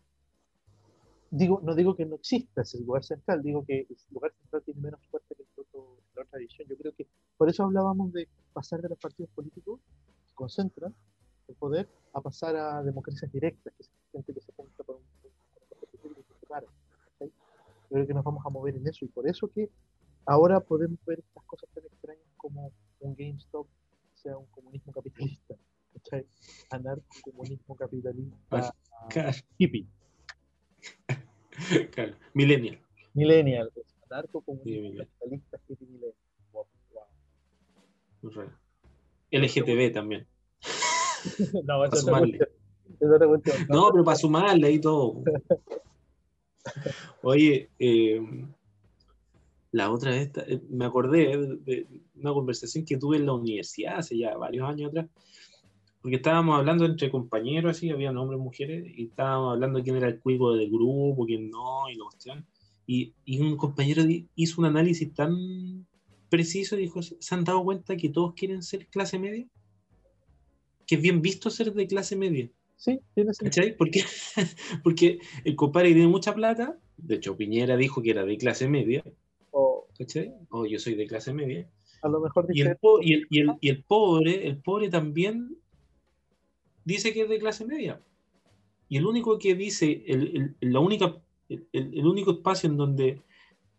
Digo, 1.29 1.59
no 1.61 1.75
digo 1.75 1.95
que 1.95 2.05
no 2.05 2.15
exista 2.15 2.61
ese 2.61 2.79
lugar 2.79 3.03
central, 3.03 3.43
digo 3.43 3.63
que 3.65 3.81
el 3.81 3.97
lugar 4.11 4.33
central 4.33 4.63
tiene 4.63 4.81
menos 4.81 5.05
fuerza 5.11 5.35
que 5.35 5.43
el 5.43 5.49
otro, 5.57 5.97
la 6.15 6.23
otra 6.23 6.39
división. 6.39 6.67
Yo 6.69 6.77
creo 6.77 6.93
que 6.93 7.07
por 7.37 7.49
eso 7.49 7.63
hablábamos 7.63 8.13
de 8.13 8.27
pasar 8.53 8.81
de 8.81 8.89
los 8.89 8.97
partidos 8.97 9.29
políticos 9.31 9.79
que 10.25 10.33
concentran 10.33 10.95
el 11.47 11.55
poder 11.55 11.87
a 12.13 12.21
pasar 12.21 12.55
a 12.55 12.81
democracias 12.81 13.31
directas, 13.31 13.73
que 13.75 13.83
es 13.83 13.91
gente 14.11 14.33
que 14.33 14.41
se 14.41 14.51
junta 14.53 14.83
por 14.83 14.95
un, 14.95 15.03
se 16.23 16.39
separa. 16.39 16.65
Yo 17.19 17.27
creo 17.89 18.07
que 18.07 18.13
nos 18.13 18.23
vamos 18.23 18.45
a 18.45 18.49
mover 18.49 18.75
en 18.75 18.87
eso 18.87 19.05
y 19.05 19.07
por 19.09 19.27
eso 19.27 19.49
que 19.49 19.69
ahora 20.25 20.59
podemos 20.59 20.99
ver 21.05 21.19
estas 21.19 21.43
cosas 21.43 21.69
tan 21.73 21.85
extrañas 21.85 22.25
como 22.37 22.71
un 22.99 23.15
GameStop 23.15 23.67
sea 24.13 24.37
un 24.37 24.47
comunismo 24.47 24.91
capitalista, 24.91 25.55
¿cachai? 25.93 26.25
Anarco-comunismo 26.69 27.75
capitalista 27.75 28.73
claro. 29.09 29.37
hippie. 29.57 29.87
Claro. 31.91 32.15
Millennial. 32.35 32.79
Millennial, 33.15 33.71
anarco-comunismo 34.09 34.97
capitalista 34.97 35.59
hippie 35.67 35.87
millennial. 35.87 36.13
LGTB 39.31 39.93
también. 39.93 40.27
no, 41.65 41.85
eso 41.85 41.97
sumarle. 41.97 42.39
No, 43.69 43.91
pero 43.91 44.03
para 44.03 44.17
sumarle 44.17 44.71
y 44.71 44.79
todo. 44.79 45.23
Oye, 47.21 47.69
eh, 47.79 48.21
la 49.77 49.91
otra 49.91 50.11
vez, 50.11 50.31
eh, 50.47 50.59
me 50.69 50.85
acordé 50.85 51.37
de 51.63 51.87
una 52.15 52.33
conversación 52.33 52.83
que 52.83 52.97
tuve 52.97 53.17
en 53.17 53.27
la 53.27 53.33
universidad 53.33 53.99
hace 53.99 54.17
ya 54.17 54.35
varios 54.35 54.67
años 54.67 54.89
atrás, 54.89 55.07
porque 56.01 56.17
estábamos 56.17 56.57
hablando 56.57 56.85
entre 56.85 57.11
compañeros, 57.11 57.77
así, 57.77 57.91
había 57.91 58.11
hombres 58.11 58.39
y 58.39 58.43
mujeres, 58.43 58.93
y 58.97 59.05
estábamos 59.05 59.53
hablando 59.53 59.77
de 59.77 59.83
quién 59.83 59.97
era 59.97 60.07
el 60.07 60.19
cuico 60.19 60.53
del 60.53 60.69
grupo, 60.69 61.25
quién 61.25 61.49
no, 61.51 61.89
y 61.89 61.95
la 61.95 62.05
cuestión. 62.05 62.45
Y, 62.87 63.13
y 63.23 63.39
un 63.39 63.55
compañero 63.55 64.03
hizo 64.35 64.61
un 64.61 64.65
análisis 64.65 65.13
tan 65.13 65.85
preciso 66.29 66.75
y 66.75 66.81
dijo, 66.81 67.01
¿se 67.01 67.35
han 67.35 67.43
dado 67.43 67.63
cuenta 67.63 67.97
que 67.97 68.09
todos 68.09 68.33
quieren 68.33 68.63
ser 68.63 68.87
clase 68.87 69.19
media? 69.19 69.45
Que 70.87 70.95
es 70.95 71.01
bien 71.01 71.21
visto 71.21 71.49
ser 71.49 71.73
de 71.73 71.85
clase 71.85 72.15
media. 72.15 72.49
Sí, 72.77 72.99
tiene 73.13 73.33
sentido. 73.33 73.75
¿Por 73.77 73.91
qué? 73.91 74.03
Porque 74.83 75.19
el 75.43 75.55
compadre 75.55 75.93
tiene 75.93 76.07
mucha 76.07 76.33
plata, 76.33 76.79
de 76.97 77.15
hecho 77.15 77.35
Piñera 77.35 77.77
dijo 77.77 78.01
que 78.01 78.11
era 78.11 78.25
de 78.25 78.37
clase 78.37 78.67
media, 78.67 79.03
¿cachai? 79.97 80.33
O 80.49 80.65
yo 80.65 80.79
soy 80.79 80.95
de 80.95 81.07
clase 81.07 81.33
media. 81.33 81.69
A 82.01 82.09
lo 82.09 82.19
mejor 82.19 82.45
y 82.49 82.61
el, 82.61 82.77
po 82.77 83.01
y, 83.01 83.13
el, 83.13 83.27
y, 83.29 83.39
el, 83.39 83.51
y 83.59 83.69
el 83.69 83.83
pobre, 83.83 84.47
el 84.47 84.57
pobre 84.57 84.89
también 84.89 85.57
dice 86.85 87.13
que 87.13 87.23
es 87.23 87.29
de 87.29 87.39
clase 87.39 87.65
media. 87.65 88.01
Y 88.89 88.97
el 88.97 89.05
único 89.05 89.37
que 89.37 89.55
dice, 89.55 90.03
el, 90.07 90.55
el 90.61 90.71
la 90.71 90.79
única, 90.79 91.17
el, 91.49 91.67
el, 91.73 92.05
único 92.05 92.31
espacio 92.31 92.69
en 92.69 92.77
donde 92.77 93.21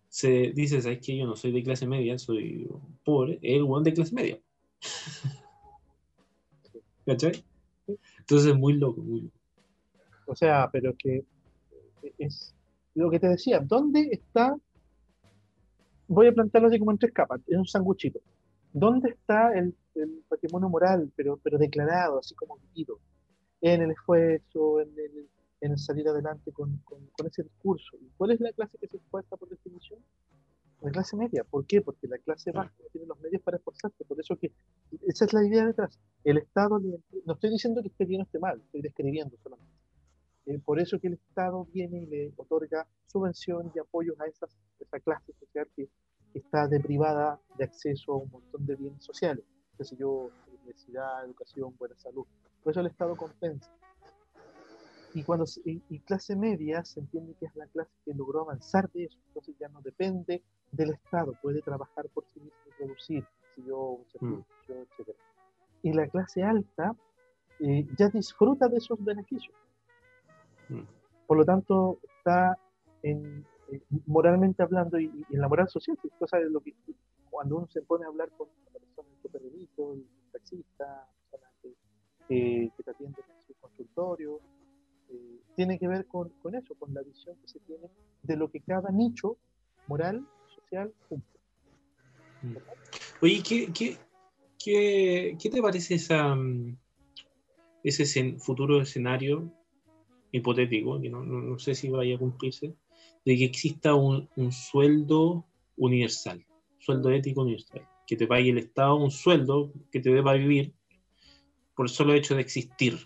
se 0.09 0.53
dice, 0.53 0.83
¿sabes 0.83 0.99
que 1.01 1.16
Yo 1.16 1.27
no 1.27 1.37
soy 1.37 1.53
de 1.53 1.62
clase 1.62 1.87
media, 1.87 2.19
soy 2.19 2.69
pobre, 3.05 3.39
es 3.41 3.57
el 3.57 3.62
one 3.62 3.85
de 3.85 3.95
clase 3.95 4.14
media. 4.14 4.39
¿Cachai? 7.07 7.43
Entonces 8.19 8.51
es 8.51 8.57
muy 8.57 8.75
loco, 8.75 9.01
muy 9.01 9.23
loco. 9.23 9.39
O 10.27 10.37
sea, 10.37 10.69
pero 10.71 10.95
que 10.95 11.25
es 12.19 12.55
lo 12.95 13.11
que 13.11 13.19
te 13.19 13.29
decía, 13.29 13.61
¿dónde 13.61 14.09
está? 14.12 14.55
Voy 16.09 16.27
a 16.27 16.33
plantearlo 16.33 16.69
así 16.69 16.79
como 16.79 16.91
en 16.91 16.99
tres 16.99 17.13
capas, 17.13 17.41
en 17.47 17.59
un 17.59 17.67
sanguchito. 17.67 18.21
¿Dónde 18.73 19.11
está 19.11 19.53
el, 19.53 19.75
el 19.95 20.23
patrimonio 20.29 20.69
moral, 20.69 21.11
pero, 21.15 21.39
pero 21.43 21.59
declarado, 21.59 22.19
así 22.19 22.35
como 22.35 22.59
vivido? 22.59 22.99
En 23.61 23.83
el 23.83 23.91
esfuerzo, 23.91 24.81
en 24.81 24.89
el, 24.89 25.29
en 25.61 25.73
el 25.73 25.79
salir 25.79 26.09
adelante 26.09 26.53
con, 26.53 26.79
con, 26.85 27.07
con, 27.09 27.27
ese 27.27 27.43
discurso. 27.43 27.97
¿Y 28.01 28.09
cuál 28.17 28.33
es 28.33 28.41
la 28.41 28.53
clase 28.53 28.79
que 28.79 28.89
se 28.89 28.97
esfuerza 28.97 29.37
por 29.37 29.49
definición? 29.49 30.01
La 30.81 30.91
clase 30.91 31.17
media. 31.17 31.45
¿Por 31.45 31.67
qué? 31.67 31.83
Porque 31.83 32.07
la 32.07 32.19
clase 32.19 32.53
baja 32.53 32.73
no 32.79 32.89
tiene 32.93 33.07
los 33.07 33.19
medios 33.21 33.43
para 33.43 33.57
esforzarse. 33.57 34.05
Por 34.05 34.21
eso 34.21 34.37
que 34.37 34.53
esa 35.07 35.25
es 35.25 35.33
la 35.33 35.45
idea 35.45 35.67
detrás. 35.67 35.99
El 36.25 36.39
Estado, 36.39 36.79
no 36.79 37.33
estoy 37.33 37.51
diciendo 37.51 37.83
que 37.83 37.89
esté 37.89 38.05
bien 38.05 38.21
o 38.21 38.25
esté 38.25 38.39
mal, 38.39 38.61
estoy 38.61 38.83
describiendo 38.83 39.37
solamente. 39.43 39.78
Eh, 40.49 40.59
por 40.64 40.80
eso 40.80 40.99
que 40.99 41.09
el 41.09 41.14
Estado 41.14 41.66
viene 41.66 41.99
y 41.99 42.07
le 42.07 42.32
otorga 42.36 42.86
subvención 43.07 43.70
y 43.74 43.78
apoyos 43.78 44.18
a 44.18 44.24
esas, 44.24 44.57
esa 44.80 44.99
clase 44.99 45.34
social 45.34 45.68
que, 45.76 45.90
que 46.32 46.38
está 46.38 46.66
deprivada 46.66 47.38
de 47.59 47.64
acceso 47.64 48.12
a 48.12 48.16
un 48.16 48.30
montón 48.30 48.64
de 48.64 48.76
bienes 48.76 49.05
sociales. 49.05 49.44
Qué 49.76 49.84
sé 49.84 49.96
yo, 49.96 50.30
universidad, 50.61 51.22
educación, 51.26 51.76
buena 51.76 51.96
salud. 51.99 52.26
Por 52.62 52.70
eso 52.70 52.80
el 52.80 52.86
Estado 52.86 53.14
compensa. 53.14 53.70
Y, 55.12 55.22
cuando, 55.22 55.44
y, 55.66 55.82
y, 55.90 56.01
clase 56.01 56.34
media 56.34 56.82
se 56.82 57.01
entiende 57.01 57.34
que 57.38 57.46
es 57.46 57.55
la 57.55 57.66
clase 57.66 57.92
que 58.05 58.14
logró 58.14 58.42
avanzar 58.42 58.90
de 58.92 59.05
eso, 59.05 59.18
entonces 59.26 59.55
ya 59.59 59.68
no 59.68 59.82
depende 59.82 60.42
del 60.72 60.90
Estado, 60.90 61.34
puede 61.42 61.61
trabajar 61.61 62.09
por 62.14 62.24
sí 62.26 62.40
mismo 62.40 62.59
y 62.66 62.82
producir, 62.82 63.24
si 63.55 63.64
yo, 63.64 64.01
mm. 64.20 64.34
etc. 64.68 65.16
Y 65.82 65.92
la 65.92 66.09
clase 66.09 66.42
alta 66.42 66.94
eh, 67.61 67.86
ya 67.99 68.09
disfruta 68.09 68.68
de 68.68 68.78
esos 68.78 69.03
beneficios. 69.05 69.55
Mm. 70.69 70.83
Por 71.27 71.37
lo 71.37 71.45
tanto, 71.45 72.01
está 72.19 72.59
en, 73.03 73.45
moralmente 74.07 74.62
hablando 74.62 74.99
y, 74.99 75.11
en 75.31 75.41
la 75.41 75.49
moral 75.49 75.69
social, 75.69 75.99
es 76.03 76.12
cosa 76.19 76.39
de 76.39 76.51
lo 76.51 76.61
que 76.61 76.75
cuando 77.31 77.57
uno 77.57 77.69
se 77.69 77.83
pone 77.83 78.05
a 78.05 78.09
hablar 78.09 78.31
con 78.37 78.49
la 78.66 78.79
persona, 78.79 79.09
el 79.11 79.23
supervisor, 79.23 79.97
el 79.97 80.07
taxista, 80.33 81.09
que, 81.62 81.69
eh, 82.31 82.71
que 82.77 82.83
te 82.83 82.91
atiende 82.91 83.21
en 83.21 83.47
su 83.47 83.55
consultorio, 83.61 84.41
eh, 85.11 85.41
tiene 85.55 85.79
que 85.79 85.89
ver 85.89 86.07
con, 86.07 86.31
eso, 86.55 86.75
con 86.75 86.95
la 86.95 87.03
visión 87.03 87.37
que 87.41 87.49
se 87.49 87.61
tiene 87.61 87.89
de 88.23 88.37
lo 88.37 88.51
que 88.51 88.61
cada 88.61 88.91
nicho 88.91 89.37
moral, 89.87 90.27
social, 90.55 90.93
cumple. 91.09 91.41
Mm. 92.43 92.57
Oye, 93.23 93.43
¿qué, 93.47 93.73
qué, 93.73 93.97
qué, 94.59 95.37
qué 95.41 95.51
te 95.51 95.62
parece 95.62 95.95
esa, 95.95 96.37
ese 97.83 98.39
futuro 98.39 98.81
escenario 98.81 99.53
hipotético, 100.33 101.01
que 101.01 101.09
no, 101.09 101.24
no, 101.24 101.41
no, 101.41 101.59
sé 101.59 101.74
si 101.74 101.89
vaya 101.89 102.16
a 102.16 102.18
cumplirse, 102.18 102.74
de 103.24 103.37
que 103.37 103.45
exista 103.45 103.95
un, 103.95 104.29
un 104.37 104.53
sueldo 104.53 105.45
universal, 105.76 106.45
sueldo 106.79 107.11
ético 107.11 107.43
universal, 107.43 107.87
que 108.07 108.16
te 108.16 108.26
pague 108.26 108.51
el 108.51 108.59
Estado 108.59 108.97
un 108.97 109.11
sueldo 109.11 109.72
que 109.93 110.01
te 110.01 110.11
dé 110.11 110.22
para 110.22 110.39
vivir 110.39 110.72
por 111.74 111.87
el 111.87 111.91
solo 111.91 112.14
hecho 112.14 112.35
de 112.35 112.41
existir 112.41 112.99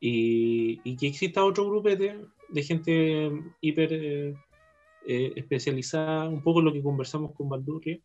y, 0.00 0.80
y, 0.84 0.96
que 0.96 1.08
exista 1.08 1.44
otro 1.44 1.68
grupo 1.68 1.88
de, 1.88 2.62
gente 2.62 3.32
hiper 3.60 3.92
eh, 3.92 4.34
eh, 5.06 5.32
especializada, 5.36 6.28
un 6.28 6.42
poco 6.42 6.60
lo 6.60 6.72
que 6.72 6.82
conversamos 6.82 7.32
con 7.32 7.48
Valdurria, 7.48 7.98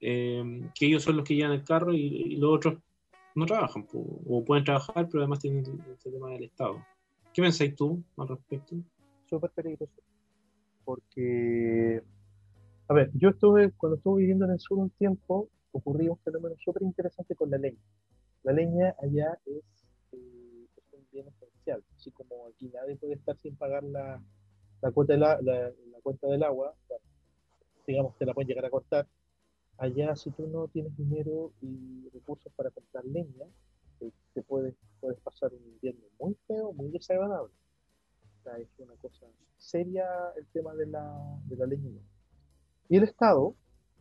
eh, 0.00 0.70
que 0.74 0.86
ellos 0.86 1.02
son 1.02 1.16
los 1.16 1.26
que 1.26 1.34
llevan 1.34 1.52
el 1.52 1.64
carro 1.64 1.92
y, 1.92 2.36
los 2.36 2.54
otros 2.54 2.74
no 3.34 3.46
trabajan, 3.46 3.86
o 3.92 4.44
pueden 4.44 4.64
trabajar, 4.64 5.08
pero 5.10 5.22
además 5.22 5.40
tienen 5.40 5.64
el, 5.64 6.12
tema 6.12 6.30
del 6.30 6.44
Estado. 6.44 6.84
¿Qué 7.36 7.42
pensáis 7.42 7.76
tú 7.76 8.02
al 8.16 8.28
respecto? 8.28 8.76
Súper 9.28 9.50
peligroso. 9.50 9.92
Porque, 10.86 12.02
a 12.88 12.94
ver, 12.94 13.10
yo 13.12 13.28
estuve, 13.28 13.72
cuando 13.72 13.98
estuve 13.98 14.20
viviendo 14.20 14.46
en 14.46 14.52
el 14.52 14.58
sur 14.58 14.78
un 14.78 14.88
tiempo, 14.88 15.50
ocurrió 15.70 16.12
un 16.12 16.18
fenómeno 16.20 16.54
súper 16.64 16.84
interesante 16.84 17.34
con 17.34 17.50
la 17.50 17.58
leña. 17.58 17.76
La 18.42 18.54
leña 18.54 18.94
allá 19.02 19.38
es, 19.44 19.62
eh, 20.12 20.66
un 20.92 21.06
bien 21.12 21.28
esencial, 21.28 21.84
así 21.94 22.10
como 22.10 22.46
aquí 22.46 22.70
nadie 22.72 22.96
puede 22.96 23.12
estar 23.12 23.36
sin 23.36 23.54
pagar 23.54 23.84
la, 23.84 24.18
la 24.80 24.90
cuota 24.92 25.12
de 25.12 25.18
la, 25.18 25.38
la, 25.42 25.72
cuenta 26.02 26.28
del 26.28 26.42
agua, 26.42 26.74
digamos, 27.86 28.16
te 28.16 28.24
la 28.24 28.32
pueden 28.32 28.48
llegar 28.48 28.64
a 28.64 28.70
cortar. 28.70 29.06
Allá, 29.76 30.16
si 30.16 30.30
tú 30.30 30.46
no 30.46 30.68
tienes 30.68 30.96
dinero 30.96 31.52
y 31.60 32.08
recursos 32.14 32.50
para 32.56 32.70
comprar 32.70 33.04
leña, 33.04 33.44
eh, 34.00 34.10
te 34.34 34.42
puedes, 34.42 34.74
puedes 35.00 35.18
pasar 35.20 35.52
un 35.52 35.64
invierno 35.64 36.04
muy 36.18 36.36
feo, 36.46 36.72
muy 36.72 36.90
desagradable. 36.90 37.54
O 38.40 38.42
sea, 38.42 38.58
es 38.58 38.68
una 38.78 38.94
cosa 38.96 39.26
seria 39.58 40.06
el 40.36 40.46
tema 40.48 40.74
de 40.74 40.86
la, 40.86 41.40
de 41.46 41.56
la 41.56 41.66
leña. 41.66 42.00
Y 42.88 42.96
el 42.96 43.04
Estado, 43.04 43.54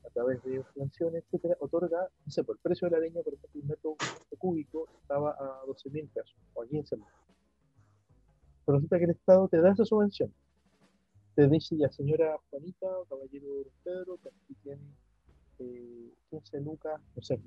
a 0.05 0.09
través 0.09 0.43
de 0.43 0.63
subvenciones, 0.73 1.23
etcétera, 1.25 1.55
otorga, 1.59 2.07
no 2.25 2.31
sé, 2.31 2.43
por 2.43 2.55
el 2.55 2.61
precio 2.61 2.87
de 2.87 2.95
la 2.95 2.99
leña, 2.99 3.21
por 3.23 3.33
ejemplo, 3.33 3.61
un 3.61 3.67
metro, 3.67 3.95
cúbico 4.37 4.87
estaba 5.01 5.31
a 5.31 5.65
12 5.65 5.89
mil 5.89 6.07
pesos 6.09 6.35
o 6.53 6.63
a 6.63 6.67
15 6.67 6.97
mil. 6.97 7.05
Pero 8.65 8.77
resulta 8.77 8.97
que 8.97 9.05
el 9.05 9.11
Estado 9.11 9.47
te 9.47 9.61
da 9.61 9.71
esa 9.71 9.85
subvención. 9.85 10.33
Te 11.35 11.47
dice 11.47 11.75
ya, 11.77 11.89
señora 11.89 12.37
Juanita, 12.49 12.87
caballero 13.09 13.47
Pedro, 13.83 14.17
que 14.21 14.29
aquí 14.29 14.55
tiene 14.63 14.81
eh, 15.59 16.13
15 16.29 16.61
lucas, 16.61 17.01
no 17.15 17.21
sé, 17.21 17.39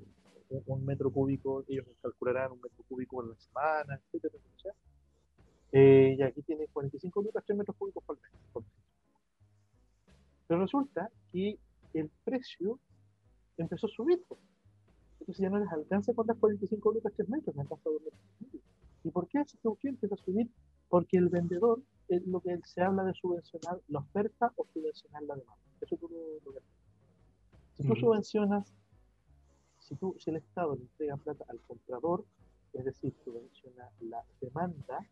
un, 0.49 0.85
metro 0.85 1.11
cúbico, 1.11 1.63
ellos 1.67 1.85
calcularán 2.01 2.51
un 2.51 2.61
metro 2.61 2.83
cúbico 2.87 3.23
en 3.23 3.29
la 3.29 3.35
semana, 3.35 4.01
etcétera, 4.05 4.35
eh, 5.71 6.15
y 6.17 6.21
aquí 6.23 6.41
tiene 6.41 6.65
45 6.67 7.21
lucas, 7.21 7.43
3 7.45 7.59
metros 7.59 7.77
cúbicos 7.77 8.03
por 8.03 8.17
mes. 8.19 8.65
Pero 10.47 10.61
resulta 10.61 11.11
que 11.31 11.59
el 11.93 12.09
precio 12.23 12.79
empezó 13.57 13.85
a 13.85 13.89
subir. 13.89 14.23
Entonces 15.19 15.43
ya 15.43 15.49
no 15.49 15.59
les 15.59 15.71
alcanza 15.71 16.13
con 16.13 16.25
las 16.25 16.37
45 16.37 16.91
lucas 16.91 17.13
3 17.15 17.29
metros, 17.29 17.55
me 17.55 17.61
alcanza 17.61 17.89
2 17.89 18.01
metros. 18.01 18.21
¿Y 19.03 19.11
por 19.11 19.27
qué 19.27 19.41
ese 19.41 19.57
empezó 19.83 20.15
a 20.15 20.17
subir? 20.17 20.49
Porque 20.89 21.17
el 21.17 21.29
vendedor 21.29 21.81
es 22.07 22.25
lo 22.25 22.41
que 22.41 22.59
se 22.65 22.81
habla 22.81 23.03
de 23.03 23.13
subvencionar 23.13 23.79
la 23.87 23.99
oferta 23.99 24.51
o 24.55 24.65
subvencionar 24.73 25.21
la 25.23 25.35
demanda. 25.35 25.63
Eso 25.81 25.95
tú 25.97 26.09
lo, 26.09 26.51
lo 26.51 26.59
Si 27.75 27.83
tú 27.87 27.95
subvencionas, 27.95 28.73
si, 29.89 29.95
tú, 29.95 30.15
si 30.19 30.29
el 30.29 30.37
Estado 30.37 30.75
le 30.75 30.83
entrega 30.83 31.17
plata 31.17 31.45
al 31.49 31.59
comprador, 31.67 32.23
es 32.73 32.85
decir, 32.85 33.13
subvenciona 33.23 33.89
la 34.01 34.23
demanda, 34.39 35.05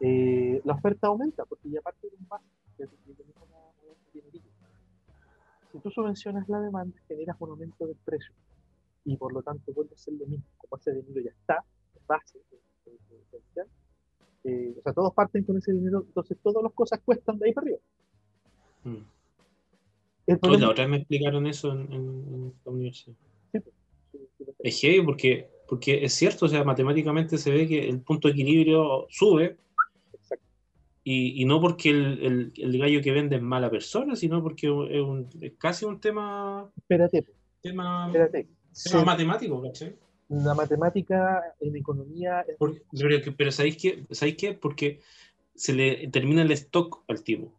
eh, 0.00 0.60
la 0.64 0.74
oferta 0.74 1.06
aumenta, 1.06 1.44
porque 1.44 1.70
ya 1.70 1.80
parte 1.80 2.08
de 2.10 2.16
un 2.16 2.28
base, 2.28 2.44
ya 2.78 2.86
Si 5.70 5.78
tú 5.78 5.90
subvencionas 5.90 6.48
la 6.48 6.60
demanda, 6.60 7.00
generas 7.06 7.36
un 7.38 7.50
aumento 7.50 7.86
del 7.86 7.96
precio 8.04 8.34
y 9.04 9.16
por 9.16 9.32
lo 9.32 9.42
tanto 9.42 9.72
vuelve 9.72 9.94
a 9.94 9.98
ser 9.98 10.14
lo 10.14 10.26
mismo. 10.26 10.44
Como 10.58 10.76
ese 10.76 10.92
dinero 10.92 11.20
ya 11.20 11.30
está, 11.30 11.64
es 11.94 12.06
base, 12.06 12.40
eh, 14.44 14.74
o 14.76 14.82
sea, 14.82 14.92
todos 14.92 15.14
parten 15.14 15.44
con 15.44 15.56
ese 15.56 15.72
dinero, 15.72 16.02
entonces 16.04 16.36
todas 16.42 16.62
las 16.62 16.72
cosas 16.72 17.00
cuestan 17.04 17.38
de 17.38 17.46
ahí 17.46 17.52
para 17.52 17.64
arriba. 17.64 17.78
Mm. 18.84 20.58
la 20.60 20.70
otra 20.70 20.84
vez 20.84 20.90
me 20.90 20.96
explicaron 20.96 21.46
eso 21.46 21.72
en, 21.72 22.52
la 22.64 22.70
universidad. 22.72 23.16
Sí, 24.62 24.68
es 24.68 24.80
heavy 24.80 25.04
porque, 25.04 25.48
porque 25.68 26.04
es 26.04 26.12
cierto, 26.12 26.46
o 26.46 26.48
sea, 26.48 26.64
matemáticamente 26.64 27.38
se 27.38 27.50
ve 27.50 27.66
que 27.66 27.88
el 27.88 28.00
punto 28.00 28.28
de 28.28 28.32
equilibrio 28.32 29.06
sube 29.10 29.56
y, 31.04 31.42
y, 31.42 31.44
no 31.44 31.60
porque 31.60 31.90
el, 31.90 32.52
el, 32.56 32.78
gallo 32.78 33.02
que 33.02 33.10
vende 33.10 33.36
es 33.36 33.42
mala 33.42 33.68
persona, 33.70 34.14
sino 34.14 34.40
porque 34.40 34.68
es, 34.68 35.02
un, 35.02 35.28
es 35.40 35.52
casi 35.58 35.84
un 35.84 36.00
tema. 36.00 36.70
Espérate. 36.76 37.26
Tema, 37.60 38.06
espérate. 38.06 38.48
tema 38.84 39.04
matemático, 39.04 39.60
¿cachai? 39.62 39.96
La 40.28 40.54
matemática 40.54 41.42
en 41.60 41.76
economía. 41.76 42.44
pero, 42.92 43.18
pero 43.36 43.52
¿sabéis 43.52 43.76
qué? 43.76 44.06
¿sabéis 44.12 44.36
qué? 44.36 44.54
Porque 44.54 45.00
se 45.54 45.72
le 45.72 46.08
termina 46.08 46.42
el 46.42 46.52
stock 46.52 47.02
al 47.08 47.22
tipo. 47.22 47.52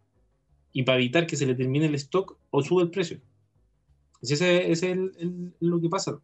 Y 0.71 0.83
para 0.83 0.97
evitar 0.97 1.27
que 1.27 1.35
se 1.35 1.45
le 1.45 1.55
termine 1.55 1.85
el 1.85 1.95
stock, 1.95 2.37
o 2.49 2.63
sube 2.63 2.83
el 2.83 2.91
precio. 2.91 3.19
Ese, 4.21 4.71
es 4.71 4.83
el, 4.83 5.53
lo 5.59 5.81
que 5.81 5.89
pasa. 5.89 6.19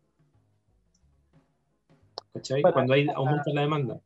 ¿Cachai? 2.33 2.61
Cuando 2.61 2.93
hay, 2.93 3.07
aumenta 3.15 3.51
la 3.53 3.61
demanda 3.61 4.01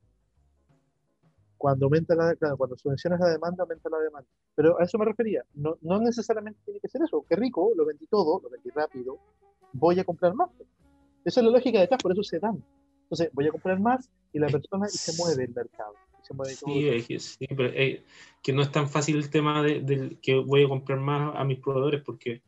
cuando 1.63 1.85
aumenta 1.85 2.13
la, 2.13 2.35
cuando 2.57 2.75
subvencionas 2.75 3.21
la 3.21 3.29
demanda, 3.29 3.63
aumenta 3.63 3.89
la 3.89 3.97
demanda. 3.99 4.27
Pero 4.53 4.77
a 4.81 4.83
eso 4.83 4.97
me 4.97 5.05
refería. 5.05 5.45
No, 5.53 5.77
no 5.79 5.97
necesariamente 6.01 6.59
tiene 6.65 6.81
que 6.81 6.89
ser 6.89 7.01
eso. 7.03 7.25
Qué 7.25 7.37
rico, 7.37 7.71
lo 7.73 7.85
vendí 7.85 8.05
todo, 8.07 8.41
lo 8.43 8.49
vendí 8.49 8.69
rápido, 8.69 9.17
voy 9.71 9.97
a 9.97 10.03
comprar 10.03 10.33
más. 10.33 10.49
Esa 11.23 11.39
es 11.39 11.45
la 11.45 11.53
lógica 11.53 11.79
detrás, 11.79 12.03
por 12.03 12.11
eso 12.11 12.21
se 12.21 12.37
dan. 12.39 12.61
Entonces, 13.03 13.29
voy 13.31 13.47
a 13.47 13.51
comprar 13.51 13.79
más 13.79 14.09
y 14.33 14.39
la 14.39 14.47
persona 14.47 14.87
y 14.87 14.97
se 14.97 15.13
mueve 15.15 15.45
el 15.45 15.53
mercado. 15.53 15.93
Se 16.21 16.33
mueve 16.33 16.53
todo 16.59 16.73
sí, 16.73 17.19
sí, 17.19 17.47
pero 17.47 17.69
eh, 17.69 18.03
que 18.41 18.51
no 18.51 18.61
es 18.61 18.69
tan 18.69 18.89
fácil 18.89 19.15
el 19.15 19.29
tema 19.29 19.63
de, 19.63 20.17
que 20.21 20.35
voy 20.35 20.65
a 20.65 20.67
comprar 20.67 20.99
más 20.99 21.33
a 21.33 21.45
mis 21.45 21.59
proveedores 21.59 22.01
porque 22.03 22.41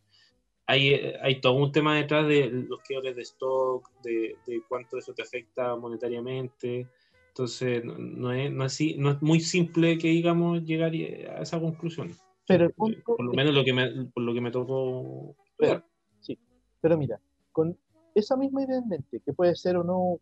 hay, 0.67 0.93
eh, 0.93 1.17
hay 1.21 1.41
todo 1.41 1.53
un 1.53 1.71
tema 1.71 1.95
detrás 1.95 2.27
de 2.27 2.49
los 2.49 2.81
quiebres 2.81 3.15
de 3.15 3.21
stock, 3.21 3.89
de, 4.03 4.35
de 4.45 4.61
cuánto 4.67 4.97
eso 4.97 5.13
te 5.13 5.21
afecta 5.21 5.75
monetariamente 5.75 6.87
entonces, 7.35 7.83
no, 7.83 8.31
es, 8.31 8.49
no, 8.49 8.63
es, 8.63 8.79
no 8.97 9.11
es 9.11 9.21
muy 9.21 9.41
simple 9.41 9.97
que, 9.97 10.07
digamos, 10.07 10.63
llegar 10.63 10.93
a 10.93 11.41
esa 11.41 11.59
conclusión. 11.59 12.15
Pero 12.47 12.69
por 12.69 13.21
lo 13.21 13.33
menos 13.33 13.53
lo 13.53 13.65
que 13.65 13.73
me, 13.73 14.05
por 14.05 14.23
lo 14.23 14.33
que 14.33 14.39
me 14.39 14.51
tocó 14.51 15.35
ver. 15.59 15.83
Sí, 16.21 16.39
pero 16.79 16.97
mira, 16.97 17.19
con 17.51 17.77
esa 18.13 18.37
misma 18.37 18.63
idea 18.63 18.77
en 18.77 18.87
mente, 18.87 19.19
que 19.19 19.33
puede 19.33 19.53
ser 19.57 19.75
o 19.75 19.83
no, 19.83 19.97
o 19.97 20.21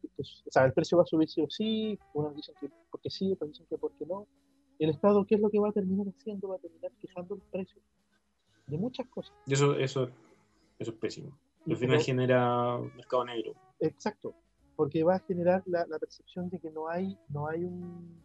sea, 0.49 0.65
el 0.65 0.73
precio 0.73 0.97
va 0.97 1.03
a 1.03 1.05
subir 1.05 1.29
sí 1.29 1.41
o 1.41 1.49
sí, 1.51 1.99
unos 2.15 2.35
dicen 2.35 2.55
que 2.59 2.67
porque 2.89 3.11
sí, 3.11 3.31
otros 3.31 3.51
dicen 3.51 3.67
que 3.69 3.77
porque 3.77 4.07
no, 4.07 4.25
el 4.79 4.89
Estado, 4.89 5.23
¿qué 5.27 5.35
es 5.35 5.41
lo 5.41 5.51
que 5.51 5.59
va 5.59 5.69
a 5.69 5.71
terminar 5.71 6.07
haciendo? 6.07 6.47
Va 6.47 6.55
a 6.55 6.59
terminar 6.59 6.91
fijando 6.99 7.35
el 7.35 7.41
precio 7.41 7.79
de 8.65 8.77
muchas 8.79 9.05
cosas. 9.09 9.35
Eso, 9.45 9.75
eso, 9.75 10.09
eso 10.79 10.91
es 10.91 10.97
pésimo. 10.97 11.37
al 11.67 11.77
final 11.77 12.01
genera 12.01 12.77
mercado 12.95 13.25
negro. 13.25 13.53
Exacto 13.79 14.35
porque 14.75 15.03
va 15.03 15.15
a 15.15 15.19
generar 15.19 15.63
la, 15.65 15.85
percepción 15.99 16.49
de 16.49 16.59
que 16.59 16.71
no 16.71 16.89
hay, 16.89 17.17
no 17.29 17.47
hay 17.47 17.63
un... 17.63 18.21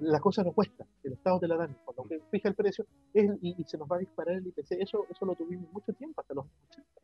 La 0.00 0.20
cosa 0.20 0.42
no 0.42 0.52
cuesta, 0.52 0.86
el 1.04 1.14
Estado 1.14 1.40
te 1.40 1.48
la 1.48 1.56
dan. 1.56 1.76
Cuando 1.84 2.04
fija 2.30 2.48
el 2.48 2.54
precio 2.54 2.86
y, 3.14 3.64
se 3.64 3.78
nos 3.78 3.88
va 3.90 3.96
a 3.96 4.00
disparar 4.00 4.36
el 4.36 4.46
IPC, 4.46 4.72
eso, 4.72 5.06
eso 5.08 5.24
lo 5.24 5.34
tuvimos 5.34 5.72
mucho 5.72 5.92
tiempo, 5.94 6.20
hasta 6.20 6.34
los 6.34 6.44
80. 6.68 7.00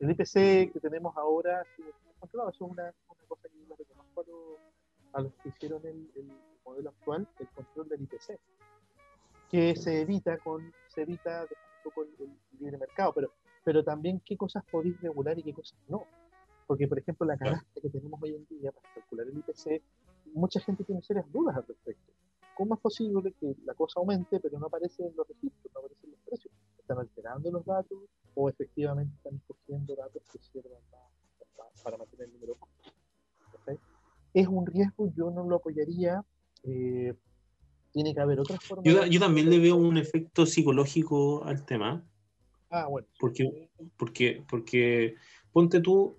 El 0.00 0.10
IPC 0.10 0.72
que 0.72 0.80
tenemos 0.80 1.16
ahora, 1.16 1.62
eso 1.62 1.88
es 2.48 2.60
una, 2.60 2.92
cosa 3.28 3.48
que 3.48 3.58
yo 3.68 3.76
reconozco 3.76 4.24
a 5.12 5.20
los, 5.22 5.32
que 5.34 5.50
hicieron 5.50 5.86
el, 5.86 6.08
modelo 6.64 6.90
actual, 6.90 7.28
el 7.38 7.48
control 7.48 7.88
del 7.88 8.02
IPC, 8.02 8.38
que 9.48 9.76
se 9.76 10.00
evita 10.00 10.38
con 10.38 10.72
se 10.88 11.02
evita 11.02 11.42
un 11.42 11.82
poco 11.84 12.02
el, 12.02 12.10
el 12.20 12.58
libre 12.58 12.78
mercado, 12.78 13.12
pero, 13.14 13.32
pero 13.64 13.84
también 13.84 14.20
qué 14.24 14.36
cosas 14.36 14.64
podéis 14.70 15.00
regular 15.00 15.38
y 15.38 15.42
qué 15.42 15.52
cosas 15.52 15.78
no 15.88 16.04
porque, 16.70 16.86
por 16.86 17.00
ejemplo, 17.00 17.26
la 17.26 17.36
canasta 17.36 17.80
que 17.82 17.90
tenemos 17.90 18.22
hoy 18.22 18.32
en 18.36 18.46
día 18.46 18.70
para 18.70 18.94
calcular 18.94 19.26
el 19.26 19.38
IPC, 19.38 19.82
mucha 20.34 20.60
gente 20.60 20.84
tiene 20.84 21.02
serias 21.02 21.26
dudas 21.32 21.56
al 21.56 21.66
respecto. 21.66 22.12
¿Cómo 22.56 22.76
es 22.76 22.80
posible 22.80 23.34
que 23.40 23.56
la 23.64 23.74
cosa 23.74 23.98
aumente, 23.98 24.38
pero 24.38 24.56
no 24.56 24.66
aparece 24.66 25.04
en 25.04 25.16
los 25.16 25.26
registros, 25.26 25.72
no 25.74 25.80
aparece 25.80 26.06
en 26.06 26.12
los 26.12 26.20
precios? 26.20 26.54
¿Están 26.78 26.98
alterando 26.98 27.50
los 27.50 27.64
datos 27.64 27.98
o 28.36 28.48
efectivamente 28.48 29.12
están 29.16 29.34
escogiendo 29.34 29.96
datos 29.96 30.22
que 30.32 30.38
sirvan 30.38 30.80
para, 31.82 31.96
mantener 31.96 32.28
el 32.28 32.34
número? 32.34 32.56
Es 34.32 34.46
un 34.46 34.64
riesgo, 34.64 35.12
yo 35.16 35.32
no 35.32 35.42
lo 35.42 35.56
apoyaría. 35.56 36.24
Eh, 36.62 37.12
tiene 37.90 38.14
que 38.14 38.20
haber 38.20 38.38
otras 38.38 38.62
formas. 38.62 38.84
Yo, 38.84 39.06
yo, 39.06 39.18
también 39.18 39.50
le 39.50 39.58
veo 39.58 39.74
un 39.74 39.96
efecto 39.96 40.46
psicológico 40.46 41.42
al 41.42 41.64
tema. 41.66 42.08
Ah, 42.70 42.86
bueno. 42.86 43.08
Porque, 43.18 43.68
porque, 43.96 44.44
porque 44.48 45.16
ponte 45.52 45.80
tú, 45.80 46.16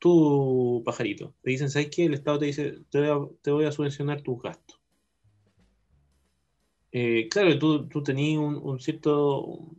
tú, 0.00 0.82
pajarito, 0.84 1.34
te 1.42 1.50
dicen, 1.50 1.70
¿sabes 1.70 1.90
qué? 1.90 2.06
El 2.06 2.14
Estado 2.14 2.40
te 2.40 2.46
dice, 2.46 2.78
te 2.90 3.50
voy 3.50 3.64
a, 3.64 3.72
subvencionar 3.72 4.22
tus 4.22 4.42
gastos. 4.42 4.80
Eh, 6.90 7.28
claro, 7.30 7.56
tú, 7.58 7.88
tú 7.88 8.02
tenías 8.02 8.40
un, 8.40 8.80
cierto 8.80 9.70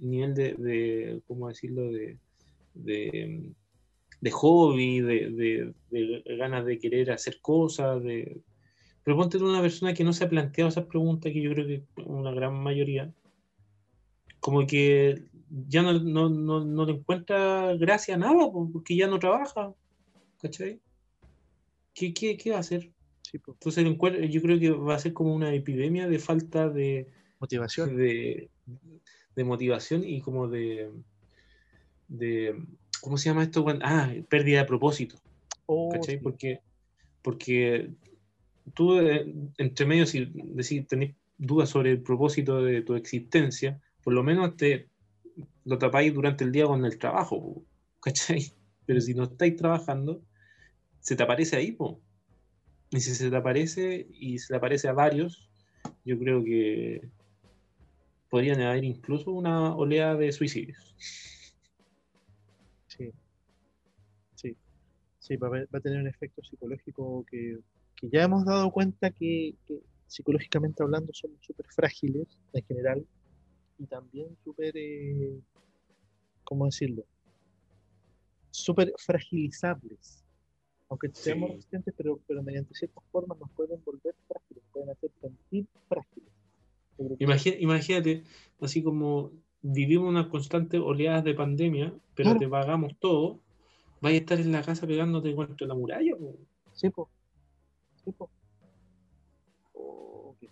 nivel 0.00 0.34
de, 0.34 1.20
¿cómo 1.26 1.48
decirlo?, 1.48 1.90
de, 1.90 2.18
de, 2.74 4.30
hobby, 4.30 5.00
de, 5.00 5.74
ganas 6.38 6.64
de 6.64 6.78
querer 6.78 7.10
hacer 7.10 7.40
cosas, 7.40 8.02
de... 8.04 8.40
Pero 9.02 9.16
ponte 9.16 9.38
tú 9.38 9.48
una 9.48 9.60
persona 9.60 9.94
que 9.94 10.04
no 10.04 10.12
se 10.12 10.22
ha 10.22 10.28
planteado 10.28 10.68
esas 10.68 10.86
preguntas, 10.86 11.32
que 11.32 11.42
yo 11.42 11.50
creo 11.50 11.66
que 11.66 11.82
una 12.04 12.30
gran 12.30 12.54
mayoría, 12.54 13.12
como 14.38 14.64
que 14.64 15.24
ya 15.68 15.82
no, 15.82 15.92
no, 15.92 16.28
no, 16.28 16.64
no 16.64 16.86
le 16.86 16.92
encuentra 16.92 17.74
gracia 17.76 18.14
a 18.14 18.18
nada, 18.18 18.50
po, 18.50 18.70
porque 18.72 18.96
ya 18.96 19.06
no 19.06 19.18
trabaja. 19.18 19.74
¿Cachai? 20.40 20.80
¿Qué, 21.94 22.14
qué, 22.14 22.36
qué 22.36 22.50
va 22.50 22.56
a 22.56 22.60
hacer? 22.60 22.90
Sí. 23.22 23.38
Entonces 23.46 23.84
yo 24.30 24.42
creo 24.42 24.58
que 24.58 24.70
va 24.70 24.94
a 24.94 24.98
ser 24.98 25.12
como 25.12 25.34
una 25.34 25.52
epidemia 25.54 26.08
de 26.08 26.18
falta 26.18 26.68
de, 26.68 27.08
Motivación. 27.38 27.96
de, 27.96 28.50
de 29.34 29.44
motivación 29.44 30.04
y 30.04 30.20
como 30.20 30.48
de, 30.48 30.90
de 32.08 32.56
¿cómo 33.00 33.18
se 33.18 33.28
llama 33.28 33.42
esto? 33.42 33.64
Ah, 33.82 34.12
pérdida 34.28 34.60
de 34.60 34.66
propósito. 34.66 35.16
Oh, 35.66 35.90
¿cachai? 35.90 36.16
sí. 36.16 36.20
Porque, 36.22 36.60
porque 37.20 37.90
tú, 38.74 38.98
eh, 38.98 39.32
entre 39.58 39.86
medio, 39.86 40.06
si 40.06 40.26
decís, 40.34 40.86
tenés 40.86 41.14
dudas 41.36 41.68
sobre 41.68 41.90
el 41.90 42.02
propósito 42.02 42.62
de 42.62 42.82
tu 42.82 42.94
existencia, 42.94 43.80
por 44.02 44.14
lo 44.14 44.22
menos 44.22 44.56
te 44.56 44.88
lo 45.64 45.78
tapáis 45.78 46.12
durante 46.14 46.44
el 46.44 46.52
día 46.52 46.66
con 46.66 46.84
el 46.84 46.98
trabajo, 46.98 47.62
¿cachai? 48.00 48.52
Pero 48.86 49.00
si 49.00 49.14
no 49.14 49.24
estáis 49.24 49.56
trabajando, 49.56 50.22
se 51.00 51.16
te 51.16 51.22
aparece 51.22 51.56
ahí, 51.56 51.72
po. 51.72 52.00
Y 52.90 53.00
si 53.00 53.14
se 53.14 53.30
te 53.30 53.36
aparece 53.36 54.06
y 54.12 54.38
se 54.38 54.52
le 54.52 54.56
aparece 54.58 54.88
a 54.88 54.92
varios, 54.92 55.48
yo 56.04 56.18
creo 56.18 56.44
que 56.44 57.00
podrían 58.28 58.60
haber 58.60 58.84
incluso 58.84 59.30
una 59.32 59.74
oleada 59.76 60.16
de 60.16 60.32
suicidios. 60.32 60.94
Sí. 62.88 63.10
Sí. 64.34 64.56
Sí, 65.20 65.36
va 65.36 65.46
a, 65.46 65.50
haber- 65.50 65.68
va 65.74 65.78
a 65.78 65.82
tener 65.82 66.00
un 66.00 66.08
efecto 66.08 66.42
psicológico 66.42 67.24
que, 67.30 67.58
que 67.96 68.08
ya 68.10 68.24
hemos 68.24 68.44
dado 68.44 68.70
cuenta 68.70 69.10
que, 69.10 69.54
que 69.66 69.80
psicológicamente 70.06 70.82
hablando 70.82 71.12
somos 71.14 71.38
súper 71.40 71.66
frágiles 71.74 72.26
en 72.52 72.64
general 72.64 73.06
y 73.78 73.86
también 73.86 74.36
súper, 74.44 74.72
eh, 74.76 75.40
¿cómo 76.44 76.66
decirlo? 76.66 77.04
Súper 78.50 78.92
fragilizables. 78.98 80.24
Aunque 80.88 81.08
seamos 81.12 81.48
Sí. 81.50 81.54
resistentes, 81.56 81.94
pero, 81.96 82.20
pero 82.26 82.42
mediante 82.42 82.74
ciertas 82.74 83.02
formas 83.10 83.38
nos 83.38 83.50
pueden 83.52 83.82
volver 83.84 84.14
frágiles, 84.28 84.62
nos 84.62 84.72
pueden 84.72 84.90
hacer 84.90 85.10
sentir 85.20 85.66
frágiles. 85.88 86.28
Yo 86.98 87.06
creo 87.06 87.16
que 87.18 87.24
Imagi- 87.24 87.56
Imagínate, 87.60 88.24
así 88.60 88.82
como 88.82 89.32
vivimos 89.62 90.08
una 90.08 90.28
constante 90.28 90.78
oleada 90.78 91.22
de 91.22 91.34
pandemia, 91.34 91.94
pero 92.14 92.30
Claro. 92.30 92.38
te 92.40 92.48
pagamos 92.48 92.92
todo, 92.98 93.40
vas 94.02 94.12
a 94.12 94.16
estar 94.16 94.38
en 94.38 94.52
la 94.52 94.62
casa 94.62 94.86
pegándote 94.86 95.34
contra 95.34 95.66
la 95.66 95.74
muralla. 95.74 96.14
po. 96.16 96.36
Sí, 96.74 96.90
po. 96.90 97.08
Sí, 98.04 98.12
po. 98.12 98.28
Oh, 99.72 100.36
qué 100.40 100.48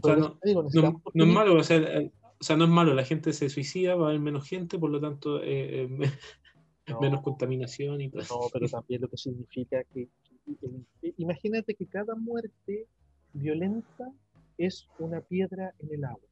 sea, 0.06 0.16
no, 0.16 0.38
es 0.44 1.26
malo, 1.26 1.54
o 1.58 1.64
sea, 1.64 1.76
el- 1.78 2.12
o 2.40 2.44
sea, 2.44 2.56
no 2.56 2.64
es 2.64 2.70
malo, 2.70 2.94
la 2.94 3.04
gente 3.04 3.32
se 3.32 3.48
suicida, 3.50 3.94
va 3.96 4.06
a 4.06 4.08
haber 4.10 4.20
menos 4.20 4.48
gente, 4.48 4.78
por 4.78 4.90
lo 4.90 5.00
tanto, 5.00 5.42
eh, 5.42 5.84
eh, 5.84 5.88
No, 6.88 7.00
menos 7.00 7.22
contaminación 7.22 8.00
y 8.00 8.10
todo. 8.10 8.22
no, 8.28 8.50
pero 8.52 8.66
también 8.70 9.02
lo 9.02 9.08
que 9.08 9.16
significa 9.16 9.84
que, 9.84 10.08
que 10.46 11.14
imagínate 11.18 11.74
que 11.74 11.86
cada 11.86 12.14
muerte 12.14 12.86
violenta 13.32 14.12
es 14.58 14.88
una 14.98 15.20
piedra 15.20 15.74
en 15.78 15.92
el 15.94 16.04
agua. 16.04 16.28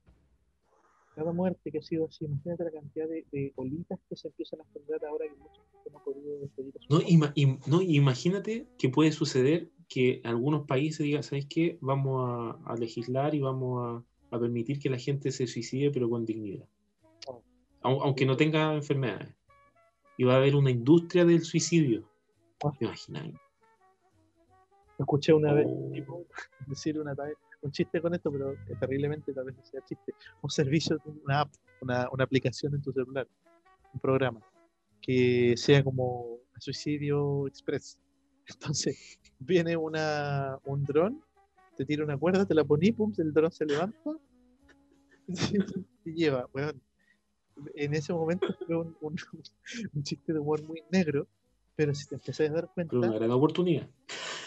Cada 1.15 1.33
muerte 1.33 1.71
que 1.73 1.79
ha 1.79 1.83
sido 1.83 2.07
así, 2.07 2.25
imagínate 2.25 2.65
la 2.65 2.71
cantidad 2.71 3.09
de, 3.09 3.27
de 3.33 3.53
olitas 3.57 3.99
que 4.09 4.17
se 4.17 4.29
empiezan 4.29 4.61
a 4.61 4.65
generar 4.73 5.05
ahora 5.05 5.27
que 5.27 5.91
no 5.91 5.99
ha 5.99 6.01
podido 6.01 6.39
despedir 6.39 6.73
No, 6.89 7.01
ima- 7.03 7.33
im- 7.35 7.59
no, 7.67 7.83
imagínate 7.83 8.69
que 8.79 8.89
puede 8.89 9.13
suceder 9.13 9.71
que 9.89 10.21
algunos 10.25 10.67
países 10.67 11.01
digan, 11.05 11.23
¿sabes 11.23 11.47
qué? 11.49 11.79
Vamos 11.81 12.29
a, 12.29 12.73
a 12.73 12.77
legislar 12.77 13.35
y 13.35 13.41
vamos 13.41 13.83
a, 13.85 14.05
a 14.31 14.39
permitir 14.39 14.79
que 14.79 14.91
la 14.91 14.99
gente 14.99 15.31
se 15.31 15.47
suicide, 15.47 15.91
pero 15.91 16.09
con 16.09 16.25
dignidad. 16.25 16.67
Oh. 17.27 17.43
Au- 17.83 18.03
aunque 18.03 18.27
no 18.27 18.37
tenga 18.37 18.75
enfermedades. 18.75 19.35
Y 20.17 20.25
va 20.25 20.35
a 20.35 20.37
haber 20.39 20.55
una 20.57 20.71
industria 20.71 21.25
del 21.25 21.43
suicidio. 21.43 22.09
Ah. 22.65 22.73
¿Te 22.79 22.85
imaginas? 22.85 23.33
Escuché 24.99 25.33
una 25.33 25.53
vez 25.53 25.67
Oh. 25.69 25.91
tipo 25.93 26.27
decir 26.67 26.99
una, 26.99 27.15
un 27.63 27.71
chiste 27.71 28.01
con 28.01 28.15
esto, 28.15 28.31
pero 28.33 28.55
terriblemente 28.81 29.33
tal 29.33 29.45
vez 29.47 29.57
no 29.57 29.65
sea 29.65 29.81
chiste. 29.85 30.13
Un 30.43 30.51
servicio, 30.51 30.99
una 31.25 31.41
app, 31.43 31.53
una, 31.81 32.09
una 32.13 32.25
aplicación 32.25 32.75
en 32.75 32.83
tu 32.83 32.93
celular, 32.93 33.29
un 33.95 34.01
programa, 34.01 34.41
que 35.01 35.55
sea 35.57 35.83
como 35.85 36.39
suicidio 36.59 37.47
express. 37.47 37.99
Entonces, 38.49 39.21
viene 39.39 39.77
una, 39.77 40.59
un 40.65 40.83
dron, 40.85 41.23
te 41.79 41.85
tira 41.87 42.05
una 42.05 42.19
cuerda, 42.19 42.45
te 42.45 42.55
la 42.55 42.65
poní, 42.65 42.93
pum, 42.93 43.13
el 43.19 43.33
dron 43.33 43.53
se 43.53 43.65
levanta 43.65 44.11
y 46.05 46.13
lleva, 46.13 46.49
weón. 46.53 46.81
En 47.75 47.95
ese 47.95 48.13
momento 48.13 48.47
fue 48.67 48.77
un, 48.77 48.97
un- 49.01 49.17
un 49.95 50.03
chiste 50.03 50.33
de 50.33 50.39
humor 50.39 50.63
muy 50.63 50.83
negro, 50.91 51.27
pero 51.77 51.95
si 51.95 52.07
te 52.09 52.17
empezás 52.17 52.51
a 52.51 52.53
dar 52.53 52.69
cuenta, 52.75 52.91
Pero 52.91 53.09
una 53.09 53.19
gran 53.19 53.31
oportunidad. 53.31 53.89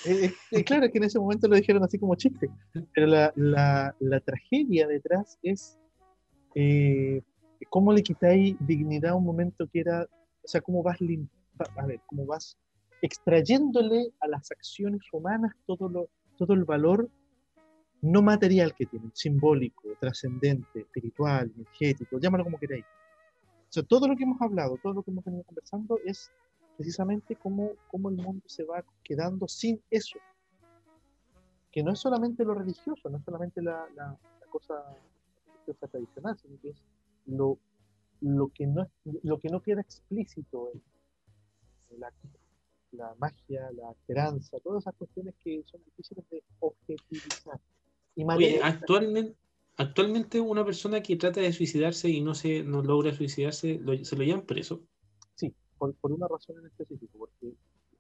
eh, 0.06 0.26
eh, 0.26 0.34
eh, 0.52 0.64
claro 0.64 0.90
que 0.92 0.98
en 0.98 1.04
ese 1.06 1.20
momento 1.20 1.48
lo 1.48 1.56
dijeron 1.56 1.84
así 1.84 1.98
como 2.00 2.16
chiste, 2.16 2.50
pero 2.94 3.08
la, 3.08 3.32
la- 3.36 3.96
la 4.00 4.20
tragedia 4.20 4.88
detrás 4.88 5.38
es 5.44 5.78
eh, 6.56 7.22
cómo 7.70 7.94
le 7.94 8.02
quitáis 8.04 8.56
dignidad 8.60 9.12
a 9.12 9.16
un 9.16 9.26
momento 9.26 9.68
que 9.72 9.82
era, 9.82 10.04
o 10.44 10.48
sea, 10.48 10.62
cómo 10.62 10.82
vas, 10.84 11.00
lim- 11.00 11.30
a 11.76 11.86
ver, 11.86 12.02
cómo 12.08 12.26
vas 12.26 12.58
extrayéndole 13.02 14.12
a 14.20 14.28
las 14.28 14.52
acciones 14.52 15.02
humanas 15.12 15.54
todo, 15.66 15.90
lo, 15.90 16.10
todo 16.38 16.54
el 16.54 16.66
valor 16.66 17.10
no 18.02 18.22
material 18.22 18.74
que 18.74 18.86
tienen, 18.88 19.12
simbólico, 19.14 19.84
trascendente, 20.00 20.82
espiritual, 20.82 21.52
energético, 21.56 22.20
llámalo 22.20 22.44
como 22.44 22.60
queráis. 22.60 22.84
O 22.84 23.74
sea, 23.74 23.84
todo 23.84 24.08
lo 24.08 24.16
que 24.16 24.24
hemos 24.24 24.42
hablado, 24.42 24.78
todo 24.78 24.94
lo 24.94 25.04
que 25.04 25.12
hemos 25.12 25.24
venido 25.24 25.44
conversando 25.44 26.00
es 26.06 26.30
precisamente 26.76 27.36
cómo, 27.36 27.72
cómo 27.88 28.10
el 28.10 28.16
mundo 28.18 28.44
se 28.48 28.64
va 28.64 28.84
quedando 29.04 29.48
sin 29.48 29.82
eso. 29.90 30.20
Que 31.72 31.84
no 31.84 31.92
es 31.94 32.00
solamente 32.00 32.44
lo 32.44 32.54
religioso, 32.54 33.10
no 33.10 33.18
es 33.18 33.24
solamente 33.24 33.62
la, 33.62 33.88
la- 33.96 34.18
la 34.40 34.48
cosa 34.50 34.74
religiosa 35.46 35.88
tradicional, 35.88 36.38
sino 36.38 36.60
que 36.62 36.70
es 36.72 36.84
lo, 37.28 37.58
lo, 38.22 38.50
que, 38.50 38.68
no, 38.68 38.90
lo 39.24 39.40
que 39.40 39.50
no 39.50 39.62
queda 39.62 39.80
explícito 39.82 40.70
en, 40.74 40.82
en 41.92 42.00
la, 42.02 42.12
la 42.92 43.16
magia, 43.20 43.72
la 43.72 43.92
esperanza, 43.92 44.60
todas 44.60 44.84
esas 44.84 44.96
cuestiones 44.96 45.34
que 45.44 45.64
son 45.66 45.82
difíciles 45.86 46.26
de 46.30 46.44
objetivizar. 46.60 47.60
Y 48.16 48.24
Oye, 48.26 48.60
actualmente, 48.62 49.36
actualmente 49.78 50.40
una 50.40 50.66
persona 50.66 51.02
que 51.02 51.16
trata 51.16 51.40
de 51.42 51.54
suicidarse 51.54 52.10
y 52.10 52.22
no 52.22 52.36
se 52.36 52.64
no 52.64 52.82
logra 52.82 53.14
suicidarse, 53.14 53.80
lo- 53.82 54.04
se 54.04 54.16
lo 54.16 54.24
llevan 54.24 54.46
preso. 54.46 54.82
Sí, 55.36 55.54
por, 55.78 55.96
por 55.96 56.12
una 56.12 56.28
razón 56.28 56.58
en 56.60 56.66
específico, 56.68 57.18
porque 57.18 57.54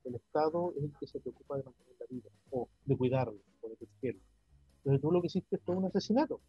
el 0.03 0.15
Estado 0.15 0.73
es 0.77 0.83
el 0.83 0.91
que 0.99 1.07
se 1.07 1.19
preocupa 1.19 1.57
de 1.57 1.63
mantener 1.63 1.95
la 1.99 2.05
vida, 2.09 2.29
o 2.51 2.67
de 2.85 2.97
cuidarlo, 2.97 3.37
o 3.61 3.69
de 3.69 3.75
protegerlo. 3.77 4.21
Entonces 4.77 5.01
tú 5.01 5.11
lo 5.11 5.21
que 5.21 5.27
hiciste 5.27 5.57
fue 5.59 5.75
un 5.75 5.85
asesinato 5.85 6.41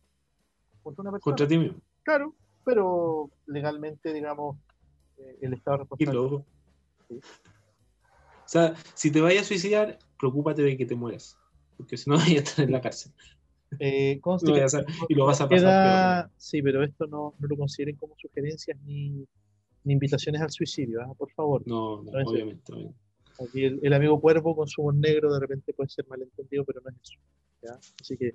contra 0.82 1.02
una 1.02 1.12
persona. 1.12 1.22
Contra 1.36 1.46
ti 1.46 1.58
mismo. 1.58 1.80
Claro, 2.02 2.34
pero 2.64 3.30
legalmente, 3.46 4.12
digamos, 4.12 4.56
eh, 5.18 5.38
el 5.42 5.52
Estado 5.54 5.76
es 5.76 5.80
responsable. 5.90 6.44
Sí. 7.08 7.20
O 8.44 8.48
sea, 8.52 8.74
si 8.94 9.10
te 9.10 9.20
vayas 9.20 9.42
a 9.44 9.48
suicidar, 9.48 9.98
preocúpate 10.18 10.62
de 10.62 10.76
que 10.76 10.84
te 10.86 10.94
mueras. 10.94 11.38
Porque 11.76 11.96
si 11.96 12.10
no, 12.10 12.16
vayas 12.18 12.28
a 12.36 12.48
estar 12.50 12.64
en 12.64 12.72
la 12.72 12.80
cárcel. 12.80 13.12
Eh, 13.78 14.20
Lo 14.24 14.32
a- 14.34 14.36
no- 14.38 15.06
y 15.08 15.14
lo 15.14 15.26
vas 15.26 15.40
a 15.40 15.48
pasar 15.48 15.58
queda- 15.60 16.30
Sí, 16.36 16.62
pero 16.62 16.82
esto 16.84 17.06
no, 17.06 17.34
no 17.38 17.48
lo 17.48 17.56
consideren 17.56 17.96
como 17.96 18.14
sugerencias 18.18 18.78
ni, 18.84 19.24
ni 19.84 19.92
invitaciones 19.94 20.40
al 20.42 20.50
suicidio, 20.50 21.00
¿ah? 21.02 21.12
por 21.16 21.30
favor. 21.32 21.62
No, 21.66 22.02
no, 22.02 22.10
obviamente. 22.10 22.72
obviamente. 22.72 22.94
Aquí 23.44 23.64
el, 23.64 23.80
el 23.82 23.92
amigo 23.92 24.20
cuervo 24.20 24.54
con 24.54 24.68
su 24.68 24.82
humor 24.82 24.94
negro 24.96 25.32
de 25.32 25.40
repente 25.40 25.72
puede 25.72 25.88
ser 25.88 26.06
malentendido, 26.06 26.64
pero 26.64 26.80
no 26.82 26.90
es 26.90 26.96
eso. 27.02 27.18
¿ya? 27.62 27.78
Así 28.00 28.16
que 28.16 28.34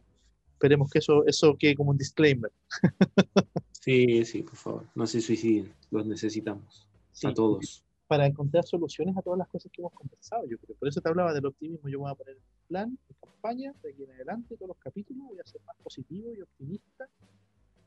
esperemos 0.54 0.90
que 0.90 1.00
eso, 1.00 1.26
eso 1.26 1.56
quede 1.58 1.76
como 1.76 1.92
un 1.92 1.98
disclaimer. 1.98 2.52
Sí, 3.80 4.26
sí, 4.26 4.44
por 4.44 4.56
favor. 4.58 4.86
No 4.96 5.08
se 5.08 5.22
suiciden. 5.22 5.72
Los 5.92 6.06
necesitamos. 6.06 6.86
Sí, 7.14 7.26
a 7.28 7.34
todos. 7.34 7.86
Para 8.08 8.26
encontrar 8.26 8.66
soluciones 8.66 9.16
a 9.16 9.22
todas 9.22 9.40
las 9.40 9.48
cosas 9.48 9.72
que 9.72 9.82
hemos 9.82 9.94
conversado, 9.94 10.46
yo 10.46 10.58
creo. 10.58 10.76
Por 10.78 10.90
eso 10.90 11.00
te 11.00 11.08
hablaba 11.08 11.34
del 11.34 11.46
optimismo. 11.46 11.88
Yo 11.88 11.98
me 12.00 12.04
voy 12.04 12.12
a 12.12 12.16
poner 12.16 12.38
plan, 12.68 12.98
en 13.10 13.16
campaña, 13.22 13.74
de 13.84 13.92
aquí 13.92 14.04
en 14.04 14.12
adelante, 14.12 14.56
todos 14.56 14.70
los 14.70 14.78
capítulos, 14.78 15.28
voy 15.28 15.40
a 15.40 15.46
ser 15.46 15.62
más 15.66 15.76
positivo 15.84 16.34
y 16.34 16.42
optimista. 16.42 17.08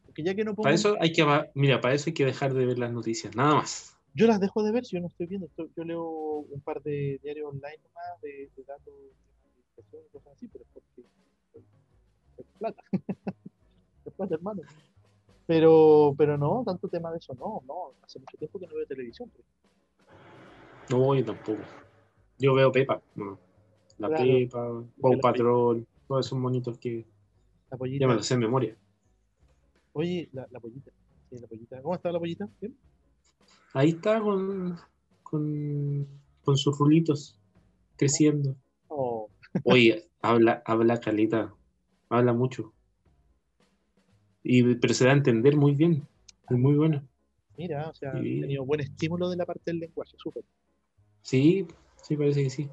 Porque 0.07 0.23
ya 0.25 0.35
que 0.35 0.45
no 0.45 0.53
pongo 0.55 0.65
Para 0.65 0.75
eso 0.75 0.97
hay 1.01 1.13
que, 1.13 1.25
mira, 1.55 1.81
para 1.81 1.95
eso 1.95 2.11
hay 2.11 2.15
que 2.15 2.25
dejar 2.25 2.53
de 2.55 2.67
ver 2.67 2.79
las 2.79 2.93
noticias. 2.93 3.35
Nada 3.37 3.55
más. 3.57 3.97
Yo 4.15 4.27
las 4.27 4.41
dejo 4.41 4.63
de 4.65 4.73
ver 4.73 4.85
si 4.85 4.97
yo 4.97 5.01
no 5.03 5.07
estoy 5.07 5.27
viendo. 5.27 5.47
esto- 5.47 5.69
yo 5.77 5.85
leo 5.85 6.05
un 6.05 6.61
par 6.63 6.83
de 6.83 7.21
diarios 7.23 7.49
online 7.49 7.79
nomás 7.85 8.21
de, 8.23 8.51
de 8.57 8.65
datos 8.65 8.93
de 9.77 9.83
y 9.83 10.09
cosas 10.13 10.33
así, 10.33 10.49
pero 10.49 10.65
es 10.65 10.71
porque 10.75 11.03
es 12.39 12.47
plata. 12.59 12.83
es 14.05 14.13
plata, 14.15 14.35
hermano. 14.35 14.63
Pero, 15.47 16.15
pero 16.19 16.37
no, 16.37 16.63
tanto 16.67 16.89
tema 16.89 17.11
de 17.13 17.19
eso, 17.19 17.35
no, 17.35 17.63
no. 17.67 17.95
Hace 18.03 18.19
mucho 18.19 18.37
tiempo 18.37 18.59
que 18.59 18.67
no 18.67 18.75
veo 18.75 18.87
televisión. 18.87 19.31
pues. 19.31 19.47
No, 20.91 21.15
yo 21.15 21.25
tampoco. 21.25 21.63
Yo 22.39 22.55
veo 22.55 22.73
Pepa. 22.73 23.01
No. 23.15 23.39
La 24.01 24.09
Claro. 24.09 24.25
Pepa, 24.25 24.83
la 25.11 25.19
Patrol, 25.21 25.87
todos 26.09 26.27
esos 26.27 26.39
monitos 26.39 26.79
que 26.79 27.05
La 27.71 27.77
pollita. 27.77 28.03
ya 28.05 28.09
me 28.09 28.15
los 28.15 28.27
sé 28.27 28.35
en 28.35 28.41
memoria. 28.41 28.77
Oye, 29.93 30.29
la, 30.33 30.47
la 30.51 30.59
pollita. 30.61 30.91
Sí, 31.29 31.39
la 31.39 31.47
pollita. 31.47 31.83
¿Cómo 31.83 31.95
está 31.95 32.11
la 32.11 32.19
pollita? 32.19 32.49
¿Bien? 32.61 32.75
Ahí 33.75 33.91
está 33.91 34.21
con, 34.21 34.77
con, 35.23 36.07
con 36.45 36.57
sus 36.57 36.77
rulitos, 36.79 37.39
creciendo. 37.97 38.57
Oh, 38.89 39.29
Oye, 39.65 40.09
habla, 40.23 40.63
habla 40.65 40.99
caleta, 40.99 41.55
habla 42.09 42.33
mucho. 42.33 42.73
Y, 44.43 44.75
pero 44.77 44.95
se 44.95 45.05
da 45.05 45.11
a 45.11 45.15
entender 45.15 45.57
muy 45.57 45.75
bien, 45.75 46.07
es 46.49 46.57
muy 46.59 46.75
bueno. 46.75 47.03
mira, 47.59 47.89
o 47.91 47.95
sea, 47.95 48.11
ha 48.13 48.15
tenido 48.15 48.65
buen 48.65 48.81
estímulo 48.81 49.29
de 49.29 49.37
la 49.37 49.45
parte 49.45 49.63
del 49.67 49.81
lenguaje, 49.81 50.17
súper. 50.17 50.43
Sí, 51.23 51.67
sí, 52.03 52.17
parece 52.17 52.43
que 52.45 52.51
sí. 52.51 52.71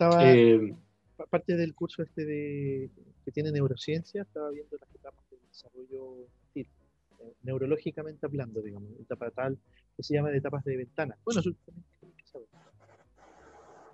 Estaba, 0.00 0.24
Eh, 0.24 0.74
pa- 1.14 1.26
parte 1.26 1.56
del 1.56 1.74
curso 1.74 2.02
este 2.02 2.24
de 2.24 2.90
que 3.22 3.32
tiene 3.32 3.52
neurociencia, 3.52 4.22
estaba 4.22 4.48
viendo 4.50 4.78
las 4.80 4.94
etapas 4.94 5.22
del 5.30 5.40
desarrollo 5.46 6.16
infantil, 6.24 6.68
eh, 7.20 7.34
neurológicamente 7.42 8.24
hablando, 8.24 8.62
digamos, 8.62 8.98
etapa 8.98 9.30
tal 9.30 9.58
que 9.94 10.02
se 10.02 10.14
llama 10.14 10.30
de 10.30 10.38
etapas 10.38 10.64
de 10.64 10.78
ventana. 10.78 11.18
Bueno, 11.22 11.40
eso 11.40 11.50
también 11.66 11.84
tienen 12.00 12.16
que 12.16 12.26
saber. 12.28 12.48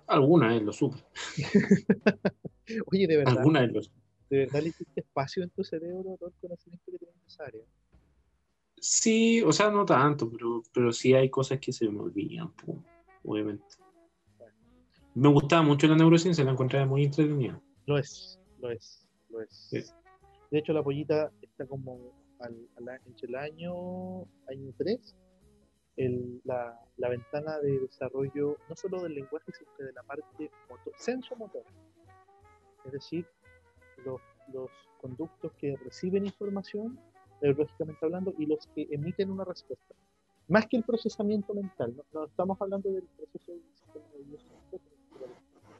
alguna 0.07 0.47
vez 0.47 0.63
lo 0.63 0.71
supe, 0.71 0.97
Oye, 2.85 3.05
de 3.05 3.17
verdad, 3.17 3.39
alguna 3.39 3.59
vez 3.63 3.73
lo 3.73 3.81
de 4.29 4.37
verdad 4.37 4.61
le 4.61 4.69
hiciste 4.69 5.01
espacio 5.01 5.43
en 5.43 5.49
tu 5.49 5.65
cerebro 5.65 6.13
a 6.13 6.17
todo 6.17 6.29
el 6.29 6.35
conocimiento 6.39 6.89
que 6.89 6.99
tienes 6.99 7.17
en 7.17 7.25
esa 7.27 7.43
área. 7.43 7.63
Sí, 8.79 9.41
o 9.41 9.51
sea, 9.51 9.69
no 9.71 9.83
tanto, 9.83 10.29
pero, 10.31 10.63
pero 10.73 10.93
sí 10.93 11.13
hay 11.13 11.29
cosas 11.29 11.59
que 11.59 11.73
se 11.73 11.89
me 11.89 11.99
olvidan, 11.99 12.53
obviamente. 13.23 13.65
Me 15.17 15.29
gustaba 15.29 15.63
mucho 15.63 15.87
la 15.87 15.95
neurociencia, 15.95 16.43
la 16.43 16.51
encontraba 16.51 16.85
muy 16.85 17.03
entretenida. 17.03 17.59
Lo 17.87 17.97
es, 17.97 18.39
lo 18.59 18.69
es, 18.69 19.09
lo 19.31 19.41
es. 19.41 19.49
Sí. 19.49 19.83
De 20.51 20.59
hecho, 20.59 20.73
la 20.73 20.83
pollita 20.83 21.31
está 21.41 21.65
como 21.65 22.13
al, 22.39 22.55
al 22.75 23.01
entre 23.03 23.27
el 23.27 23.35
año, 23.35 24.21
año 24.47 24.71
3, 24.77 25.15
el, 25.95 26.39
la, 26.43 26.79
la 26.97 27.09
ventana 27.09 27.57
de 27.57 27.79
desarrollo 27.79 28.57
no 28.69 28.75
solo 28.75 29.01
del 29.01 29.15
lenguaje, 29.15 29.51
sino 29.57 29.71
que 29.75 29.85
de 29.85 29.93
la 29.93 30.03
parte 30.03 30.51
motor, 30.69 30.93
sensomotora. 30.99 31.65
Es 32.85 32.91
decir, 32.91 33.25
los, 34.05 34.21
los 34.53 34.69
conductos 35.01 35.51
que 35.53 35.77
reciben 35.77 36.27
información, 36.27 36.99
neurológicamente 37.41 38.05
hablando, 38.05 38.35
y 38.37 38.45
los 38.45 38.67
que 38.67 38.87
emiten 38.91 39.31
una 39.31 39.45
respuesta. 39.45 39.95
Más 40.47 40.67
que 40.67 40.77
el 40.77 40.83
procesamiento 40.83 41.55
mental, 41.55 41.95
no, 41.97 42.03
no 42.13 42.25
estamos 42.27 42.61
hablando 42.61 42.91
del 42.91 43.07
proceso 43.17 43.51
del 43.51 43.63
sistema 43.73 44.05
nervioso 44.15 44.45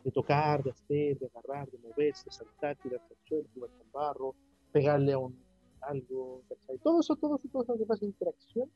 de 0.08 0.12
tocar, 0.14 0.64
de 0.64 0.72
hacer, 0.72 1.20
de 1.20 1.28
agarrar, 1.28 1.70
de 1.70 1.78
moverse, 1.80 2.32
saltar, 2.32 2.78
tirarse 2.78 3.14
al 3.14 3.28
suelo, 3.28 3.50
jugar 3.54 3.72
con 3.72 3.92
barro, 3.92 4.36
pegarle 4.72 5.12
a 5.12 5.18
un 5.18 5.38
algo, 5.82 6.44
¿cachai? 6.48 6.78
Todo 6.78 7.02
eso, 7.02 7.18
todo 7.18 7.36
eso, 7.36 7.50
todo 7.50 7.64
eso 7.64 7.78
que 7.78 7.86
pasa 7.86 8.06
en 8.06 8.12
interacción, 8.12 8.72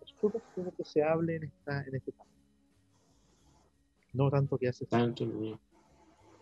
es 0.00 0.08
súper 0.18 0.40
que 0.74 0.84
se 0.84 1.02
hable 1.02 1.36
en 1.36 1.44
esta, 1.44 1.82
en 1.86 1.96
este 1.96 2.12
campo. 2.12 2.32
No 4.14 4.30
tanto 4.30 4.56
que 4.56 4.68
hace 4.68 4.86
entretenido. 4.90 5.60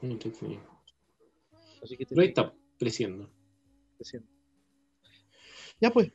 Entretenido. 0.03 0.63
así 1.83 1.97
que 1.97 2.07
Pero 2.07 2.21
ahí 2.23 2.29
está, 2.29 2.55
creciendo. 2.79 3.29
presento. 3.97 4.29
Ya 5.81 5.91
pues, 5.91 6.13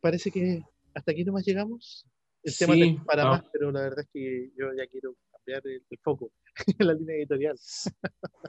parece 0.00 0.30
que 0.30 0.62
hasta 0.94 1.10
aquí 1.10 1.24
nomás 1.24 1.44
llegamos. 1.44 2.06
El 2.44 2.56
tema 2.56 2.74
Sí, 2.74 2.82
es 2.82 3.04
para 3.04 3.24
ah. 3.24 3.30
más, 3.30 3.44
pero 3.52 3.72
la 3.72 3.80
verdad 3.80 4.04
es 4.04 4.08
que 4.12 4.52
yo 4.56 4.72
ya 4.72 4.86
quiero 4.86 5.16
cambiar 5.46 5.66
el, 5.66 5.82
el 5.88 5.98
foco 5.98 6.30
en 6.78 6.86
la 6.86 6.94
línea 6.94 7.16
editorial. 7.16 7.56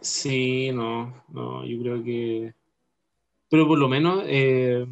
Sí, 0.01 0.71
no, 0.71 1.23
no, 1.29 1.65
yo 1.65 1.79
creo 1.81 2.03
que. 2.03 2.53
Pero 3.49 3.67
por 3.67 3.79
lo 3.79 3.87
menos 3.87 4.23
eh, 4.27 4.85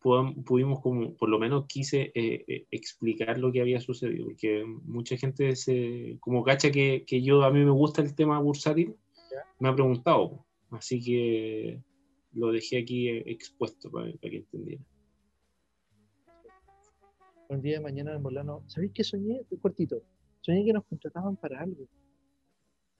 pudimos, 0.00 0.80
como, 0.80 1.14
por 1.14 1.28
lo 1.28 1.38
menos 1.38 1.66
quise 1.66 2.12
eh, 2.14 2.44
eh, 2.46 2.66
explicar 2.70 3.38
lo 3.38 3.52
que 3.52 3.60
había 3.60 3.80
sucedido, 3.80 4.26
porque 4.26 4.64
mucha 4.64 5.16
gente 5.16 5.54
se, 5.54 6.16
como 6.20 6.42
cacha 6.42 6.70
que, 6.70 7.04
que 7.06 7.22
yo 7.22 7.42
a 7.44 7.50
mí 7.50 7.64
me 7.64 7.70
gusta 7.70 8.02
el 8.02 8.14
tema 8.14 8.40
bursátil, 8.40 8.96
Ya. 9.30 9.44
me 9.60 9.68
ha 9.68 9.74
preguntado, 9.74 10.44
así 10.70 11.00
que 11.02 11.80
lo 12.32 12.50
dejé 12.52 12.78
aquí 12.78 13.08
eh, 13.08 13.22
expuesto 13.26 13.90
para, 13.90 14.12
para 14.12 14.30
que 14.30 14.36
entendiera. 14.38 14.82
Un 17.48 17.62
día 17.62 17.74
de 17.74 17.80
mañana 17.80 18.14
en 18.14 18.22
Molano, 18.22 18.64
¿sabéis 18.66 18.92
qué 18.92 19.04
soñé? 19.04 19.42
Cortito. 19.62 20.02
Soñé 20.46 20.64
que 20.64 20.72
nos 20.72 20.84
contrataban 20.84 21.34
para 21.34 21.60
algo. 21.60 21.88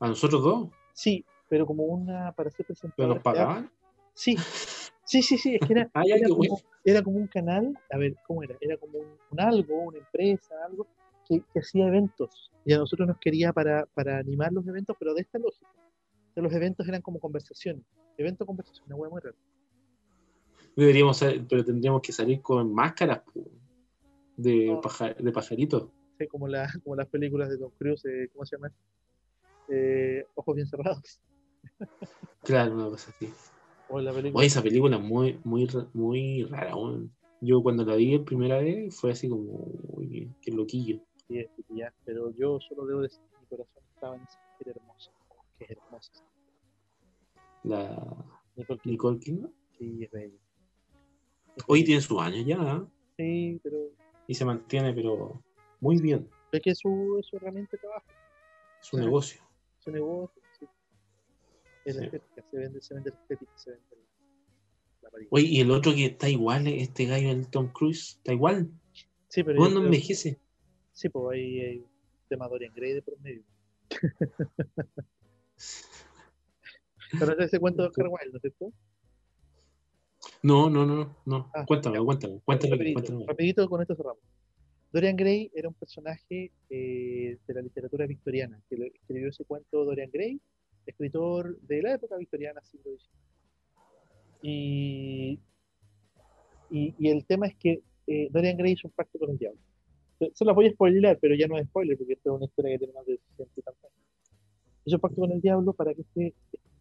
¿A 0.01 0.09
nosotros 0.09 0.43
dos? 0.43 0.69
Sí, 0.93 1.25
pero 1.49 1.65
como 1.65 1.85
una 1.85 2.33
para 2.33 2.51
ser 2.51 2.67
¿Pero 2.67 2.75
presentador. 2.75 3.15
nos 3.15 3.23
pagaban? 3.23 3.71
Sí, 4.15 4.37
sí, 5.05 5.23
sí, 5.23 5.39
sí, 5.39 5.55
es 5.55 5.61
que 5.65 5.73
era, 5.75 5.89
ya, 6.05 6.17
era, 6.17 6.27
como, 6.29 6.39
bueno. 6.39 6.55
era 6.85 7.03
como 7.03 7.17
un 7.19 7.29
canal, 7.29 7.79
a 7.89 7.99
ver, 7.99 8.17
¿cómo 8.27 8.43
era? 8.43 8.57
Era 8.61 8.77
como 8.79 8.99
un, 8.99 9.17
un 9.31 9.41
algo, 9.41 9.81
una 9.85 9.99
empresa, 9.99 10.57
algo, 10.67 10.89
que, 11.29 11.41
que 11.53 11.61
hacía 11.61 11.87
eventos. 11.87 12.51
Y 12.65 12.73
a 12.73 12.79
nosotros 12.79 13.07
nos 13.07 13.19
quería 13.19 13.53
para, 13.53 13.87
para 13.95 14.19
animar 14.19 14.53
los 14.53 14.67
eventos, 14.67 14.97
pero 14.99 15.15
de 15.15 15.21
esta 15.21 15.39
lógica. 15.39 15.71
De 16.35 16.43
los 16.43 16.53
eventos 16.53 16.87
eran 16.89 17.01
como 17.01 17.21
conversaciones. 17.21 17.85
Evento, 18.19 18.45
conversación, 18.45 18.87
una 18.89 18.97
hueá 18.97 19.11
muy 19.11 19.21
rara. 19.21 19.37
Deberíamos, 20.75 21.21
pero 21.49 21.65
tendríamos 21.65 22.03
que 22.03 22.13
salir 22.13 22.43
con 22.43 22.75
máscaras 22.75 23.23
de, 24.37 24.67
No. 24.67 24.81
paja- 24.81 25.15
de 25.15 25.33
pajaritos. 25.33 25.89
Como, 26.31 26.49
la, 26.49 26.67
como 26.85 26.97
las 26.97 27.09
películas 27.09 27.51
de 27.51 27.59
Tom 27.59 27.73
Cruise, 27.79 28.05
eh, 28.07 28.29
¿cómo 28.33 28.47
se 28.47 28.57
llama? 28.57 28.73
Eh, 29.69 30.27
Ojos 30.35 30.55
bien 30.55 30.67
cerrados. 30.67 31.21
Claro, 32.43 32.75
una 32.75 32.89
cosa 32.89 33.11
así. 33.11 33.33
O 33.89 34.01
la 34.01 34.13
película. 34.13 34.39
Oye, 34.39 34.47
esa 34.47 34.63
película 34.63 34.97
es 34.97 35.03
muy, 35.03 35.41
muy, 35.45 35.69
muy 35.93 36.45
rara. 36.45 36.75
Yo 37.41 37.63
cuando 37.63 37.85
la 37.85 37.97
vi 37.97 38.17
la 38.17 38.25
primera 38.25 38.59
vez 38.59 38.99
fue 38.99 39.11
así 39.11 39.29
como, 39.29 39.43
uy, 39.43 40.33
qué, 40.41 40.53
loquillo. 40.53 41.01
Sí, 41.29 41.39
es 41.39 41.51
que 41.51 41.63
ya, 41.75 41.93
pero 42.05 42.33
yo 42.37 42.59
solo 42.61 42.87
debo 42.87 43.03
decir 43.03 43.21
que 43.31 43.39
mi 43.41 43.47
corazón 43.47 43.83
estaba 43.95 44.17
en 44.17 44.23
esa 44.23 44.39
mujer 44.53 44.77
hermosa. 44.77 45.11
Oh, 45.29 45.45
qué 45.59 45.67
hermosa. 45.69 46.13
La 47.65 48.17
Nicole 48.57 48.81
Kidman, 48.81 48.93
Nicole 48.93 49.19
Kidman. 49.19 49.53
sí, 49.79 50.05
es 50.05 50.11
bella. 50.11 50.39
Es 51.57 51.65
Hoy 51.67 51.85
tiene 51.85 52.01
sus 52.01 52.19
años 52.21 52.47
ya, 52.47 52.57
¿eh? 52.57 52.87
Sí, 53.17 53.61
pero 53.63 53.77
y 54.27 54.35
se 54.35 54.45
mantiene, 54.45 54.93
pero 54.93 55.43
muy 55.81 56.01
bien. 56.01 56.29
es 56.53 56.61
que 56.63 56.71
es 56.71 56.79
su, 56.79 57.21
su 57.29 57.37
herramienta 57.37 57.73
de 57.73 57.79
trabajo, 57.79 58.07
Ajá. 58.97 59.05
negocio. 59.05 59.43
su 59.79 59.91
negocio. 59.91 60.43
Sí. 60.59 60.67
Es 61.85 61.97
la 61.97 62.01
Sí. 62.03 62.07
estética, 62.07 62.45
se 62.51 62.57
vende, 62.59 62.81
se 62.81 62.95
vende 62.95 63.11
la 63.11 63.17
estética, 63.21 63.53
se 63.57 63.71
vende 63.71 63.87
la, 65.03 65.11
la. 65.11 65.27
Oye, 65.31 65.45
y 65.47 65.61
el 65.61 65.71
otro 65.71 65.93
que 65.95 66.07
está 66.07 66.29
igual, 66.29 66.67
este 66.67 67.05
gallo, 67.07 67.31
el 67.31 67.49
Tom 67.49 67.69
Cruise, 67.73 68.17
está 68.17 68.33
igual. 68.33 68.71
Sí, 69.29 69.43
pero 69.45 69.57
¿Cuándo 69.59 69.81
creo- 69.81 69.87
envejece? 69.87 70.39
Sí, 70.93 71.09
pues 71.11 71.35
ahí 71.37 71.61
hay 71.61 71.77
un 71.79 71.87
tema 72.29 72.49
Dorian 72.49 72.73
Gray 72.75 72.95
de 72.95 73.03
por 73.03 73.19
medio. 73.21 73.43
Pero 77.19 77.33
es 77.33 77.39
ese 77.47 77.61
cuento 77.61 77.83
de 77.83 77.89
Oscar 77.89 78.07
Wilde, 78.09 78.31
¿no 78.33 78.37
es 78.37 78.43
cierto? 78.43 78.73
No, 80.43 80.69
no, 80.69 80.85
no, 80.85 81.17
no. 81.25 81.51
Ah, 81.55 81.65
cuéntame, 81.67 81.99
ya. 81.99 82.05
cuéntame, 82.05 82.41
cuéntame, 82.45 82.73
rapidito, 82.73 82.95
cuéntame. 83.01 83.27
rapidito, 83.27 83.69
con 83.69 83.81
esto 83.83 83.95
cerramos. 83.95 84.23
Dorian 84.97 85.15
Gray 85.15 85.51
era 85.55 85.69
un 85.69 85.75
personaje 85.75 86.53
eh, 86.71 87.37
de 87.47 87.55
la 87.55 87.61
literatura 87.61 88.07
victoriana, 88.07 88.59
que 88.67 88.77
escribió 88.95 89.29
ese 89.29 89.45
cuento 89.45 89.85
Dorian 89.85 90.09
Gray, 90.11 90.41
escritor 90.87 91.61
de 91.61 91.83
la 91.83 91.93
época 91.93 92.17
victoriana, 92.17 92.63
siglo 92.63 92.93
XIX. 92.93 93.11
Y, 94.41 95.39
y, 96.71 96.95
y 96.99 97.09
el 97.11 97.27
tema 97.27 97.47
es 97.47 97.57
que 97.57 97.83
eh, 98.07 98.29
Dorian 98.31 98.57
Gray 98.57 98.73
hizo 98.73 98.89
un 98.89 98.95
pacto 98.95 99.19
con 99.19 99.29
el 99.33 99.37
diablo. 99.37 99.61
Se, 100.33 100.47
las 100.47 100.55
voy 100.55 100.69
a 100.69 100.73
spoiler, 100.73 101.19
pero 101.21 101.35
ya 101.35 101.47
no 101.47 101.59
es 101.59 101.67
spoiler, 101.67 101.99
porque 101.99 102.15
esto 102.15 102.31
es 102.31 102.37
una 102.37 102.47
historia 102.47 102.73
que 102.73 102.79
tiene 102.79 102.95
más 102.95 103.05
de 103.05 103.19
60 103.37 103.53
y 103.55 103.63
tantos 103.63 103.85
años. 103.85 104.07
Hizo 104.87 104.97
un 104.97 105.01
pacto 105.03 105.21
con 105.21 105.31
el 105.31 105.43
diablo 105.43 105.75
para 105.75 105.93
que 105.93 106.01
esté, 106.01 106.35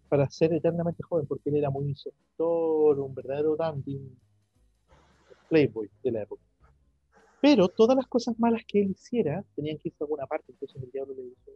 para 0.07 0.29
ser 0.29 0.53
eternamente 0.53 1.03
joven, 1.03 1.27
porque 1.27 1.49
él 1.49 1.57
era 1.57 1.69
muy 1.69 1.93
seductor, 1.95 2.97
un 2.97 3.13
verdadero 3.13 3.57
dandy, 3.57 3.97
un 3.97 4.17
playboy 5.49 5.89
de 6.01 6.11
la 6.13 6.21
época. 6.21 6.41
Pero 7.45 7.67
todas 7.67 7.95
las 7.95 8.07
cosas 8.07 8.39
malas 8.39 8.63
que 8.67 8.81
él 8.81 8.89
hiciera 8.89 9.45
tenían 9.55 9.77
que 9.77 9.89
irse 9.89 10.03
a 10.03 10.05
alguna 10.05 10.25
parte. 10.25 10.51
Entonces 10.51 10.81
el 10.81 10.89
diablo 10.89 11.13
le 11.13 11.25
dijo, 11.25 11.51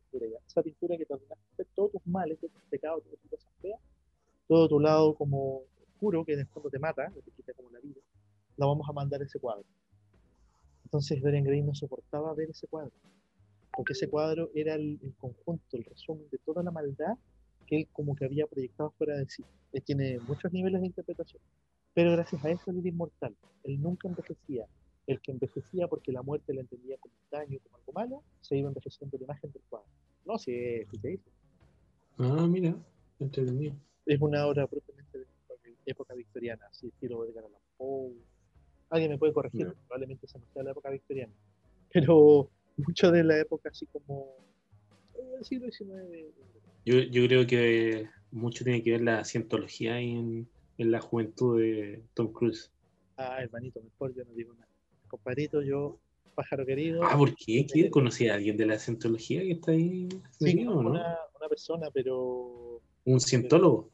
esa 0.46 0.62
pintura 0.62 0.96
que 0.96 1.04
te 1.04 1.16
ordenaste, 1.16 1.66
todos 1.74 1.94
tus 1.94 2.06
males, 2.06 2.38
todos 2.40 2.54
tus 2.54 2.64
pecados, 2.66 3.04
todas 3.04 3.20
tus 3.20 3.32
cosas 3.32 3.52
feas, 3.60 3.82
todo 4.48 4.70
tu 4.70 4.80
lado 4.80 5.16
como 5.16 5.64
oscuro, 5.82 6.24
que 6.24 6.34
en 6.34 6.42
el 6.42 6.48
fondo 6.50 6.70
te 6.70 6.78
mata, 6.78 7.12
te 7.12 7.32
quita 7.32 7.54
como 7.54 7.72
la 7.72 7.80
vida, 7.80 8.00
la 8.58 8.68
vamos 8.68 8.88
a 8.88 8.94
mandar 8.94 9.20
a 9.20 9.26
ese 9.26 9.40
cuadro. 9.40 9.66
Entonces 10.84 11.24
Dorian 11.24 11.44
Gray 11.44 11.64
no 11.64 11.74
soportaba 11.74 12.36
ver 12.36 12.52
ese 12.52 12.68
cuadro, 12.68 12.94
porque 13.76 13.94
ese 13.94 14.08
cuadro 14.08 14.52
era 14.54 14.76
el, 14.76 15.00
el 15.02 15.16
conjunto, 15.18 15.76
el 15.76 15.86
resumen 15.86 16.30
de 16.30 16.38
toda 16.38 16.62
la 16.62 16.70
maldad 16.70 17.18
que 17.66 17.78
él 17.78 17.88
como 17.94 18.16
que 18.16 18.26
había 18.26 18.46
proyectado 18.46 18.92
fuera 18.92 19.18
de 19.18 19.28
sí. 19.28 19.44
Él 19.74 19.82
tiene 19.82 20.20
muchos 20.20 20.54
niveles 20.54 20.82
de 20.82 20.88
interpretación, 20.88 21.42
pero 21.96 22.12
gracias 22.12 22.46
a 22.46 22.52
eso 22.52 22.70
él 22.70 22.78
era 22.78 22.90
inmortal. 22.90 23.36
Él 23.64 23.82
nunca 23.82 24.08
envejecía. 24.08 24.68
El 25.10 25.20
que 25.22 25.32
envejecía 25.32 25.88
porque 25.88 26.12
la 26.12 26.22
muerte 26.22 26.54
la 26.54 26.62
entendía 26.62 26.98
como 27.00 27.14
un 27.16 27.30
daño, 27.32 27.60
como 27.64 27.78
algo 27.78 27.94
malo, 27.94 28.24
se 28.42 28.58
iba 28.58 28.68
envejeciendo 28.68 29.18
la 29.18 29.24
imagen 29.24 29.52
del 29.52 29.62
cuadro. 29.70 29.88
No, 30.26 30.38
si 30.38 30.54
es, 30.54 30.88
si 30.90 30.98
se 31.00 31.08
dice. 31.08 31.30
Ah, 32.20 32.46
mira, 32.48 32.76
entretenido. 33.20 33.74
es 34.06 34.22
una 34.22 34.46
obra 34.46 34.68
propiamente 34.68 35.18
de 35.20 35.26
época 35.86 36.14
victoriana, 36.14 36.66
así 36.70 36.88
estilo 36.88 37.26
Edgar 37.26 37.46
Allan 37.46 37.62
Poe, 37.78 38.14
Alguien 38.92 39.12
me 39.12 39.18
puede 39.18 39.34
corregir, 39.34 39.68
No. 39.68 39.74
probablemente 39.88 40.26
esa 40.26 40.38
no 40.40 40.46
sea 40.54 40.64
la 40.64 40.72
época 40.72 40.90
victoriana. 40.90 41.34
Pero 41.92 42.50
mucho 42.78 43.12
de 43.12 43.24
la 43.24 43.40
época 43.40 43.70
así 43.70 43.86
como 43.88 44.36
eh, 45.16 45.36
el 45.40 45.46
siglo 45.46 45.72
XIX. 45.72 46.28
Yo, 46.86 47.00
yo 47.00 47.26
creo 47.28 47.46
que 47.48 48.10
mucho 48.32 48.64
tiene 48.64 48.82
que 48.84 48.92
ver 48.92 49.02
la 49.02 49.24
cientología 49.26 50.00
en, 50.00 50.48
en 50.78 50.92
la 50.92 51.02
juventud 51.02 51.60
de 51.60 52.04
Tom 52.14 52.32
Cruise. 52.32 52.72
Ah, 53.18 53.38
hermanito, 53.42 53.82
mejor 53.82 54.14
yo 54.16 54.24
no 54.26 54.34
digo 54.34 54.54
nada. 54.54 54.68
Compadrito, 55.10 55.62
yo, 55.62 56.00
pájaro 56.36 56.66
querido. 56.66 57.04
Ah, 57.04 57.18
¿por 57.18 57.36
qué? 57.36 57.66
¿Quién 57.66 57.90
conocía 57.90 58.32
a 58.34 58.36
alguien 58.36 58.56
de 58.56 58.66
la 58.66 58.80
cientología 58.80 59.42
que 59.42 59.52
está 59.52 59.72
ahí? 59.72 60.08
sí, 60.40 60.54
no? 60.64 60.78
una, 60.80 61.18
una 61.38 61.50
persona, 61.50 61.90
pero 61.94 62.82
¿Un 63.06 63.20
cientólogo? 63.20 63.90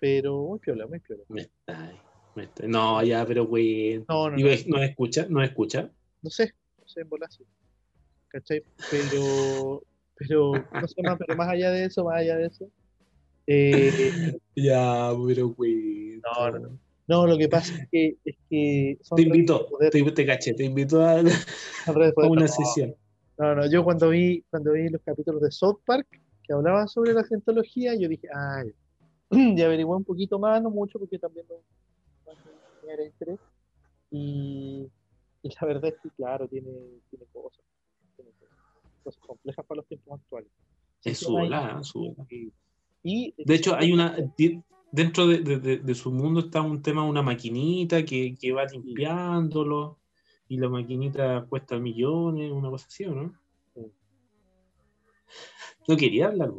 pero 0.00 0.42
muy 0.42 0.58
piola, 0.58 0.86
muy 0.86 1.00
piola. 1.00 1.22
Me 1.28 1.42
está 1.42 1.92
me 2.34 2.44
está- 2.44 2.66
No, 2.66 3.02
ya, 3.02 3.24
pero 3.26 3.46
güey. 3.46 4.04
No, 4.08 4.28
no, 4.30 4.38
¿Y 4.38 4.42
no, 4.42 4.48
ves- 4.48 4.66
¿No 4.66 4.82
escucha? 4.82 5.26
¿No 5.30 5.42
escucha? 5.42 5.90
no 6.20 6.30
sé, 6.30 6.52
no 6.80 6.86
sé 6.88 7.00
en 7.02 7.08
bolazo. 7.08 7.44
¿Cachai? 8.28 8.62
Pero, 8.90 9.82
pero, 10.16 10.52
no 10.72 10.88
sé 10.88 11.02
más, 11.02 11.16
pero 11.18 11.36
más 11.36 11.48
allá 11.48 11.70
de 11.70 11.84
eso, 11.86 12.04
más 12.04 12.16
allá 12.16 12.36
de 12.36 12.46
eso. 12.46 12.70
eh, 13.46 13.80
Ya, 14.56 15.10
pero 15.26 15.48
güey. 15.48 16.20
No, 16.22 16.50
no, 16.50 16.58
no. 16.58 16.78
No, 17.06 17.26
lo 17.26 17.36
que 17.36 17.48
pasa 17.48 17.74
es 17.74 17.88
que, 17.90 18.16
es 18.24 18.36
que 18.48 18.98
son 19.02 19.16
Te 19.16 19.22
invito, 19.22 19.66
poder, 19.68 19.90
te, 19.90 20.02
te 20.12 20.26
caché, 20.26 20.54
te 20.54 20.64
invito 20.64 21.02
a, 21.04 21.20
una 22.16 22.48
sesión. 22.48 22.94
No, 23.36 23.54
no, 23.54 23.70
yo 23.70 23.82
cuando 23.84 24.10
vi, 24.10 24.42
cuando 24.48 24.72
vi 24.72 24.88
los 24.88 25.02
capítulos 25.02 25.42
de 25.42 25.50
South 25.50 25.80
Park 25.84 26.06
que 26.42 26.52
hablaban 26.52 26.88
sobre 26.88 27.12
la 27.12 27.24
cientología, 27.24 27.94
yo 27.94 28.08
dije, 28.08 28.28
ay, 28.32 28.72
y 29.30 29.60
averigué 29.62 29.84
un 29.86 30.04
poquito 30.04 30.38
más, 30.38 30.62
no 30.62 30.70
mucho, 30.70 30.98
porque 30.98 31.18
también 31.18 31.46
no, 31.48 31.56
no 32.26 32.38
me 32.82 32.92
era 32.92 33.04
interés. 33.04 33.40
Y, 34.10 34.86
y 35.42 35.48
la 35.60 35.66
verdad 35.66 35.86
es 35.86 36.00
que, 36.02 36.10
claro, 36.10 36.46
tiene, 36.48 36.70
tiene 37.10 37.26
cosas, 37.32 37.64
tiene 38.16 38.30
cosas, 38.38 38.56
cosas 39.02 39.20
complejas 39.26 39.66
para 39.66 39.76
los 39.78 39.86
tiempos 39.88 40.20
actuales. 40.20 40.50
Es 41.02 41.18
su 41.18 41.32
volada, 41.32 41.82
su 41.82 41.98
volada. 42.00 42.26
y, 42.30 42.52
y- 43.02 43.34
De 43.44 43.54
hecho, 43.54 43.74
hay 43.74 43.92
una. 43.92 44.16
Dentro 44.94 45.26
de, 45.26 45.40
de- 45.78 45.94
su 45.96 46.12
mundo 46.12 46.38
está 46.38 46.62
un 46.62 46.80
tema, 46.80 47.02
una 47.02 47.20
maquinita 47.20 48.04
que, 48.04 48.36
que 48.40 48.52
va 48.52 48.64
limpiándolo 48.64 49.98
y 50.48 50.56
la 50.56 50.68
maquinita 50.68 51.44
cuesta 51.48 51.78
millones, 51.80 52.52
una 52.52 52.70
cosa 52.70 52.86
así, 52.86 53.04
¿o 53.04 53.12
no? 53.12 53.34
No 55.88 55.96
quería 55.96 56.26
hablar. 56.28 56.52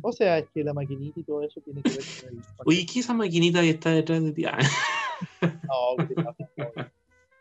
O 0.00 0.12
sea, 0.12 0.38
es 0.38 0.48
que 0.54 0.64
la 0.64 0.72
maquinita 0.72 1.20
y 1.20 1.24
todo 1.24 1.42
eso 1.42 1.60
tiene 1.60 1.82
que 1.82 1.90
ver 1.90 2.04
con 2.20 2.30
el... 2.30 2.40
Oye, 2.64 2.86
¿qué 2.86 3.00
es 3.00 3.04
esa 3.04 3.12
maquinita 3.12 3.60
que 3.60 3.70
está 3.70 3.90
detrás 3.90 4.22
de 4.24 4.32
ti? 4.32 4.44
Ah, 4.46 4.58
No. 5.68 5.96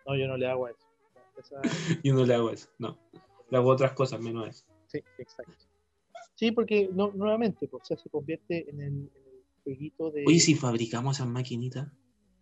No, 0.05 0.15
yo 0.17 0.27
no 0.27 0.35
le 0.37 0.47
hago 0.47 0.65
a 0.65 0.71
eso. 0.71 0.85
Esa- 1.37 1.61
yo 2.03 2.13
no 2.13 2.25
le 2.25 2.33
hago 2.35 2.49
eso, 2.51 2.67
no. 2.77 2.97
Le 3.49 3.57
hago 3.57 3.69
otras 3.69 3.93
cosas 3.93 4.19
menos 4.19 4.49
eso. 4.49 4.65
sí, 4.87 4.99
exacto. 5.17 5.53
Sí, 6.35 6.51
porque 6.51 6.89
no, 6.93 7.13
nuevamente, 7.13 7.67
pues, 7.69 7.83
o 7.83 7.85
sea, 7.85 7.97
se 7.97 8.09
convierte 8.09 8.69
en 8.69 8.81
el, 8.81 8.87
en 8.87 9.09
el 9.24 9.24
jueguito 9.65 10.11
de... 10.11 10.23
Oye, 10.25 10.39
si 10.39 10.55
fabricamos 10.55 11.17
esas 11.17 11.27
maquinitas, 11.27 11.91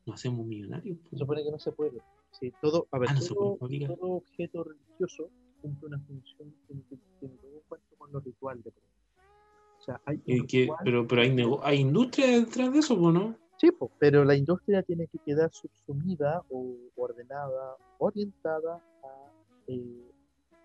nos 0.06 0.16
hacemos 0.16 0.46
millonarios. 0.46 0.98
Se 1.10 1.18
supone 1.18 1.44
que 1.44 1.50
no 1.52 1.58
se 1.58 1.72
puede. 1.72 2.00
Sí, 2.40 2.54
todo, 2.62 2.88
a 2.92 3.00
ver, 3.00 3.10
Ah, 3.10 3.14
no 3.16 3.20
todo, 3.26 3.58
todo 3.58 4.08
objeto 4.12 4.64
religioso 4.64 5.30
cumple 5.62 5.88
una 5.88 6.00
función, 6.02 6.54
que- 6.68 6.98
tiene 7.20 7.36
todo 7.38 7.52
un 7.52 7.62
cuento 7.68 7.96
con 7.98 8.12
lo 8.12 8.20
ritual 8.20 8.62
de. 8.62 8.70
O 8.70 9.82
sea, 9.84 10.00
hay 10.06 10.18
Eh, 10.28 10.46
que- 10.48 10.60
ritual- 10.66 10.80
pero 10.84 11.08
pero 11.08 11.22
hay, 11.22 11.36
hay 11.64 11.80
industria 11.80 12.28
detrás 12.40 12.72
de 12.74 12.80
eso, 12.80 12.96
¿no? 13.12 13.36
Sí, 13.58 13.72
pues, 13.72 13.92
pero 13.98 14.26
la 14.26 14.36
industria 14.36 14.84
tiene 14.84 15.08
que 15.08 15.20
quedar 15.20 15.50
subsumida 15.54 16.42
o 16.50 16.76
ordenada, 16.96 17.78
orientada 18.00 18.76
a, 19.04 19.32
eh, 19.68 20.12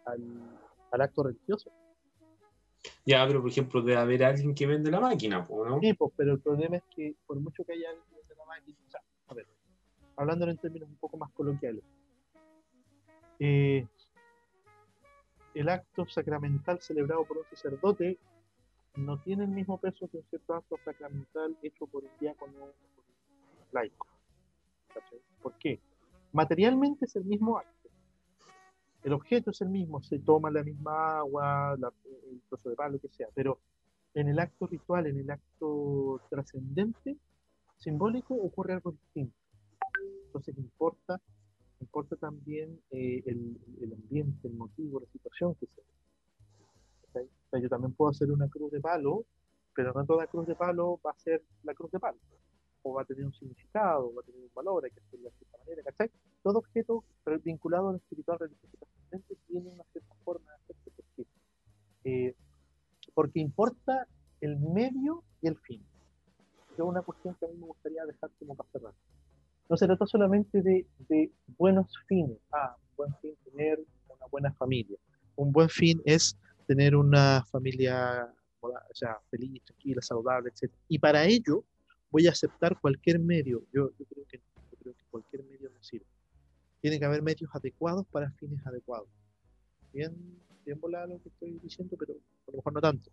al, 0.06 0.20
al 0.90 1.00
acto 1.00 1.22
religioso. 1.22 1.70
Ya, 3.05 3.26
pero 3.26 3.41
por 3.41 3.51
ejemplo, 3.51 3.82
debe 3.82 3.99
haber 3.99 4.24
alguien 4.24 4.55
que 4.55 4.66
vende 4.66 4.91
la 4.91 5.01
máquina, 5.01 5.47
¿no? 5.49 5.80
Sí, 5.80 5.93
pues, 5.95 6.12
pero 6.16 6.32
el 6.32 6.41
problema 6.41 6.76
es 6.76 6.82
que 6.95 7.14
por 7.26 7.39
mucho 7.41 7.64
que 7.64 7.72
haya 7.72 7.91
alguien 7.91 8.28
de 8.28 8.34
la 8.34 8.45
máquina, 8.45 8.78
o 8.86 8.91
sea, 8.91 9.01
a 9.28 9.34
ver, 9.34 9.47
hablándolo 10.16 10.51
en 10.53 10.59
términos 10.59 10.89
un 10.89 10.97
poco 10.97 11.16
más 11.16 11.30
coloquiales, 11.32 11.82
eh, 13.41 13.86
el 15.55 15.68
acto 15.68 16.07
sacramental 16.07 16.80
celebrado 16.80 17.24
por 17.24 17.39
un 17.39 17.45
sacerdote 17.51 18.18
no 18.97 19.18
tiene 19.18 19.45
el 19.45 19.51
mismo 19.51 19.78
peso 19.78 20.09
que 20.09 20.18
un 20.18 20.24
cierto 20.24 20.55
acto 20.55 20.76
sacramental 20.84 21.57
hecho 21.62 21.86
por 21.86 22.03
un 22.03 22.11
diácono 22.20 22.72
laico. 23.72 24.07
¿Por 25.43 25.55
qué? 25.55 25.78
Materialmente 26.32 27.07
es 27.07 27.16
el 27.16 27.24
mismo 27.24 27.59
acto. 27.59 27.78
El 29.03 29.12
objeto 29.12 29.51
es 29.51 29.61
el 29.61 29.68
mismo, 29.68 30.03
se 30.03 30.18
toma 30.18 30.51
la 30.51 30.62
misma 30.62 31.18
agua, 31.18 31.76
la- 31.78 31.92
el 32.30 32.40
trozo 32.49 32.70
de 32.70 32.76
palo, 32.76 32.92
lo 32.94 32.99
que 32.99 33.09
sea, 33.09 33.28
pero 33.34 33.61
en 34.14 34.28
el 34.28 34.38
acto 34.38 34.66
ritual, 34.66 35.07
en 35.07 35.18
el 35.18 35.30
acto 35.30 36.20
trascendente, 36.30 37.16
simbólico, 37.76 38.34
ocurre 38.34 38.74
algo 38.74 38.92
distinto. 38.92 39.36
Entonces 40.26 40.57
importa, 40.59 41.20
importa 41.80 42.16
también 42.16 42.80
eh, 42.90 43.22
el, 43.26 43.92
ambiente, 43.92 44.49
el 44.49 44.55
motivo, 44.55 45.01
la 45.01 45.07
situación 45.07 45.55
que 45.55 45.66
sea, 45.66 47.61
yo 47.61 47.68
también 47.68 47.92
puedo 47.94 48.11
hacer 48.11 48.30
una 48.30 48.49
cruz 48.49 48.70
de 48.72 48.80
palo, 48.80 49.24
pero 49.74 49.92
no 49.92 50.05
toda 50.05 50.26
cruz 50.26 50.46
de 50.46 50.55
palo 50.55 51.01
va 51.05 51.12
a 51.12 51.18
ser 51.18 51.42
la 51.62 51.74
cruz 51.74 51.90
de 51.90 51.99
palo. 51.99 52.18
O 52.82 52.94
va 52.94 53.03
a 53.03 53.05
tener 53.05 53.24
un 53.24 53.32
significado, 53.32 54.12
va 54.14 54.20
a 54.22 54.24
tener 54.24 54.40
un 54.40 54.51
valor, 54.55 54.84
hay 54.84 54.90
que 54.90 55.01
hacerlo 55.01 55.30
de 55.30 55.36
cierta 55.36 55.59
manera, 55.59 55.82
¿cachai? 55.84 56.11
Todo 56.49 56.61
objeto 56.61 57.05
vinculado 57.44 57.90
al 57.90 57.96
espiritual 57.96 58.38
religioso 58.38 58.86
tiene 59.49 59.68
una 59.68 59.84
cierta 59.92 60.14
forma 60.24 60.51
de 60.51 60.57
hacerse. 60.57 60.90
¿Por 60.96 61.05
qué? 61.14 61.26
Eh, 62.05 62.34
porque 63.12 63.38
importa 63.38 64.07
el 64.40 64.57
medio 64.59 65.24
y 65.42 65.49
el 65.49 65.59
fin. 65.59 65.84
Es 66.72 66.78
una 66.78 67.03
cuestión 67.03 67.34
que 67.34 67.44
a 67.44 67.49
mí 67.49 67.55
me 67.59 67.66
gustaría 67.66 68.03
dejar 68.07 68.30
como 68.38 68.55
para 68.55 68.70
cerrar. 68.70 68.94
No 69.68 69.77
se 69.77 69.85
trata 69.85 70.06
solamente 70.06 70.62
de, 70.62 70.86
de 71.10 71.31
buenos 71.59 71.93
fines. 72.06 72.39
Ah, 72.51 72.74
un 72.78 72.97
buen 72.97 73.14
fin 73.20 73.35
tener 73.44 73.85
una 74.09 74.27
buena 74.31 74.51
familia. 74.55 74.97
Un 75.36 75.52
buen 75.52 75.68
fin 75.68 76.01
es 76.06 76.35
tener 76.66 76.97
una 76.97 77.44
familia 77.44 78.32
o 78.62 78.94
sea, 78.94 79.18
feliz, 79.31 79.62
tranquila, 79.64 80.01
saludable, 80.01 80.48
etc. 80.48 80.73
Y 80.89 80.98
para 80.98 81.27
ello 81.27 81.62
voy 82.10 82.27
a 82.27 82.31
aceptar 82.31 82.81
cualquier 82.81 83.18
medio. 83.18 83.64
Yo, 83.70 83.90
yo 83.98 84.06
creo 84.06 84.24
que 84.27 84.39
yo 84.39 84.78
creo 84.78 84.94
que 84.94 85.05
cualquier 85.10 85.44
medio 85.44 85.68
no 85.68 85.82
sirve. 85.82 86.06
Tiene 86.80 86.98
que 86.98 87.05
haber 87.05 87.22
medios 87.22 87.50
adecuados 87.55 88.06
para 88.06 88.30
fines 88.32 88.64
adecuados. 88.66 89.09
Bien, 89.92 90.14
bien 90.64 90.80
volado 90.80 91.14
lo 91.14 91.22
que 91.22 91.28
estoy 91.28 91.59
diciendo, 91.62 91.96
pero 91.98 92.14
a 92.14 92.50
lo 92.50 92.56
mejor 92.59 92.72
no 92.72 92.80
tanto. 92.80 93.10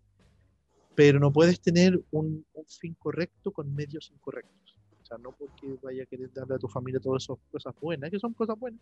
Pero 0.94 1.18
no 1.18 1.32
puedes 1.32 1.60
tener 1.60 2.00
un, 2.10 2.44
un 2.54 2.66
fin 2.66 2.94
correcto 2.98 3.50
con 3.50 3.74
medios 3.74 4.10
incorrectos. 4.10 4.78
O 5.02 5.04
sea, 5.04 5.18
no 5.18 5.30
porque 5.32 5.78
vaya 5.82 6.02
a 6.02 6.06
querer 6.06 6.32
darle 6.32 6.56
a 6.56 6.58
tu 6.58 6.68
familia 6.68 7.00
todas 7.00 7.24
esas 7.24 7.38
cosas 7.50 7.74
buenas, 7.80 8.10
que 8.10 8.18
son 8.18 8.34
cosas 8.34 8.58
buenas, 8.58 8.80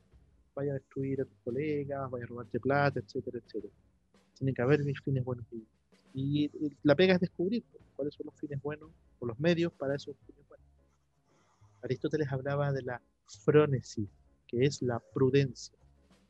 vaya 0.55 0.73
a 0.73 0.75
destruir 0.75 1.21
a 1.21 1.25
tus 1.25 1.37
colegas, 1.45 2.11
vaya 2.11 2.25
a 2.25 2.29
robarte 2.29 2.61
plata, 2.61 3.01
etcétera, 3.01 3.39
etcétera. 3.45 3.73
Tiene 4.39 4.55
que 4.55 4.63
haber 4.63 4.83
fines 5.05 5.25
buenos. 5.25 5.45
Y, 6.15 6.45
y 6.45 6.51
la 6.83 6.95
pega 6.95 7.15
es 7.15 7.21
descubrir 7.21 7.63
pues, 7.71 7.85
cuáles 7.95 8.15
son 8.15 8.27
los 8.27 8.35
fines 8.37 8.63
buenos 8.63 8.91
o 9.19 9.27
los 9.27 9.39
medios 9.39 9.73
para 9.73 9.97
esos 9.97 10.17
fines 10.27 10.49
buenos. 10.49 10.67
Aristóteles 11.83 12.33
hablaba 12.33 12.73
de 12.73 12.83
la 12.83 13.03
frónesis, 13.45 14.09
que 14.55 14.67
es 14.67 14.83
la 14.83 15.01
prudencia. 15.13 15.75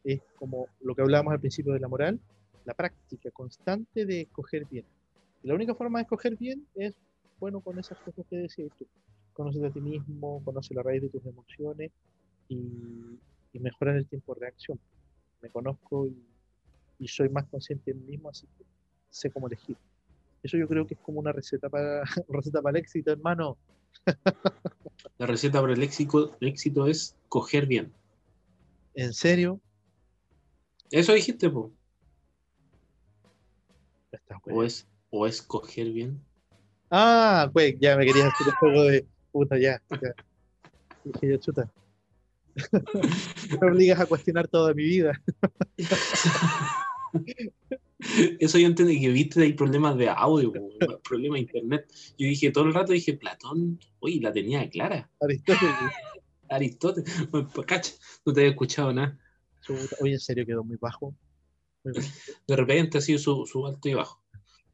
Es 0.03 0.21
como 0.37 0.69
lo 0.81 0.95
que 0.95 1.03
hablábamos 1.03 1.33
al 1.33 1.41
principio 1.41 1.73
de 1.73 1.81
la 1.81 1.89
moral, 1.89 2.19
la 2.65 2.75
práctica 2.75 3.31
constante 3.31 4.07
de 4.07 4.23
escoger 4.23 4.67
bien. 4.67 4.85
Y 5.43 5.49
la 5.49 5.55
única 5.55 5.75
forma 5.75 5.99
de 5.99 6.05
escoger 6.05 6.37
bien 6.37 6.67
es, 6.75 6.95
bueno, 7.39 7.61
con 7.61 7.79
esas 7.79 7.99
cosas 7.99 8.25
que 8.29 8.37
decías 8.37 8.71
tú. 8.79 8.87
Conoces 9.33 9.63
a 9.65 9.71
ti 9.71 9.81
mismo, 9.81 10.43
conoce 10.45 10.75
la 10.75 10.83
raíz 10.83 11.03
de 11.03 11.09
tus 11.09 11.25
emociones 11.27 11.91
y, 12.49 12.57
y 13.53 13.59
el 13.59 14.07
tiempo 14.07 14.35
de 14.35 14.41
reacción. 14.41 14.79
Me 15.43 15.51
conozco 15.51 16.07
y, 16.07 16.17
y 16.99 17.09
soy 17.09 17.29
más 17.29 17.45
consciente 17.47 17.93
de 17.93 17.99
mí 17.99 18.13
mismo, 18.13 18.31
así 18.31 18.47
que 18.57 18.65
sé 19.11 19.31
cómo 19.31 19.49
elegir. 19.49 19.77
Eso 20.43 20.57
yo 20.57 20.69
creo 20.69 20.87
que 20.87 20.95
es 20.95 21.01
como 21.01 21.21
una 21.21 21.33
receta 21.33 21.69
para, 21.69 22.05
receta 22.29 22.63
para 22.63 22.79
el 22.79 22.83
éxito, 22.83 23.13
hermano. 23.13 23.57
La 25.19 25.27
receta 25.27 25.61
para 25.61 25.73
el 25.73 25.83
éxito, 25.83 26.37
el 26.41 26.49
éxito 26.49 26.87
es 26.87 27.15
coger 27.29 27.67
bien. 27.67 27.93
¿En 28.95 29.13
serio? 29.13 29.61
Eso 30.91 31.13
dijiste, 31.13 31.51
po. 31.51 31.73
O 34.51 34.63
es, 34.63 34.87
o 35.11 35.27
es 35.27 35.43
coger 35.43 35.91
bien. 35.91 36.23
Ah, 36.91 37.51
güey, 37.53 37.77
ya 37.81 37.97
me 37.97 38.07
querías 38.07 38.33
hacer 38.33 38.47
un 38.49 38.55
juego 38.55 38.83
de 38.85 39.07
puta, 39.33 39.59
ya. 39.59 39.83
ya. 39.91 40.15
Dije 41.05 41.29
yo, 41.29 41.37
chuta. 41.39 41.73
me 43.61 43.69
obligas 43.69 44.01
a 44.01 44.07
cuestionar 44.07 44.47
toda 44.47 44.73
mi 44.75 44.85
vida. 44.85 45.21
Eso 48.39 48.59
yo 48.59 48.67
entendí 48.67 49.01
que 49.01 49.09
viste 49.09 49.43
hay 49.43 49.55
problemas 49.55 49.97
de 49.97 50.09
audio, 50.09 50.53
problemas 51.09 51.37
de 51.37 51.41
internet. 51.41 51.87
Yo 52.19 52.27
dije 52.29 52.51
todo 52.51 52.65
el 52.65 52.75
rato, 52.75 52.93
dije, 52.93 53.15
Platón, 53.15 53.81
oye, 54.01 54.21
la 54.21 54.33
tenía 54.33 54.69
clara. 54.69 55.11
Aristóteles. 55.21 55.75
Aristóteles, 56.55 57.11
cacha, 57.67 57.93
no 58.25 58.33
te 58.33 58.41
había 58.41 58.51
escuchado 58.51 58.93
nada. 58.93 59.19
Oye, 60.01 60.13
en 60.15 60.21
serio 60.21 60.45
quedó 60.47 60.63
muy 60.65 60.77
bajo. 60.77 61.15
Muy 61.85 61.95
bajo. 61.95 62.09
De 62.49 62.57
repente 62.57 62.99
ha 62.99 63.01
sido 63.01 63.19
su, 63.19 63.47
su 63.47 63.67
alto 63.67 63.89
y 63.89 63.95
bajo. 63.95 64.23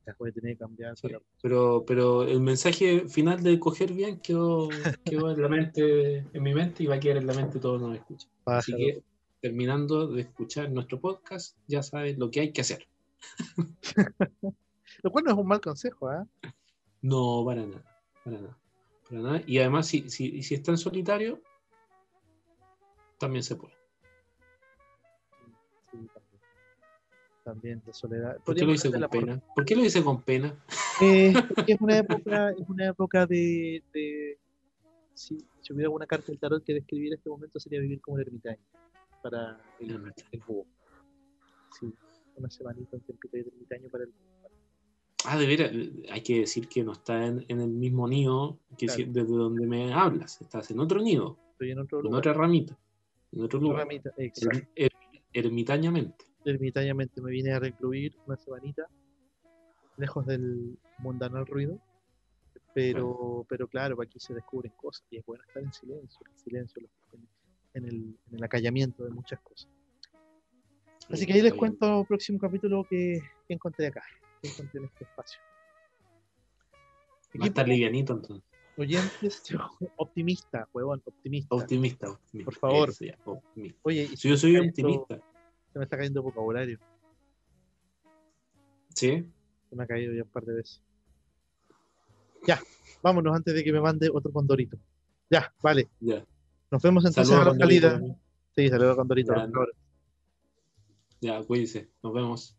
Ya 0.07 0.17
voy 0.19 0.31
a 0.31 0.33
tener 0.33 0.53
que 0.55 0.59
cambiar. 0.59 0.97
Sí, 0.97 1.03
para- 1.09 1.21
Pero, 1.43 1.85
pero 1.87 2.23
el 2.25 2.41
mensaje 2.41 3.09
final 3.09 3.43
de 3.43 3.59
coger 3.61 3.93
bien 3.93 4.21
quedó, 4.21 4.69
quedó 5.05 5.31
en 5.31 5.41
la 5.43 5.49
mente, 5.49 6.27
en 6.33 6.43
mi 6.43 6.55
mente 6.55 6.83
y 6.83 6.87
va 6.87 6.97
a 6.97 7.01
quedar 7.01 7.19
en 7.19 7.27
la 7.27 7.35
mente 7.35 7.59
todos 7.61 7.81
los 7.81 7.91
que 7.93 7.99
escuchan. 7.99 8.31
Así 8.47 8.75
que 8.77 9.03
terminando 9.41 10.07
de 10.09 10.23
escuchar 10.23 10.71
nuestro 10.71 11.01
podcast, 11.01 11.57
ya 11.67 11.83
sabes 11.83 12.19
lo 12.19 12.31
que 12.31 12.41
hay 12.41 12.53
que 12.53 12.61
hacer. 12.63 12.87
Lo 15.03 15.11
cual 15.11 15.25
no 15.25 15.31
es 15.33 15.37
un 15.39 15.47
mal 15.47 15.61
consejo, 15.61 16.09
¿ah? 16.09 16.27
No, 17.03 17.43
para 17.47 17.65
nada, 17.65 17.85
para 18.25 18.39
nada, 18.41 18.59
para 19.09 19.21
nada. 19.23 19.43
Y 19.47 19.59
además, 19.59 19.87
si, 19.87 20.11
si, 20.11 20.43
si 20.43 20.55
está 20.55 20.73
en 20.73 20.79
solitario, 20.79 21.41
también 23.21 23.45
se 23.45 23.55
puede. 23.55 23.75
Sí, 25.91 25.99
también. 26.13 26.41
También 27.45 27.83
de 27.85 27.93
soledad. 27.93 28.41
¿Por 28.45 28.55
qué 28.57 28.65
lo 28.65 28.73
hice 28.73 28.91
con 28.91 29.09
pena? 29.09 29.41
¿Por 29.55 29.65
qué 29.65 29.77
lo 29.77 29.85
hice 29.85 30.03
con 30.03 30.23
pena? 30.23 30.55
Eh, 31.03 31.33
porque 31.49 31.73
es 31.73 31.81
una 31.81 31.99
época, 31.99 32.51
es 32.51 32.69
una 32.69 32.89
época 32.89 33.27
de, 33.27 33.83
de- 33.93 34.39
si, 35.15 35.39
si 35.61 35.73
hubiera 35.73 35.87
alguna 35.89 36.07
carta 36.07 36.27
del 36.29 36.39
tarot 36.39 36.65
que 36.65 36.75
describiera 36.75 37.17
este 37.17 37.29
momento 37.29 37.61
sería 37.61 37.81
vivir 37.81 38.01
como 38.01 38.15
un 38.17 38.21
ermitaño 38.23 38.63
para 39.23 39.61
el, 39.79 39.91
el. 39.91 40.13
Sí, 41.79 41.95
una 42.37 42.51
semanita, 42.51 42.97
un 42.97 43.03
tiempito 43.03 43.37
de 43.37 43.41
ermitaño 43.43 43.89
para 43.91 44.05
el 44.05 44.11
búho. 44.11 44.31
Ah, 45.27 45.37
de 45.37 45.47
veras, 45.47 45.71
hay 46.11 46.23
que 46.23 46.41
decir 46.41 46.67
que 46.69 46.83
no 46.83 46.93
está 46.93 47.27
en, 47.27 47.45
en 47.49 47.61
el 47.61 47.69
mismo 47.69 48.09
nido 48.09 48.59
que 48.79 48.87
Claro. 48.87 48.97
si- 48.97 49.05
desde 49.05 49.35
donde 49.35 49.67
me 49.67 49.93
hablas. 49.93 50.41
Estás 50.41 50.71
en 50.71 50.81
otro 50.81 51.01
nido, 51.03 51.37
Estoy 51.53 51.73
en 51.73 51.79
otro 51.81 52.01
en 52.01 52.15
otra 52.15 52.33
ramita, 52.33 52.79
en 53.33 53.43
otro 53.43 53.61
lugar. 53.61 53.79
ramita, 53.81 54.13
exacto. 54.17 54.59
Er- 54.75 54.91
er- 54.93 55.23
ermitañamente. 55.33 56.25
ermitañamente 56.45 57.21
me 57.21 57.31
vine 57.31 57.53
a 57.53 57.59
recluir 57.61 58.17
una 58.27 58.37
semanita 58.37 58.87
lejos 59.97 60.25
del 60.27 60.79
mundanal 60.99 61.47
ruido 61.47 61.79
pero 62.73 63.45
pero 63.49 63.69
claro 63.69 64.01
aquí 64.01 64.19
se 64.19 64.33
descubren 64.33 64.73
cosas 64.77 65.05
y 65.11 65.19
es 65.19 65.27
bueno 65.27 65.45
estar 65.47 65.63
en 65.63 65.73
silencio 65.73 66.21
en 66.31 66.39
silencio 66.39 66.83
en, 67.75 67.85
el, 67.85 67.95
en 68.29 68.35
el 68.37 68.43
acallamiento 68.43 69.05
de 69.05 69.11
muchas 69.11 69.39
cosas 69.41 69.69
así 71.11 71.27
que 71.27 71.35
ahí 71.35 71.43
les 71.43 71.53
cuento 71.55 72.01
el 72.01 72.07
próximo 72.07 72.39
capítulo 72.39 72.87
que, 72.89 73.21
que 73.47 73.55
encontré 73.55 73.89
acá 73.89 74.03
que 74.41 74.49
encontré 74.49 74.79
en 74.81 74.87
este 74.87 75.05
espacio 75.05 75.41
Va 77.41 77.45
a 77.45 77.49
estar 77.49 77.69
livianito 77.69 78.15
entonces. 78.15 78.50
Oyentes 78.81 79.43
optimista 79.97 80.69
huevón 80.73 81.03
optimista 81.05 81.55
Optimista, 81.55 82.11
optimista. 82.11 82.45
Por 82.45 82.55
favor. 82.59 82.91
Optimista. 83.25 83.79
oye 83.83 84.09
Si 84.17 84.29
yo 84.29 84.37
soy 84.37 84.57
optimista. 84.57 85.21
se 85.73 85.79
me 85.79 85.85
está 85.85 85.97
cayendo 85.97 86.23
vocabulario 86.23 86.79
¿Sí? 88.95 89.25
Se 89.69 89.77
me 89.77 89.85
ha 89.85 89.87
caído 89.87 90.13
ya 90.13 90.25
un 90.25 90.29
par 90.31 90.45
de 90.45 90.55
veces. 90.55 90.83
Ya, 92.47 92.61
vámonos 93.03 93.35
antes 93.37 93.55
de 93.55 93.63
que 93.63 93.73
me 93.73 93.81
mande 93.81 94.11
otro 94.13 94.33
condorito. 94.33 94.77
Ya, 95.31 95.55
vale. 95.63 95.89
Ya. 96.01 96.25
Nos 96.71 96.83
vemos 96.83 97.05
entonces 97.05 97.29
Saludos, 97.33 97.55
a 97.55 97.57
la 97.57 97.65
salida. 97.65 98.01
Sí, 98.57 98.69
saludos 98.69 98.97
condorito. 98.97 99.33
Ya, 101.21 101.43
cuídense. 101.45 101.89
Nos 102.03 102.13
vemos. 102.13 102.57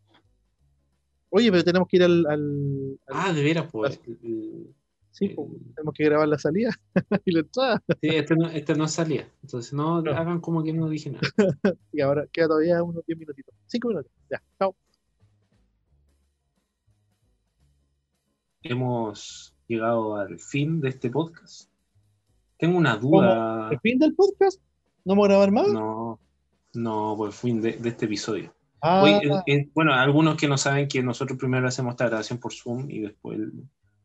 Oye, 1.30 1.50
pero 1.50 1.64
tenemos 1.64 1.86
que 1.88 1.96
ir 1.98 2.04
al. 2.04 2.26
al- 2.26 2.98
al- 3.06 3.16
Ah, 3.16 3.32
de 3.32 3.42
veras, 3.42 3.68
pues. 3.70 4.00
el- 4.06 4.74
sí, 5.12 5.26
el- 5.26 5.34
pues, 5.36 5.48
tenemos 5.76 5.94
que 5.94 6.04
grabar 6.04 6.26
la 6.26 6.38
salida 6.38 6.70
y 7.24 7.30
la 7.32 7.40
entrada. 7.40 7.82
Sí, 8.00 8.08
este 8.08 8.34
no, 8.34 8.48
este 8.48 8.74
no 8.74 8.88
salía. 8.88 9.28
Entonces 9.42 9.72
no, 9.72 10.02
No. 10.02 10.10
hagan 10.10 10.40
como 10.40 10.62
que 10.64 10.72
no 10.72 10.88
dije 10.88 11.10
nada. 11.10 11.22
Y 11.92 12.00
ahora 12.00 12.26
queda 12.32 12.48
todavía 12.48 12.82
unos 12.82 13.06
10 13.06 13.18
minutitos. 13.18 13.54
5 13.66 13.88
minutos. 13.88 14.10
Ya, 14.30 14.42
chao. 14.58 14.74
Hemos 18.62 19.54
llegado 19.66 20.16
al 20.16 20.38
fin 20.38 20.80
de 20.80 20.90
este 20.90 21.10
podcast. 21.10 21.68
Tengo 22.58 22.78
una 22.78 22.96
duda. 22.96 23.68
¿El 23.72 23.80
fin 23.80 23.98
del 23.98 24.14
podcast? 24.14 24.60
¿No 25.04 25.12
vamos 25.14 25.24
a 25.24 25.28
grabar 25.30 25.50
más? 25.50 25.68
No, 25.68 26.20
no, 26.74 27.14
por 27.16 27.28
el 27.28 27.32
fin 27.34 27.60
de, 27.60 27.72
de 27.72 27.88
este 27.88 28.04
episodio. 28.04 28.54
Ah, 28.80 29.04
eh, 29.08 29.30
eh, 29.46 29.68
bueno, 29.74 29.92
algunos 29.92 30.36
que 30.36 30.48
no 30.48 30.56
saben 30.56 30.86
que 30.88 31.02
nosotros 31.02 31.38
primero 31.38 31.66
hacemos 31.66 31.92
esta 31.92 32.06
grabación 32.06 32.38
por 32.38 32.52
Zoom 32.52 32.88
y 32.90 33.00
después 33.00 33.38
el- 33.38 33.52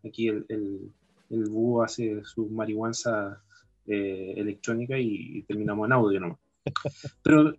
aquí 0.07 0.27
el, 0.27 0.45
el, 0.49 0.91
el 1.29 1.49
búho 1.49 1.83
hace 1.83 2.23
su 2.23 2.47
marihuanza 2.47 3.41
eh, 3.85 4.33
electrónica 4.37 4.97
y, 4.97 5.37
y 5.37 5.41
terminamos 5.43 5.85
en 5.87 5.93
audio 5.93 6.19
nomás. 6.19 6.37
Pero, 7.23 7.53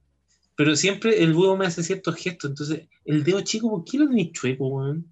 pero 0.55 0.75
siempre 0.75 1.23
el 1.23 1.33
búho 1.35 1.57
me 1.57 1.66
hace 1.66 1.85
ciertos 1.85 2.16
gestos, 2.16 2.51
entonces 2.51 2.89
el 3.05 3.23
dedo 3.23 3.41
chico, 3.43 3.70
¿por 3.70 3.85
qué 3.85 3.97
lo 3.97 4.09
tenéis 4.09 4.33
chueco, 4.33 4.66
weón? 4.66 5.07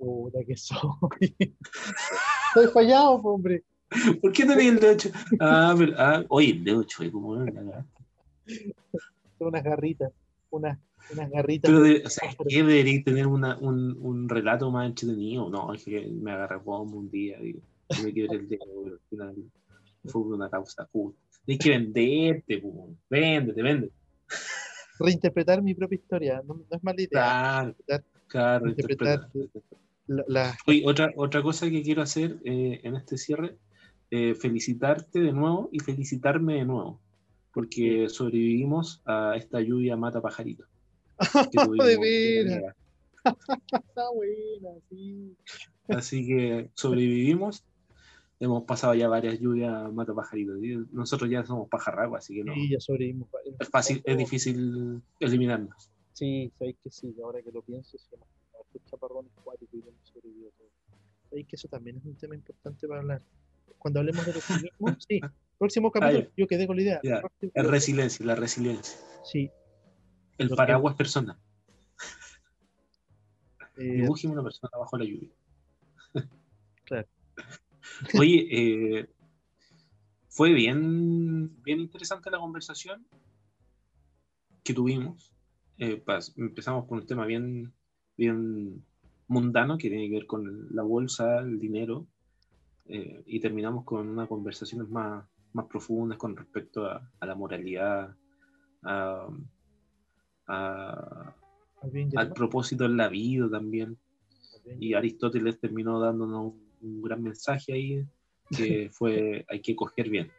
puta 0.00 0.42
que 0.44 0.56
soy. 0.56 0.80
Estoy 2.48 2.66
fallado, 2.72 3.12
hombre. 3.12 3.62
¿Por 4.20 4.32
qué 4.32 4.44
tenéis 4.44 4.72
el 4.72 4.80
dedo 4.80 4.96
chueco? 4.96 5.18
Ah, 5.40 5.74
pero, 5.78 5.94
ah, 5.96 6.24
oye, 6.28 6.50
el 6.50 6.64
dedo 6.64 6.82
chueco, 6.84 7.18
weón. 7.18 7.54
Son 9.38 9.48
unas 9.48 9.62
garritas. 9.62 10.12
Unas, 10.50 10.78
unas 11.12 11.30
garritas. 11.30 11.70
Pero, 11.70 11.82
de, 11.82 12.02
o 12.04 12.08
sea, 12.10 12.30
¿qué 12.48 12.62
debería 12.62 13.02
tener 13.02 13.26
una, 13.26 13.58
un, 13.58 13.96
un 14.00 14.28
relato 14.28 14.70
más 14.70 14.86
entretenido? 14.88 15.48
No, 15.50 15.72
es 15.74 15.84
que 15.84 16.06
me 16.08 16.32
agarré 16.32 16.56
un 16.64 17.10
día 17.10 17.38
y 17.42 17.60
me 18.02 18.12
quebré 18.12 18.36
el 18.36 18.48
dedo, 18.48 18.86
al 18.86 19.00
final 19.08 19.34
fue 20.04 20.22
una 20.22 20.48
causa 20.50 20.88
justa. 20.92 21.20
Tienes 21.44 21.64
que 21.64 21.70
venderte, 21.70 22.58
po. 22.58 22.94
véndete, 23.08 23.62
véndete. 23.62 23.94
Reinterpretar 24.98 25.62
mi 25.62 25.74
propia 25.74 25.96
historia. 25.96 26.42
No, 26.46 26.54
no 26.54 26.64
es 26.76 26.82
mala 26.84 26.96
idea. 27.00 27.08
Claro, 27.10 27.74
claro, 28.28 28.66
Interpretar- 28.66 29.30
interpreta. 29.34 29.76
La- 30.06 30.24
la- 30.26 30.58
Oye, 30.66 30.82
otra, 30.86 31.12
otra 31.16 31.40
cosa 31.42 31.70
que 31.70 31.82
quiero 31.82 32.02
hacer 32.02 32.38
eh, 32.44 32.80
en 32.82 32.96
este 32.96 33.16
cierre, 33.16 33.56
eh, 34.10 34.34
felicitarte 34.34 35.20
de 35.20 35.32
nuevo 35.32 35.68
y 35.72 35.78
felicitarme 35.78 36.54
de 36.56 36.64
nuevo, 36.64 37.00
porque 37.54 38.08
sobrevivimos 38.08 39.00
a 39.04 39.34
esta 39.36 39.60
lluvia 39.60 39.96
mata 39.96 40.20
pajarito. 40.20 40.64
tuvimos 41.52 41.86
De 41.86 41.98
veras. 41.98 42.74
Está 43.72 44.10
buena, 44.10 44.70
sí. 44.88 45.36
Así 45.88 46.26
que 46.26 46.70
sobrevivimos. 46.74 47.64
Hemos 48.38 48.64
pasado 48.64 48.94
ya 48.94 49.06
varias 49.06 49.38
lluvias 49.38 49.92
mata 49.92 50.14
pajaritos. 50.14 50.56
Nosotros 50.92 51.28
ya 51.28 51.44
somos 51.44 51.68
pajarracos, 51.68 52.18
así 52.18 52.34
que 52.34 52.44
no. 52.44 52.54
Sí, 52.54 52.70
ya 52.70 52.80
sobrevivimos. 52.80 53.28
Es 53.58 53.68
fácil, 53.68 54.00
es 54.04 54.16
difícil 54.16 55.02
eliminarnos. 55.18 55.90
Sí, 56.12 56.50
sabéis 56.58 56.76
que 56.82 56.90
sí, 56.90 57.14
ahora 57.22 57.42
que 57.42 57.50
lo 57.52 57.62
pienso, 57.62 57.98
sí, 57.98 58.16
hartos 58.58 58.82
chaparrones 58.90 59.32
cuáticos 59.44 59.74
y 59.74 59.88
hemos 59.88 60.08
sobrevivido 60.08 60.50
todo. 60.56 60.68
Sabéis 61.28 61.46
que 61.46 61.56
eso 61.56 61.68
también 61.68 61.98
es 61.98 62.04
un 62.04 62.16
tema 62.16 62.34
importante 62.34 62.88
para 62.88 63.00
hablar. 63.00 63.22
Cuando 63.78 64.00
hablemos 64.00 64.24
del 64.24 64.36
optimismo, 64.38 64.96
sí. 65.06 65.20
Próximo 65.58 65.90
capítulo, 65.92 66.28
ya. 66.28 66.32
yo 66.36 66.46
quedé 66.46 66.66
con 66.66 66.76
la 66.76 66.82
idea. 66.82 67.00
Ya, 67.02 67.22
Es 67.40 67.66
resiliencia, 67.66 68.24
la 68.24 68.34
resiliencia. 68.34 68.98
Sí. 69.24 69.50
El 70.40 70.48
paraguas 70.56 70.94
persona. 70.96 71.38
eh, 73.76 73.84
Dibujemos 74.02 74.34
una 74.34 74.42
persona 74.42 74.70
bajo 74.78 74.96
la 74.96 75.04
lluvia. 75.04 75.28
Claro. 76.84 77.08
Oye, 78.18 78.48
eh, 78.50 79.08
fue 80.28 80.52
bien, 80.52 81.62
bien 81.62 81.80
interesante 81.80 82.30
la 82.30 82.38
conversación 82.38 83.06
que 84.64 84.74
tuvimos. 84.74 85.34
Eh, 85.78 86.02
pas- 86.04 86.32
empezamos 86.36 86.86
con 86.86 86.98
un 87.00 87.06
tema 87.06 87.26
bien, 87.26 87.72
bien 88.16 88.84
mundano 89.28 89.76
que 89.78 89.88
tiene 89.88 90.08
que 90.08 90.14
ver 90.16 90.26
con 90.26 90.68
la 90.74 90.82
bolsa, 90.82 91.40
el 91.40 91.58
dinero, 91.60 92.06
eh, 92.86 93.22
y 93.26 93.40
terminamos 93.40 93.84
con 93.84 94.08
unas 94.08 94.28
conversaciones 94.28 94.88
más, 94.88 95.24
más 95.52 95.66
profundas 95.66 96.18
con 96.18 96.36
respecto 96.36 96.86
a, 96.86 97.10
a 97.20 97.26
la 97.26 97.34
moralidad, 97.34 98.16
a, 98.82 99.28
a- 100.50 101.34
al 102.16 102.32
propósito 102.32 102.84
en 102.84 102.96
la 102.96 103.08
vida 103.08 103.48
también. 103.50 103.98
Y 104.78 104.94
Aristóteles 104.94 105.58
terminó 105.58 105.98
dándonos 105.98 106.52
un, 106.52 106.70
un 106.82 107.02
gran 107.02 107.22
mensaje 107.22 107.72
ahí, 107.72 108.06
que 108.56 108.90
fue 108.92 109.44
hay 109.48 109.60
que 109.60 109.74
coger 109.76 110.08
bien. 110.10 110.30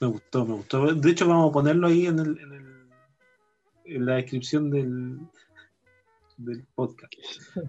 Me 0.00 0.06
gustó, 0.08 0.46
me 0.46 0.54
gustó. 0.54 0.94
De 0.94 1.10
hecho, 1.10 1.26
vamos 1.28 1.50
a 1.50 1.52
ponerlo 1.52 1.86
ahí 1.88 2.06
en, 2.06 2.18
el, 2.18 2.38
en, 2.40 2.52
el- 2.52 2.72
en 3.84 4.06
la 4.06 4.14
descripción 4.16 4.70
del, 4.70 5.18
del 6.36 6.64
podcast. 6.74 7.12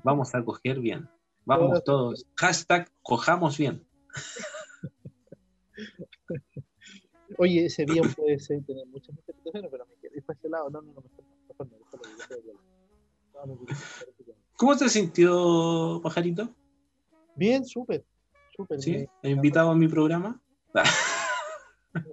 Vamos 0.04 0.34
a 0.36 0.44
coger 0.44 0.80
bien. 0.80 1.08
Vamos 1.46 1.84
todos. 1.84 2.26
Hashtag 2.38 2.90
cojamos 3.02 3.58
bien. 3.58 3.84
Oye, 7.38 7.66
ese 7.66 7.86
día 7.86 8.02
puede 8.16 8.40
ser, 8.40 8.64
tener 8.66 8.86
muchas 8.88 9.10
interpretaciones, 9.10 9.70
pero 9.72 9.86
me 9.86 9.96
quedé 9.98 10.22
para 10.22 10.38
ese 10.40 10.50
lado. 10.50 10.70
No, 10.70 10.82
no, 10.82 10.94
no, 10.94 11.04
mejor 11.48 11.68
no. 13.48 13.60
¿Cómo 14.56 14.78
te 14.78 14.90
sintió, 14.90 16.00
pajarito? 16.04 16.50
Bien, 17.36 17.66
súper, 17.66 18.06
Súper 18.56 18.80
¿Sí? 18.82 18.92
bien. 18.92 19.10
¿He 19.24 19.30
invitado 19.32 19.72
a 19.72 19.76
mi 19.76 19.88
programa? 19.88 20.40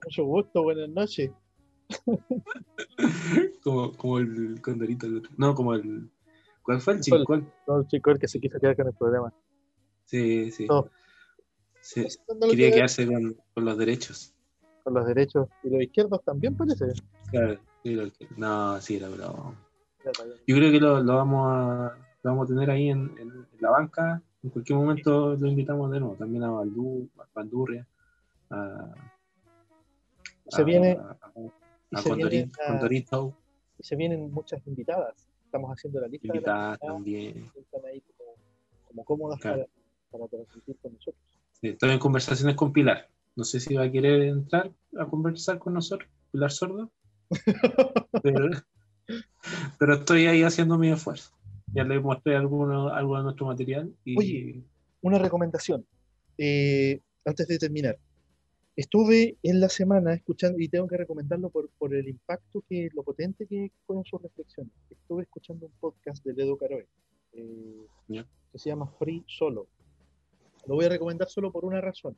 Mucho 0.04 0.24
gusto, 0.24 0.62
buenas 0.62 0.88
noches. 0.88 1.30
como, 3.62 3.92
como 3.96 4.18
el 4.18 4.60
condorito. 4.62 5.06
del 5.06 5.18
otro- 5.18 5.32
No, 5.36 5.54
como 5.54 5.74
el. 5.74 6.10
¿Cuál 6.62 6.80
fue 6.80 6.94
el 6.94 6.98
el- 6.98 7.02
chico? 7.04 7.36
No, 7.66 7.80
el 7.80 7.86
chico 7.88 8.10
el 8.10 8.18
que 8.18 8.28
se 8.28 8.40
quiso 8.40 8.58
quedar 8.58 8.76
con 8.76 8.86
el 8.86 8.94
programa. 8.94 9.34
Sí, 10.06 10.50
sí. 10.50 10.66
Sí, 11.82 12.04
Quería 12.50 12.68
que- 12.68 12.74
quedarse 12.76 13.06
con 13.06 13.64
los 13.64 13.78
derechos. 13.78 14.34
Con 14.90 14.98
los 14.98 15.06
derechos 15.06 15.48
y 15.62 15.70
los 15.70 15.82
izquierdos 15.82 16.20
también 16.24 16.56
parece. 16.56 16.86
Claro, 17.30 17.60
que- 17.84 18.12
No, 18.36 18.80
sí, 18.80 18.96
era 18.96 19.08
broma. 19.08 19.54
Yo 20.04 20.56
creo 20.56 20.72
que 20.72 20.80
lo, 20.80 21.00
lo 21.00 21.14
vamos 21.14 21.46
a 21.48 21.96
lo 22.22 22.30
vamos 22.32 22.50
a 22.50 22.54
tener 22.54 22.70
ahí 22.70 22.88
en, 22.88 23.14
en- 23.18 23.30
en 23.30 23.46
la 23.60 23.70
banca. 23.70 24.20
En 24.42 24.50
cualquier 24.50 24.76
momento 24.78 25.36
lo 25.36 25.46
invitamos 25.46 25.92
de 25.92 26.00
nuevo. 26.00 26.16
También 26.16 26.42
a 26.42 26.50
Valdú, 26.50 27.08
a 27.16 27.24
Se 30.48 30.64
viene, 30.64 30.98
a, 31.00 31.16
y 31.90 31.96
a 31.96 31.98
se 32.02 32.14
viene 32.16 32.50
y 33.78 33.82
se 33.84 33.94
vienen 33.96 34.32
muchas 34.32 34.66
invitadas. 34.66 35.14
Estamos 35.44 35.70
haciendo 35.70 36.00
la 36.00 36.08
lista 36.08 36.26
de 36.26 36.28
las 36.28 36.36
invitadas 36.36 36.78
también. 36.80 37.50
que 37.52 37.60
están 37.60 37.80
ahí 37.86 38.02
como, 38.16 38.32
como 38.88 39.04
cómodas 39.04 39.38
Claro. 39.40 39.66
para, 40.10 40.26
para 40.26 40.28
transmitir 40.44 40.76
con 40.82 40.92
nosotros. 40.94 41.22
Sí, 41.60 41.68
estoy 41.68 41.90
en 41.90 41.98
conversaciones 42.00 42.56
con 42.56 42.72
Pilar. 42.72 43.08
No 43.36 43.44
sé 43.44 43.60
si 43.60 43.74
va 43.74 43.84
a 43.84 43.90
querer 43.90 44.22
entrar 44.22 44.72
a 44.98 45.06
conversar 45.06 45.58
con 45.58 45.74
nosotros, 45.74 46.08
Pilar 46.32 46.50
Sordo. 46.50 46.92
pero, 48.22 48.50
pero 49.78 49.94
estoy 49.94 50.26
ahí 50.26 50.42
haciendo 50.42 50.78
mi 50.78 50.90
esfuerzo. 50.90 51.30
Ya 51.72 51.84
le 51.84 52.00
mostré 52.00 52.36
alguno, 52.36 52.88
algo 52.88 53.16
de 53.16 53.22
nuestro 53.22 53.46
material 53.46 53.94
y 54.04 54.18
Oye. 54.18 54.64
Una 55.02 55.18
recomendación, 55.18 55.86
eh, 56.36 57.00
antes 57.24 57.46
de 57.48 57.58
terminar. 57.58 57.98
Estuve 58.76 59.36
en 59.42 59.60
la 59.60 59.68
semana 59.68 60.14
escuchando, 60.14 60.58
y 60.58 60.68
tengo 60.68 60.88
que 60.88 60.96
recomendarlo 60.96 61.50
por, 61.50 61.70
por 61.78 61.94
el 61.94 62.08
impacto, 62.08 62.62
que 62.68 62.88
lo 62.94 63.02
potente 63.02 63.46
que 63.46 63.72
fueron 63.86 64.04
sus 64.04 64.22
reflexiones. 64.22 64.72
Estuve 64.90 65.22
escuchando 65.22 65.66
un 65.66 65.72
podcast 65.80 66.24
de 66.24 66.34
Ledo 66.34 66.56
Caroe, 66.56 66.86
eh, 67.32 67.86
que 68.08 68.58
se 68.58 68.70
llama 68.70 68.86
Free 68.98 69.24
Solo. 69.26 69.68
Lo 70.66 70.74
voy 70.74 70.84
a 70.84 70.90
recomendar 70.90 71.28
solo 71.28 71.50
por 71.50 71.64
una 71.64 71.80
razón, 71.80 72.16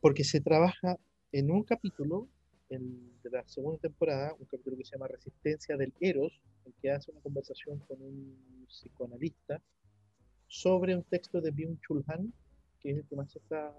porque 0.00 0.24
se 0.24 0.40
trabaja 0.40 0.98
en 1.32 1.50
un 1.50 1.62
capítulo 1.64 2.28
el 2.68 3.20
de 3.22 3.30
la 3.30 3.46
segunda 3.46 3.78
temporada, 3.78 4.34
un 4.38 4.46
capítulo 4.46 4.76
que 4.76 4.84
se 4.84 4.92
llama 4.96 5.08
Resistencia 5.08 5.76
del 5.76 5.92
Eros, 6.00 6.32
en 6.64 6.72
que 6.80 6.90
hace 6.90 7.10
una 7.12 7.20
conversación 7.20 7.78
con 7.88 8.00
un 8.02 8.66
psicoanalista 8.68 9.62
sobre 10.48 10.96
un 10.96 11.02
texto 11.04 11.40
de 11.40 11.52
Byung-Chul 11.52 12.04
Han, 12.08 12.32
que 12.80 12.90
es 12.90 12.96
el 12.98 13.04
que 13.06 13.16
más 13.16 13.34
está, 13.34 13.72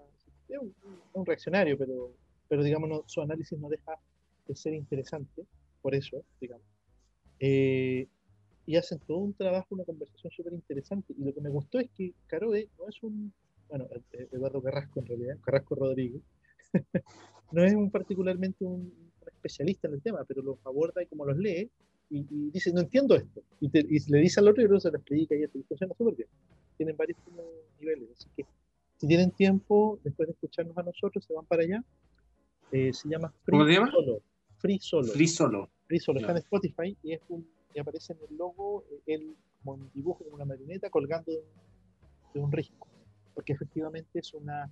es 0.48 0.58
un, 0.58 0.74
un 1.12 1.26
reaccionario, 1.26 1.76
pero, 1.78 2.12
pero 2.48 2.62
digamos, 2.62 2.88
no- 2.88 3.04
su 3.06 3.20
análisis 3.20 3.58
no 3.58 3.68
deja 3.68 3.98
de 4.46 4.54
ser 4.56 4.74
interesante, 4.74 5.44
por 5.82 5.94
eso, 5.94 6.22
digamos. 6.40 6.66
Eh, 7.40 8.06
y 8.66 8.76
hacen 8.76 8.98
todo 9.00 9.18
un 9.18 9.32
trabajo, 9.34 9.66
una 9.70 9.84
conversación 9.84 10.30
súper 10.30 10.52
interesante. 10.52 11.14
Y 11.18 11.24
lo 11.24 11.32
que 11.32 11.40
me 11.40 11.48
gustó 11.50 11.78
es 11.78 11.88
que 11.96 12.12
Caroe 12.26 12.68
no 12.78 12.88
es 12.88 13.02
un, 13.02 13.32
bueno, 13.68 13.86
eh, 14.12 14.28
Eduardo 14.32 14.62
Carrasco 14.62 15.00
en 15.00 15.06
realidad, 15.06 15.36
Carrasco 15.44 15.74
Rodríguez, 15.74 16.22
no 17.52 17.64
es 17.64 17.74
un 17.74 17.90
particularmente 17.90 18.64
un, 18.64 18.92
especialista 19.26 19.88
en 19.88 19.94
el 19.94 20.02
tema, 20.02 20.24
pero 20.26 20.42
los 20.42 20.58
aborda 20.64 21.02
y 21.02 21.06
como 21.06 21.24
los 21.26 21.36
lee, 21.36 21.70
y, 22.10 22.18
y 22.30 22.50
dice, 22.50 22.72
no 22.72 22.80
entiendo 22.80 23.14
esto. 23.14 23.42
Y, 23.60 23.68
te- 23.68 23.86
y 23.88 23.98
le 24.10 24.18
dice 24.18 24.40
al 24.40 24.48
otro 24.48 24.62
y 24.62 24.64
el 24.64 24.70
otro 24.72 24.80
se 24.80 24.90
lo 24.90 24.96
explica 24.96 25.36
y 25.36 25.42
eso 25.42 25.58
y 25.58 25.62
funciona 25.62 25.94
súper 25.94 26.14
bien. 26.14 26.28
Tienen 26.76 26.96
varios 26.96 27.18
niveles, 27.80 28.10
así 28.12 28.28
que 28.36 28.46
si 28.96 29.06
tienen 29.06 29.30
tiempo, 29.30 30.00
después 30.02 30.26
de 30.26 30.32
escucharnos 30.32 30.76
a 30.76 30.82
nosotros, 30.82 31.24
se 31.24 31.32
van 31.34 31.44
para 31.46 31.62
allá. 31.62 31.84
Eh, 32.72 32.92
se 32.92 33.08
llama 33.08 33.32
Free 33.44 33.58
¿Cómo 33.58 33.64
llama? 33.70 33.90
Solo. 33.92 34.20
Free 34.58 34.78
Solo. 34.80 35.12
Free 35.12 35.28
Solo. 35.28 35.70
Free 35.86 36.00
Solo. 36.00 36.18
Está 36.20 36.32
Ya. 36.32 36.38
en 36.38 36.42
Spotify 36.42 36.96
y, 37.04 37.12
es 37.12 37.20
un, 37.28 37.46
y 37.74 37.78
aparece 37.78 38.14
en 38.14 38.18
el 38.28 38.36
logo, 38.36 38.84
eh, 38.90 39.00
él 39.06 39.36
como 39.62 39.74
un 39.74 39.90
dibujo, 39.94 40.24
como 40.24 40.34
una 40.34 40.44
marioneta 40.44 40.90
colgando 40.90 41.30
de 41.30 41.38
un, 41.38 41.44
de 42.34 42.40
un 42.40 42.50
risco. 42.52 42.87
Porque 43.38 43.52
efectivamente 43.52 44.18
es 44.18 44.34
una. 44.34 44.68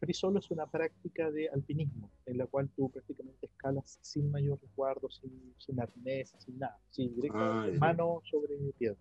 Free 0.00 0.12
Solo 0.14 0.40
es 0.40 0.50
una 0.50 0.66
práctica 0.66 1.30
de 1.30 1.48
alpinismo, 1.48 2.10
en 2.26 2.38
la 2.38 2.46
cual 2.48 2.68
tú 2.74 2.90
prácticamente 2.90 3.46
escalas 3.46 4.00
sin 4.02 4.32
mayor 4.32 4.58
resguardo, 4.60 5.08
sin, 5.10 5.54
sin 5.58 5.78
arnés, 5.80 6.34
sin 6.38 6.58
nada, 6.58 6.76
sin 6.90 7.14
directamente 7.14 7.76
Ah, 7.76 7.78
mano 7.78 8.20
sobre 8.28 8.56
piedra. 8.76 8.98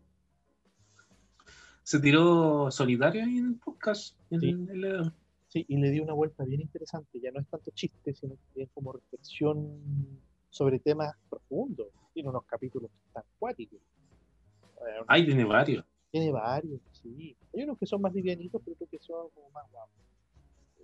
Se 1.81 1.99
tiró 1.99 2.69
solidario 2.69 3.23
en 3.23 3.48
el 3.48 3.56
podcast. 3.56 4.15
en 4.30 4.40
Sí. 4.41 4.49
el- 4.69 5.11
Sí, 5.48 5.65
y 5.68 5.77
le 5.77 5.90
di 5.90 5.99
una 6.02 6.14
vuelta 6.14 6.44
bien 6.44 6.61
interesante. 6.61 7.19
Ya 7.19 7.31
no 7.31 7.40
es 7.40 7.48
tanto 7.48 7.72
chiste, 7.72 8.14
sino 8.14 8.36
que 8.53 8.61
es 8.61 8.69
como 8.76 8.91
reflexión 8.94 9.81
sobre 10.52 10.77
temas 10.77 11.15
profundos. 11.31 11.88
Tiene 12.14 12.30
unos 12.30 12.45
capítulos 12.45 12.91
están 13.07 13.23
cuáticos. 13.40 13.80
Eh, 14.88 15.03
Ay, 15.07 15.26
tiene 15.26 15.45
varios. 15.45 15.84
Tiene 16.11 16.31
varios, 16.31 16.81
sí. 16.91 17.36
Hay 17.53 17.64
unos 17.64 17.77
que 17.77 17.86
son 17.86 18.02
más 18.02 18.14
livianitos, 18.14 18.61
pero 18.64 18.73
otros 18.73 18.90
que 18.90 18.99
son 18.99 19.30
como 19.30 19.49
más 19.52 19.69
guapos. 19.72 19.95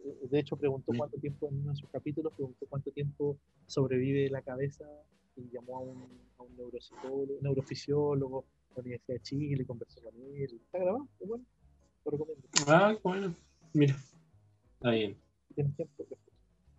Eh, 0.06 0.28
De 0.30 0.40
hecho, 0.40 0.56
preguntó 0.56 0.92
cuánto 0.96 1.18
tiempo 1.18 1.48
en 1.48 1.62
uno 1.62 1.72
de 1.72 1.78
sus 1.78 1.90
capítulos, 1.90 2.34
preguntó 2.34 2.66
cuánto 2.70 2.92
tiempo 2.92 3.38
sobrevive 3.66 4.30
la 4.30 4.42
cabeza 4.42 4.86
y 5.36 5.50
llamó 5.52 5.78
a 5.78 5.80
un, 5.82 6.08
a 6.38 6.44
un 6.44 6.56
neuropsicólogo, 6.56 7.38
neurofisiólogo 7.42 8.46
de 8.70 8.76
la 8.76 8.82
Universidad 8.82 9.16
de 9.16 9.22
Chile, 9.24 9.66
conversó 9.66 10.02
con 10.02 10.14
él. 10.16 10.62
Está 10.64 10.80
grabado, 10.80 11.08
es 11.20 11.28
bueno, 11.28 11.44
lo 12.06 12.12
recomiendo. 12.12 12.48
Ah, 12.68 12.96
bueno. 13.04 13.36
Mira. 13.74 13.96
Está 14.76 14.92
bien. 14.92 15.18
Tiempo. 15.56 15.84
escuchas. 15.84 16.20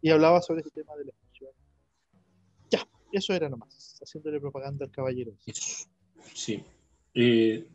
Y 0.02 0.10
hablaba 0.10 0.40
sobre 0.40 0.60
ese 0.60 0.70
tema 0.70 0.94
de 0.96 1.06
la 1.06 1.12
función. 1.12 1.50
Ya, 2.70 2.86
eso 3.12 3.32
era 3.34 3.48
nomás, 3.48 3.98
haciéndole 4.00 4.38
propaganda 4.40 4.84
al 4.84 4.90
caballero. 4.92 5.32
Sí. 6.34 6.62
Eh, 7.14 7.66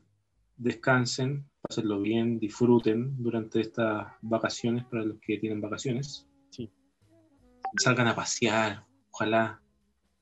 descansen, 0.62 1.46
pásenlo 1.62 2.02
bien, 2.02 2.40
disfruten 2.40 3.16
durante 3.22 3.62
estas 3.62 4.08
vacaciones 4.22 4.86
para 4.86 5.04
los 5.04 5.18
que 5.20 5.38
tienen 5.40 5.60
vacaciones. 5.62 6.28
Sí. 6.52 6.72
Salgan 7.78 8.08
a 8.08 8.16
pasear, 8.16 8.86
ojalá. 9.12 9.62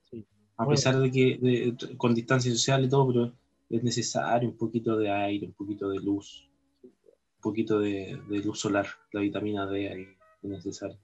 Sí. 0.09 0.25
A 0.57 0.63
Bueno. 0.63 0.75
pesar 0.75 0.97
de 0.99 1.11
que 1.11 1.37
de- 1.41 1.97
con 1.97 2.13
distancia 2.15 2.51
social 2.51 2.85
y 2.85 2.89
todo, 2.89 3.07
pero 3.07 3.33
es 3.69 3.83
necesario 3.83 4.49
un 4.49 4.57
poquito 4.57 4.97
de 4.97 5.11
aire, 5.11 5.47
un 5.47 5.53
poquito 5.53 5.89
de 5.89 5.99
luz, 5.99 6.49
un 6.83 7.41
poquito 7.41 7.79
de, 7.79 8.19
de 8.29 8.39
luz 8.39 8.59
solar, 8.59 8.87
la 9.11 9.21
vitamina 9.21 9.65
D 9.65 9.89
ahí 9.91 10.07
es 10.43 10.49
necesaria. 10.49 10.97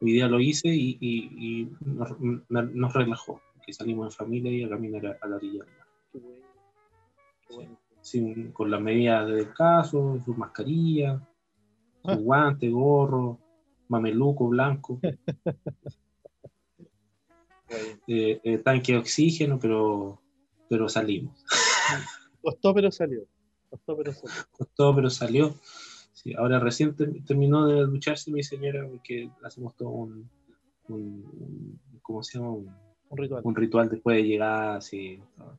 Hoy 0.00 0.12
día 0.12 0.26
lo 0.26 0.40
hice 0.40 0.68
y, 0.68 0.98
y- 1.00 1.30
y 1.62 1.72
nos, 1.86 2.18
me- 2.18 2.62
nos 2.74 2.92
relajó, 2.92 3.40
que 3.64 3.72
salimos 3.72 4.06
en 4.06 4.16
familia 4.18 4.50
y 4.50 4.64
a 4.64 4.68
caminar 4.68 5.06
a, 5.06 5.18
a 5.20 5.28
la 5.28 5.36
orilla 5.36 5.64
del 5.64 5.74
mar. 5.76 5.86
Qué 6.12 6.18
bueno. 6.18 6.46
Qué 7.48 7.54
bueno. 7.54 7.78
Sin- 8.02 8.52
con 8.52 8.70
las 8.70 8.80
medidas 8.82 9.26
del 9.28 9.52
caso, 9.54 10.20
su 10.24 10.34
mascarilla, 10.34 11.20
Ah. 12.04 12.14
su 12.16 12.20
guante, 12.22 12.68
gorro, 12.68 13.38
mameluco 13.88 14.48
blanco, 14.48 14.98
eh, 18.08 18.40
eh, 18.42 18.58
tanque 18.58 18.92
de 18.92 18.98
oxígeno, 18.98 19.58
pero, 19.58 20.20
pero 20.68 20.88
salimos. 20.88 21.44
Costó, 22.42 22.74
pero 22.74 22.90
salió. 22.90 23.22
Costó, 23.70 23.96
pero 23.96 24.12
salió. 24.12 24.34
Costó, 24.50 24.94
pero 24.94 25.10
salió. 25.10 25.54
Sí, 26.12 26.34
ahora 26.34 26.58
recién 26.58 26.94
ter- 26.94 27.24
terminó 27.24 27.66
de 27.66 27.86
ducharse 27.86 28.30
mi 28.30 28.42
señora 28.42 28.86
porque 28.88 29.30
hacemos 29.44 29.74
todo 29.76 29.88
un, 29.90 30.28
un- 30.88 31.24
un- 31.38 31.80
¿cómo 32.02 32.22
se 32.22 32.38
llama? 32.38 32.50
Un, 32.52 32.74
Un 33.10 33.18
ritual. 33.18 33.42
un 33.44 33.54
ritual 33.56 33.88
después 33.88 34.16
de 34.16 34.22
llegar, 34.24 34.76
así. 34.76 35.20
todo. 35.36 35.58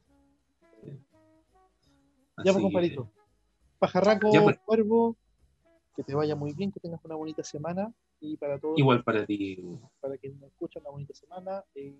Eh, 2.38 2.41
Ya, 2.45 2.51
pues, 2.53 2.64
compadrito. 2.64 3.11
Pajarraco, 3.80 4.31
Ya, 4.34 4.43
pues. 4.43 4.57
cuervo, 4.65 5.15
que 5.95 6.03
te 6.03 6.15
vaya 6.15 6.35
muy 6.35 6.53
bien, 6.53 6.72
que 6.72 6.80
tengas 6.80 7.03
una 7.05 7.15
bonita 7.15 7.43
semana. 7.43 7.93
Y 8.19 8.38
para 8.38 8.57
todos, 8.57 8.80
igual 8.80 9.03
para 9.03 9.26
ti. 9.26 9.61
para 9.99 10.18
quienes 10.18 10.39
nos 10.39 10.49
escuchan, 10.49 10.81
una 10.84 10.91
bonita 10.91 11.14
semana. 11.14 11.64
Eh, 11.76 11.93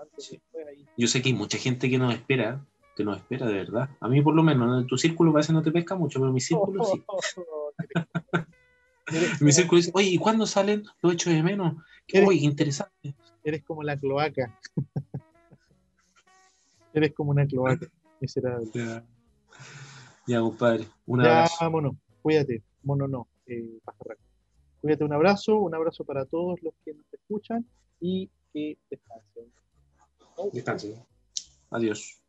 antes, 0.00 0.24
Sí. 0.24 0.36
después, 0.36 0.66
ahí. 0.68 0.86
Yo 0.96 1.08
sé 1.08 1.20
que 1.22 1.28
hay 1.30 1.34
mucha 1.34 1.58
gente 1.58 1.88
que 1.90 1.98
nos 1.98 2.12
espera, 2.14 2.64
que 2.94 3.02
nos 3.04 3.16
espera 3.18 3.46
de 3.46 3.54
verdad. 3.54 3.88
A 4.00 4.08
mí 4.08 4.22
por 4.22 4.34
lo 4.34 4.42
menos, 4.42 4.80
en 4.82 4.86
tu 4.86 4.96
círculo 4.96 5.32
parece 5.32 5.48
que 5.48 5.54
no 5.54 5.62
te 5.62 5.72
pesca 5.72 5.96
mucho, 5.96 6.18
pero 6.20 6.28
en 6.28 6.34
mi 6.34 6.40
círculo 6.40 6.84
sí. 6.84 7.02
En 9.06 9.06
mi 9.40 9.52
círculo 9.52 9.76
dice, 9.78 9.90
oye, 9.94 10.08
¿y 10.10 10.18
cuándo 10.18 10.46
salen 10.46 10.82
los 11.00 11.12
hechos 11.14 11.32
de 11.32 11.42
menos? 11.42 11.74
Oye, 12.26 12.40
interesante. 12.40 13.14
eres 13.44 13.62
como 13.64 13.82
la 13.82 13.96
cloaca. 13.98 14.58
eres 16.92 17.12
como 17.14 17.30
una 17.30 17.46
cloaca. 17.46 17.86
Miserable. 18.20 18.68
Ya, 18.74 19.04
Ya, 20.26 20.40
compadre, 20.40 20.86
un 21.06 21.22
Ya, 21.22 21.38
abrazo. 21.44 21.70
mono, 21.70 21.96
cuídate, 22.22 22.62
mono 22.82 23.06
no, 23.06 23.28
eh. 23.46 23.78
Cuídate, 24.80 25.04
un 25.04 25.12
abrazo, 25.12 25.56
un 25.56 25.74
abrazo 25.74 26.04
para 26.04 26.24
todos 26.26 26.60
los 26.62 26.74
que 26.84 26.94
nos 26.94 27.06
escuchan 27.12 27.66
y 28.00 28.30
que 28.52 28.76
descansen. 28.90 29.52
Descanse. 30.52 31.06
Adiós. 31.70 32.20